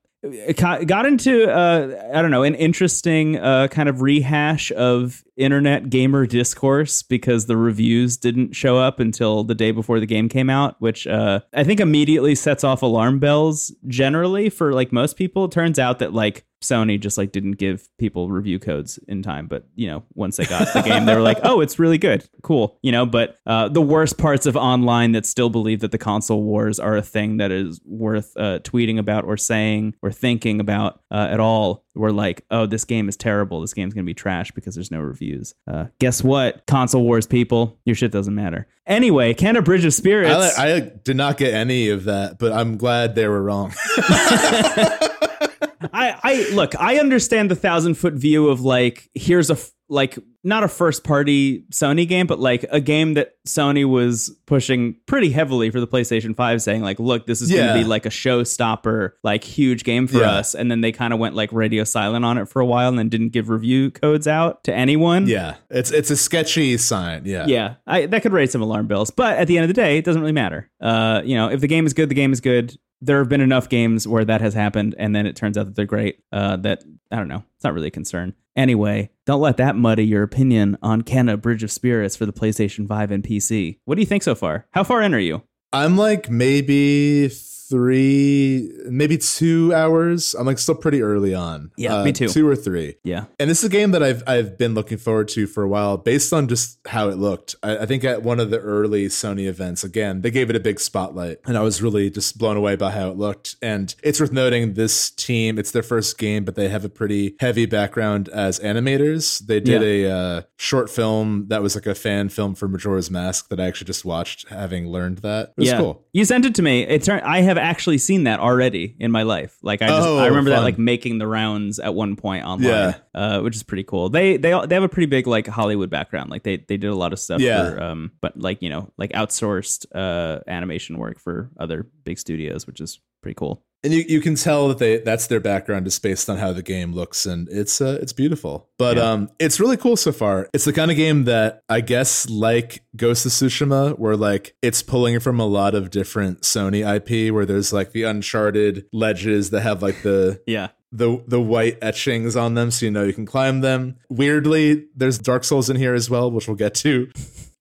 got 0.55 1.05
into 1.05 1.49
uh 1.49 2.09
I 2.13 2.21
don't 2.21 2.31
know, 2.31 2.43
an 2.43 2.55
interesting 2.55 3.37
uh 3.37 3.67
kind 3.67 3.87
of 3.87 4.01
rehash 4.01 4.71
of 4.71 5.23
internet 5.35 5.89
gamer 5.89 6.25
discourse 6.25 7.03
because 7.03 7.45
the 7.45 7.57
reviews 7.57 8.17
didn't 8.17 8.55
show 8.55 8.77
up 8.77 8.99
until 8.99 9.43
the 9.43 9.55
day 9.55 9.71
before 9.71 9.99
the 9.99 10.05
game 10.07 10.27
came 10.27 10.49
out, 10.49 10.75
which 10.79 11.05
uh 11.07 11.41
I 11.53 11.63
think 11.63 11.79
immediately 11.79 12.35
sets 12.35 12.63
off 12.63 12.81
alarm 12.81 13.19
bells 13.19 13.73
generally 13.87 14.49
for 14.49 14.73
like 14.73 14.91
most 14.91 15.17
people. 15.17 15.45
It 15.45 15.51
turns 15.51 15.77
out 15.77 15.99
that 15.99 16.13
like 16.13 16.45
Sony 16.61 16.99
just 16.99 17.17
like 17.17 17.31
didn't 17.31 17.53
give 17.53 17.87
people 17.97 18.29
review 18.29 18.59
codes 18.59 18.97
in 19.07 19.21
time, 19.21 19.47
but 19.47 19.65
you 19.75 19.87
know, 19.87 20.03
once 20.15 20.37
they 20.37 20.45
got 20.45 20.73
the 20.73 20.81
game, 20.81 21.05
they 21.05 21.15
were 21.15 21.21
like, 21.21 21.39
"Oh, 21.43 21.61
it's 21.61 21.77
really 21.77 21.97
good, 21.97 22.27
cool," 22.41 22.77
you 22.81 22.91
know. 22.91 23.05
But 23.05 23.37
uh, 23.45 23.69
the 23.69 23.81
worst 23.81 24.17
parts 24.17 24.45
of 24.45 24.57
online 24.57 25.11
that 25.11 25.25
still 25.25 25.49
believe 25.49 25.81
that 25.81 25.91
the 25.91 25.97
console 25.97 26.43
wars 26.43 26.79
are 26.79 26.97
a 26.97 27.01
thing 27.01 27.37
that 27.37 27.51
is 27.51 27.79
worth 27.85 28.35
uh, 28.37 28.59
tweeting 28.59 28.97
about 28.97 29.25
or 29.25 29.37
saying 29.37 29.95
or 30.01 30.11
thinking 30.11 30.59
about 30.59 31.01
uh, 31.11 31.27
at 31.29 31.39
all 31.39 31.83
were 31.93 32.11
like, 32.11 32.43
"Oh, 32.49 32.65
this 32.65 32.85
game 32.85 33.07
is 33.07 33.17
terrible. 33.17 33.61
This 33.61 33.73
game's 33.73 33.93
gonna 33.93 34.05
be 34.05 34.13
trash 34.13 34.51
because 34.51 34.73
there's 34.75 34.91
no 34.91 34.99
reviews." 34.99 35.53
Uh, 35.67 35.85
guess 35.99 36.23
what, 36.23 36.65
console 36.65 37.03
wars 37.03 37.27
people, 37.27 37.77
your 37.85 37.95
shit 37.95 38.11
doesn't 38.11 38.35
matter. 38.35 38.67
Anyway, 38.87 39.33
Kena 39.33 39.63
Bridge 39.63 39.85
of 39.85 39.93
Spirits. 39.93 40.57
I, 40.57 40.75
I 40.75 40.79
did 40.79 41.17
not 41.17 41.37
get 41.37 41.53
any 41.53 41.89
of 41.89 42.05
that, 42.05 42.39
but 42.39 42.53
I'm 42.53 42.77
glad 42.77 43.15
they 43.15 43.27
were 43.27 43.43
wrong. 43.43 43.73
I, 45.93 46.19
I 46.23 46.49
look, 46.53 46.79
I 46.79 46.97
understand 46.99 47.51
the 47.51 47.55
thousand 47.55 47.95
foot 47.95 48.13
view 48.13 48.49
of 48.49 48.61
like, 48.61 49.09
here's 49.13 49.49
a 49.49 49.53
f- 49.53 49.71
like 49.89 50.17
not 50.43 50.63
a 50.65 50.67
first 50.67 51.05
party 51.05 51.63
Sony 51.71 52.05
game, 52.05 52.27
but 52.27 52.39
like 52.39 52.65
a 52.71 52.81
game 52.81 53.13
that 53.13 53.35
Sony 53.47 53.85
was 53.85 54.29
pushing 54.45 54.97
pretty 55.05 55.29
heavily 55.31 55.69
for 55.71 55.79
the 55.79 55.87
PlayStation 55.87 56.35
5, 56.35 56.61
saying 56.61 56.81
like, 56.81 56.99
look, 56.99 57.25
this 57.25 57.41
is 57.41 57.49
Yeah. 57.49 57.67
gonna 57.67 57.79
be 57.79 57.83
like 57.85 58.05
a 58.05 58.09
showstopper, 58.09 59.11
like 59.23 59.43
huge 59.45 59.83
game 59.85 60.07
for 60.07 60.19
Yeah. 60.19 60.31
us. 60.31 60.55
And 60.55 60.69
then 60.69 60.81
they 60.81 60.91
kind 60.91 61.13
of 61.13 61.19
went 61.19 61.35
like 61.35 61.51
radio 61.53 61.83
silent 61.85 62.25
on 62.25 62.37
it 62.37 62.49
for 62.49 62.59
a 62.61 62.65
while 62.65 62.89
and 62.89 62.99
then 62.99 63.07
didn't 63.09 63.29
give 63.29 63.49
review 63.49 63.91
codes 63.91 64.27
out 64.27 64.63
to 64.65 64.73
anyone. 64.73 65.27
yeah, 65.27 65.55
it's 65.69 65.91
it's 65.91 66.11
a 66.11 66.17
sketchy 66.17 66.77
sign. 66.77 67.23
Yeah. 67.25 67.45
Yeah, 67.47 67.75
I, 67.85 68.05
that 68.07 68.21
could 68.23 68.33
raise 68.33 68.51
some 68.51 68.61
alarm 68.61 68.87
bells, 68.87 69.09
but 69.09 69.37
at 69.37 69.47
the 69.47 69.57
end 69.57 69.63
of 69.63 69.67
the 69.69 69.73
day, 69.81 69.97
it 69.97 70.05
doesn't 70.05 70.21
really 70.21 70.33
matter. 70.33 70.69
Uh, 70.81 71.21
you 71.23 71.35
know, 71.35 71.49
if 71.49 71.61
the 71.61 71.67
game 71.67 71.85
is 71.85 71.93
good, 71.93 72.09
the 72.09 72.15
game 72.15 72.33
is 72.33 72.41
good. 72.41 72.77
There 73.01 73.19
have 73.19 73.29
been 73.29 73.41
enough 73.41 73.69
games 73.69 74.07
where 74.07 74.25
that 74.25 74.41
has 74.41 74.53
happened, 74.53 74.95
and 74.97 75.15
then 75.15 75.25
it 75.25 75.35
turns 75.35 75.57
out 75.57 75.65
that 75.65 75.75
they're 75.75 75.85
great. 75.85 76.19
Uh, 76.31 76.57
that 76.57 76.83
I 77.11 77.17
don't 77.17 77.27
know, 77.27 77.43
it's 77.55 77.63
not 77.63 77.73
really 77.73 77.87
a 77.87 77.91
concern. 77.91 78.33
Anyway, 78.55 79.11
don't 79.25 79.39
let 79.41 79.57
that 79.57 79.75
muddy 79.75 80.05
your 80.05 80.23
opinion 80.23 80.77
on 80.81 81.03
Kena 81.03 81.39
Bridge 81.39 81.61
of 81.61 81.71
Spirits 81.71 82.15
for 82.15 82.25
the 82.25 82.33
PlayStation 82.33 82.87
5 82.87 83.11
and 83.11 83.23
PC. 83.23 83.77
What 83.85 83.95
do 83.95 84.01
you 84.01 84.07
think 84.07 84.23
so 84.23 84.33
far? 84.33 84.65
How 84.71 84.83
far 84.83 85.03
in 85.03 85.13
are 85.13 85.19
you? 85.19 85.43
I'm 85.71 85.95
like 85.95 86.29
maybe 86.31 87.29
three, 87.69 88.71
maybe 88.85 89.17
two 89.17 89.73
hours. 89.73 90.33
I'm 90.35 90.45
like 90.45 90.59
still 90.59 90.75
pretty 90.75 91.01
early 91.01 91.33
on. 91.33 91.71
Yeah, 91.77 91.97
Uh, 91.97 92.05
me 92.05 92.11
too. 92.11 92.27
Two 92.27 92.47
or 92.47 92.55
three. 92.55 92.95
Yeah, 93.03 93.25
And 93.39 93.49
this 93.49 93.59
is 93.59 93.65
a 93.65 93.69
game 93.69 93.91
that 93.91 94.03
I've 94.03 94.23
I've 94.27 94.57
been 94.57 94.73
looking 94.73 94.97
forward 94.97 95.27
to 95.29 95.47
for 95.47 95.63
a 95.63 95.67
while, 95.67 95.97
based 95.97 96.33
on 96.33 96.47
just 96.47 96.79
how 96.87 97.09
it 97.09 97.17
looked. 97.17 97.55
I, 97.63 97.79
I 97.79 97.85
think 97.85 98.03
at 98.03 98.23
one 98.23 98.39
of 98.39 98.49
the 98.49 98.59
early 98.59 99.07
Sony 99.07 99.47
events, 99.47 99.83
again, 99.83 100.21
they 100.21 100.31
gave 100.31 100.49
it 100.49 100.55
a 100.55 100.59
big 100.59 100.79
spotlight, 100.79 101.37
and 101.45 101.57
I 101.57 101.61
was 101.61 101.81
really 101.81 102.09
just 102.09 102.37
blown 102.37 102.57
away 102.57 102.75
by 102.75 102.91
how 102.91 103.09
it 103.09 103.17
looked. 103.17 103.55
And 103.61 103.93
it's 104.03 104.19
worth 104.19 104.31
noting 104.31 104.73
this 104.73 105.09
team; 105.09 105.57
it's 105.57 105.71
their 105.71 105.83
first 105.83 106.17
game, 106.17 106.45
but 106.45 106.55
they 106.55 106.69
have 106.69 106.85
a 106.85 106.89
pretty 106.89 107.35
heavy 107.39 107.65
background 107.65 108.29
as 108.29 108.59
animators. 108.59 109.45
They 109.45 109.59
did 109.59 109.83
a 109.83 110.09
uh, 110.11 110.41
short 110.57 110.89
film 110.89 111.47
that 111.49 111.61
was 111.61 111.75
like 111.75 111.85
a 111.85 111.95
fan 111.95 112.29
film 112.29 112.55
for 112.55 112.67
Majora's 112.67 113.11
Mask 113.11 113.49
that 113.49 113.59
I 113.59 113.67
actually 113.67 113.87
just 113.87 114.05
watched, 114.05 114.47
having 114.49 114.87
learned 114.87 115.19
that. 115.19 115.49
It 115.57 115.61
was 115.61 115.69
yeah. 115.69 115.77
cool. 115.77 116.05
You 116.13 116.25
sent 116.25 116.45
it 116.45 116.55
to 116.55 116.61
me. 116.61 116.81
It 116.83 117.03
turned. 117.03 117.21
I 117.23 117.41
have 117.41 117.56
actually 117.57 117.97
seen 117.97 118.23
that 118.25 118.39
already 118.39 118.95
in 118.99 119.11
my 119.11 119.23
life. 119.23 119.57
Like 119.61 119.81
I 119.81 119.87
just, 119.87 120.07
Oh, 120.07 120.17
I 120.17 120.27
remember 120.27 120.51
that 120.51 120.61
like 120.63 120.77
making 120.77 121.17
the 121.17 121.27
rounds 121.27 121.79
at 121.79 121.93
one 121.93 122.15
point 122.15 122.45
online. 122.45 122.69
Yeah. 122.69 122.93
uh, 123.13 123.41
which 123.41 123.55
is 123.55 123.63
pretty 123.63 123.83
cool. 123.83 124.09
They 124.09 124.37
they 124.37 124.49
they 124.65 124.75
have 124.75 124.83
a 124.83 124.89
pretty 124.89 125.07
big 125.07 125.27
like 125.27 125.47
Hollywood 125.47 125.89
background. 125.89 126.29
Like 126.29 126.43
they 126.43 126.57
they 126.57 126.77
did 126.77 126.89
a 126.89 126.95
lot 126.95 127.13
of 127.13 127.19
stuff. 127.19 127.41
Yeah. 127.41 127.69
For, 127.71 127.81
um, 127.83 128.11
but 128.21 128.37
like 128.39 128.61
you 128.61 128.69
know 128.69 128.91
like 128.97 129.11
outsourced 129.11 129.85
uh 129.93 130.39
animation 130.47 130.97
work 130.97 131.19
for 131.19 131.49
other 131.59 131.87
big 132.03 132.19
studios, 132.19 132.65
which 132.67 132.81
is 132.81 132.99
pretty 133.27 133.35
cool. 133.35 133.61
and 133.83 133.93
you, 133.93 134.03
you 134.07 134.21
can 134.21 134.35
tell 134.35 134.69
that 134.69 134.77
they 134.79 134.97
that's 134.99 135.27
their 135.27 135.39
background 135.41 135.85
just 135.85 136.01
based 136.01 136.29
on 136.29 136.37
how 136.37 136.51
the 136.53 136.63
game 136.63 136.93
looks 136.93 137.25
and 137.25 137.47
it's 137.49 137.81
uh, 137.81 137.99
it's 138.01 138.13
beautiful 138.13 138.69
but 138.79 138.95
Yeah. 138.97 139.11
um 139.11 139.29
it's 139.37 139.59
really 139.59 139.75
cool 139.77 139.97
so 139.97 140.11
far 140.11 140.47
it's 140.53 140.63
the 140.65 140.71
kind 140.73 140.89
of 140.89 140.97
game 140.97 141.25
that 141.25 141.61
i 141.69 141.81
guess 141.81 142.29
like 142.29 142.83
ghost 142.95 143.25
of 143.25 143.31
tsushima 143.33 143.99
where 143.99 144.15
like 144.15 144.55
it's 144.61 144.81
pulling 144.81 145.19
from 145.19 145.39
a 145.41 145.45
lot 145.45 145.75
of 145.75 145.89
different 145.91 146.41
sony 146.41 146.81
ip 146.95 147.33
where 147.33 147.45
there's 147.45 147.71
like 147.73 147.91
the 147.91 148.03
uncharted 148.03 148.85
ledges 148.93 149.49
that 149.51 149.61
have 149.61 149.83
like 149.83 150.01
the 150.03 150.41
Yeah. 150.47 150.69
the 150.91 151.21
the 151.27 151.41
white 151.41 151.77
etchings 151.81 152.35
on 152.37 152.53
them 152.55 152.71
so 152.71 152.85
you 152.85 152.91
know 152.91 153.03
you 153.03 153.13
can 153.13 153.25
climb 153.25 153.59
them 153.61 153.97
weirdly 154.09 154.85
there's 154.95 155.19
dark 155.19 155.43
souls 155.43 155.69
in 155.69 155.75
here 155.75 155.93
as 155.93 156.09
well 156.09 156.31
which 156.31 156.47
we'll 156.47 156.55
get 156.57 156.73
to 156.75 157.09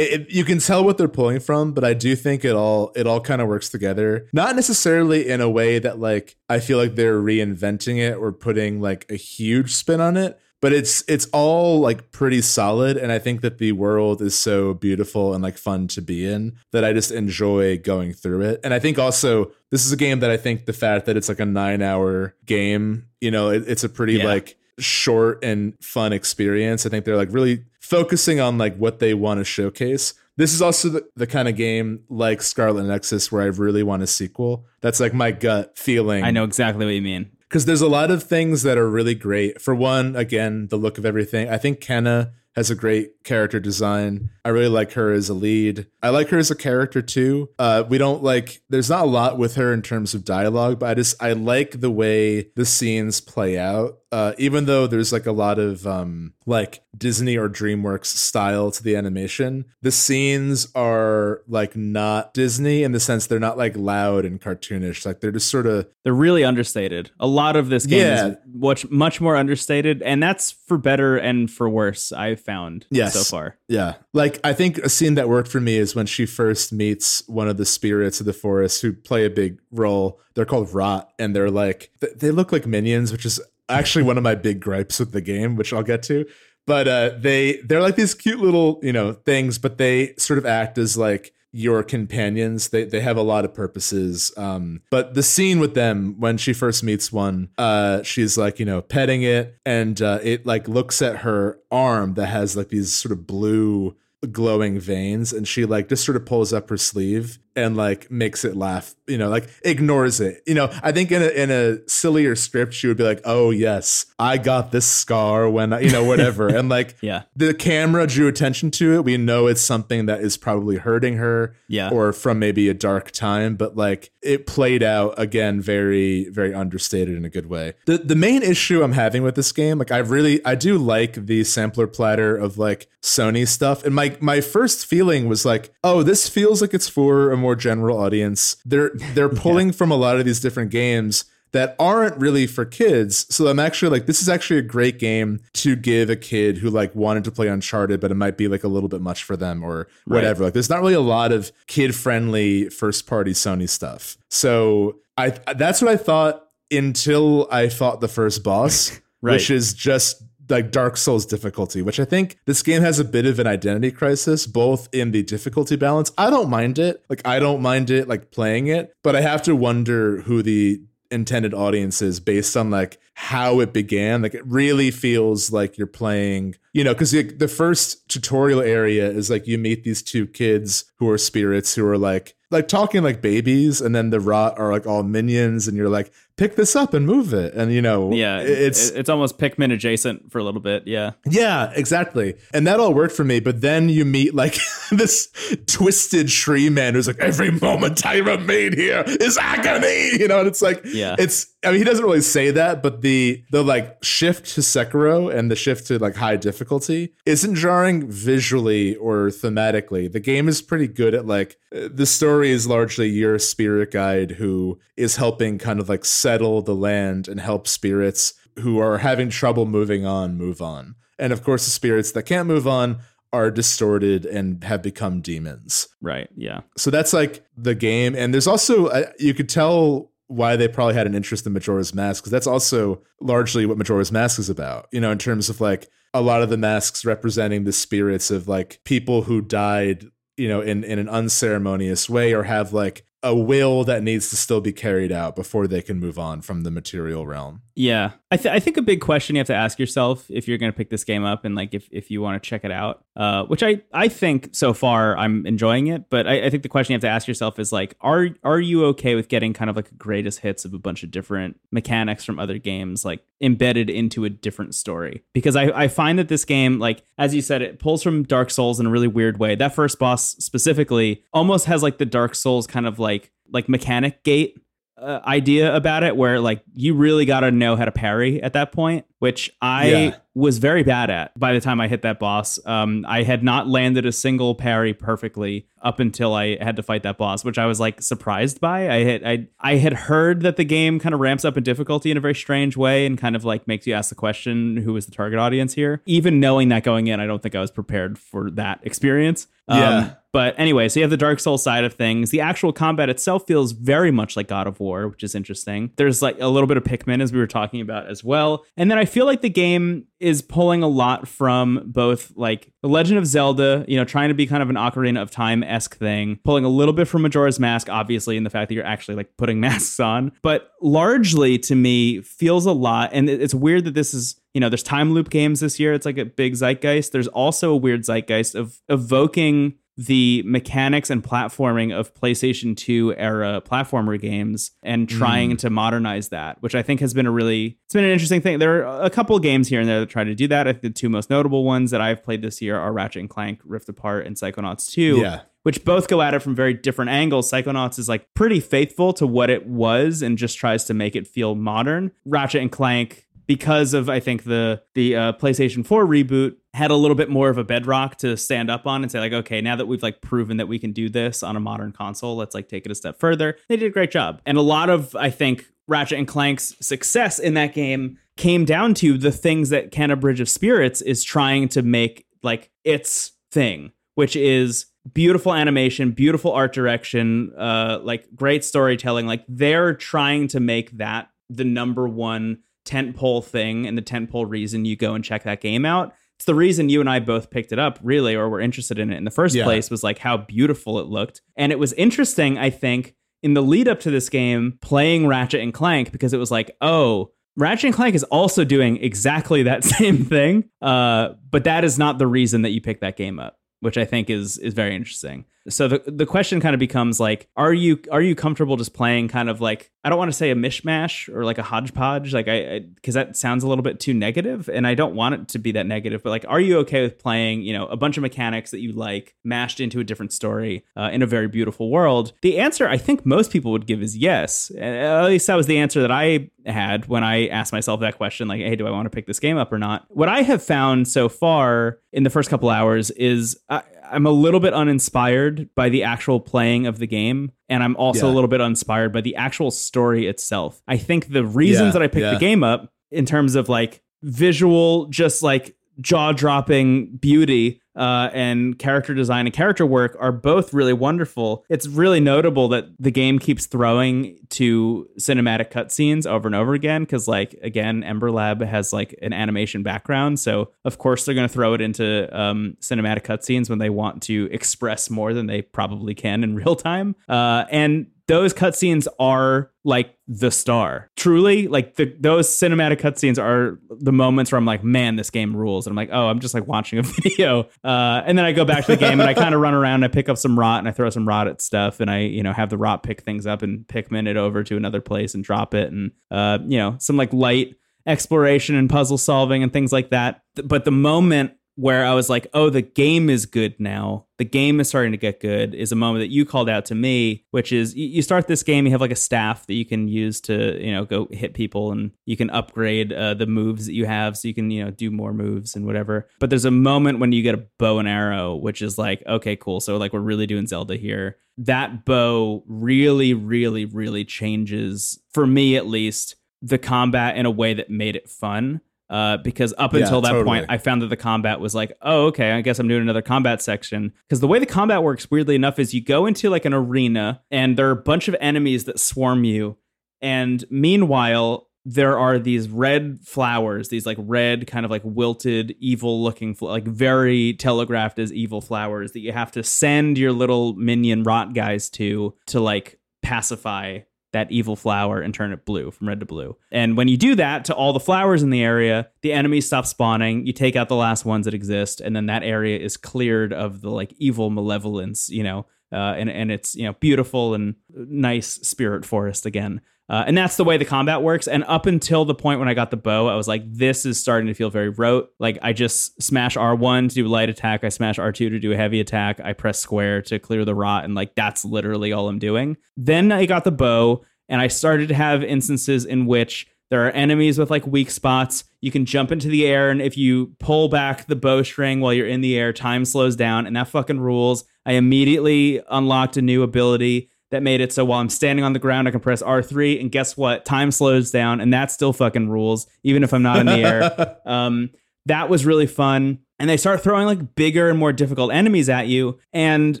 it, 0.00 0.20
it- 0.22 0.30
you 0.30 0.44
can 0.44 0.58
tell 0.58 0.82
what 0.84 0.96
they're 0.98 1.08
pulling 1.08 1.40
from 1.40 1.72
but 1.72 1.84
i 1.84 1.92
do 1.94 2.16
think 2.16 2.44
it 2.44 2.54
all 2.54 2.92
it 2.96 3.06
all 3.06 3.20
kind 3.20 3.40
of 3.42 3.48
works 3.48 3.68
together. 3.68 4.26
Not 4.32 4.56
necessarily 4.56 5.28
in 5.28 5.40
a 5.40 5.50
way 5.50 5.78
that 5.78 5.98
like 5.98 6.36
i 6.48 6.58
feel 6.60 6.78
like 6.78 6.94
they're 6.94 7.20
reinventing 7.20 7.98
it 7.98 8.14
or 8.16 8.32
putting 8.32 8.80
like 8.80 9.06
a 9.10 9.16
huge 9.16 9.72
spin 9.74 10.00
on 10.00 10.16
it 10.16 10.38
but 10.62 10.72
it's 10.74 11.02
it's 11.08 11.26
all 11.32 11.80
like 11.80 12.12
pretty 12.12 12.40
solid 12.42 12.96
and 12.98 13.10
i 13.10 13.18
think 13.18 13.40
that 13.40 13.56
the 13.58 13.72
world 13.72 14.20
is 14.20 14.36
so 14.36 14.74
beautiful 14.74 15.32
and 15.34 15.42
like 15.42 15.56
fun 15.56 15.88
to 15.88 16.02
be 16.02 16.26
in 16.26 16.54
that 16.72 16.84
i 16.84 16.92
just 16.92 17.10
enjoy 17.10 17.78
going 17.78 18.12
through 18.12 18.42
it. 18.42 18.60
And 18.64 18.74
i 18.74 18.78
think 18.78 18.98
also 18.98 19.50
this 19.70 19.86
is 19.86 19.92
a 19.92 19.96
game 19.96 20.20
that 20.20 20.30
i 20.30 20.36
think 20.36 20.66
the 20.66 20.72
fact 20.74 21.06
that 21.06 21.16
it's 21.16 21.28
like 21.30 21.40
a 21.40 21.46
nine 21.46 21.80
hour 21.82 22.34
game 22.46 23.06
you 23.20 23.30
know 23.30 23.48
it, 23.50 23.64
it's 23.66 23.84
a 23.84 23.88
pretty 23.88 24.14
Yeah. 24.18 24.24
like 24.26 24.56
short 24.78 25.44
and 25.44 25.74
fun 25.82 26.12
experience. 26.14 26.86
I 26.86 26.88
think 26.88 27.04
they're 27.04 27.16
like 27.16 27.28
really 27.32 27.64
focusing 27.90 28.40
on 28.40 28.56
like 28.56 28.76
what 28.76 28.98
they 29.00 29.12
want 29.12 29.38
to 29.38 29.44
showcase 29.44 30.14
this 30.36 30.54
is 30.54 30.62
also 30.62 30.88
the, 30.88 31.06
the 31.16 31.26
kind 31.26 31.48
of 31.48 31.56
game 31.56 32.02
like 32.08 32.40
scarlet 32.40 32.84
nexus 32.84 33.30
where 33.30 33.42
i 33.42 33.46
really 33.46 33.82
want 33.82 34.02
a 34.02 34.06
sequel 34.06 34.64
that's 34.80 35.00
like 35.00 35.12
my 35.12 35.30
gut 35.32 35.76
feeling 35.76 36.24
I 36.24 36.30
know 36.30 36.44
exactly 36.44 36.86
what 36.86 36.94
you 36.94 37.02
mean. 37.02 37.30
because 37.48 37.64
there's 37.66 37.82
a 37.82 37.88
lot 37.88 38.10
of 38.10 38.22
things 38.22 38.62
that 38.62 38.78
are 38.78 38.88
really 38.88 39.14
great. 39.14 39.60
For 39.60 39.74
one, 39.74 40.14
again, 40.16 40.68
the 40.68 40.76
look 40.76 40.96
of 40.98 41.04
everything. 41.04 41.48
I 41.50 41.58
think 41.58 41.80
Kena 41.80 42.30
has 42.56 42.70
a 42.70 42.74
great 42.74 43.22
character 43.24 43.60
design. 43.60 44.30
I 44.44 44.48
really 44.50 44.68
like 44.68 44.92
her 44.92 45.12
as 45.12 45.28
a 45.28 45.34
lead. 45.34 45.86
I 46.02 46.08
like 46.10 46.28
her 46.30 46.38
as 46.38 46.50
a 46.50 46.56
character 46.56 47.02
too. 47.02 47.48
Uh, 47.58 47.84
we 47.88 47.98
don't 47.98 48.22
like. 48.22 48.62
There's 48.68 48.90
not 48.90 49.04
a 49.04 49.08
lot 49.08 49.38
with 49.38 49.54
her 49.54 49.72
in 49.72 49.82
terms 49.82 50.14
of 50.14 50.24
dialogue, 50.24 50.78
but 50.78 50.90
I 50.90 50.94
just 50.94 51.22
I 51.22 51.32
like 51.32 51.80
the 51.80 51.90
way 51.90 52.50
the 52.56 52.64
scenes 52.64 53.20
play 53.20 53.58
out. 53.58 53.98
Uh, 54.12 54.32
even 54.38 54.64
though 54.64 54.86
there's 54.88 55.12
like 55.12 55.26
a 55.26 55.32
lot 55.32 55.58
of 55.58 55.86
um, 55.86 56.32
like 56.44 56.82
Disney 56.98 57.36
or 57.36 57.48
DreamWorks 57.48 58.06
style 58.06 58.70
to 58.72 58.82
the 58.82 58.96
animation, 58.96 59.66
the 59.82 59.92
scenes 59.92 60.66
are 60.74 61.42
like 61.46 61.76
not 61.76 62.34
Disney 62.34 62.82
in 62.82 62.90
the 62.90 62.98
sense 62.98 63.26
they're 63.28 63.38
not 63.38 63.56
like 63.56 63.76
loud 63.76 64.24
and 64.24 64.40
cartoonish. 64.40 65.06
Like 65.06 65.20
they're 65.20 65.30
just 65.30 65.48
sort 65.48 65.66
of 65.66 65.86
They're 66.02 66.12
really 66.12 66.42
understated. 66.44 67.10
A 67.20 67.26
lot 67.28 67.54
of 67.54 67.68
this 67.68 67.86
game 67.86 68.00
Yeah. 68.00 68.26
is 68.30 68.36
much 68.52 68.90
much 68.90 69.20
more 69.20 69.36
understated, 69.36 70.02
and 70.02 70.20
that's 70.20 70.50
for 70.50 70.76
better 70.76 71.16
and 71.16 71.48
for 71.48 71.68
worse. 71.70 72.10
I've 72.10 72.40
found 72.40 72.86
Yes. 72.90 73.14
so 73.14 73.22
far. 73.22 73.58
Yeah. 73.68 73.94
Like 74.12 74.40
I 74.42 74.52
think 74.54 74.78
a 74.78 74.88
scene 74.88 75.14
that 75.14 75.28
worked 75.28 75.48
for 75.48 75.60
me 75.60 75.76
is 75.76 75.94
when 75.94 76.06
she 76.06 76.26
first 76.26 76.72
meets 76.72 77.22
one 77.28 77.46
of 77.48 77.58
the 77.58 77.64
spirits 77.64 78.18
of 78.18 78.26
the 78.26 78.32
forest 78.32 78.82
who 78.82 78.92
play 78.92 79.24
a 79.24 79.30
big 79.30 79.60
role. 79.70 80.18
They're 80.34 80.44
called 80.44 80.74
Rot 80.74 81.10
and 81.18 81.34
they're 81.36 81.50
like 81.50 81.90
they 82.16 82.32
look 82.32 82.50
like 82.50 82.66
minions, 82.66 83.12
which 83.12 83.24
is 83.24 83.40
actually 83.70 84.04
one 84.04 84.16
of 84.16 84.22
my 84.24 84.34
big 84.34 84.60
gripes 84.60 85.00
with 85.00 85.12
the 85.12 85.20
game, 85.20 85.56
which 85.56 85.72
I'll 85.72 85.82
get 85.82 86.02
to. 86.04 86.26
But 86.66 86.88
uh 86.88 87.10
they 87.18 87.60
they're 87.64 87.80
like 87.80 87.96
these 87.96 88.14
cute 88.14 88.40
little, 88.40 88.80
you 88.82 88.92
know, 88.92 89.12
things, 89.12 89.58
but 89.58 89.78
they 89.78 90.14
sort 90.18 90.38
of 90.38 90.46
act 90.46 90.78
as 90.78 90.96
like 90.96 91.32
your 91.52 91.82
companions 91.82 92.68
they 92.68 92.84
they 92.84 93.00
have 93.00 93.16
a 93.16 93.22
lot 93.22 93.44
of 93.44 93.52
purposes 93.52 94.32
um 94.36 94.80
but 94.88 95.14
the 95.14 95.22
scene 95.22 95.58
with 95.58 95.74
them 95.74 96.14
when 96.18 96.38
she 96.38 96.52
first 96.52 96.84
meets 96.84 97.10
one 97.10 97.48
uh 97.58 98.02
she's 98.04 98.38
like 98.38 98.60
you 98.60 98.64
know 98.64 98.80
petting 98.80 99.22
it 99.22 99.58
and 99.66 100.00
uh 100.00 100.20
it 100.22 100.46
like 100.46 100.68
looks 100.68 101.02
at 101.02 101.18
her 101.18 101.58
arm 101.72 102.14
that 102.14 102.26
has 102.26 102.56
like 102.56 102.68
these 102.68 102.92
sort 102.92 103.10
of 103.10 103.26
blue 103.26 103.96
glowing 104.30 104.78
veins 104.78 105.32
and 105.32 105.48
she 105.48 105.64
like 105.64 105.88
just 105.88 106.04
sort 106.04 106.14
of 106.14 106.24
pulls 106.24 106.52
up 106.52 106.70
her 106.70 106.76
sleeve 106.76 107.38
and 107.60 107.76
like 107.76 108.10
makes 108.10 108.44
it 108.44 108.56
laugh 108.56 108.94
you 109.06 109.18
know 109.18 109.28
like 109.28 109.48
ignores 109.64 110.20
it. 110.20 110.42
You 110.46 110.54
know 110.54 110.70
i 110.82 110.92
think 110.92 111.10
in 111.12 111.22
a 111.22 111.28
in 111.28 111.50
a 111.50 111.88
sillier 111.88 112.34
script 112.36 112.74
she 112.74 112.86
would 112.86 112.96
be 112.96 113.02
like 113.04 113.20
oh 113.24 113.50
yes 113.50 114.06
i 114.18 114.38
got 114.38 114.70
this 114.72 114.86
scar 114.86 115.48
when 115.50 115.72
I, 115.72 115.80
you 115.80 115.90
know 115.90 116.04
whatever. 116.04 116.48
And 116.48 116.68
like 116.78 116.96
Yeah. 117.00 117.22
the 117.36 117.52
camera 117.54 118.06
drew 118.06 118.28
attention 118.28 118.70
to 118.72 118.94
it. 118.94 119.04
We 119.04 119.16
know 119.16 119.46
it's 119.46 119.60
something 119.62 120.06
that 120.06 120.20
is 120.20 120.36
probably 120.36 120.76
hurting 120.76 121.16
her 121.16 121.54
Yeah. 121.68 121.90
or 121.90 122.12
from 122.12 122.38
maybe 122.38 122.68
a 122.68 122.74
dark 122.74 123.10
time 123.10 123.56
but 123.56 123.76
like 123.76 124.10
it 124.22 124.46
played 124.46 124.82
out 124.82 125.14
again 125.18 125.60
very 125.60 126.28
very 126.28 126.54
understated 126.54 127.16
in 127.16 127.24
a 127.24 127.30
good 127.30 127.46
way. 127.46 127.74
The 127.86 127.98
the 127.98 128.14
main 128.16 128.42
issue 128.42 128.82
i'm 128.82 128.92
having 128.92 129.22
with 129.22 129.34
this 129.34 129.52
game 129.52 129.78
like 129.78 129.90
i 129.90 129.98
really 129.98 130.44
i 130.44 130.54
do 130.54 130.78
like 130.78 131.14
the 131.26 131.42
sampler 131.44 131.86
platter 131.86 132.36
of 132.36 132.58
like 132.58 132.86
sony 133.02 133.46
stuff. 133.48 133.82
And 133.84 133.94
my 133.94 134.16
my 134.20 134.40
first 134.40 134.86
feeling 134.86 135.26
was 135.28 135.44
like 135.44 135.72
oh 135.82 136.02
this 136.02 136.28
feels 136.28 136.60
like 136.60 136.74
it's 136.74 136.88
for 136.88 137.32
a 137.32 137.36
more 137.36 137.49
general 137.56 137.98
audience 137.98 138.56
they're 138.64 138.90
they're 139.14 139.28
pulling 139.28 139.72
from 139.72 139.90
a 139.90 139.96
lot 139.96 140.18
of 140.18 140.24
these 140.24 140.40
different 140.40 140.70
games 140.70 141.24
that 141.52 141.74
aren't 141.80 142.16
really 142.16 142.46
for 142.46 142.64
kids. 142.64 143.26
So 143.34 143.48
I'm 143.48 143.58
actually 143.58 143.90
like, 143.90 144.06
this 144.06 144.22
is 144.22 144.28
actually 144.28 144.60
a 144.60 144.62
great 144.62 145.00
game 145.00 145.40
to 145.54 145.74
give 145.74 146.08
a 146.08 146.14
kid 146.14 146.58
who 146.58 146.70
like 146.70 146.94
wanted 146.94 147.24
to 147.24 147.32
play 147.32 147.48
Uncharted, 147.48 147.98
but 147.98 148.12
it 148.12 148.14
might 148.14 148.36
be 148.38 148.46
like 148.46 148.62
a 148.62 148.68
little 148.68 148.88
bit 148.88 149.00
much 149.00 149.24
for 149.24 149.36
them 149.36 149.64
or 149.64 149.88
whatever. 150.04 150.44
Like, 150.44 150.52
there's 150.52 150.70
not 150.70 150.80
really 150.80 150.94
a 150.94 151.00
lot 151.00 151.32
of 151.32 151.50
kid 151.66 151.92
friendly 151.92 152.68
first 152.68 153.08
party 153.08 153.32
Sony 153.32 153.68
stuff. 153.68 154.16
So 154.28 155.00
I 155.18 155.30
that's 155.56 155.82
what 155.82 155.90
I 155.90 155.96
thought 155.96 156.46
until 156.70 157.48
I 157.50 157.68
fought 157.68 158.00
the 158.00 158.06
first 158.06 158.44
boss, 158.44 159.00
Right. 159.20 159.32
which 159.32 159.50
is 159.50 159.74
just 159.74 160.22
like 160.50 160.70
Dark 160.70 160.96
Souls 160.96 161.26
difficulty, 161.26 161.82
which 161.82 162.00
I 162.00 162.04
think 162.04 162.38
this 162.46 162.62
game 162.62 162.82
has 162.82 162.98
a 162.98 163.04
bit 163.04 163.26
of 163.26 163.38
an 163.38 163.46
identity 163.46 163.90
crisis, 163.90 164.46
both 164.46 164.88
in 164.92 165.12
the 165.12 165.22
difficulty 165.22 165.76
balance. 165.76 166.12
I 166.18 166.30
don't 166.30 166.50
mind 166.50 166.78
it. 166.78 167.04
Like, 167.08 167.26
I 167.26 167.38
don't 167.38 167.62
mind 167.62 167.90
it, 167.90 168.08
like 168.08 168.30
playing 168.30 168.66
it, 168.66 168.92
but 169.02 169.14
I 169.16 169.20
have 169.20 169.42
to 169.42 169.56
wonder 169.56 170.22
who 170.22 170.42
the 170.42 170.82
intended 171.10 171.52
audience 171.52 172.00
is 172.02 172.20
based 172.20 172.56
on 172.56 172.70
like 172.70 172.98
how 173.14 173.60
it 173.60 173.72
began. 173.72 174.22
Like, 174.22 174.34
it 174.34 174.46
really 174.46 174.90
feels 174.90 175.52
like 175.52 175.76
you're 175.76 175.86
playing, 175.86 176.54
you 176.72 176.84
know, 176.84 176.94
because 176.94 177.10
the, 177.10 177.22
the 177.22 177.48
first 177.48 178.08
tutorial 178.08 178.60
area 178.60 179.10
is 179.10 179.28
like 179.30 179.46
you 179.46 179.58
meet 179.58 179.84
these 179.84 180.02
two 180.02 180.26
kids 180.26 180.84
who 180.96 181.08
are 181.10 181.18
spirits 181.18 181.74
who 181.74 181.86
are 181.86 181.98
like, 181.98 182.36
like 182.52 182.66
talking 182.66 183.04
like 183.04 183.22
babies, 183.22 183.80
and 183.80 183.94
then 183.94 184.10
the 184.10 184.18
rot 184.18 184.58
are 184.58 184.72
like 184.72 184.84
all 184.86 185.04
minions, 185.04 185.68
and 185.68 185.76
you're 185.76 185.88
like, 185.88 186.12
pick 186.40 186.56
this 186.56 186.74
up 186.74 186.94
and 186.94 187.06
move 187.06 187.34
it. 187.34 187.52
And 187.52 187.70
you 187.70 187.82
know, 187.82 188.12
Yeah, 188.12 188.40
it's 188.40 188.88
it's 188.90 189.10
almost 189.10 189.38
Pikmin 189.38 189.70
adjacent 189.74 190.32
for 190.32 190.38
a 190.38 190.42
little 190.44 190.62
bit. 190.62 190.84
Yeah, 190.86 191.12
yeah, 191.26 191.70
exactly. 191.76 192.34
And 192.54 192.66
that 192.66 192.80
all 192.80 192.94
worked 192.94 193.14
for 193.14 193.24
me. 193.24 193.40
But 193.40 193.60
then 193.60 193.90
you 193.90 194.06
meet 194.06 194.34
like 194.34 194.56
this 194.90 195.28
twisted 195.66 196.28
tree 196.28 196.70
man 196.70 196.94
who's 196.94 197.06
like, 197.06 197.18
every 197.18 197.50
moment 197.50 198.06
I 198.06 198.18
remain 198.18 198.72
here 198.72 199.04
is 199.06 199.36
agony. 199.38 200.18
You 200.18 200.28
know, 200.28 200.38
and 200.40 200.48
it's 200.48 200.62
like, 200.62 200.80
Yeah. 200.84 201.14
it's, 201.18 201.46
I 201.62 201.68
mean, 201.72 201.78
he 201.78 201.84
doesn't 201.84 202.04
really 202.04 202.22
say 202.22 202.50
that, 202.52 202.82
but 202.82 203.02
the, 203.02 203.44
the 203.50 203.62
like 203.62 204.02
shift 204.02 204.46
to 204.54 204.62
Sekiro 204.62 205.32
and 205.32 205.50
the 205.50 205.56
shift 205.56 205.86
to 205.88 205.98
like 205.98 206.16
high 206.16 206.36
difficulty 206.36 207.12
isn't 207.26 207.54
jarring 207.54 208.10
visually 208.10 208.96
or 208.96 209.28
thematically. 209.28 210.10
The 210.10 210.20
game 210.20 210.48
is 210.48 210.62
pretty 210.62 210.88
good 210.88 211.14
at 211.14 211.26
like, 211.26 211.58
uh, 211.74 211.88
the 211.92 212.06
story 212.06 212.50
is 212.50 212.66
largely 212.66 213.08
your 213.08 213.38
spirit 213.38 213.90
guide 213.92 214.32
who 214.32 214.78
is 214.96 215.16
helping 215.16 215.58
kind 215.58 215.80
of 215.80 215.88
like 215.88 216.04
settle 216.30 216.62
the 216.62 216.74
land 216.74 217.26
and 217.26 217.40
help 217.40 217.66
spirits 217.66 218.34
who 218.60 218.78
are 218.78 218.98
having 218.98 219.30
trouble 219.30 219.66
moving 219.66 220.06
on 220.06 220.36
move 220.36 220.62
on. 220.62 220.94
And 221.18 221.32
of 221.32 221.42
course, 221.42 221.64
the 221.64 221.72
spirits 221.72 222.12
that 222.12 222.22
can't 222.22 222.46
move 222.46 222.68
on 222.68 223.00
are 223.32 223.50
distorted 223.50 224.24
and 224.24 224.62
have 224.64 224.82
become 224.82 225.20
demons. 225.20 225.88
right. 226.00 226.28
Yeah, 226.36 226.60
So 226.76 226.90
that's 226.90 227.12
like 227.12 227.44
the 227.56 227.74
game. 227.74 228.14
And 228.14 228.32
there's 228.32 228.46
also, 228.46 228.86
uh, 228.86 229.10
you 229.18 229.34
could 229.34 229.48
tell 229.48 230.10
why 230.28 230.54
they 230.56 230.68
probably 230.68 230.94
had 230.94 231.06
an 231.06 231.14
interest 231.14 231.46
in 231.46 231.52
Majora's 231.52 231.92
Mask, 231.94 232.22
because 232.22 232.32
that's 232.32 232.46
also 232.46 233.02
largely 233.20 233.66
what 233.66 233.78
Majora's 233.78 234.12
Mask 234.12 234.38
is 234.38 234.48
about, 234.48 234.86
you 234.92 235.00
know, 235.00 235.10
in 235.10 235.18
terms 235.18 235.48
of 235.48 235.60
like 235.60 235.88
a 236.14 236.20
lot 236.20 236.42
of 236.42 236.48
the 236.48 236.56
masks 236.56 237.04
representing 237.04 237.64
the 237.64 237.72
spirits 237.72 238.30
of 238.30 238.46
like 238.46 238.80
people 238.84 239.22
who 239.22 239.40
died, 239.40 240.06
you 240.36 240.48
know, 240.48 240.60
in, 240.60 240.84
in 240.84 240.98
an 241.00 241.08
unceremonious 241.08 242.08
way 242.08 242.32
or 242.32 242.44
have 242.44 242.72
like 242.72 243.04
a 243.22 243.34
will 243.34 243.84
that 243.84 244.02
needs 244.02 244.30
to 244.30 244.36
still 244.36 244.60
be 244.60 244.72
carried 244.72 245.12
out 245.12 245.36
before 245.36 245.66
they 245.66 245.82
can 245.82 245.98
move 245.98 246.18
on 246.18 246.40
from 246.40 246.62
the 246.62 246.70
material 246.70 247.26
realm. 247.26 247.62
Yeah. 247.80 248.10
I 248.30 248.36
th- 248.36 248.54
I 248.54 248.60
think 248.60 248.76
a 248.76 248.82
big 248.82 249.00
question 249.00 249.36
you 249.36 249.40
have 249.40 249.46
to 249.46 249.54
ask 249.54 249.78
yourself 249.78 250.30
if 250.30 250.46
you're 250.46 250.58
going 250.58 250.70
to 250.70 250.76
pick 250.76 250.90
this 250.90 251.02
game 251.02 251.24
up 251.24 251.46
and 251.46 251.54
like 251.54 251.72
if, 251.72 251.88
if 251.90 252.10
you 252.10 252.20
want 252.20 252.40
to 252.40 252.46
check 252.46 252.62
it 252.62 252.70
out, 252.70 253.02
uh, 253.16 253.44
which 253.44 253.62
I 253.62 253.80
I 253.90 254.08
think 254.08 254.50
so 254.52 254.74
far 254.74 255.16
I'm 255.16 255.46
enjoying 255.46 255.86
it, 255.86 256.10
but 256.10 256.26
I, 256.26 256.44
I 256.44 256.50
think 256.50 256.62
the 256.62 256.68
question 256.68 256.92
you 256.92 256.96
have 256.96 257.00
to 257.00 257.08
ask 257.08 257.26
yourself 257.26 257.58
is 257.58 257.72
like, 257.72 257.96
are 258.02 258.28
are 258.44 258.60
you 258.60 258.84
okay 258.86 259.14
with 259.14 259.28
getting 259.28 259.54
kind 259.54 259.70
of 259.70 259.76
like 259.76 259.96
greatest 259.96 260.40
hits 260.40 260.66
of 260.66 260.74
a 260.74 260.78
bunch 260.78 261.02
of 261.02 261.10
different 261.10 261.58
mechanics 261.72 262.22
from 262.22 262.38
other 262.38 262.58
games 262.58 263.02
like 263.02 263.24
embedded 263.40 263.88
into 263.88 264.26
a 264.26 264.28
different 264.30 264.74
story? 264.74 265.24
Because 265.32 265.56
I 265.56 265.70
I 265.70 265.88
find 265.88 266.18
that 266.18 266.28
this 266.28 266.44
game 266.44 266.78
like 266.78 267.02
as 267.16 267.34
you 267.34 267.40
said 267.40 267.62
it 267.62 267.78
pulls 267.78 268.02
from 268.02 268.24
Dark 268.24 268.50
Souls 268.50 268.78
in 268.78 268.84
a 268.84 268.90
really 268.90 269.08
weird 269.08 269.38
way. 269.38 269.54
That 269.54 269.74
first 269.74 269.98
boss 269.98 270.36
specifically 270.36 271.24
almost 271.32 271.64
has 271.64 271.82
like 271.82 271.96
the 271.96 272.04
Dark 272.04 272.34
Souls 272.34 272.66
kind 272.66 272.86
of 272.86 272.98
like 272.98 273.32
like 273.50 273.70
mechanic 273.70 274.22
gate 274.22 274.58
uh, 275.00 275.20
idea 275.26 275.74
about 275.74 276.04
it 276.04 276.16
where 276.16 276.38
like 276.40 276.62
you 276.74 276.94
really 276.94 277.24
got 277.24 277.40
to 277.40 277.50
know 277.50 277.74
how 277.76 277.84
to 277.84 277.92
parry 277.92 278.42
at 278.42 278.52
that 278.52 278.70
point 278.72 279.06
which 279.18 279.50
i 279.62 279.88
Yeah. 279.88 280.16
was 280.34 280.58
very 280.58 280.82
bad 280.82 281.10
at 281.10 281.38
by 281.38 281.52
the 281.54 281.60
time 281.60 281.80
i 281.80 281.88
hit 281.88 282.02
that 282.02 282.18
boss 282.18 282.58
um, 282.66 283.04
i 283.08 283.22
had 283.22 283.42
not 283.42 283.66
landed 283.68 284.04
a 284.06 284.12
single 284.12 284.54
parry 284.54 284.92
perfectly 284.92 285.66
up 285.82 286.00
until 286.00 286.34
i 286.34 286.62
had 286.62 286.76
to 286.76 286.82
fight 286.82 287.02
that 287.04 287.16
boss 287.18 287.44
which 287.44 287.58
i 287.58 287.64
was 287.66 287.80
like 287.80 288.02
surprised 288.02 288.60
by 288.60 288.90
i 288.90 289.02
had 289.04 289.24
i, 289.24 289.46
I 289.60 289.76
had 289.76 289.92
heard 289.94 290.42
that 290.42 290.56
the 290.56 290.64
game 290.64 290.98
kind 290.98 291.14
of 291.14 291.20
ramps 291.20 291.44
up 291.44 291.56
in 291.56 291.62
difficulty 291.64 292.10
in 292.10 292.16
a 292.16 292.20
very 292.20 292.34
strange 292.34 292.76
way 292.76 293.06
and 293.06 293.16
kind 293.16 293.34
of 293.34 293.44
like 293.44 293.66
makes 293.66 293.86
you 293.86 293.94
ask 293.94 294.10
the 294.10 294.14
question 294.14 294.76
who 294.76 294.94
is 294.96 295.06
the 295.06 295.12
target 295.12 295.38
audience 295.38 295.74
here 295.74 296.02
even 296.06 296.40
knowing 296.40 296.68
that 296.68 296.82
going 296.84 297.06
in 297.06 297.20
i 297.20 297.26
don't 297.26 297.42
think 297.42 297.54
i 297.54 297.60
was 297.60 297.70
prepared 297.70 298.18
for 298.18 298.50
that 298.50 298.80
experience 298.82 299.46
Um, 299.68 299.78
Yeah. 299.78 300.14
But 300.32 300.54
anyway, 300.58 300.88
so 300.88 301.00
you 301.00 301.04
have 301.04 301.10
the 301.10 301.16
Dark 301.16 301.40
Souls 301.40 301.62
side 301.62 301.84
of 301.84 301.94
things. 301.94 302.30
The 302.30 302.40
actual 302.40 302.72
combat 302.72 303.08
itself 303.08 303.46
feels 303.46 303.72
very 303.72 304.10
much 304.10 304.36
like 304.36 304.48
God 304.48 304.66
of 304.66 304.78
War, 304.78 305.08
which 305.08 305.22
is 305.22 305.34
interesting. 305.34 305.90
There's 305.96 306.22
like 306.22 306.36
a 306.40 306.48
little 306.48 306.66
bit 306.66 306.76
of 306.76 306.84
Pikmin, 306.84 307.20
as 307.20 307.32
we 307.32 307.38
were 307.38 307.46
talking 307.46 307.80
about 307.80 308.06
as 308.06 308.22
well. 308.22 308.64
And 308.76 308.90
then 308.90 308.98
I 308.98 309.04
feel 309.04 309.26
like 309.26 309.40
the 309.40 309.50
game 309.50 310.06
is 310.20 310.42
pulling 310.42 310.82
a 310.82 310.88
lot 310.88 311.26
from 311.26 311.82
both 311.86 312.32
like 312.36 312.72
The 312.82 312.88
Legend 312.88 313.18
of 313.18 313.26
Zelda, 313.26 313.84
you 313.88 313.96
know, 313.96 314.04
trying 314.04 314.28
to 314.28 314.34
be 314.34 314.46
kind 314.46 314.62
of 314.62 314.70
an 314.70 314.76
Ocarina 314.76 315.20
of 315.20 315.30
Time 315.30 315.62
esque 315.62 315.96
thing, 315.96 316.38
pulling 316.44 316.64
a 316.64 316.68
little 316.68 316.94
bit 316.94 317.08
from 317.08 317.22
Majora's 317.22 317.58
Mask, 317.58 317.88
obviously, 317.88 318.36
in 318.36 318.44
the 318.44 318.50
fact 318.50 318.68
that 318.68 318.74
you're 318.74 318.84
actually 318.84 319.16
like 319.16 319.36
putting 319.36 319.60
masks 319.60 319.98
on. 319.98 320.32
But 320.42 320.72
largely 320.80 321.58
to 321.58 321.74
me, 321.74 322.20
feels 322.20 322.66
a 322.66 322.72
lot. 322.72 323.10
And 323.12 323.28
it's 323.28 323.54
weird 323.54 323.84
that 323.84 323.94
this 323.94 324.14
is 324.14 324.36
you 324.52 324.60
know, 324.60 324.68
there's 324.68 324.82
time 324.82 325.12
loop 325.12 325.30
games 325.30 325.60
this 325.60 325.78
year. 325.78 325.92
It's 325.92 326.06
like 326.06 326.18
a 326.18 326.24
big 326.24 326.54
zeitgeist. 326.54 327.12
There's 327.12 327.28
also 327.28 327.72
a 327.72 327.76
weird 327.76 328.02
zeitgeist 328.02 328.56
of 328.56 328.80
evoking 328.88 329.74
the 330.00 330.42
mechanics 330.46 331.10
and 331.10 331.22
platforming 331.22 331.94
of 331.94 332.14
PlayStation 332.14 332.74
2 332.74 333.16
era 333.18 333.60
platformer 333.60 334.18
games 334.18 334.70
and 334.82 335.06
trying 335.06 335.52
mm. 335.52 335.58
to 335.58 335.68
modernize 335.68 336.30
that, 336.30 336.56
which 336.62 336.74
I 336.74 336.80
think 336.80 337.00
has 337.00 337.12
been 337.12 337.26
a 337.26 337.30
really 337.30 337.76
it's 337.84 337.92
been 337.92 338.04
an 338.04 338.10
interesting 338.10 338.40
thing. 338.40 338.60
There 338.60 338.86
are 338.86 339.04
a 339.04 339.10
couple 339.10 339.38
games 339.40 339.68
here 339.68 339.78
and 339.78 339.86
there 339.86 340.00
that 340.00 340.08
try 340.08 340.24
to 340.24 340.34
do 340.34 340.48
that. 340.48 340.66
I 340.66 340.72
think 340.72 340.82
the 340.82 340.90
two 340.90 341.10
most 341.10 341.28
notable 341.28 341.64
ones 341.64 341.90
that 341.90 342.00
I've 342.00 342.22
played 342.22 342.40
this 342.40 342.62
year 342.62 342.78
are 342.78 342.94
Ratchet 342.94 343.20
and 343.20 343.28
Clank 343.28 343.60
Rift 343.62 343.90
Apart 343.90 344.26
and 344.26 344.36
Psychonauts 344.36 344.90
2. 344.90 345.18
Yeah 345.18 345.40
which 345.62 345.84
both 345.84 346.08
go 346.08 346.22
at 346.22 346.32
it 346.32 346.40
from 346.40 346.54
very 346.54 346.72
different 346.72 347.10
angles. 347.10 347.50
Psychonauts 347.50 347.98
is 347.98 348.08
like 348.08 348.32
pretty 348.32 348.60
faithful 348.60 349.12
to 349.12 349.26
what 349.26 349.50
it 349.50 349.66
was 349.66 350.22
and 350.22 350.38
just 350.38 350.56
tries 350.56 350.84
to 350.84 350.94
make 350.94 351.14
it 351.14 351.28
feel 351.28 351.54
modern. 351.54 352.12
Ratchet 352.24 352.62
and 352.62 352.72
Clank 352.72 353.26
because 353.50 353.94
of 353.94 354.08
I 354.08 354.20
think 354.20 354.44
the 354.44 354.80
the 354.94 355.16
uh, 355.16 355.32
PlayStation 355.32 355.84
4 355.84 356.06
reboot 356.06 356.54
had 356.72 356.92
a 356.92 356.94
little 356.94 357.16
bit 357.16 357.28
more 357.28 357.48
of 357.48 357.58
a 357.58 357.64
bedrock 357.64 358.14
to 358.18 358.36
stand 358.36 358.70
up 358.70 358.86
on 358.86 359.02
and 359.02 359.10
say 359.10 359.18
like 359.18 359.32
okay 359.32 359.60
now 359.60 359.74
that 359.74 359.86
we've 359.86 360.04
like 360.04 360.20
proven 360.20 360.58
that 360.58 360.68
we 360.68 360.78
can 360.78 360.92
do 360.92 361.08
this 361.08 361.42
on 361.42 361.56
a 361.56 361.60
modern 361.60 361.90
console 361.90 362.36
let's 362.36 362.54
like 362.54 362.68
take 362.68 362.86
it 362.86 362.92
a 362.92 362.94
step 362.94 363.18
further 363.18 363.56
they 363.68 363.74
did 363.74 363.86
a 363.86 363.90
great 363.90 364.12
job 364.12 364.40
and 364.46 364.56
a 364.56 364.60
lot 364.60 364.88
of 364.88 365.16
I 365.16 365.30
think 365.30 365.66
Ratchet 365.88 366.16
and 366.16 366.28
Clank's 366.28 366.76
success 366.80 367.40
in 367.40 367.54
that 367.54 367.74
game 367.74 368.18
came 368.36 368.64
down 368.64 368.94
to 368.94 369.18
the 369.18 369.32
things 369.32 369.70
that 369.70 369.90
Kena 369.90 370.20
Bridge 370.20 370.38
of 370.38 370.48
Spirits 370.48 371.02
is 371.02 371.24
trying 371.24 371.66
to 371.70 371.82
make 371.82 372.26
like 372.44 372.70
its 372.84 373.32
thing 373.50 373.90
which 374.14 374.36
is 374.36 374.86
beautiful 375.12 375.52
animation, 375.52 376.12
beautiful 376.12 376.52
art 376.52 376.72
direction, 376.72 377.52
uh, 377.58 377.98
like 378.04 378.28
great 378.36 378.64
storytelling. 378.64 379.26
Like 379.26 379.44
they're 379.48 379.94
trying 379.94 380.46
to 380.48 380.60
make 380.60 380.98
that 380.98 381.30
the 381.48 381.64
number 381.64 382.06
one 382.06 382.60
tentpole 382.90 383.44
thing 383.44 383.86
and 383.86 383.96
the 383.96 384.02
tentpole 384.02 384.48
reason 384.48 384.84
you 384.84 384.96
go 384.96 385.14
and 385.14 385.24
check 385.24 385.44
that 385.44 385.60
game 385.60 385.84
out. 385.84 386.12
It's 386.36 386.46
the 386.46 386.54
reason 386.54 386.88
you 386.88 387.00
and 387.00 387.10
I 387.10 387.20
both 387.20 387.50
picked 387.50 387.70
it 387.70 387.78
up, 387.78 387.98
really, 388.02 388.34
or 388.34 388.48
were 388.48 388.60
interested 388.60 388.98
in 388.98 389.12
it 389.12 389.18
in 389.18 389.24
the 389.24 389.30
first 389.30 389.54
yeah. 389.54 389.64
place, 389.64 389.90
was 389.90 390.02
like 390.02 390.18
how 390.18 390.38
beautiful 390.38 390.98
it 390.98 391.06
looked. 391.06 391.42
And 391.56 391.70
it 391.70 391.78
was 391.78 391.92
interesting, 391.92 392.56
I 392.56 392.70
think, 392.70 393.14
in 393.42 393.54
the 393.54 393.60
lead 393.60 393.88
up 393.88 394.00
to 394.00 394.10
this 394.10 394.28
game, 394.30 394.78
playing 394.80 395.26
Ratchet 395.26 395.60
and 395.60 395.74
Clank, 395.74 396.12
because 396.12 396.32
it 396.32 396.38
was 396.38 396.50
like, 396.50 396.74
oh, 396.80 397.30
Ratchet 397.56 397.86
and 397.86 397.94
Clank 397.94 398.14
is 398.14 398.24
also 398.24 398.64
doing 398.64 398.96
exactly 399.02 399.64
that 399.64 399.84
same 399.98 400.24
thing. 400.24 400.64
Uh, 400.80 401.30
but 401.50 401.64
that 401.64 401.84
is 401.84 401.98
not 401.98 402.18
the 402.18 402.26
reason 402.26 402.62
that 402.62 402.70
you 402.70 402.80
pick 402.80 403.00
that 403.00 403.16
game 403.16 403.38
up 403.38 403.60
which 403.80 403.96
I 403.98 404.04
think 404.04 404.30
is 404.30 404.58
is 404.58 404.74
very 404.74 404.94
interesting. 404.94 405.44
So 405.68 405.88
the 405.88 406.02
the 406.06 406.26
question 406.26 406.60
kind 406.60 406.74
of 406.74 406.78
becomes 406.78 407.20
like, 407.20 407.48
are 407.56 407.72
you 407.72 408.00
are 408.10 408.22
you 408.22 408.34
comfortable 408.34 408.76
just 408.76 408.94
playing 408.94 409.28
kind 409.28 409.50
of 409.50 409.60
like 409.60 409.90
I 410.02 410.08
don't 410.08 410.18
want 410.18 410.30
to 410.30 410.36
say 410.36 410.50
a 410.50 410.54
mishmash 410.54 411.28
or 411.28 411.44
like 411.44 411.58
a 411.58 411.62
hodgepodge, 411.62 412.32
like 412.32 412.48
I 412.48 412.80
because 412.94 413.14
that 413.14 413.36
sounds 413.36 413.62
a 413.62 413.68
little 413.68 413.82
bit 413.82 414.00
too 414.00 414.14
negative, 414.14 414.70
and 414.70 414.86
I 414.86 414.94
don't 414.94 415.14
want 415.14 415.34
it 415.34 415.48
to 415.48 415.58
be 415.58 415.72
that 415.72 415.86
negative. 415.86 416.22
But 416.22 416.30
like, 416.30 416.46
are 416.48 416.60
you 416.60 416.78
okay 416.78 417.02
with 417.02 417.18
playing 417.18 417.62
you 417.62 417.74
know 417.74 417.86
a 417.88 417.96
bunch 417.96 418.16
of 418.16 418.22
mechanics 418.22 418.70
that 418.70 418.80
you 418.80 418.92
like 418.92 419.34
mashed 419.44 419.80
into 419.80 420.00
a 420.00 420.04
different 420.04 420.32
story 420.32 420.84
uh, 420.96 421.10
in 421.12 421.20
a 421.20 421.26
very 421.26 421.48
beautiful 421.48 421.90
world? 421.90 422.32
The 422.40 422.58
answer 422.58 422.88
I 422.88 422.96
think 422.96 423.26
most 423.26 423.50
people 423.50 423.72
would 423.72 423.86
give 423.86 424.02
is 424.02 424.16
yes. 424.16 424.70
At 424.70 425.26
least 425.26 425.46
that 425.48 425.56
was 425.56 425.66
the 425.66 425.78
answer 425.78 426.00
that 426.00 426.12
I 426.12 426.50
had 426.64 427.06
when 427.06 427.22
I 427.22 427.48
asked 427.48 427.72
myself 427.72 428.00
that 428.00 428.16
question, 428.16 428.48
like, 428.48 428.60
hey, 428.60 428.76
do 428.76 428.86
I 428.86 428.90
want 428.90 429.06
to 429.06 429.10
pick 429.10 429.26
this 429.26 429.40
game 429.40 429.58
up 429.58 429.72
or 429.72 429.78
not? 429.78 430.06
What 430.08 430.30
I 430.30 430.40
have 430.42 430.62
found 430.62 431.08
so 431.08 431.28
far 431.28 431.98
in 432.12 432.22
the 432.22 432.30
first 432.30 432.48
couple 432.48 432.70
hours 432.70 433.10
is. 433.10 433.58
I, 433.68 433.82
I'm 434.10 434.26
a 434.26 434.30
little 434.30 434.60
bit 434.60 434.74
uninspired 434.74 435.68
by 435.74 435.88
the 435.88 436.02
actual 436.02 436.40
playing 436.40 436.86
of 436.86 436.98
the 436.98 437.06
game, 437.06 437.52
and 437.68 437.82
I'm 437.82 437.96
also 437.96 438.26
yeah. 438.26 438.32
a 438.32 438.34
little 438.34 438.48
bit 438.48 438.60
uninspired 438.60 439.12
by 439.12 439.20
the 439.20 439.36
actual 439.36 439.70
story 439.70 440.26
itself. 440.26 440.82
I 440.88 440.96
think 440.96 441.28
the 441.28 441.44
reasons 441.44 441.88
yeah, 441.88 441.92
that 441.92 442.02
I 442.02 442.06
picked 442.08 442.24
yeah. 442.24 442.34
the 442.34 442.40
game 442.40 442.64
up 442.64 442.92
in 443.10 443.24
terms 443.26 443.54
of 443.54 443.68
like 443.68 444.02
visual, 444.22 445.06
just 445.06 445.42
like 445.42 445.76
jaw 446.00 446.32
dropping 446.32 447.16
beauty 447.16 447.79
uh, 447.96 448.30
and 448.32 448.78
character 448.78 449.14
design 449.14 449.46
and 449.46 449.54
character 449.54 449.84
work 449.84 450.16
are 450.20 450.32
both 450.32 450.72
really 450.72 450.92
wonderful. 450.92 451.64
It's 451.68 451.86
really 451.86 452.20
notable 452.20 452.68
that 452.68 452.86
the 452.98 453.10
game 453.10 453.38
keeps 453.38 453.66
throwing 453.66 454.38
to 454.50 455.08
cinematic 455.18 455.70
cutscenes 455.70 456.26
over 456.26 456.46
and 456.48 456.54
over 456.54 456.74
again 456.74 457.02
because, 457.02 457.28
like, 457.28 457.58
again, 457.62 458.02
Ember 458.02 458.30
Lab 458.30 458.62
has 458.62 458.92
like 458.92 459.14
an 459.22 459.32
animation 459.32 459.82
background, 459.82 460.38
so 460.40 460.70
of 460.84 460.98
course 460.98 461.24
they're 461.24 461.34
going 461.34 461.48
to 461.48 461.52
throw 461.52 461.74
it 461.74 461.80
into 461.80 462.28
um, 462.38 462.76
cinematic 462.80 463.22
cutscenes 463.22 463.68
when 463.68 463.78
they 463.78 463.90
want 463.90 464.22
to 464.22 464.48
express 464.52 465.10
more 465.10 465.34
than 465.34 465.46
they 465.46 465.62
probably 465.62 466.14
can 466.14 466.44
in 466.44 466.54
real 466.60 466.76
time. 466.76 467.16
Uh, 467.28 467.64
and 467.70 468.06
those 468.30 468.54
cutscenes 468.54 469.08
are 469.18 469.72
like 469.82 470.16
the 470.28 470.52
star. 470.52 471.10
Truly, 471.16 471.66
like 471.66 471.96
the, 471.96 472.14
those 472.20 472.48
cinematic 472.48 473.00
cutscenes 473.00 473.42
are 473.42 473.80
the 473.90 474.12
moments 474.12 474.52
where 474.52 474.56
I'm 474.56 474.64
like, 474.64 474.84
man, 474.84 475.16
this 475.16 475.30
game 475.30 475.56
rules. 475.56 475.84
And 475.84 475.92
I'm 475.92 475.96
like, 475.96 476.10
oh, 476.12 476.28
I'm 476.28 476.38
just 476.38 476.54
like 476.54 476.64
watching 476.64 477.00
a 477.00 477.02
video. 477.22 477.62
Uh, 477.82 478.22
and 478.24 478.38
then 478.38 478.44
I 478.44 478.52
go 478.52 478.64
back 478.64 478.84
to 478.84 478.92
the 478.92 478.96
game 478.96 479.18
and 479.18 479.28
I 479.28 479.34
kind 479.34 479.52
of 479.52 479.60
run 479.60 479.74
around 479.74 479.96
and 479.96 480.04
I 480.04 480.08
pick 480.08 480.28
up 480.28 480.38
some 480.38 480.56
rot 480.56 480.78
and 480.78 480.88
I 480.88 480.92
throw 480.92 481.10
some 481.10 481.26
rot 481.26 481.48
at 481.48 481.60
stuff 481.60 481.98
and 481.98 482.08
I, 482.08 482.20
you 482.20 482.44
know, 482.44 482.52
have 482.52 482.70
the 482.70 482.78
rot 482.78 483.02
pick 483.02 483.22
things 483.22 483.48
up 483.48 483.62
and 483.62 483.84
Pikmin 483.88 484.28
it 484.28 484.36
over 484.36 484.62
to 484.62 484.76
another 484.76 485.00
place 485.00 485.34
and 485.34 485.42
drop 485.42 485.74
it. 485.74 485.90
And, 485.90 486.12
uh, 486.30 486.58
you 486.64 486.78
know, 486.78 486.94
some 487.00 487.16
like 487.16 487.32
light 487.32 487.74
exploration 488.06 488.76
and 488.76 488.88
puzzle 488.88 489.18
solving 489.18 489.64
and 489.64 489.72
things 489.72 489.92
like 489.92 490.10
that. 490.10 490.42
But 490.54 490.84
the 490.84 490.92
moment 490.92 491.54
where 491.80 492.04
I 492.04 492.12
was 492.12 492.28
like, 492.28 492.46
oh, 492.52 492.68
the 492.68 492.82
game 492.82 493.30
is 493.30 493.46
good 493.46 493.80
now. 493.80 494.26
The 494.36 494.44
game 494.44 494.80
is 494.80 494.88
starting 494.90 495.12
to 495.12 495.18
get 495.18 495.40
good 495.40 495.74
is 495.74 495.92
a 495.92 495.96
moment 495.96 496.22
that 496.22 496.30
you 496.30 496.44
called 496.44 496.68
out 496.68 496.84
to 496.86 496.94
me, 496.94 497.46
which 497.52 497.72
is 497.72 497.94
you 497.96 498.20
start 498.20 498.48
this 498.48 498.62
game, 498.62 498.84
you 498.84 498.92
have 498.92 499.00
like 499.00 499.10
a 499.10 499.16
staff 499.16 499.66
that 499.66 499.72
you 499.72 499.86
can 499.86 500.06
use 500.06 500.42
to, 500.42 500.78
you 500.78 500.92
know, 500.92 501.06
go 501.06 501.26
hit 501.30 501.54
people 501.54 501.90
and 501.90 502.10
you 502.26 502.36
can 502.36 502.50
upgrade 502.50 503.14
uh, 503.14 503.32
the 503.32 503.46
moves 503.46 503.86
that 503.86 503.94
you 503.94 504.04
have 504.04 504.36
so 504.36 504.46
you 504.46 504.52
can, 504.52 504.70
you 504.70 504.84
know, 504.84 504.90
do 504.90 505.10
more 505.10 505.32
moves 505.32 505.74
and 505.74 505.86
whatever. 505.86 506.28
But 506.38 506.50
there's 506.50 506.66
a 506.66 506.70
moment 506.70 507.18
when 507.18 507.32
you 507.32 507.42
get 507.42 507.54
a 507.54 507.66
bow 507.78 507.98
and 507.98 508.06
arrow, 508.06 508.56
which 508.56 508.82
is 508.82 508.98
like, 508.98 509.22
okay, 509.26 509.56
cool. 509.56 509.80
So 509.80 509.96
like 509.96 510.12
we're 510.12 510.20
really 510.20 510.46
doing 510.46 510.66
Zelda 510.66 510.96
here. 510.96 511.38
That 511.56 512.04
bow 512.04 512.62
really, 512.66 513.32
really, 513.32 513.86
really 513.86 514.26
changes, 514.26 515.18
for 515.32 515.46
me 515.46 515.76
at 515.76 515.86
least, 515.86 516.36
the 516.60 516.78
combat 516.78 517.38
in 517.38 517.46
a 517.46 517.50
way 517.50 517.72
that 517.72 517.88
made 517.88 518.16
it 518.16 518.28
fun 518.28 518.82
uh, 519.10 519.38
because 519.38 519.74
up 519.76 519.92
yeah, 519.92 520.00
until 520.00 520.20
that 520.20 520.30
totally. 520.30 520.44
point, 520.44 520.66
I 520.68 520.78
found 520.78 521.02
that 521.02 521.08
the 521.08 521.16
combat 521.16 521.58
was 521.58 521.74
like, 521.74 521.92
oh, 522.00 522.26
okay, 522.26 522.52
I 522.52 522.60
guess 522.60 522.78
I'm 522.78 522.86
doing 522.86 523.02
another 523.02 523.22
combat 523.22 523.60
section. 523.60 524.12
Because 524.22 524.40
the 524.40 524.46
way 524.46 524.60
the 524.60 524.66
combat 524.66 525.02
works, 525.02 525.30
weirdly 525.30 525.56
enough, 525.56 525.78
is 525.78 525.92
you 525.92 526.02
go 526.02 526.26
into 526.26 526.48
like 526.48 526.64
an 526.64 526.72
arena 526.72 527.42
and 527.50 527.76
there 527.76 527.88
are 527.88 527.92
a 527.92 527.96
bunch 527.96 528.28
of 528.28 528.36
enemies 528.40 528.84
that 528.84 529.00
swarm 529.00 529.42
you. 529.42 529.76
And 530.22 530.64
meanwhile, 530.70 531.66
there 531.84 532.18
are 532.18 532.38
these 532.38 532.68
red 532.68 533.18
flowers, 533.24 533.88
these 533.88 534.06
like 534.06 534.18
red, 534.20 534.66
kind 534.66 534.84
of 534.84 534.90
like 534.90 535.02
wilted, 535.04 535.74
evil 535.80 536.22
looking, 536.22 536.56
like 536.60 536.84
very 536.84 537.54
telegraphed 537.54 538.18
as 538.18 538.32
evil 538.32 538.60
flowers 538.60 539.12
that 539.12 539.20
you 539.20 539.32
have 539.32 539.50
to 539.52 539.64
send 539.64 540.18
your 540.18 540.32
little 540.32 540.74
minion 540.74 541.24
rot 541.24 541.52
guys 541.52 541.90
to 541.90 542.34
to 542.46 542.60
like 542.60 543.00
pacify 543.22 544.00
that 544.32 544.50
evil 544.52 544.76
flower 544.76 545.20
and 545.20 545.34
turn 545.34 545.52
it 545.52 545.64
blue 545.64 545.90
from 545.90 546.08
red 546.08 546.20
to 546.20 546.26
blue. 546.26 546.56
And 546.70 546.96
when 546.96 547.08
you 547.08 547.16
do 547.16 547.34
that 547.34 547.64
to 547.66 547.74
all 547.74 547.92
the 547.92 548.00
flowers 548.00 548.42
in 548.42 548.50
the 548.50 548.62
area, 548.62 549.08
the 549.22 549.32
enemies 549.32 549.66
stop 549.66 549.86
spawning. 549.86 550.46
You 550.46 550.52
take 550.52 550.76
out 550.76 550.88
the 550.88 550.96
last 550.96 551.24
ones 551.24 551.44
that 551.46 551.54
exist, 551.54 552.00
and 552.00 552.14
then 552.14 552.26
that 552.26 552.42
area 552.42 552.78
is 552.78 552.96
cleared 552.96 553.52
of 553.52 553.80
the 553.80 553.90
like 553.90 554.14
evil 554.18 554.50
malevolence, 554.50 555.28
you 555.28 555.42
know, 555.42 555.66
uh, 555.92 556.14
and 556.16 556.30
and 556.30 556.52
it's 556.52 556.74
you 556.74 556.84
know 556.84 556.94
beautiful 556.94 557.54
and 557.54 557.74
nice 557.92 558.48
spirit 558.48 559.04
forest 559.04 559.46
again. 559.46 559.80
Uh, 560.10 560.24
and 560.26 560.36
that's 560.36 560.56
the 560.56 560.64
way 560.64 560.76
the 560.76 560.84
combat 560.84 561.22
works. 561.22 561.46
And 561.46 561.62
up 561.68 561.86
until 561.86 562.24
the 562.24 562.34
point 562.34 562.58
when 562.58 562.68
I 562.68 562.74
got 562.74 562.90
the 562.90 562.96
bow, 562.96 563.28
I 563.28 563.36
was 563.36 563.46
like, 563.46 563.62
this 563.72 564.04
is 564.04 564.20
starting 564.20 564.48
to 564.48 564.54
feel 564.54 564.68
very 564.68 564.88
rote. 564.88 565.30
Like 565.38 565.56
I 565.62 565.72
just 565.72 566.20
smash 566.20 566.56
R1 566.56 567.10
to 567.10 567.14
do 567.14 567.28
light 567.28 567.48
attack, 567.48 567.84
I 567.84 567.90
smash 567.90 568.18
R2 568.18 568.34
to 568.34 568.58
do 568.58 568.72
a 568.72 568.76
heavy 568.76 568.98
attack, 568.98 569.40
I 569.40 569.52
press 569.52 569.78
square 569.78 570.20
to 570.22 570.40
clear 570.40 570.64
the 570.64 570.74
rot, 570.74 571.04
and 571.04 571.14
like 571.14 571.36
that's 571.36 571.64
literally 571.64 572.12
all 572.12 572.28
I'm 572.28 572.40
doing. 572.40 572.76
Then 572.96 573.30
I 573.30 573.46
got 573.46 573.62
the 573.62 573.70
bow, 573.70 574.24
and 574.48 574.60
I 574.60 574.66
started 574.66 575.08
to 575.10 575.14
have 575.14 575.44
instances 575.44 576.04
in 576.04 576.26
which 576.26 576.66
there 576.90 577.06
are 577.06 577.12
enemies 577.12 577.56
with 577.56 577.70
like 577.70 577.86
weak 577.86 578.10
spots. 578.10 578.64
You 578.80 578.90
can 578.90 579.06
jump 579.06 579.30
into 579.30 579.46
the 579.46 579.64
air, 579.64 579.90
and 579.90 580.02
if 580.02 580.18
you 580.18 580.56
pull 580.58 580.88
back 580.88 581.28
the 581.28 581.36
bowstring 581.36 582.00
while 582.00 582.12
you're 582.12 582.26
in 582.26 582.40
the 582.40 582.58
air, 582.58 582.72
time 582.72 583.04
slows 583.04 583.36
down, 583.36 583.64
and 583.64 583.76
that 583.76 583.86
fucking 583.86 584.18
rules. 584.18 584.64
I 584.84 584.94
immediately 584.94 585.80
unlocked 585.88 586.36
a 586.36 586.42
new 586.42 586.64
ability 586.64 587.30
that 587.50 587.62
made 587.62 587.80
it 587.80 587.92
so 587.92 588.04
while 588.04 588.20
I'm 588.20 588.28
standing 588.28 588.64
on 588.64 588.72
the 588.72 588.78
ground, 588.78 589.08
I 589.08 589.10
can 589.10 589.20
press 589.20 589.42
R3, 589.42 590.00
and 590.00 590.10
guess 590.10 590.36
what? 590.36 590.64
Time 590.64 590.90
slows 590.90 591.30
down, 591.30 591.60
and 591.60 591.72
that 591.72 591.90
still 591.90 592.12
fucking 592.12 592.48
rules, 592.48 592.86
even 593.02 593.22
if 593.22 593.32
I'm 593.32 593.42
not 593.42 593.58
in 593.58 593.66
the 593.66 593.78
air. 593.78 594.36
Um, 594.46 594.90
that 595.26 595.48
was 595.48 595.66
really 595.66 595.86
fun. 595.86 596.40
And 596.58 596.68
they 596.68 596.76
start 596.76 597.02
throwing 597.02 597.26
like 597.26 597.54
bigger 597.54 597.88
and 597.88 597.98
more 597.98 598.12
difficult 598.12 598.52
enemies 598.52 598.88
at 598.88 599.06
you. 599.06 599.38
And 599.52 600.00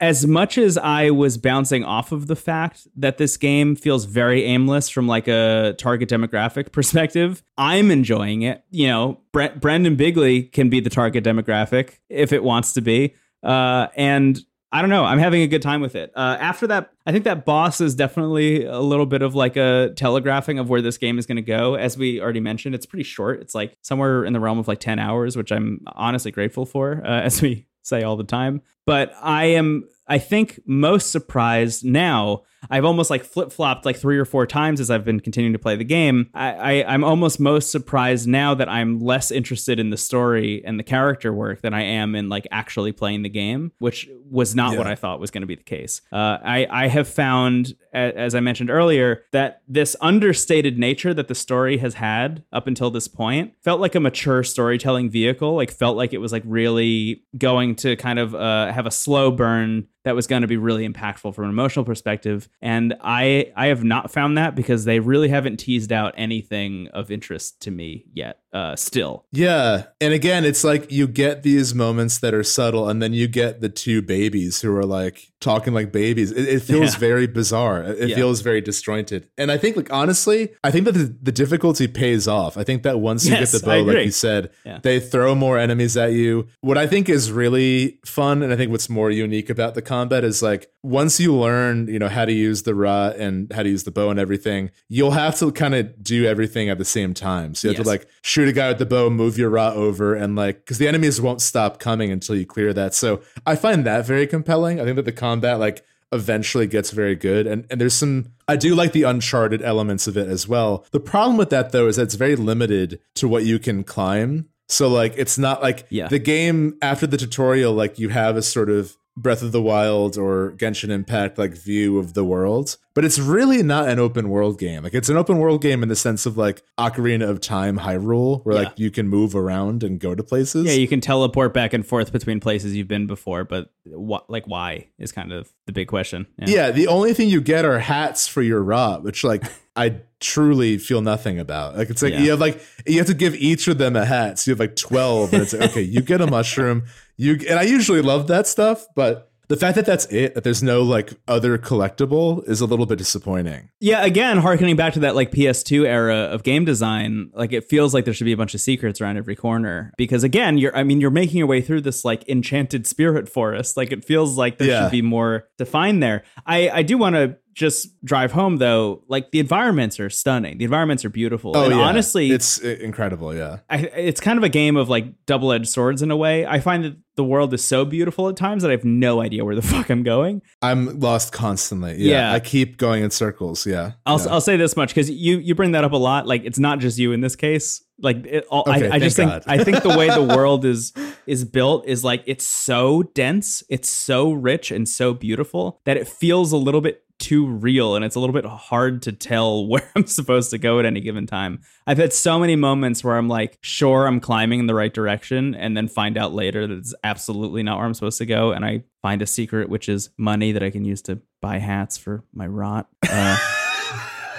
as 0.00 0.26
much 0.26 0.58
as 0.58 0.76
I 0.76 1.10
was 1.10 1.38
bouncing 1.38 1.84
off 1.84 2.12
of 2.12 2.26
the 2.26 2.36
fact 2.36 2.86
that 2.96 3.16
this 3.16 3.36
game 3.36 3.76
feels 3.76 4.04
very 4.04 4.44
aimless 4.44 4.88
from 4.88 5.06
like 5.06 5.28
a 5.28 5.74
target 5.78 6.08
demographic 6.08 6.72
perspective, 6.72 7.42
I'm 7.56 7.90
enjoying 7.90 8.42
it. 8.42 8.64
You 8.70 8.88
know, 8.88 9.20
Bre- 9.32 9.56
Brendan 9.58 9.96
Bigley 9.96 10.42
can 10.42 10.68
be 10.68 10.80
the 10.80 10.90
target 10.90 11.24
demographic 11.24 11.98
if 12.08 12.32
it 12.32 12.42
wants 12.42 12.72
to 12.74 12.80
be. 12.80 13.14
Uh, 13.42 13.88
and 13.96 14.38
I 14.74 14.80
don't 14.80 14.90
know. 14.90 15.04
I'm 15.04 15.20
having 15.20 15.42
a 15.42 15.46
good 15.46 15.62
time 15.62 15.80
with 15.80 15.94
it. 15.94 16.10
Uh, 16.16 16.36
after 16.40 16.66
that, 16.66 16.90
I 17.06 17.12
think 17.12 17.22
that 17.26 17.44
boss 17.44 17.80
is 17.80 17.94
definitely 17.94 18.64
a 18.64 18.80
little 18.80 19.06
bit 19.06 19.22
of 19.22 19.32
like 19.32 19.56
a 19.56 19.92
telegraphing 19.94 20.58
of 20.58 20.68
where 20.68 20.82
this 20.82 20.98
game 20.98 21.16
is 21.16 21.26
going 21.26 21.36
to 21.36 21.42
go. 21.42 21.76
As 21.76 21.96
we 21.96 22.20
already 22.20 22.40
mentioned, 22.40 22.74
it's 22.74 22.84
pretty 22.84 23.04
short. 23.04 23.40
It's 23.40 23.54
like 23.54 23.76
somewhere 23.82 24.24
in 24.24 24.32
the 24.32 24.40
realm 24.40 24.58
of 24.58 24.66
like 24.66 24.80
10 24.80 24.98
hours, 24.98 25.36
which 25.36 25.52
I'm 25.52 25.84
honestly 25.86 26.32
grateful 26.32 26.66
for 26.66 27.00
uh, 27.06 27.20
as 27.22 27.40
we 27.40 27.68
say 27.82 28.02
all 28.02 28.16
the 28.16 28.24
time. 28.24 28.62
But 28.84 29.14
I 29.22 29.44
am 29.44 29.88
I 30.08 30.18
think 30.18 30.58
most 30.66 31.12
surprised 31.12 31.84
now. 31.84 32.42
I've 32.70 32.84
almost 32.84 33.10
like 33.10 33.24
flip 33.24 33.52
flopped 33.52 33.84
like 33.84 33.96
three 33.96 34.18
or 34.18 34.24
four 34.24 34.46
times 34.46 34.80
as 34.80 34.90
I've 34.90 35.04
been 35.04 35.20
continuing 35.20 35.52
to 35.52 35.58
play 35.58 35.76
the 35.76 35.84
game. 35.84 36.30
I, 36.34 36.82
I 36.82 36.94
I'm 36.94 37.04
almost 37.04 37.40
most 37.40 37.70
surprised 37.70 38.26
now 38.28 38.54
that 38.54 38.68
I'm 38.68 38.98
less 39.00 39.30
interested 39.30 39.78
in 39.80 39.90
the 39.90 39.96
story 39.96 40.62
and 40.64 40.78
the 40.78 40.82
character 40.84 41.32
work 41.32 41.60
than 41.62 41.74
I 41.74 41.82
am 41.82 42.14
in 42.14 42.28
like 42.28 42.46
actually 42.50 42.92
playing 42.92 43.22
the 43.22 43.28
game, 43.28 43.72
which 43.78 44.08
was 44.30 44.54
not 44.54 44.72
Yeah. 44.72 44.78
what 44.78 44.86
I 44.86 44.94
thought 44.94 45.20
was 45.20 45.30
going 45.30 45.42
to 45.42 45.46
be 45.46 45.54
the 45.56 45.62
case. 45.62 46.00
Uh, 46.12 46.38
I 46.44 46.66
I 46.70 46.88
have 46.88 47.08
found, 47.08 47.74
as 47.92 48.34
I 48.34 48.40
mentioned 48.40 48.70
earlier, 48.70 49.24
that 49.32 49.62
this 49.68 49.94
understated 50.00 50.78
nature 50.78 51.14
that 51.14 51.28
the 51.28 51.34
story 51.34 51.78
has 51.78 51.94
had 51.94 52.42
up 52.52 52.66
until 52.66 52.90
this 52.90 53.08
point 53.08 53.54
felt 53.62 53.80
like 53.80 53.94
a 53.94 54.00
mature 54.00 54.42
storytelling 54.42 55.10
vehicle. 55.10 55.54
Like 55.54 55.70
felt 55.70 55.96
like 55.96 56.12
it 56.12 56.18
was 56.18 56.32
like 56.32 56.42
really 56.46 57.22
going 57.36 57.74
to 57.76 57.96
kind 57.96 58.18
of 58.18 58.34
uh, 58.34 58.72
have 58.72 58.86
a 58.86 58.90
slow 58.90 59.30
burn 59.30 59.86
that 60.04 60.14
was 60.14 60.26
going 60.26 60.42
to 60.42 60.48
be 60.48 60.56
really 60.58 60.86
impactful 60.86 61.34
from 61.34 61.44
an 61.44 61.50
emotional 61.50 61.84
perspective 61.84 62.48
and 62.62 62.94
i 63.00 63.52
i 63.56 63.66
have 63.66 63.84
not 63.84 64.10
found 64.10 64.38
that 64.38 64.54
because 64.54 64.84
they 64.84 65.00
really 65.00 65.28
haven't 65.28 65.56
teased 65.56 65.92
out 65.92 66.14
anything 66.16 66.88
of 66.88 67.10
interest 67.10 67.60
to 67.60 67.70
me 67.70 68.04
yet 68.12 68.40
uh 68.54 68.74
still 68.76 69.24
Yeah. 69.32 69.84
And 70.00 70.14
again, 70.14 70.44
it's 70.44 70.62
like 70.64 70.90
you 70.92 71.06
get 71.08 71.42
these 71.42 71.74
moments 71.74 72.18
that 72.18 72.32
are 72.34 72.44
subtle, 72.44 72.88
and 72.88 73.02
then 73.02 73.12
you 73.12 73.26
get 73.26 73.60
the 73.60 73.68
two 73.68 74.00
babies 74.00 74.60
who 74.60 74.74
are 74.76 74.84
like 74.86 75.32
talking 75.40 75.74
like 75.74 75.92
babies. 75.92 76.30
It, 76.30 76.48
it 76.48 76.60
feels 76.62 76.94
Yeah. 76.94 76.98
very 77.00 77.26
bizarre. 77.26 77.82
It 77.82 78.10
Yeah. 78.10 78.16
feels 78.16 78.40
very 78.40 78.60
disjointed. 78.62 79.28
And 79.36 79.50
I 79.52 79.58
think, 79.58 79.76
like, 79.76 79.92
honestly, 79.92 80.50
I 80.62 80.70
think 80.70 80.86
that 80.86 80.92
the, 80.92 81.14
the 81.22 81.32
difficulty 81.32 81.86
pays 81.86 82.26
off. 82.26 82.56
I 82.56 82.64
think 82.64 82.82
that 82.84 82.98
once 83.00 83.26
you 83.26 83.32
Yes, 83.32 83.52
get 83.52 83.60
the 83.60 83.66
bow, 83.66 83.82
like 83.82 84.04
you 84.06 84.10
said, 84.10 84.50
Yeah. 84.64 84.78
they 84.82 85.00
throw 85.00 85.34
more 85.34 85.58
enemies 85.58 85.96
at 85.98 86.12
you. 86.12 86.46
What 86.62 86.78
I 86.78 86.86
think 86.86 87.08
is 87.10 87.30
really 87.32 87.98
fun, 88.06 88.42
and 88.42 88.52
I 88.52 88.56
think 88.56 88.70
what's 88.70 88.88
more 88.88 89.10
unique 89.10 89.50
about 89.50 89.74
the 89.74 89.82
combat 89.82 90.24
is 90.24 90.42
like 90.42 90.68
once 90.82 91.18
you 91.20 91.34
learn, 91.34 91.88
you 91.88 91.98
know, 91.98 92.08
how 92.08 92.24
to 92.24 92.32
use 92.32 92.62
the 92.62 92.74
rot 92.74 93.16
and 93.16 93.52
how 93.52 93.62
to 93.62 93.68
use 93.68 93.82
the 93.84 93.90
bow 93.90 94.08
and 94.10 94.18
everything, 94.20 94.70
you'll 94.88 95.10
have 95.12 95.38
to 95.38 95.50
kind 95.52 95.74
of 95.74 96.02
do 96.02 96.24
everything 96.24 96.68
at 96.70 96.78
the 96.78 96.84
same 96.84 97.12
time. 97.14 97.54
So 97.54 97.68
you 97.68 97.72
have 97.74 97.78
Yes. 97.80 97.84
to 97.86 97.90
like 97.90 98.06
shoot 98.22 98.43
a 98.48 98.52
guy 98.52 98.68
with 98.68 98.78
the 98.78 98.86
bow, 98.86 99.10
move 99.10 99.38
your 99.38 99.50
rot 99.50 99.76
over, 99.76 100.14
and 100.14 100.36
like 100.36 100.58
because 100.60 100.78
the 100.78 100.88
enemies 100.88 101.20
won't 101.20 101.40
stop 101.40 101.78
coming 101.78 102.10
until 102.10 102.36
you 102.36 102.46
clear 102.46 102.72
that. 102.72 102.94
So 102.94 103.20
I 103.46 103.56
find 103.56 103.84
that 103.86 104.06
very 104.06 104.26
compelling. 104.26 104.80
I 104.80 104.84
think 104.84 104.96
that 104.96 105.04
the 105.04 105.12
combat 105.12 105.58
like 105.58 105.84
eventually 106.12 106.66
gets 106.66 106.92
very 106.92 107.16
good 107.16 107.44
and 107.46 107.66
and 107.70 107.80
there's 107.80 107.94
some 107.94 108.26
I 108.46 108.54
do 108.56 108.74
like 108.76 108.92
the 108.92 109.02
uncharted 109.02 109.62
elements 109.62 110.06
of 110.06 110.16
it 110.16 110.28
as 110.28 110.46
well. 110.46 110.86
The 110.92 111.00
problem 111.00 111.36
with 111.36 111.50
that 111.50 111.72
though 111.72 111.88
is 111.88 111.96
that 111.96 112.02
it's 112.02 112.14
very 112.14 112.36
limited 112.36 113.00
to 113.16 113.26
what 113.26 113.44
you 113.44 113.58
can 113.58 113.82
climb. 113.82 114.48
So 114.68 114.88
like 114.88 115.14
it's 115.16 115.38
not 115.38 115.60
like 115.60 115.86
Yeah. 115.90 116.06
the 116.08 116.20
game 116.20 116.76
after 116.80 117.06
the 117.08 117.16
tutorial 117.16 117.72
like 117.72 117.98
you 117.98 118.10
have 118.10 118.36
a 118.36 118.42
sort 118.42 118.70
of 118.70 118.96
Breath 119.16 119.42
of 119.42 119.52
the 119.52 119.62
Wild 119.62 120.18
or 120.18 120.54
Genshin 120.56 120.88
Impact 120.90 121.38
like 121.38 121.52
view 121.56 121.98
of 121.98 122.14
the 122.14 122.24
world, 122.24 122.76
but 122.94 123.04
it's 123.04 123.18
really 123.18 123.62
not 123.62 123.88
an 123.88 124.00
open 124.00 124.28
world 124.28 124.58
game. 124.58 124.82
Like 124.82 124.92
it's 124.94 125.08
an 125.08 125.16
open 125.16 125.38
world 125.38 125.62
game 125.62 125.84
in 125.84 125.88
the 125.88 125.94
sense 125.94 126.26
of 126.26 126.36
like 126.36 126.62
Ocarina 126.78 127.28
of 127.28 127.40
Time 127.40 127.78
Hyrule 127.78 128.44
where 128.44 128.56
Yeah. 128.56 128.62
like 128.68 128.78
you 128.78 128.90
can 128.90 129.08
move 129.08 129.36
around 129.36 129.84
and 129.84 130.00
go 130.00 130.16
to 130.16 130.22
places. 130.24 130.66
yeah 130.66 130.72
you 130.72 130.88
can 130.88 131.00
teleport 131.00 131.54
back 131.54 131.72
and 131.72 131.86
forth 131.86 132.12
between 132.12 132.40
places 132.40 132.74
you've 132.74 132.88
been 132.88 133.06
before 133.06 133.44
but 133.44 133.70
what 133.86 134.28
like 134.28 134.48
why 134.48 134.88
is 134.98 135.12
kind 135.12 135.32
of 135.32 135.48
the 135.66 135.72
big 135.72 135.86
question 135.86 136.26
Yeah, 136.38 136.72
the 136.72 136.88
only 136.88 137.14
thing 137.14 137.28
you 137.28 137.40
get 137.40 137.64
are 137.64 137.78
hats 137.78 138.26
for 138.26 138.42
your 138.42 138.62
rot, 138.64 139.04
which 139.04 139.22
like 139.22 139.44
I 139.76 140.00
truly 140.20 140.78
feel 140.78 141.02
nothing 141.02 141.38
about. 141.38 141.76
Like 141.76 141.90
it's 141.90 142.02
like 142.02 142.12
Yeah. 142.14 142.20
you 142.20 142.30
have 142.30 142.40
like 142.40 142.60
you 142.86 142.98
have 142.98 143.06
to 143.08 143.14
give 143.14 143.34
each 143.36 143.68
of 143.68 143.78
them 143.78 143.94
a 143.96 144.04
hat. 144.04 144.38
So 144.38 144.50
you 144.50 144.52
have 144.52 144.60
like 144.60 144.76
twelve, 144.76 145.32
and 145.32 145.42
it's 145.42 145.52
like 145.52 145.70
okay, 145.70 145.82
you 145.82 146.00
get 146.00 146.20
a 146.20 146.26
mushroom. 146.38 146.84
You 147.16 147.38
and 147.48 147.58
I 147.58 147.62
usually 147.62 148.02
love 148.02 148.26
that 148.28 148.46
stuff, 148.46 148.86
but 148.94 149.30
the 149.48 149.56
fact 149.58 149.74
that 149.76 149.84
that's 149.84 150.06
it, 150.06 150.34
that 150.34 150.42
there's 150.42 150.62
no 150.62 150.82
like 150.82 151.12
other 151.28 151.58
collectible, 151.58 152.48
is 152.48 152.60
a 152.62 152.66
little 152.66 152.86
bit 152.86 152.96
disappointing. 152.96 153.68
Yeah, 153.78 154.02
again, 154.02 154.38
harkening 154.38 154.74
back 154.74 154.94
to 154.94 155.00
that 155.00 155.14
like 155.14 155.30
PS2 155.32 155.84
era 155.86 156.16
of 156.16 156.42
game 156.42 156.64
design, 156.64 157.30
like 157.34 157.52
it 157.52 157.64
feels 157.64 157.92
like 157.92 158.06
there 158.06 158.14
should 158.14 158.24
be 158.24 158.32
a 158.32 158.36
bunch 158.38 158.54
of 158.54 158.60
secrets 158.62 159.00
around 159.02 159.18
every 159.18 159.36
corner. 159.36 159.92
Because 159.98 160.24
again, 160.24 160.56
you're 160.56 160.74
I 160.76 160.82
mean, 160.82 161.00
you're 161.00 161.10
making 161.10 161.36
your 161.36 161.46
way 161.46 161.60
through 161.60 161.82
this 161.82 162.04
like 162.06 162.26
enchanted 162.28 162.86
spirit 162.86 163.28
forest. 163.28 163.76
Like 163.76 163.92
it 163.92 164.04
feels 164.04 164.38
like 164.38 164.56
there 164.58 164.68
Yeah. 164.68 164.84
should 164.84 164.92
be 164.92 165.02
more 165.02 165.46
to 165.58 165.66
find 165.66 166.02
there. 166.02 166.24
I 166.46 166.70
I 166.70 166.82
do 166.82 166.96
want 166.96 167.14
to 167.16 167.36
just 167.54 167.88
drive 168.04 168.32
home 168.32 168.56
though, 168.56 169.02
like 169.08 169.30
the 169.30 169.38
environments 169.40 169.98
are 170.00 170.10
stunning. 170.10 170.58
The 170.58 170.64
environments 170.64 171.04
are 171.04 171.08
beautiful. 171.10 171.56
and 171.56 171.72
Oh, 171.72 171.76
yeah. 171.78 171.84
honestly, 171.84 172.30
it's 172.30 172.62
uh, 172.62 172.76
incredible. 172.80 173.34
Yeah, 173.34 173.58
I, 173.70 173.78
it's 173.78 174.20
kind 174.20 174.36
of 174.38 174.44
a 174.44 174.48
game 174.48 174.76
of 174.76 174.88
like 174.88 175.24
double-edged 175.26 175.68
swords 175.68 176.02
in 176.02 176.10
a 176.10 176.16
way. 176.16 176.44
I 176.46 176.60
find 176.60 176.84
that 176.84 176.96
the 177.16 177.24
world 177.24 177.54
is 177.54 177.62
so 177.62 177.84
beautiful 177.84 178.28
at 178.28 178.36
times 178.36 178.62
that 178.64 178.70
I 178.70 178.72
have 178.72 178.84
no 178.84 179.20
idea 179.20 179.44
where 179.44 179.54
the 179.54 179.62
fuck 179.74 179.88
I'm 179.88 180.02
going. 180.02 180.42
I'm 180.62 180.98
lost 180.98 181.32
constantly. 181.32 181.94
Yeah, 181.96 182.30
Yeah. 182.30 182.32
I 182.32 182.40
keep 182.40 182.76
going 182.76 183.04
in 183.04 183.10
circles. 183.10 183.66
Yeah, 183.66 183.92
I'll 184.04 184.18
yeah. 184.20 184.32
I'll 184.32 184.40
say 184.40 184.56
this 184.56 184.76
much 184.76 184.88
because 184.90 185.08
you 185.10 185.38
you 185.38 185.54
bring 185.54 185.72
that 185.72 185.84
up 185.84 185.92
a 185.92 185.96
lot. 185.96 186.26
Like 186.26 186.44
it's 186.44 186.58
not 186.58 186.80
just 186.80 186.98
you 186.98 187.12
in 187.12 187.20
this 187.20 187.36
case. 187.36 187.82
Like 188.00 188.26
it, 188.26 188.44
all, 188.50 188.64
Okay, 188.66 188.88
I, 188.90 188.96
I 188.96 188.98
just 188.98 189.14
think 189.14 189.30
I 189.46 189.62
think 189.62 189.84
the 189.84 189.96
way 189.96 190.08
the 190.10 190.22
world 190.36 190.64
is 190.64 190.92
is 191.28 191.44
built 191.44 191.86
is 191.86 192.02
like 192.02 192.24
it's 192.26 192.44
so 192.44 193.04
dense, 193.14 193.62
it's 193.68 193.88
so 193.88 194.32
rich 194.32 194.72
and 194.72 194.88
so 194.88 195.14
beautiful 195.14 195.80
that 195.84 195.96
it 195.96 196.08
feels 196.08 196.50
a 196.50 196.56
little 196.56 196.80
bit 196.80 197.03
too 197.18 197.46
real 197.46 197.94
and 197.96 198.04
it's 198.04 198.16
a 198.16 198.20
little 198.20 198.34
bit 198.34 198.44
hard 198.44 199.02
to 199.02 199.12
tell 199.12 199.66
where 199.68 199.90
I'm 199.94 200.06
supposed 200.06 200.50
to 200.50 200.58
go 200.58 200.78
at 200.78 200.84
any 200.84 201.00
given 201.00 201.26
time. 201.26 201.60
I've 201.86 201.98
had 201.98 202.12
so 202.12 202.38
many 202.38 202.56
moments 202.56 203.04
where 203.04 203.16
I'm 203.16 203.28
like, 203.28 203.58
sure, 203.60 204.06
I'm 204.06 204.20
climbing 204.20 204.60
in 204.60 204.66
the 204.66 204.74
right 204.74 204.92
direction, 204.92 205.54
and 205.54 205.76
then 205.76 205.88
find 205.88 206.16
out 206.16 206.32
later 206.32 206.66
that 206.66 206.78
it's 206.78 206.94
absolutely 207.04 207.62
not 207.62 207.76
where 207.76 207.86
I'm 207.86 207.94
supposed 207.94 208.18
to 208.18 208.26
go, 208.26 208.52
and 208.52 208.64
I 208.64 208.84
find 209.02 209.22
a 209.22 209.26
secret, 209.26 209.68
which 209.68 209.88
is 209.88 210.10
money 210.16 210.52
that 210.52 210.62
I 210.62 210.70
can 210.70 210.84
use 210.84 211.02
to 211.02 211.20
buy 211.40 211.58
hats 211.58 211.98
for 211.98 212.24
my 212.32 212.46
rot. 212.46 212.88
Uh, 213.08 213.36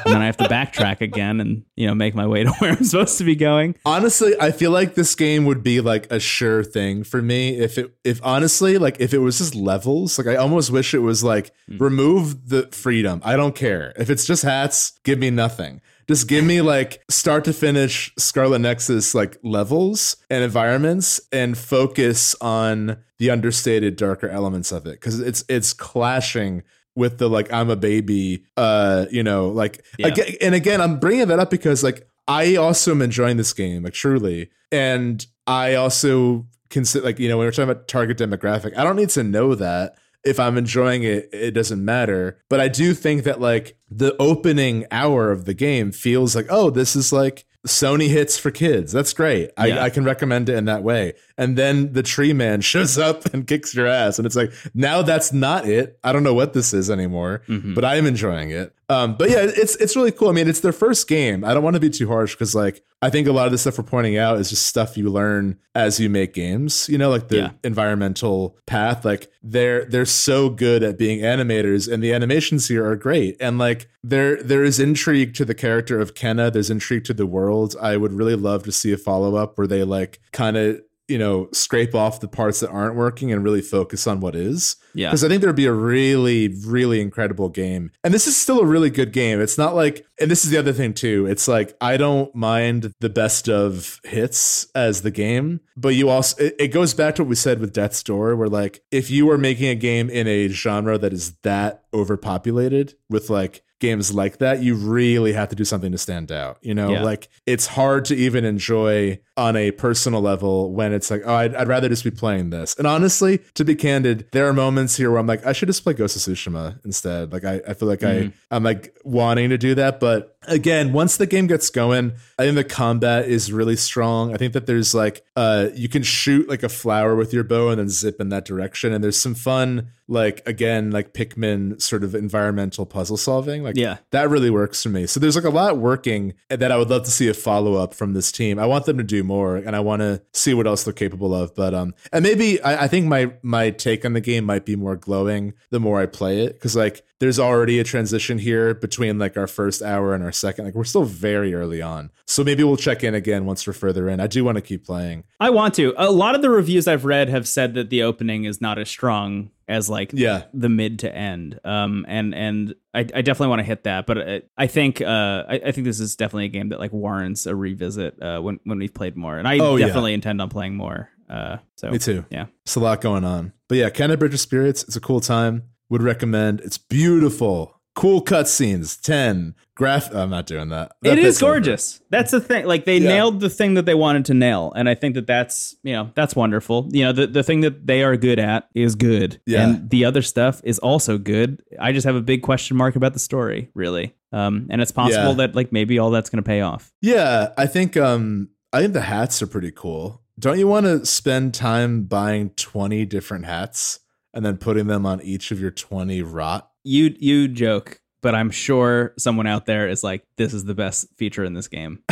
and 0.06 0.14
then 0.14 0.22
I 0.22 0.26
have 0.26 0.38
to 0.38 0.46
backtrack 0.46 1.02
again 1.02 1.42
and 1.42 1.64
you 1.76 1.88
know 1.88 1.96
make 1.96 2.16
my 2.16 2.28
way 2.28 2.44
to 2.44 2.52
where 2.60 2.72
I'm 2.72 2.84
supposed 2.84 3.18
to 3.18 3.24
be 3.24 3.36
going. 3.36 3.76
honestly 3.86 4.34
i 4.40 4.52
feel 4.52 4.72
like 4.72 4.96
this 4.96 5.16
game 5.16 5.46
would 5.46 5.64
be 5.64 5.82
like 5.82 6.12
a 6.12 6.20
sure 6.20 6.64
thing 6.64 7.04
for 7.04 7.22
me 7.22 7.58
if 7.58 7.78
it 7.78 7.94
if 8.04 8.20
honestly 8.24 8.78
like 8.78 8.98
if 9.00 9.14
it 9.14 9.20
was 9.20 9.38
just 9.38 9.56
levels 9.56 10.18
like 10.18 10.28
i 10.28 10.36
almost 10.36 10.72
wish 10.72 10.94
it 10.94 11.00
was 11.00 11.24
like 11.24 11.52
hmm. 11.68 11.78
remove 11.78 12.50
the 12.50 12.70
freedom. 12.72 13.22
I 13.24 13.36
don't 13.36 13.56
care. 13.56 13.94
If 13.98 14.10
it's 14.10 14.26
just 14.26 14.44
hats 14.44 14.94
give 15.04 15.20
me 15.20 15.30
nothing. 15.30 15.82
Just 16.08 16.28
give 16.28 16.46
me 16.46 16.62
like 16.62 17.04
start 17.10 17.44
to 17.46 17.54
finish 17.54 18.14
scarlet 18.18 18.60
nexus 18.60 19.16
like 19.16 19.38
levels 19.44 20.18
and 20.30 20.44
environments 20.44 21.20
and 21.32 21.58
focus 21.58 22.36
on 22.40 22.98
the 23.18 23.32
understated 23.32 23.96
darker 23.96 24.30
elements 24.30 24.72
of 24.72 24.86
it. 24.86 25.00
Because 25.02 25.20
it's 25.20 25.44
it's 25.50 25.74
clashing 25.74 26.64
with 26.96 27.18
the 27.18 27.30
like 27.30 27.52
i'm 27.52 27.70
a 27.70 27.76
baby 27.76 28.46
uh 28.58 29.06
you 29.12 29.24
know 29.24 29.50
like 29.50 29.84
Yeah. 29.98 30.08
again, 30.08 30.36
and 30.42 30.56
again 30.56 30.82
i'm 30.82 31.00
bringing 31.00 31.28
that 31.28 31.40
up 31.40 31.50
because 31.50 31.84
like 31.84 32.08
i 32.28 32.56
also 32.56 32.92
am 32.92 33.02
enjoying 33.02 33.38
this 33.38 33.54
game 33.54 33.84
like 33.84 33.94
truly 33.94 34.50
and 34.72 35.26
i 35.46 35.76
also 35.76 36.46
consider 36.70 37.06
like 37.06 37.20
you 37.20 37.30
know 37.30 37.38
when 37.38 37.46
we're 37.48 37.52
talking 37.52 37.70
about 37.70 37.88
target 37.88 38.18
demographic 38.18 38.76
i 38.78 38.84
don't 38.84 38.96
need 38.96 39.10
to 39.10 39.24
know 39.24 39.56
that 39.56 39.96
if 40.24 40.40
i'm 40.40 40.58
enjoying 40.58 41.04
it 41.04 41.30
it 41.32 41.52
doesn't 41.52 41.84
matter 41.84 42.40
but 42.50 42.60
i 42.60 42.68
do 42.68 42.94
think 42.94 43.24
that 43.24 43.40
like 43.40 43.78
the 43.90 44.16
opening 44.20 44.86
hour 44.92 45.32
of 45.32 45.46
the 45.46 45.54
game 45.54 45.92
feels 45.92 46.36
like 46.36 46.48
oh 46.50 46.70
this 46.70 46.96
is 46.96 47.12
like 47.14 47.46
Sony 47.68 48.10
hits 48.10 48.38
for 48.38 48.52
kids. 48.52 48.92
That's 48.92 49.12
great. 49.12 49.50
I, 49.58 49.66
Yeah. 49.66 49.82
I 49.84 49.90
can 49.90 50.04
recommend 50.04 50.50
it 50.50 50.56
in 50.56 50.66
that 50.66 50.84
way. 50.84 51.14
And 51.38 51.58
then 51.58 51.92
the 51.94 52.04
tree 52.04 52.32
man 52.34 52.62
shows 52.72 52.98
up 52.98 53.26
and 53.34 53.46
kicks 53.46 53.76
your 53.76 53.88
ass. 53.88 54.18
And 54.20 54.26
it's 54.26 54.36
like, 54.36 54.52
now 54.74 55.02
that's 55.02 55.34
not 55.34 55.68
it. 55.68 56.00
I 56.04 56.14
don't 56.14 56.24
know 56.24 56.34
what 56.34 56.54
this 56.54 56.74
is 56.74 56.90
anymore, 56.90 57.42
Mhm. 57.48 57.76
but 57.76 57.84
I 57.84 57.96
am 57.98 58.06
enjoying 58.06 58.52
it. 58.52 58.74
Um, 58.88 59.16
but 59.18 59.32
yeah, 59.32 59.40
it's 59.42 59.76
it's 59.78 59.96
really 59.96 60.12
cool. 60.12 60.30
I 60.30 60.32
mean, 60.34 60.48
it's 60.48 60.60
their 60.60 60.72
first 60.72 61.08
game. 61.08 61.44
I 61.44 61.56
don't 61.56 61.64
want 61.64 61.74
to 61.74 61.80
be 61.80 61.90
too 61.90 62.08
harsh 62.08 62.36
because 62.36 62.54
like 62.54 62.84
I 63.02 63.10
think 63.10 63.28
a 63.28 63.32
lot 63.32 63.48
of 63.48 63.52
the 63.52 63.58
stuff 63.58 63.80
we're 63.80 63.84
pointing 63.84 64.16
out 64.18 64.38
is 64.40 64.50
just 64.52 64.68
stuff 64.68 64.96
you 64.96 65.10
learn 65.10 65.58
as 65.74 66.00
you 66.00 66.08
make 66.08 66.36
games. 66.36 66.88
You 66.88 67.00
know, 67.00 67.10
like 67.10 67.28
the 67.30 67.36
Yeah. 67.38 67.50
environmental 67.64 68.58
path. 68.68 69.04
Like 69.06 69.32
they're 69.44 69.86
they're 69.86 70.06
so 70.06 70.50
good 70.50 70.84
at 70.84 70.98
being 70.98 71.22
animators, 71.22 71.92
and 71.92 72.04
the 72.04 72.14
animations 72.14 72.68
here 72.68 72.86
are 72.88 72.96
great. 72.96 73.38
And 73.40 73.58
like 73.58 73.88
there 74.04 74.42
there 74.44 74.64
is 74.64 74.80
intrigue 74.80 75.34
to 75.36 75.46
the 75.46 75.56
character 75.56 76.00
of 76.00 76.14
Kena. 76.14 76.52
There's 76.54 76.70
intrigue 76.70 77.06
to 77.06 77.14
the 77.14 77.26
world. 77.26 77.76
I 77.82 77.98
would 77.98 78.14
really 78.14 78.36
love 78.36 78.64
to 78.64 78.72
see 78.72 78.92
a 78.92 78.98
follow 78.98 79.36
up 79.36 79.58
where 79.58 79.68
they 79.68 79.84
like 79.84 80.20
kind 80.32 80.58
of 80.58 80.82
you 81.08 81.18
know 81.18 81.48
scrape 81.54 81.94
off 81.94 82.20
the 82.20 82.28
parts 82.28 82.60
that 82.62 82.70
aren't 82.70 82.96
working 82.96 83.32
and 83.32 83.44
really 83.44 83.62
focus 83.62 84.08
on 84.08 84.20
what 84.20 84.36
is 84.36 84.76
Yeah. 84.94 85.10
because 85.10 85.24
I 85.24 85.28
think 85.28 85.42
there'd 85.42 85.56
be 85.56 85.66
a 85.68 85.72
really, 85.72 86.48
really 86.66 87.00
incredible 87.02 87.50
game. 87.50 87.92
And 88.04 88.14
this 88.14 88.26
is 88.28 88.36
still 88.36 88.60
a 88.60 88.66
really 88.66 88.90
good 88.90 89.12
game. 89.14 89.40
It's 89.40 89.58
not 89.58 89.76
like, 89.76 90.06
and 90.20 90.32
this 90.32 90.44
is 90.46 90.50
the 90.52 90.58
other 90.58 90.74
thing 90.74 90.94
too. 90.94 91.26
It's 91.28 91.48
like 91.48 91.76
I 91.80 91.98
don't 91.98 92.34
mind 92.36 92.92
the 93.02 93.10
best 93.10 93.48
of 93.50 94.00
hits 94.04 94.68
as 94.74 95.02
the 95.04 95.12
game, 95.12 95.60
but 95.78 95.90
you 95.90 96.10
also 96.10 96.44
it, 96.44 96.56
it 96.58 96.68
goes 96.70 96.94
back 96.94 97.16
to 97.16 97.24
what 97.24 97.30
we 97.30 97.36
said 97.36 97.60
with 97.60 97.74
Death's 97.74 98.02
Door, 98.02 98.36
where 98.38 98.50
like 98.50 98.82
if 98.92 99.12
you 99.12 99.26
were 99.28 99.38
making 99.38 99.68
a 99.68 99.76
game 99.76 100.10
in 100.10 100.28
a 100.28 100.48
genre 100.48 100.98
that 100.98 101.14
is 101.14 101.34
that 101.44 101.84
overpopulated 101.94 102.96
with 103.10 103.30
like 103.30 103.62
games 103.80 104.14
like 104.14 104.38
that, 104.38 104.64
you 104.64 104.76
really 104.76 105.34
have 105.34 105.50
to 105.50 105.56
do 105.56 105.66
something 105.66 105.92
to 105.92 105.98
stand 105.98 106.32
out. 106.32 106.58
You 106.62 106.74
know, 106.74 106.92
Yeah. 106.92 107.04
like 107.04 107.28
it's 107.46 107.68
hard 107.68 108.06
to 108.06 108.16
even 108.16 108.46
enjoy 108.46 109.20
on 109.38 109.56
a 109.58 109.72
personal 109.72 110.22
level 110.22 110.72
when 110.72 110.94
it's 110.94 111.12
like, 111.12 111.22
oh, 111.26 111.34
I'd, 111.34 111.54
I'd 111.56 111.68
rather 111.68 111.90
just 111.90 112.04
be 112.04 112.12
playing 112.12 112.52
this. 112.52 112.76
And 112.78 112.88
honestly, 112.88 113.40
to 113.56 113.66
be 113.66 113.76
candid, 113.76 114.28
there 114.32 114.48
are 114.48 114.54
moments 114.54 114.96
here 114.96 115.12
where 115.12 115.20
I'm 115.20 115.28
like, 115.28 115.46
I 115.46 115.52
should 115.52 115.68
just 115.68 115.84
play 115.84 115.94
Ghost 115.94 116.16
of 116.16 116.22
Tsushima 116.22 116.80
instead. 116.86 117.34
Like, 117.34 117.44
I, 117.44 117.62
I 117.68 117.74
feel 117.74 117.90
like 117.90 118.04
I, 118.04 118.14
mm-hmm. 118.14 118.30
I'm 118.50 118.64
like 118.64 118.96
wanting 119.04 119.50
to 119.50 119.58
do 119.58 119.76
that. 119.76 120.00
But 120.00 120.35
again, 120.48 120.94
once 120.94 121.18
the 121.18 121.26
game 121.28 121.48
gets 121.48 121.70
going, 121.70 122.14
I 122.40 122.44
think 122.44 122.56
the 122.56 122.64
combat 122.64 123.26
is 123.28 123.52
really 123.52 123.76
strong. 123.76 124.34
I 124.34 124.38
think 124.38 124.54
that 124.54 124.66
there's 124.66 124.94
like, 124.94 125.24
uh, 125.36 125.70
you 125.74 125.90
can 125.90 126.04
shoot 126.04 126.48
like 126.50 126.64
a 126.64 126.70
flower 126.70 127.16
with 127.16 127.34
your 127.34 127.44
bow 127.44 127.70
and 127.70 127.80
then 127.80 127.90
zip 127.90 128.20
in 128.22 128.30
that 128.30 128.46
direction. 128.46 128.94
And 128.94 129.04
there's 129.04 129.18
some 129.20 129.36
fun, 129.36 129.90
like, 130.08 130.42
again, 130.48 130.92
like 130.92 131.14
Pikmin 131.14 131.82
sort 131.82 132.04
of 132.04 132.14
environmental 132.16 132.86
puzzle 132.86 133.18
solving. 133.18 133.64
Like, 133.64 133.76
Yeah. 133.78 133.98
that 134.12 134.30
really 134.30 134.50
works 134.50 134.84
for 134.84 134.90
me. 134.90 135.08
So 135.08 135.20
there's 135.20 135.36
like 135.36 135.46
a 135.46 135.50
lot 135.50 135.78
working 135.78 136.34
that 136.50 136.72
I 136.72 136.78
would 136.78 136.90
love 136.90 137.04
to 137.06 137.12
see 137.12 137.28
a 137.28 137.34
follow 137.34 137.76
up 137.76 137.94
from 137.94 138.14
this 138.14 138.32
team. 138.32 138.60
I 138.60 138.66
want 138.66 138.86
them 138.86 138.98
to 138.98 139.04
do 139.04 139.24
more, 139.24 139.56
and 139.58 139.76
I 139.76 139.80
want 139.80 140.02
to 140.02 140.22
see 140.34 140.54
what 140.54 140.68
else 140.68 140.84
they're 140.84 140.94
capable 140.94 141.34
of. 141.34 141.56
But 141.56 141.74
um, 141.74 141.94
and 142.12 142.24
maybe 142.24 142.62
I, 142.62 142.84
I 142.84 142.88
think 142.88 143.08
my 143.08 143.34
my 143.42 143.70
take 143.72 144.06
on 144.06 144.14
the 144.14 144.22
game 144.22 144.46
might 144.46 144.66
be 144.66 144.76
more 144.76 144.96
glowing 144.96 145.54
the 145.72 145.80
more 145.80 146.00
I 146.02 146.06
play 146.06 146.44
it 146.44 146.54
because 146.54 146.76
like 146.76 147.04
there's 147.20 147.40
already 147.40 147.80
a 147.80 147.84
transition 147.84 148.38
here 148.38 148.74
between 148.74 149.18
like 149.18 149.38
our 149.38 149.48
first 149.48 149.82
hour 149.82 150.14
and 150.14 150.24
our 150.24 150.32
second. 150.36 150.66
Like 150.66 150.76
we're 150.76 150.84
still 150.84 151.04
very 151.04 151.54
early 151.54 151.82
on, 151.82 152.12
so 152.26 152.44
maybe 152.44 152.64
we'll 152.64 152.78
check 152.78 153.04
in 153.04 153.16
again 153.16 153.46
once 153.46 153.66
we're 153.66 153.74
further 153.74 154.08
in. 154.10 154.20
I 154.20 154.28
do 154.28 154.44
want 154.44 154.56
to 154.58 154.62
keep 154.62 154.86
playing. 154.86 155.24
I 155.40 155.50
want 155.50 155.74
to. 155.76 155.94
A 155.98 156.12
lot 156.12 156.36
of 156.36 156.42
the 156.42 156.50
reviews 156.50 156.88
I've 156.88 157.06
read 157.06 157.30
have 157.30 157.48
said 157.48 157.74
that 157.76 157.90
the 157.90 158.04
opening 158.04 158.44
is 158.46 158.62
not 158.62 158.78
as 158.78 158.90
strong 158.90 159.52
as 159.68 159.90
like 159.90 160.12
Yeah. 160.14 160.44
the 160.54 160.70
mid 160.70 161.00
to 161.00 161.16
end. 161.16 161.60
Um, 161.64 162.06
and 162.08 162.36
and 162.36 162.76
I, 162.94 163.00
I 163.00 163.22
definitely 163.22 163.48
want 163.48 163.60
to 163.60 163.64
hit 163.64 163.84
that, 163.86 164.06
but 164.06 164.18
I, 164.18 164.42
I 164.58 164.68
think 164.68 165.02
uh, 165.02 165.44
I, 165.48 165.62
I 165.68 165.72
think 165.72 165.86
this 165.86 166.00
is 166.00 166.16
definitely 166.16 166.46
a 166.46 166.50
game 166.50 166.70
that 166.70 166.80
like 166.80 166.94
warrants 166.94 167.46
a 167.48 167.56
revisit 167.56 168.22
uh, 168.22 168.40
when 168.42 168.60
when 168.64 168.78
we've 168.78 168.94
played 168.94 169.16
more, 169.16 169.38
and 169.38 169.48
I 169.48 169.58
Oh, 169.60 169.76
yeah. 169.76 169.88
definitely 169.88 170.14
intend 170.14 170.42
on 170.42 170.50
playing 170.50 170.76
more. 170.76 171.10
Uh, 171.28 171.58
so 171.76 171.90
Me 171.90 171.98
too. 171.98 172.24
Yeah. 172.30 172.46
It's 172.66 172.76
a 172.76 172.80
lot 172.80 173.02
going 173.02 173.24
on. 173.24 173.54
But 173.68 173.80
yeah, 173.80 173.90
Kena 173.90 174.20
Bridge 174.20 174.36
of 174.36 174.40
Spirits, 174.40 174.84
it's 174.84 174.96
a 174.96 175.02
cool 175.02 175.20
time. 175.22 175.64
Would 175.90 176.04
recommend. 176.04 176.60
It's 176.62 176.78
beautiful. 176.78 177.80
Cool 177.96 178.22
cutscenes. 178.24 179.00
10. 179.02 179.56
Graph 179.76 180.14
I'm 180.14 180.30
not 180.30 180.46
doing 180.46 180.70
that. 180.70 180.94
That 181.02 181.14
it 181.14 181.20
is 181.20 181.36
bit's 181.36 181.44
over. 181.44 181.54
gorgeous. 181.54 182.02
That's 182.10 182.32
the 182.32 182.40
thing. 182.40 182.66
Like 182.66 182.86
they 182.86 182.98
Yeah. 182.98 183.10
nailed 183.10 183.40
the 183.42 183.50
thing 183.50 183.74
that 183.74 183.86
they 183.86 183.94
wanted 183.94 184.24
to 184.26 184.34
nail, 184.34 184.72
and 184.76 184.88
I 184.88 184.96
think 184.96 185.16
that 185.16 185.28
that's 185.28 185.76
you 185.84 185.92
know 185.92 186.12
that's 186.16 186.34
wonderful. 186.34 186.88
You 186.92 187.04
know 187.06 187.12
the 187.12 187.28
the 187.28 187.44
thing 187.44 187.60
that 187.62 187.86
they 187.86 188.02
are 188.04 188.16
good 188.16 188.40
at 188.40 188.70
is 188.74 188.96
good, 188.96 189.42
Yeah. 189.46 189.68
and 189.68 189.90
the 189.90 190.06
other 190.06 190.22
stuff 190.22 190.62
is 190.64 190.80
also 190.80 191.18
good. 191.18 191.62
I 191.80 191.92
just 191.92 192.06
have 192.06 192.16
a 192.16 192.22
big 192.22 192.42
question 192.42 192.78
mark 192.78 192.96
about 192.96 193.12
the 193.14 193.20
story, 193.20 193.70
really. 193.74 194.14
Um, 194.32 194.68
and 194.70 194.82
it's 194.82 194.92
possible 194.92 195.30
Yeah. 195.32 195.48
that 195.48 195.56
like 195.56 195.74
maybe 195.74 196.00
all 196.00 196.10
that's 196.10 196.30
going 196.30 196.42
to 196.42 196.48
pay 196.48 196.62
off. 196.62 196.94
Yeah, 197.02 197.50
I 197.58 197.66
think 197.68 197.98
um 197.98 198.50
I 198.72 198.80
think 198.82 198.94
the 198.94 199.02
hats 199.02 199.42
are 199.42 199.48
pretty 199.48 199.72
cool. 199.72 200.22
Don't 200.40 200.58
you 200.60 200.68
want 200.70 200.86
to 200.86 201.06
spend 201.06 201.54
time 201.54 202.04
buying 202.04 202.50
20 202.52 203.06
different 203.06 203.46
hats 203.46 204.00
and 204.34 204.46
then 204.46 204.56
putting 204.58 204.88
them 204.88 205.06
on 205.06 205.22
each 205.22 205.52
of 205.52 205.60
your 205.60 205.72
20 205.72 206.22
rot? 206.22 206.70
You 206.86 207.14
you 207.20 207.48
joke, 207.50 208.00
but 208.22 208.36
I'm 208.36 208.52
sure 208.52 209.14
someone 209.18 209.48
out 209.48 209.66
there 209.66 209.90
is 209.90 210.04
like, 210.04 210.24
this 210.38 210.54
is 210.54 210.64
the 210.66 210.76
best 210.76 211.08
feature 211.18 211.44
in 211.44 211.54
this 211.54 211.68
game. 211.68 212.00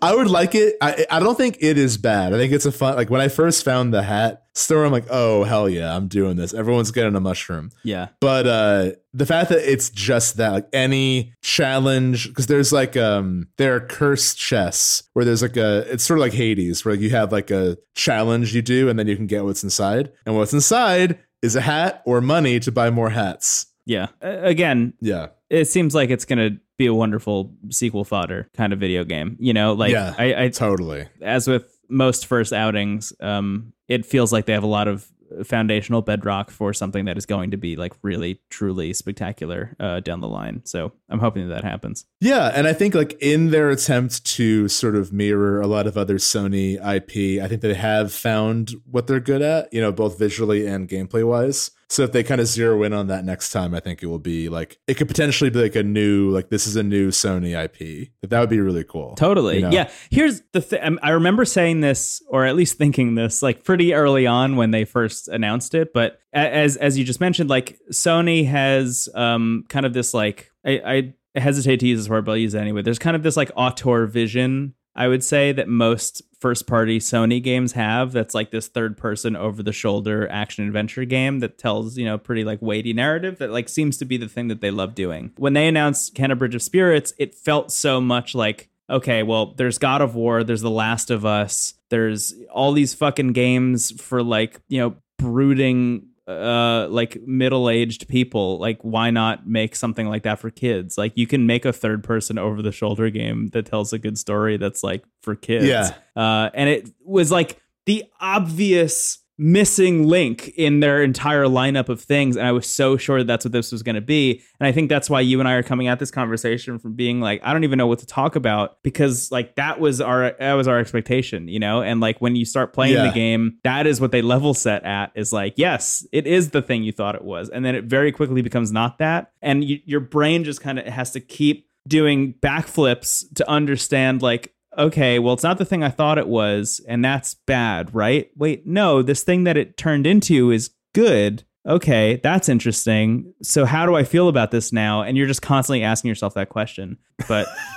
I 0.00 0.14
would 0.14 0.28
like 0.28 0.54
it. 0.54 0.76
I 0.80 1.06
I 1.10 1.20
don't 1.20 1.36
think 1.36 1.58
it 1.60 1.78
is 1.78 1.96
bad. 1.98 2.32
I 2.34 2.36
think 2.36 2.52
it's 2.52 2.66
a 2.66 2.72
fun 2.72 2.96
like 2.96 3.10
when 3.10 3.20
I 3.20 3.28
first 3.28 3.64
found 3.64 3.92
the 3.92 4.02
hat 4.02 4.44
store, 4.54 4.84
I'm 4.84 4.92
like, 4.92 5.06
oh 5.10 5.44
hell 5.44 5.68
yeah, 5.68 5.94
I'm 5.94 6.08
doing 6.08 6.36
this. 6.36 6.54
Everyone's 6.54 6.90
getting 6.90 7.14
a 7.14 7.20
mushroom. 7.20 7.70
Yeah, 7.84 8.08
But 8.20 8.46
uh 8.46 8.90
the 9.14 9.26
fact 9.26 9.48
that 9.50 9.70
it's 9.70 9.90
just 9.90 10.36
that, 10.36 10.52
like 10.52 10.68
any 10.72 11.32
challenge, 11.42 12.28
because 12.28 12.46
there's 12.46 12.72
like 12.72 12.96
um 12.96 13.48
there 13.56 13.74
are 13.74 13.80
cursed 13.80 14.38
chests 14.38 15.04
where 15.12 15.24
there's 15.24 15.42
like 15.42 15.56
a 15.56 15.90
it's 15.92 16.04
sort 16.04 16.18
of 16.18 16.22
like 16.22 16.32
Hades, 16.32 16.84
where 16.84 16.94
you 16.94 17.10
have 17.10 17.32
like 17.32 17.50
a 17.50 17.78
challenge 17.94 18.54
you 18.54 18.62
do 18.62 18.88
and 18.88 18.98
then 18.98 19.08
you 19.08 19.16
can 19.16 19.26
get 19.26 19.44
what's 19.44 19.64
inside. 19.64 20.12
And 20.26 20.36
what's 20.36 20.52
inside 20.52 21.18
is 21.42 21.56
a 21.56 21.60
hat 21.60 22.02
or 22.04 22.20
money 22.20 22.58
to 22.60 22.72
buy 22.72 22.90
more 22.90 23.10
hats. 23.10 23.66
yeah. 23.86 24.08
Uh, 24.22 24.38
again, 24.42 24.92
Yeah. 25.00 25.28
it 25.50 25.66
seems 25.66 25.94
like 25.94 26.10
it's 26.10 26.24
going 26.24 26.38
to 26.38 26.58
be 26.76 26.86
a 26.86 26.94
wonderful 26.94 27.54
sequel 27.70 28.04
fodder 28.04 28.48
kind 28.54 28.72
of 28.72 28.78
video 28.78 29.02
game. 29.04 29.36
You 29.40 29.52
know, 29.52 29.72
like 29.72 29.92
Yeah. 29.92 30.14
I, 30.18 30.44
I 30.44 30.48
Totally. 30.48 31.06
as 31.22 31.48
with 31.48 31.78
most 31.88 32.26
first 32.26 32.52
outings, 32.52 33.12
um, 33.20 33.72
it 33.88 34.04
feels 34.04 34.32
like 34.32 34.46
they 34.46 34.52
have 34.52 34.62
a 34.62 34.66
lot 34.68 34.88
of 34.88 35.06
foundational 35.44 36.02
bedrock 36.02 36.50
for 36.50 36.72
something 36.72 37.04
that 37.06 37.16
is 37.18 37.26
going 37.26 37.50
to 37.50 37.56
be 37.56 37.76
like 37.76 37.92
really 38.02 38.40
truly 38.50 38.92
spectacular 38.92 39.74
uh, 39.80 40.00
down 40.00 40.20
the 40.20 40.28
line. 40.28 40.62
So 40.64 40.92
I'm 41.08 41.20
hoping 41.20 41.48
that 41.48 41.54
that 41.54 41.64
happens. 41.64 42.04
Yeah, 42.20 42.50
and 42.54 42.66
I 42.66 42.72
think 42.72 42.94
like 42.94 43.16
in 43.20 43.50
their 43.50 43.70
attempt 43.70 44.24
to 44.36 44.68
sort 44.68 44.94
of 44.94 45.12
mirror 45.12 45.60
a 45.60 45.66
lot 45.66 45.86
of 45.86 45.96
other 45.96 46.16
Sony 46.16 46.74
IP, 46.74 47.42
I 47.42 47.48
think 47.48 47.62
they 47.62 47.74
have 47.74 48.12
found 48.12 48.72
what 48.90 49.06
they're 49.06 49.20
good 49.20 49.42
at, 49.42 49.72
you 49.72 49.80
know, 49.80 49.92
both 49.92 50.18
visually 50.18 50.66
and 50.66 50.88
gameplay 50.88 51.26
wise. 51.26 51.70
So 51.90 52.02
if 52.02 52.12
they 52.12 52.22
kind 52.22 52.40
of 52.40 52.46
zero 52.46 52.82
in 52.82 52.92
on 52.92 53.06
that 53.06 53.24
next 53.24 53.50
time, 53.50 53.74
I 53.74 53.80
think 53.80 54.02
it 54.02 54.06
will 54.06 54.18
be 54.18 54.50
like 54.50 54.78
it 54.86 54.94
could 54.94 55.08
potentially 55.08 55.48
be 55.48 55.62
like 55.62 55.74
a 55.74 55.82
new 55.82 56.28
like 56.28 56.50
this 56.50 56.66
is 56.66 56.76
a 56.76 56.82
new 56.82 57.08
Sony 57.08 57.52
IP. 57.56 58.10
That 58.28 58.40
would 58.40 58.50
be 58.50 58.60
really 58.60 58.84
cool. 58.84 59.14
Totally. 59.14 59.56
You 59.56 59.62
know? 59.62 59.70
Yeah. 59.70 59.90
Here's 60.10 60.42
the 60.52 60.60
thing. 60.60 60.98
I 61.02 61.10
remember 61.10 61.46
saying 61.46 61.80
this, 61.80 62.22
or 62.28 62.44
at 62.44 62.56
least 62.56 62.76
thinking 62.76 63.14
this, 63.14 63.42
like 63.42 63.64
pretty 63.64 63.94
early 63.94 64.26
on 64.26 64.56
when 64.56 64.70
they 64.70 64.84
first 64.84 65.28
announced 65.28 65.74
it. 65.74 65.94
But 65.94 66.20
as 66.34 66.76
as 66.76 66.98
you 66.98 67.04
just 67.04 67.20
mentioned, 67.20 67.48
like 67.48 67.78
Sony 67.90 68.46
has 68.46 69.08
um 69.14 69.64
kind 69.70 69.86
of 69.86 69.94
this 69.94 70.12
like 70.12 70.47
I, 70.64 71.14
I 71.34 71.40
hesitate 71.40 71.80
to 71.80 71.86
use 71.86 72.00
this 72.00 72.08
word, 72.08 72.24
but 72.24 72.32
I'll 72.32 72.38
use 72.38 72.54
it 72.54 72.60
anyway. 72.60 72.82
There's 72.82 72.98
kind 72.98 73.16
of 73.16 73.22
this 73.22 73.36
like 73.36 73.50
auteur 73.56 74.06
vision. 74.06 74.74
I 74.94 75.06
would 75.06 75.22
say 75.22 75.52
that 75.52 75.68
most 75.68 76.22
first 76.40 76.66
party 76.66 76.98
Sony 76.98 77.42
games 77.42 77.72
have 77.72 78.12
that's 78.12 78.34
like 78.34 78.50
this 78.50 78.66
third 78.66 78.96
person 78.96 79.36
over 79.36 79.62
the 79.62 79.72
shoulder 79.72 80.28
action 80.28 80.66
adventure 80.66 81.04
game 81.04 81.38
that 81.40 81.58
tells, 81.58 81.96
you 81.96 82.04
know, 82.04 82.18
pretty 82.18 82.44
like 82.44 82.60
weighty 82.60 82.92
narrative 82.92 83.38
that 83.38 83.50
like 83.50 83.68
seems 83.68 83.96
to 83.98 84.04
be 84.04 84.16
the 84.16 84.28
thing 84.28 84.48
that 84.48 84.60
they 84.60 84.70
love 84.70 84.94
doing. 84.94 85.32
When 85.36 85.52
they 85.52 85.68
announced 85.68 86.14
Kena 86.14 86.36
Bridge 86.38 86.54
of 86.54 86.62
Spirits, 86.62 87.12
it 87.18 87.34
felt 87.34 87.70
so 87.70 88.00
much 88.00 88.34
like 88.34 88.70
okay, 88.90 89.22
well, 89.22 89.54
there's 89.54 89.78
God 89.78 90.00
of 90.00 90.14
War, 90.14 90.42
there's 90.42 90.62
The 90.62 90.70
Last 90.70 91.10
of 91.10 91.26
Us, 91.26 91.74
there's 91.90 92.34
all 92.50 92.72
these 92.72 92.94
fucking 92.94 93.32
games 93.32 93.90
for 94.00 94.22
like, 94.22 94.60
you 94.68 94.80
know, 94.80 94.96
brooding 95.18 96.07
uh 96.28 96.86
like 96.90 97.16
middle-aged 97.26 98.06
people 98.08 98.58
like 98.58 98.78
why 98.82 99.10
not 99.10 99.46
make 99.46 99.74
something 99.74 100.06
like 100.08 100.24
that 100.24 100.38
for 100.38 100.50
kids 100.50 100.98
like 100.98 101.12
you 101.16 101.26
can 101.26 101.46
make 101.46 101.64
a 101.64 101.72
third 101.72 102.04
person 102.04 102.36
over 102.36 102.60
the 102.60 102.70
shoulder 102.70 103.08
game 103.08 103.48
that 103.54 103.64
tells 103.64 103.94
a 103.94 103.98
good 103.98 104.18
story 104.18 104.58
that's 104.58 104.82
like 104.84 105.02
for 105.22 105.34
kids 105.34 105.64
Yeah. 105.64 105.90
uh 106.16 106.50
and 106.52 106.68
it 106.68 106.90
was 107.02 107.32
like 107.32 107.58
the 107.86 108.04
obvious 108.20 109.18
missing 109.40 110.06
link 110.08 110.48
in 110.56 110.80
their 110.80 111.00
entire 111.02 111.44
lineup 111.44 111.88
of 111.88 112.00
things 112.00 112.34
and 112.36 112.44
i 112.44 112.50
was 112.50 112.66
so 112.66 112.96
sure 112.96 113.18
that 113.18 113.26
that's 113.28 113.44
what 113.44 113.52
this 113.52 113.70
was 113.70 113.84
going 113.84 113.94
to 113.94 114.00
be. 114.00 114.42
And 114.58 114.66
i 114.66 114.72
think 114.72 114.88
that's 114.88 115.08
why 115.08 115.20
you 115.20 115.38
and 115.38 115.48
i 115.48 115.52
are 115.52 115.62
coming 115.62 115.86
at 115.86 116.00
this 116.00 116.10
conversation 116.10 116.78
from 116.80 116.94
being 116.94 117.20
like 117.20 117.40
i 117.44 117.52
don't 117.52 117.62
even 117.62 117.76
know 117.78 117.86
what 117.86 118.00
to 118.00 118.06
talk 118.06 118.34
about 118.34 118.82
because 118.82 119.30
like 119.30 119.54
that 119.54 119.78
was 119.78 120.00
our 120.00 120.34
that 120.40 120.54
was 120.54 120.66
our 120.66 120.78
expectation 120.78 121.46
you 121.46 121.60
know? 121.60 121.82
And 121.82 122.00
like 122.00 122.20
when 122.20 122.34
you 122.34 122.44
start 122.44 122.72
playing 122.72 122.94
Yeah. 122.94 123.06
the 123.06 123.12
game 123.12 123.58
that 123.62 123.86
is 123.86 124.00
what 124.00 124.10
they 124.10 124.22
level 124.22 124.54
set 124.54 124.82
at 124.84 125.12
is 125.14 125.32
like 125.32 125.54
yes 125.56 126.04
it 126.10 126.26
is 126.26 126.50
the 126.50 126.60
thing 126.60 126.82
you 126.82 126.90
thought 126.92 127.14
it 127.14 127.24
was. 127.24 127.48
And 127.48 127.64
then 127.64 127.74
it 127.76 127.84
very 127.84 128.10
quickly 128.10 128.42
becomes 128.42 128.72
not 128.72 128.98
that. 128.98 129.30
And 129.40 129.62
you, 129.64 129.78
your 129.84 130.00
brain 130.00 130.42
just 130.42 130.60
kind 130.60 130.78
of 130.80 130.86
has 130.86 131.12
to 131.12 131.20
keep 131.20 131.68
doing 131.86 132.34
backflips 132.42 133.24
to 133.36 133.48
understand 133.48 134.20
like 134.20 134.52
okay 134.78 135.18
well 135.18 135.34
it's 135.34 135.42
not 135.42 135.58
the 135.58 135.64
thing 135.64 135.82
i 135.82 135.88
thought 135.90 136.18
it 136.18 136.28
was 136.28 136.80
and 136.88 137.04
that's 137.04 137.34
bad 137.34 137.94
right? 137.94 138.30
Wait 138.36 138.66
no 138.66 139.02
this 139.02 139.22
thing 139.22 139.44
that 139.44 139.56
it 139.56 139.76
turned 139.76 140.06
into 140.06 140.50
is 140.50 140.70
good. 140.94 141.44
Okay 141.66 142.20
that's 142.22 142.48
interesting. 142.48 143.32
So 143.42 143.64
how 143.64 143.84
do 143.84 143.94
i 143.96 144.04
feel 144.04 144.28
about 144.28 144.50
this 144.50 144.72
now? 144.72 145.02
And 145.02 145.16
you're 145.16 145.26
just 145.26 145.42
constantly 145.42 145.82
asking 145.82 146.08
yourself 146.08 146.34
that 146.34 146.48
question. 146.48 146.96
But 147.26 147.46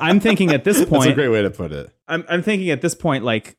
i'm 0.00 0.20
thinking 0.20 0.50
at 0.52 0.64
this 0.64 0.78
point. 0.84 1.02
That's 1.04 1.06
a 1.06 1.14
great 1.14 1.28
way 1.28 1.42
to 1.42 1.50
put 1.50 1.72
it. 1.72 1.90
I'm, 2.08 2.24
I'm 2.28 2.42
thinking 2.42 2.70
at 2.70 2.80
this 2.80 2.94
point, 2.94 3.24
like 3.24 3.56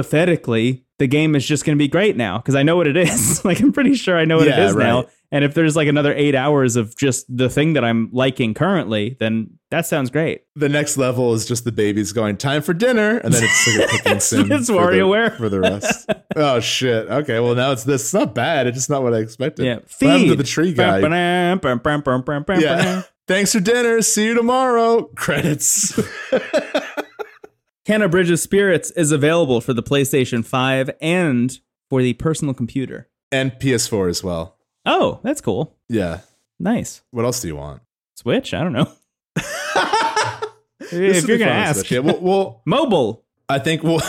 hypothetically, 0.00 0.84
the 0.98 1.06
game 1.06 1.34
is 1.34 1.46
just 1.46 1.64
going 1.64 1.76
to 1.76 1.82
be 1.82 1.88
great 1.88 2.16
now 2.16 2.38
because 2.38 2.54
I 2.54 2.62
know 2.62 2.76
what 2.76 2.86
it 2.86 2.96
is. 2.96 3.44
like 3.44 3.60
I'm 3.60 3.72
pretty 3.72 3.94
sure 3.94 4.16
I 4.18 4.24
know 4.24 4.36
what 4.38 4.46
it 4.46 4.50
Yeah, 4.56 4.66
is 4.68 4.76
now. 4.76 5.06
And 5.32 5.44
if 5.44 5.54
there's 5.54 5.76
like 5.76 5.86
another 5.86 6.12
eight 6.12 6.34
hours 6.34 6.74
of 6.74 6.96
just 6.96 7.24
the 7.34 7.48
thing 7.48 7.74
that 7.74 7.84
I'm 7.84 8.08
liking 8.12 8.52
currently, 8.52 9.16
then 9.20 9.58
that 9.70 9.86
sounds 9.86 10.10
great. 10.10 10.42
The 10.56 10.68
next 10.68 10.96
level 10.96 11.32
is 11.34 11.46
just 11.46 11.64
the 11.64 11.70
babies 11.70 12.12
going 12.12 12.36
time 12.36 12.62
for 12.62 12.74
dinner, 12.74 13.18
and 13.18 13.32
then 13.32 13.44
it's 13.44 13.76
like 13.78 13.88
a 13.88 13.96
cooking 14.02 14.20
sim 14.20 14.50
It's 14.52 14.68
WarioWare. 14.68 15.36
for 15.36 15.48
the 15.48 15.60
rest. 15.60 16.10
oh 16.36 16.58
shit! 16.58 17.08
Okay, 17.08 17.38
well 17.38 17.54
now 17.54 17.70
it's 17.70 17.84
this. 17.84 18.02
It's 18.02 18.14
not 18.14 18.34
bad. 18.34 18.66
It's 18.66 18.76
just 18.76 18.90
not 18.90 19.04
what 19.04 19.14
I 19.14 19.18
expected. 19.18 19.66
Yeah. 19.66 19.74
What 19.76 19.88
to 19.88 19.94
Feed. 20.28 20.38
the 20.38 20.42
tree 20.44 20.72
guy? 20.72 20.98
Yeah. 22.60 23.02
Thanks 23.30 23.52
for 23.52 23.60
dinner. 23.60 24.02
See 24.02 24.26
you 24.26 24.34
tomorrow. 24.34 25.04
Credits. 25.14 25.92
Kena 27.86 28.10
Bridge 28.10 28.28
of 28.28 28.40
Spirits 28.40 28.90
is 28.90 29.12
available 29.12 29.60
for 29.60 29.72
the 29.72 29.84
PlayStation 29.84 30.44
5 30.44 30.90
and 31.00 31.56
for 31.88 32.02
the 32.02 32.14
personal 32.14 32.54
computer. 32.54 33.08
and 33.30 33.52
PS4 33.52 34.10
as 34.10 34.24
well. 34.24 34.58
Oh, 34.84 35.20
that's 35.22 35.40
cool. 35.40 35.76
Yeah. 35.88 36.22
Nice. 36.58 37.02
What 37.12 37.24
else 37.24 37.40
do 37.40 37.46
you 37.46 37.54
want? 37.54 37.82
Switch? 38.16 38.52
I 38.52 38.64
don't 38.64 38.72
know. 38.72 38.90
If 40.92 41.28
you're 41.28 41.38
gonna 41.38 41.52
ask, 41.52 41.88
yeah, 41.88 42.00
we'll, 42.00 42.18
we'll 42.20 42.62
mobile. 42.66 43.24
I 43.48 43.60
think 43.60 43.84
we'll. 43.84 44.00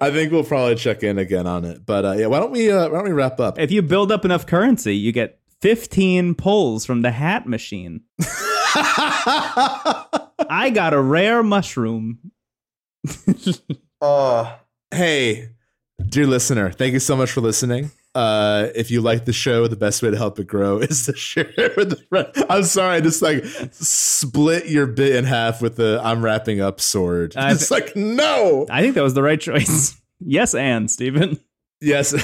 I 0.00 0.10
think 0.10 0.32
we'll 0.32 0.44
probably 0.44 0.76
check 0.76 1.02
in 1.02 1.18
again 1.18 1.46
on 1.46 1.66
it, 1.66 1.84
but 1.84 2.06
uh, 2.06 2.12
yeah, 2.12 2.28
why 2.28 2.40
don't 2.40 2.52
we? 2.52 2.70
Uh, 2.72 2.88
why 2.88 2.94
don't 2.94 3.04
we 3.04 3.12
wrap 3.12 3.38
up? 3.38 3.58
If 3.58 3.70
you 3.70 3.82
build 3.82 4.10
up 4.10 4.24
enough 4.24 4.46
currency, 4.46 4.96
you 4.96 5.12
get 5.12 5.38
15 5.62 6.34
pulls 6.34 6.84
from 6.86 7.02
the 7.02 7.10
hat 7.10 7.46
machine. 7.46 8.02
I 10.50 10.70
got 10.74 10.92
a 10.94 11.00
rare 11.00 11.42
mushroom. 11.42 12.18
Uh, 14.00 14.54
hey, 14.92 15.48
dear 16.08 16.24
listener, 16.24 16.70
thank 16.70 16.92
you 16.92 17.00
so 17.00 17.16
much 17.16 17.32
for 17.32 17.40
listening. 17.40 17.90
Uh, 18.14 18.68
if 18.76 18.92
you 18.92 19.00
like 19.00 19.24
the 19.24 19.32
show, 19.32 19.66
the 19.66 19.74
best 19.74 20.04
way 20.04 20.10
to 20.12 20.16
help 20.16 20.38
it 20.38 20.46
grow 20.46 20.78
is 20.82 21.04
to 21.06 21.16
share 21.16 21.50
it 21.56 21.76
with 21.76 21.92
a 21.92 21.96
friend. 22.08 22.28
I'm 22.48 22.62
sorry, 22.62 22.94
I 22.98 23.00
just 23.00 23.22
like 23.22 23.44
split 23.72 24.66
your 24.68 24.86
bit 24.86 25.16
in 25.16 25.24
half 25.24 25.60
with 25.60 25.74
the 25.78 26.00
I'm 26.04 26.24
wrapping 26.24 26.60
up 26.60 26.80
sword. 26.80 27.36
I 27.36 27.50
It's 27.50 27.72
like, 27.72 27.96
no. 27.96 28.66
I 28.70 28.82
think 28.82 28.94
that 28.94 29.02
was 29.02 29.14
the 29.14 29.22
right 29.22 29.40
choice. 29.40 30.00
yes, 30.20 30.54
and 30.54 30.88
Stephen. 30.88 31.40
Yes. 31.80 32.14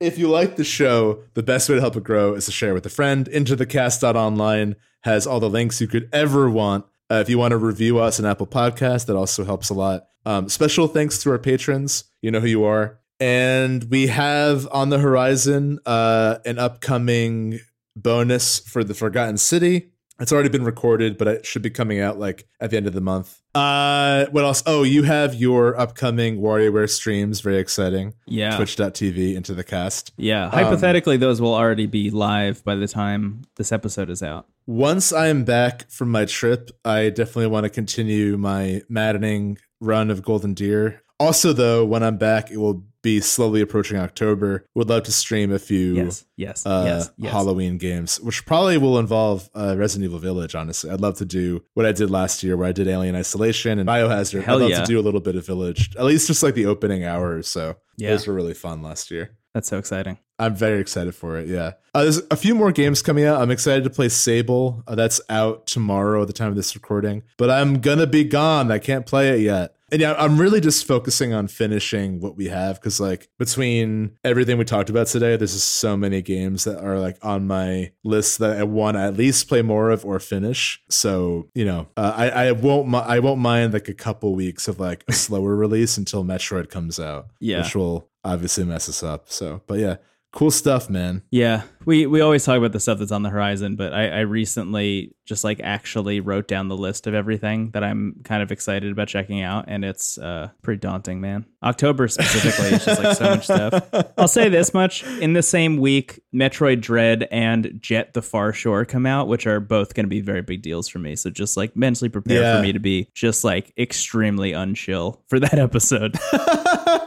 If 0.00 0.18
you 0.18 0.28
like 0.28 0.56
the 0.56 0.64
show, 0.64 1.22
the 1.34 1.42
best 1.42 1.68
way 1.68 1.74
to 1.74 1.80
help 1.80 1.96
it 1.96 2.04
grow 2.04 2.34
is 2.34 2.46
to 2.46 2.52
share 2.52 2.74
with 2.74 2.86
a 2.86 2.90
friend. 2.90 3.28
Into 3.28 3.56
the 3.56 3.66
cast.online 3.66 4.76
has 5.02 5.26
all 5.26 5.40
the 5.40 5.50
links 5.50 5.80
you 5.80 5.86
could 5.86 6.08
ever 6.12 6.50
want. 6.50 6.84
Uh, 7.10 7.16
if 7.16 7.28
you 7.28 7.38
want 7.38 7.52
to 7.52 7.56
review 7.56 7.98
us 7.98 8.18
on 8.18 8.26
Apple 8.26 8.46
Podcast, 8.46 9.06
that 9.06 9.16
also 9.16 9.44
helps 9.44 9.70
a 9.70 9.74
lot. 9.74 10.06
Um, 10.24 10.48
special 10.48 10.88
thanks 10.88 11.18
to 11.22 11.30
our 11.30 11.38
patrons. 11.38 12.04
You 12.20 12.30
know 12.30 12.40
who 12.40 12.48
you 12.48 12.64
are. 12.64 12.98
And 13.20 13.84
we 13.84 14.08
have 14.08 14.68
on 14.72 14.90
the 14.90 14.98
horizon 14.98 15.78
uh, 15.86 16.38
an 16.44 16.58
upcoming 16.58 17.60
bonus 17.94 18.58
for 18.58 18.84
the 18.84 18.92
Forgotten 18.92 19.38
City. 19.38 19.92
It's 20.18 20.32
already 20.32 20.48
been 20.48 20.64
recorded, 20.64 21.18
but 21.18 21.28
it 21.28 21.46
should 21.46 21.62
be 21.62 21.70
coming 21.70 22.00
out 22.00 22.18
like 22.18 22.46
at 22.60 22.70
the 22.70 22.76
end 22.76 22.86
of 22.86 22.94
the 22.94 23.00
month. 23.00 23.40
Uh, 23.54 24.26
what 24.26 24.44
else? 24.44 24.62
Oh, 24.66 24.82
you 24.82 25.02
have 25.02 25.34
your 25.34 25.78
upcoming 25.78 26.40
WarioWare 26.40 26.88
streams. 26.90 27.40
Very 27.40 27.58
exciting. 27.58 28.14
Yeah. 28.26 28.56
Twitch.tv 28.56 29.34
into 29.34 29.54
the 29.54 29.64
cast. 29.64 30.12
Yeah. 30.16 30.50
Hypothetically, 30.50 31.16
those 31.16 31.40
will 31.40 31.54
already 31.54 31.86
be 31.86 32.10
live 32.10 32.64
by 32.64 32.74
the 32.76 32.88
time 32.88 33.42
this 33.56 33.72
episode 33.72 34.10
is 34.10 34.22
out. 34.22 34.46
Once 34.66 35.12
I 35.12 35.28
am 35.28 35.44
back 35.44 35.90
from 35.90 36.10
my 36.10 36.24
trip, 36.24 36.70
I 36.84 37.10
definitely 37.10 37.48
want 37.48 37.64
to 37.64 37.70
continue 37.70 38.36
my 38.36 38.82
maddening 38.88 39.58
run 39.80 40.10
of 40.10 40.22
Golden 40.22 40.54
Deer. 40.54 41.02
Also, 41.18 41.52
though, 41.52 41.84
when 41.84 42.02
I'm 42.02 42.18
back, 42.18 42.50
it 42.50 42.58
will 42.58 42.84
be 43.06 43.20
slowly 43.20 43.60
approaching 43.60 43.98
October. 43.98 44.66
Would 44.74 44.88
love 44.88 45.04
to 45.04 45.12
stream 45.12 45.52
a 45.52 45.60
few 45.60 45.94
Yes. 45.94 46.24
Yes. 46.36 46.66
uh, 46.66 46.82
yes. 46.84 47.10
Yes. 47.16 47.32
Halloween 47.32 47.78
games, 47.78 48.20
which 48.20 48.44
probably 48.44 48.78
will 48.78 48.98
involve 48.98 49.48
uh, 49.54 49.76
Resident 49.78 50.06
Evil 50.06 50.18
Village. 50.18 50.56
Honestly, 50.56 50.90
I'd 50.90 51.00
love 51.00 51.16
to 51.18 51.24
do 51.24 51.62
what 51.74 51.86
I 51.86 51.92
did 51.92 52.10
last 52.10 52.42
year, 52.42 52.56
where 52.56 52.66
I 52.66 52.72
did 52.72 52.88
Alien 52.88 53.14
Isolation 53.14 53.78
and 53.78 53.88
Biohazard. 53.88 54.42
Hell 54.42 54.56
I'd 54.56 54.62
love 54.62 54.70
yeah. 54.70 54.80
to 54.80 54.86
do 54.86 54.98
a 54.98 55.04
little 55.06 55.20
bit 55.20 55.36
of 55.36 55.46
Village, 55.46 55.94
at 55.96 56.04
least 56.04 56.26
just 56.26 56.42
like 56.42 56.54
the 56.54 56.66
opening 56.66 57.04
hour 57.04 57.36
or 57.36 57.42
so. 57.44 57.76
Yeah. 57.96 58.10
Those 58.10 58.26
were 58.26 58.34
really 58.34 58.54
fun 58.54 58.82
last 58.82 59.12
year. 59.12 59.36
That's 59.54 59.68
so 59.68 59.78
exciting. 59.78 60.18
I'm 60.38 60.54
very 60.54 60.80
excited 60.80 61.14
for 61.14 61.38
it. 61.38 61.48
Yeah, 61.48 61.74
uh, 61.94 62.02
there's 62.02 62.20
a 62.30 62.36
few 62.36 62.54
more 62.54 62.72
games 62.72 63.00
coming 63.02 63.24
out. 63.24 63.40
I'm 63.40 63.50
excited 63.50 63.84
to 63.84 63.90
play 63.90 64.08
Sable. 64.10 64.82
Uh, 64.86 64.96
that's 64.96 65.20
out 65.30 65.66
tomorrow 65.66 66.20
at 66.22 66.26
the 66.26 66.34
time 66.34 66.48
of 66.48 66.56
this 66.56 66.74
recording. 66.74 67.22
But 67.38 67.50
I'm 67.50 67.80
gonna 67.80 68.06
be 68.06 68.24
gone. 68.24 68.70
I 68.70 68.78
can't 68.78 69.06
play 69.06 69.30
it 69.30 69.40
yet. 69.40 69.75
And 69.92 70.00
yeah, 70.00 70.14
I'm 70.18 70.36
really 70.36 70.60
just 70.60 70.86
focusing 70.86 71.32
on 71.32 71.46
finishing 71.46 72.20
what 72.20 72.36
we 72.36 72.46
have 72.46 72.80
because, 72.80 72.98
like, 72.98 73.28
between 73.38 74.18
everything 74.24 74.58
we 74.58 74.64
talked 74.64 74.90
about 74.90 75.06
today, 75.06 75.36
there's 75.36 75.52
just 75.52 75.74
so 75.74 75.96
many 75.96 76.22
games 76.22 76.64
that 76.64 76.82
are 76.82 76.98
like 76.98 77.18
on 77.22 77.46
my 77.46 77.92
list 78.02 78.38
that 78.40 78.58
I 78.58 78.64
want 78.64 78.96
to 78.96 79.00
at 79.02 79.16
least 79.16 79.48
play 79.48 79.62
more 79.62 79.90
of 79.90 80.04
or 80.04 80.18
finish. 80.18 80.82
So 80.90 81.48
you 81.54 81.64
know, 81.64 81.86
uh, 81.96 82.12
I 82.16 82.30
I 82.30 82.52
won't 82.52 82.92
I 82.94 83.20
won't 83.20 83.40
mind 83.40 83.74
like 83.74 83.88
a 83.88 83.94
couple 83.94 84.34
weeks 84.34 84.66
of 84.66 84.80
like 84.80 85.04
a 85.06 85.12
slower 85.12 85.54
release 85.54 85.96
until 85.96 86.24
Metroid 86.24 86.68
comes 86.68 86.98
out. 86.98 87.28
Yeah. 87.38 87.62
which 87.62 87.76
will 87.76 88.08
obviously 88.24 88.64
mess 88.64 88.88
us 88.88 89.02
up. 89.04 89.30
So, 89.30 89.62
but 89.68 89.78
yeah, 89.78 89.96
cool 90.32 90.50
stuff, 90.50 90.90
man. 90.90 91.22
Yeah, 91.30 91.62
we 91.84 92.06
we 92.06 92.20
always 92.20 92.44
talk 92.44 92.58
about 92.58 92.72
the 92.72 92.80
stuff 92.80 92.98
that's 92.98 93.12
on 93.12 93.22
the 93.22 93.30
horizon, 93.30 93.76
but 93.76 93.92
I, 93.94 94.08
I 94.08 94.20
recently 94.20 95.14
just 95.24 95.42
like 95.44 95.60
actually 95.60 96.20
wrote 96.20 96.46
down 96.46 96.68
the 96.68 96.76
list 96.76 97.06
of 97.06 97.14
everything 97.14 97.70
that 97.70 97.82
I'm 97.82 98.20
kind 98.24 98.42
of 98.42 98.52
excited 98.52 98.92
about 98.92 99.08
checking 99.08 99.40
out, 99.42 99.64
and 99.68 99.84
it's 99.84 100.18
uh, 100.18 100.50
pretty 100.62 100.80
daunting, 100.80 101.20
man. 101.20 101.46
October 101.62 102.06
specifically, 102.06 102.68
it's 102.68 102.84
just 102.84 103.02
like 103.02 103.16
so 103.16 103.24
much 103.30 103.44
stuff. 103.44 103.88
I'll 104.18 104.28
say 104.28 104.48
this 104.48 104.72
much: 104.74 105.04
in 105.04 105.32
the 105.32 105.42
same 105.42 105.78
week, 105.78 106.20
Metroid 106.34 106.80
Dread 106.80 107.26
and 107.30 107.78
Jet: 107.80 108.12
The 108.14 108.22
Far 108.22 108.52
Shore 108.52 108.84
come 108.84 109.06
out, 109.06 109.28
which 109.28 109.46
are 109.46 109.60
both 109.60 109.94
going 109.94 110.04
to 110.06 110.10
be 110.10 110.20
very 110.20 110.42
big 110.42 110.62
deals 110.62 110.86
for 110.88 110.98
me. 110.98 111.16
So 111.16 111.30
just 111.30 111.56
like 111.56 111.74
mentally 111.76 112.08
prepare 112.08 112.42
Yeah. 112.42 112.56
for 112.56 112.62
me 112.62 112.72
to 112.72 112.80
be 112.80 113.08
just 113.14 113.42
like 113.44 113.72
extremely 113.78 114.52
unchill 114.52 115.20
for 115.28 115.40
that 115.40 115.58
episode. 115.58 116.18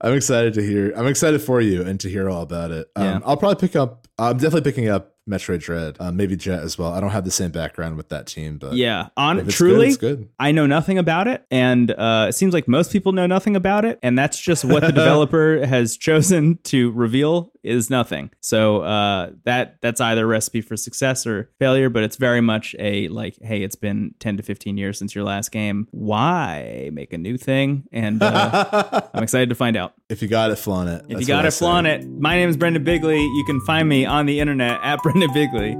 I'm 0.00 0.14
excited 0.14 0.54
to 0.54 0.62
hear. 0.62 0.92
I'm 0.96 1.06
excited 1.06 1.40
for 1.40 1.60
you 1.60 1.82
and 1.82 1.98
to 2.00 2.08
hear 2.08 2.28
all 2.28 2.42
about 2.42 2.70
it. 2.70 2.88
Um, 2.96 3.04
Yeah. 3.04 3.20
I'll 3.24 3.36
probably 3.36 3.60
pick 3.66 3.76
up. 3.76 4.08
I'm 4.18 4.36
definitely 4.36 4.70
picking 4.70 4.88
up 4.88 5.14
Metroid 5.28 5.60
Dread. 5.60 5.96
Um, 6.00 6.16
maybe 6.16 6.36
Jet 6.36 6.62
as 6.62 6.76
well. 6.76 6.92
I 6.92 7.00
don't 7.00 7.10
have 7.10 7.24
the 7.24 7.30
same 7.30 7.50
background 7.50 7.96
with 7.96 8.08
that 8.08 8.26
team, 8.26 8.58
but 8.58 8.74
yeah, 8.74 9.08
on 9.16 9.46
truly, 9.46 9.86
good, 9.86 9.88
it's 9.88 9.96
good. 9.96 10.28
I 10.38 10.52
know 10.52 10.66
nothing 10.66 10.98
about 10.98 11.28
it, 11.28 11.46
and 11.50 11.90
uh, 11.90 12.26
it 12.28 12.32
seems 12.32 12.52
like 12.52 12.66
most 12.66 12.92
people 12.92 13.12
know 13.12 13.26
nothing 13.26 13.54
about 13.54 13.84
it, 13.84 13.98
and 14.02 14.18
that's 14.18 14.40
just 14.40 14.64
what 14.64 14.80
the 14.80 14.92
developer 14.92 15.64
has 15.64 15.96
chosen 15.96 16.58
to 16.64 16.90
reveal 16.92 17.52
is 17.62 17.90
nothing. 17.90 18.30
So 18.40 18.82
uh, 18.82 19.30
that 19.44 19.80
that's 19.80 20.00
either 20.00 20.24
a 20.24 20.26
recipe 20.26 20.60
for 20.60 20.76
success 20.76 21.26
or 21.26 21.50
failure, 21.58 21.88
but 21.88 22.02
it's 22.02 22.16
very 22.16 22.40
much 22.40 22.74
a 22.78 23.08
like, 23.08 23.36
hey, 23.40 23.62
it's 23.62 23.76
been 23.76 24.14
ten 24.18 24.36
to 24.36 24.42
fifteen 24.42 24.76
years 24.76 24.98
since 24.98 25.14
your 25.14 25.24
last 25.24 25.52
game. 25.52 25.86
Why 25.92 26.90
make 26.92 27.12
a 27.12 27.18
new 27.18 27.36
thing? 27.36 27.84
And 27.92 28.22
uh, 28.22 29.02
I'm 29.14 29.22
excited 29.22 29.50
to 29.50 29.54
find 29.54 29.76
out. 29.76 29.94
If 30.08 30.20
you 30.20 30.28
got 30.28 30.50
it, 30.50 30.56
flaunt 30.56 30.88
it. 30.88 31.04
If 31.08 31.20
you 31.20 31.26
got 31.26 31.44
it, 31.44 31.52
flaunt 31.52 31.86
it. 31.86 32.06
My 32.06 32.36
name 32.36 32.48
is 32.48 32.56
Brendan 32.56 32.84
Bigley. 32.84 33.22
You 33.22 33.44
can 33.46 33.60
find 33.60 33.88
me 33.88 34.04
on 34.04 34.26
the 34.26 34.40
internet 34.40 34.80
at 34.82 35.02
Brendan 35.12 35.32
Bigley. 35.34 35.76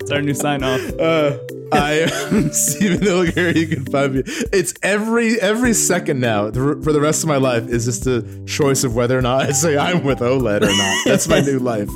it's 0.00 0.10
our 0.10 0.22
new 0.22 0.34
sign 0.34 0.62
off. 0.62 0.80
Uh, 0.98 1.36
I 1.70 1.92
am 2.32 2.50
Stephen 2.52 3.00
Hilger. 3.00 3.54
You 3.54 3.66
can 3.68 3.84
find 3.84 4.14
me. 4.14 4.22
It's 4.52 4.72
every 4.82 5.38
every 5.38 5.74
second 5.74 6.18
now 6.18 6.50
for 6.50 6.92
the 6.92 7.00
rest 7.00 7.22
of 7.22 7.28
my 7.28 7.36
life 7.36 7.68
is 7.68 7.84
just 7.84 8.06
a 8.06 8.22
choice 8.46 8.84
of 8.84 8.94
whether 8.94 9.18
or 9.18 9.22
not 9.22 9.42
I 9.42 9.52
say 9.52 9.76
I'm 9.76 10.02
with 10.02 10.20
OLED 10.20 10.62
or 10.62 10.74
not. 10.74 11.04
That's 11.04 11.28
my 11.28 11.40
new 11.40 11.58
life. 11.58 11.90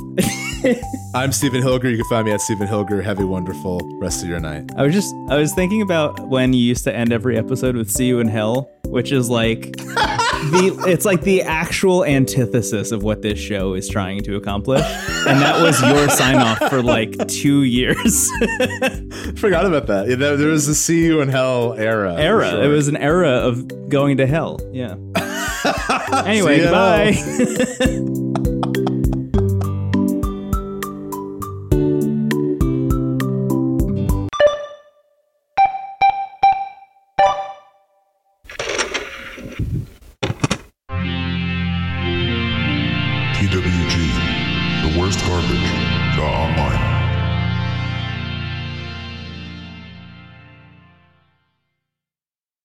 I'm 1.15 1.31
Stephen 1.31 1.61
Hilger. 1.63 1.89
You 1.89 1.97
can 1.97 2.05
find 2.05 2.27
me 2.27 2.33
at 2.33 2.41
Stephen 2.41 2.67
Hilger. 2.67 3.03
Have 3.03 3.19
a 3.19 3.25
wonderful 3.25 3.79
rest 3.99 4.21
of 4.21 4.29
your 4.29 4.39
night. 4.39 4.69
I 4.77 4.83
was 4.83 4.93
just 4.93 5.13
I 5.29 5.37
was 5.37 5.53
thinking 5.53 5.81
about 5.81 6.27
when 6.27 6.53
you 6.53 6.61
used 6.61 6.83
to 6.83 6.95
end 6.95 7.11
every 7.11 7.35
episode 7.35 7.75
with 7.75 7.89
"See 7.89 8.05
you 8.05 8.19
in 8.19 8.27
hell," 8.27 8.69
which 8.85 9.11
is 9.11 9.27
like 9.29 9.75
the 10.51 10.83
it's 10.87 11.05
like 11.05 11.21
the 11.21 11.41
actual 11.41 12.03
antithesis 12.05 12.91
of 12.91 13.03
what 13.03 13.21
this 13.21 13.39
show 13.39 13.73
is 13.73 13.87
trying 13.87 14.23
to 14.23 14.35
accomplish, 14.35 14.81
and 15.27 15.41
that 15.41 15.61
was 15.61 15.81
your 15.81 16.09
sign 16.09 16.35
off 16.37 16.59
for 16.69 16.81
like 16.83 17.27
two 17.27 17.63
years. 17.63 18.29
Forgot 19.37 19.65
about 19.65 19.87
that. 19.87 20.05
Yeah, 20.09 20.15
there, 20.15 20.37
there 20.37 20.49
was 20.49 20.67
the 20.67 20.75
See 20.75 21.05
You 21.05 21.21
in 21.21 21.29
Hell 21.29 21.73
era. 21.73 22.15
era. 22.15 22.49
sure. 22.49 22.63
It 22.63 22.67
was 22.67 22.87
an 22.87 22.97
era 22.97 23.29
of 23.29 23.89
going 23.89 24.17
to 24.17 24.27
hell. 24.27 24.59
Yeah. 24.71 24.95
anyway, 26.25 26.59
See 26.59 28.33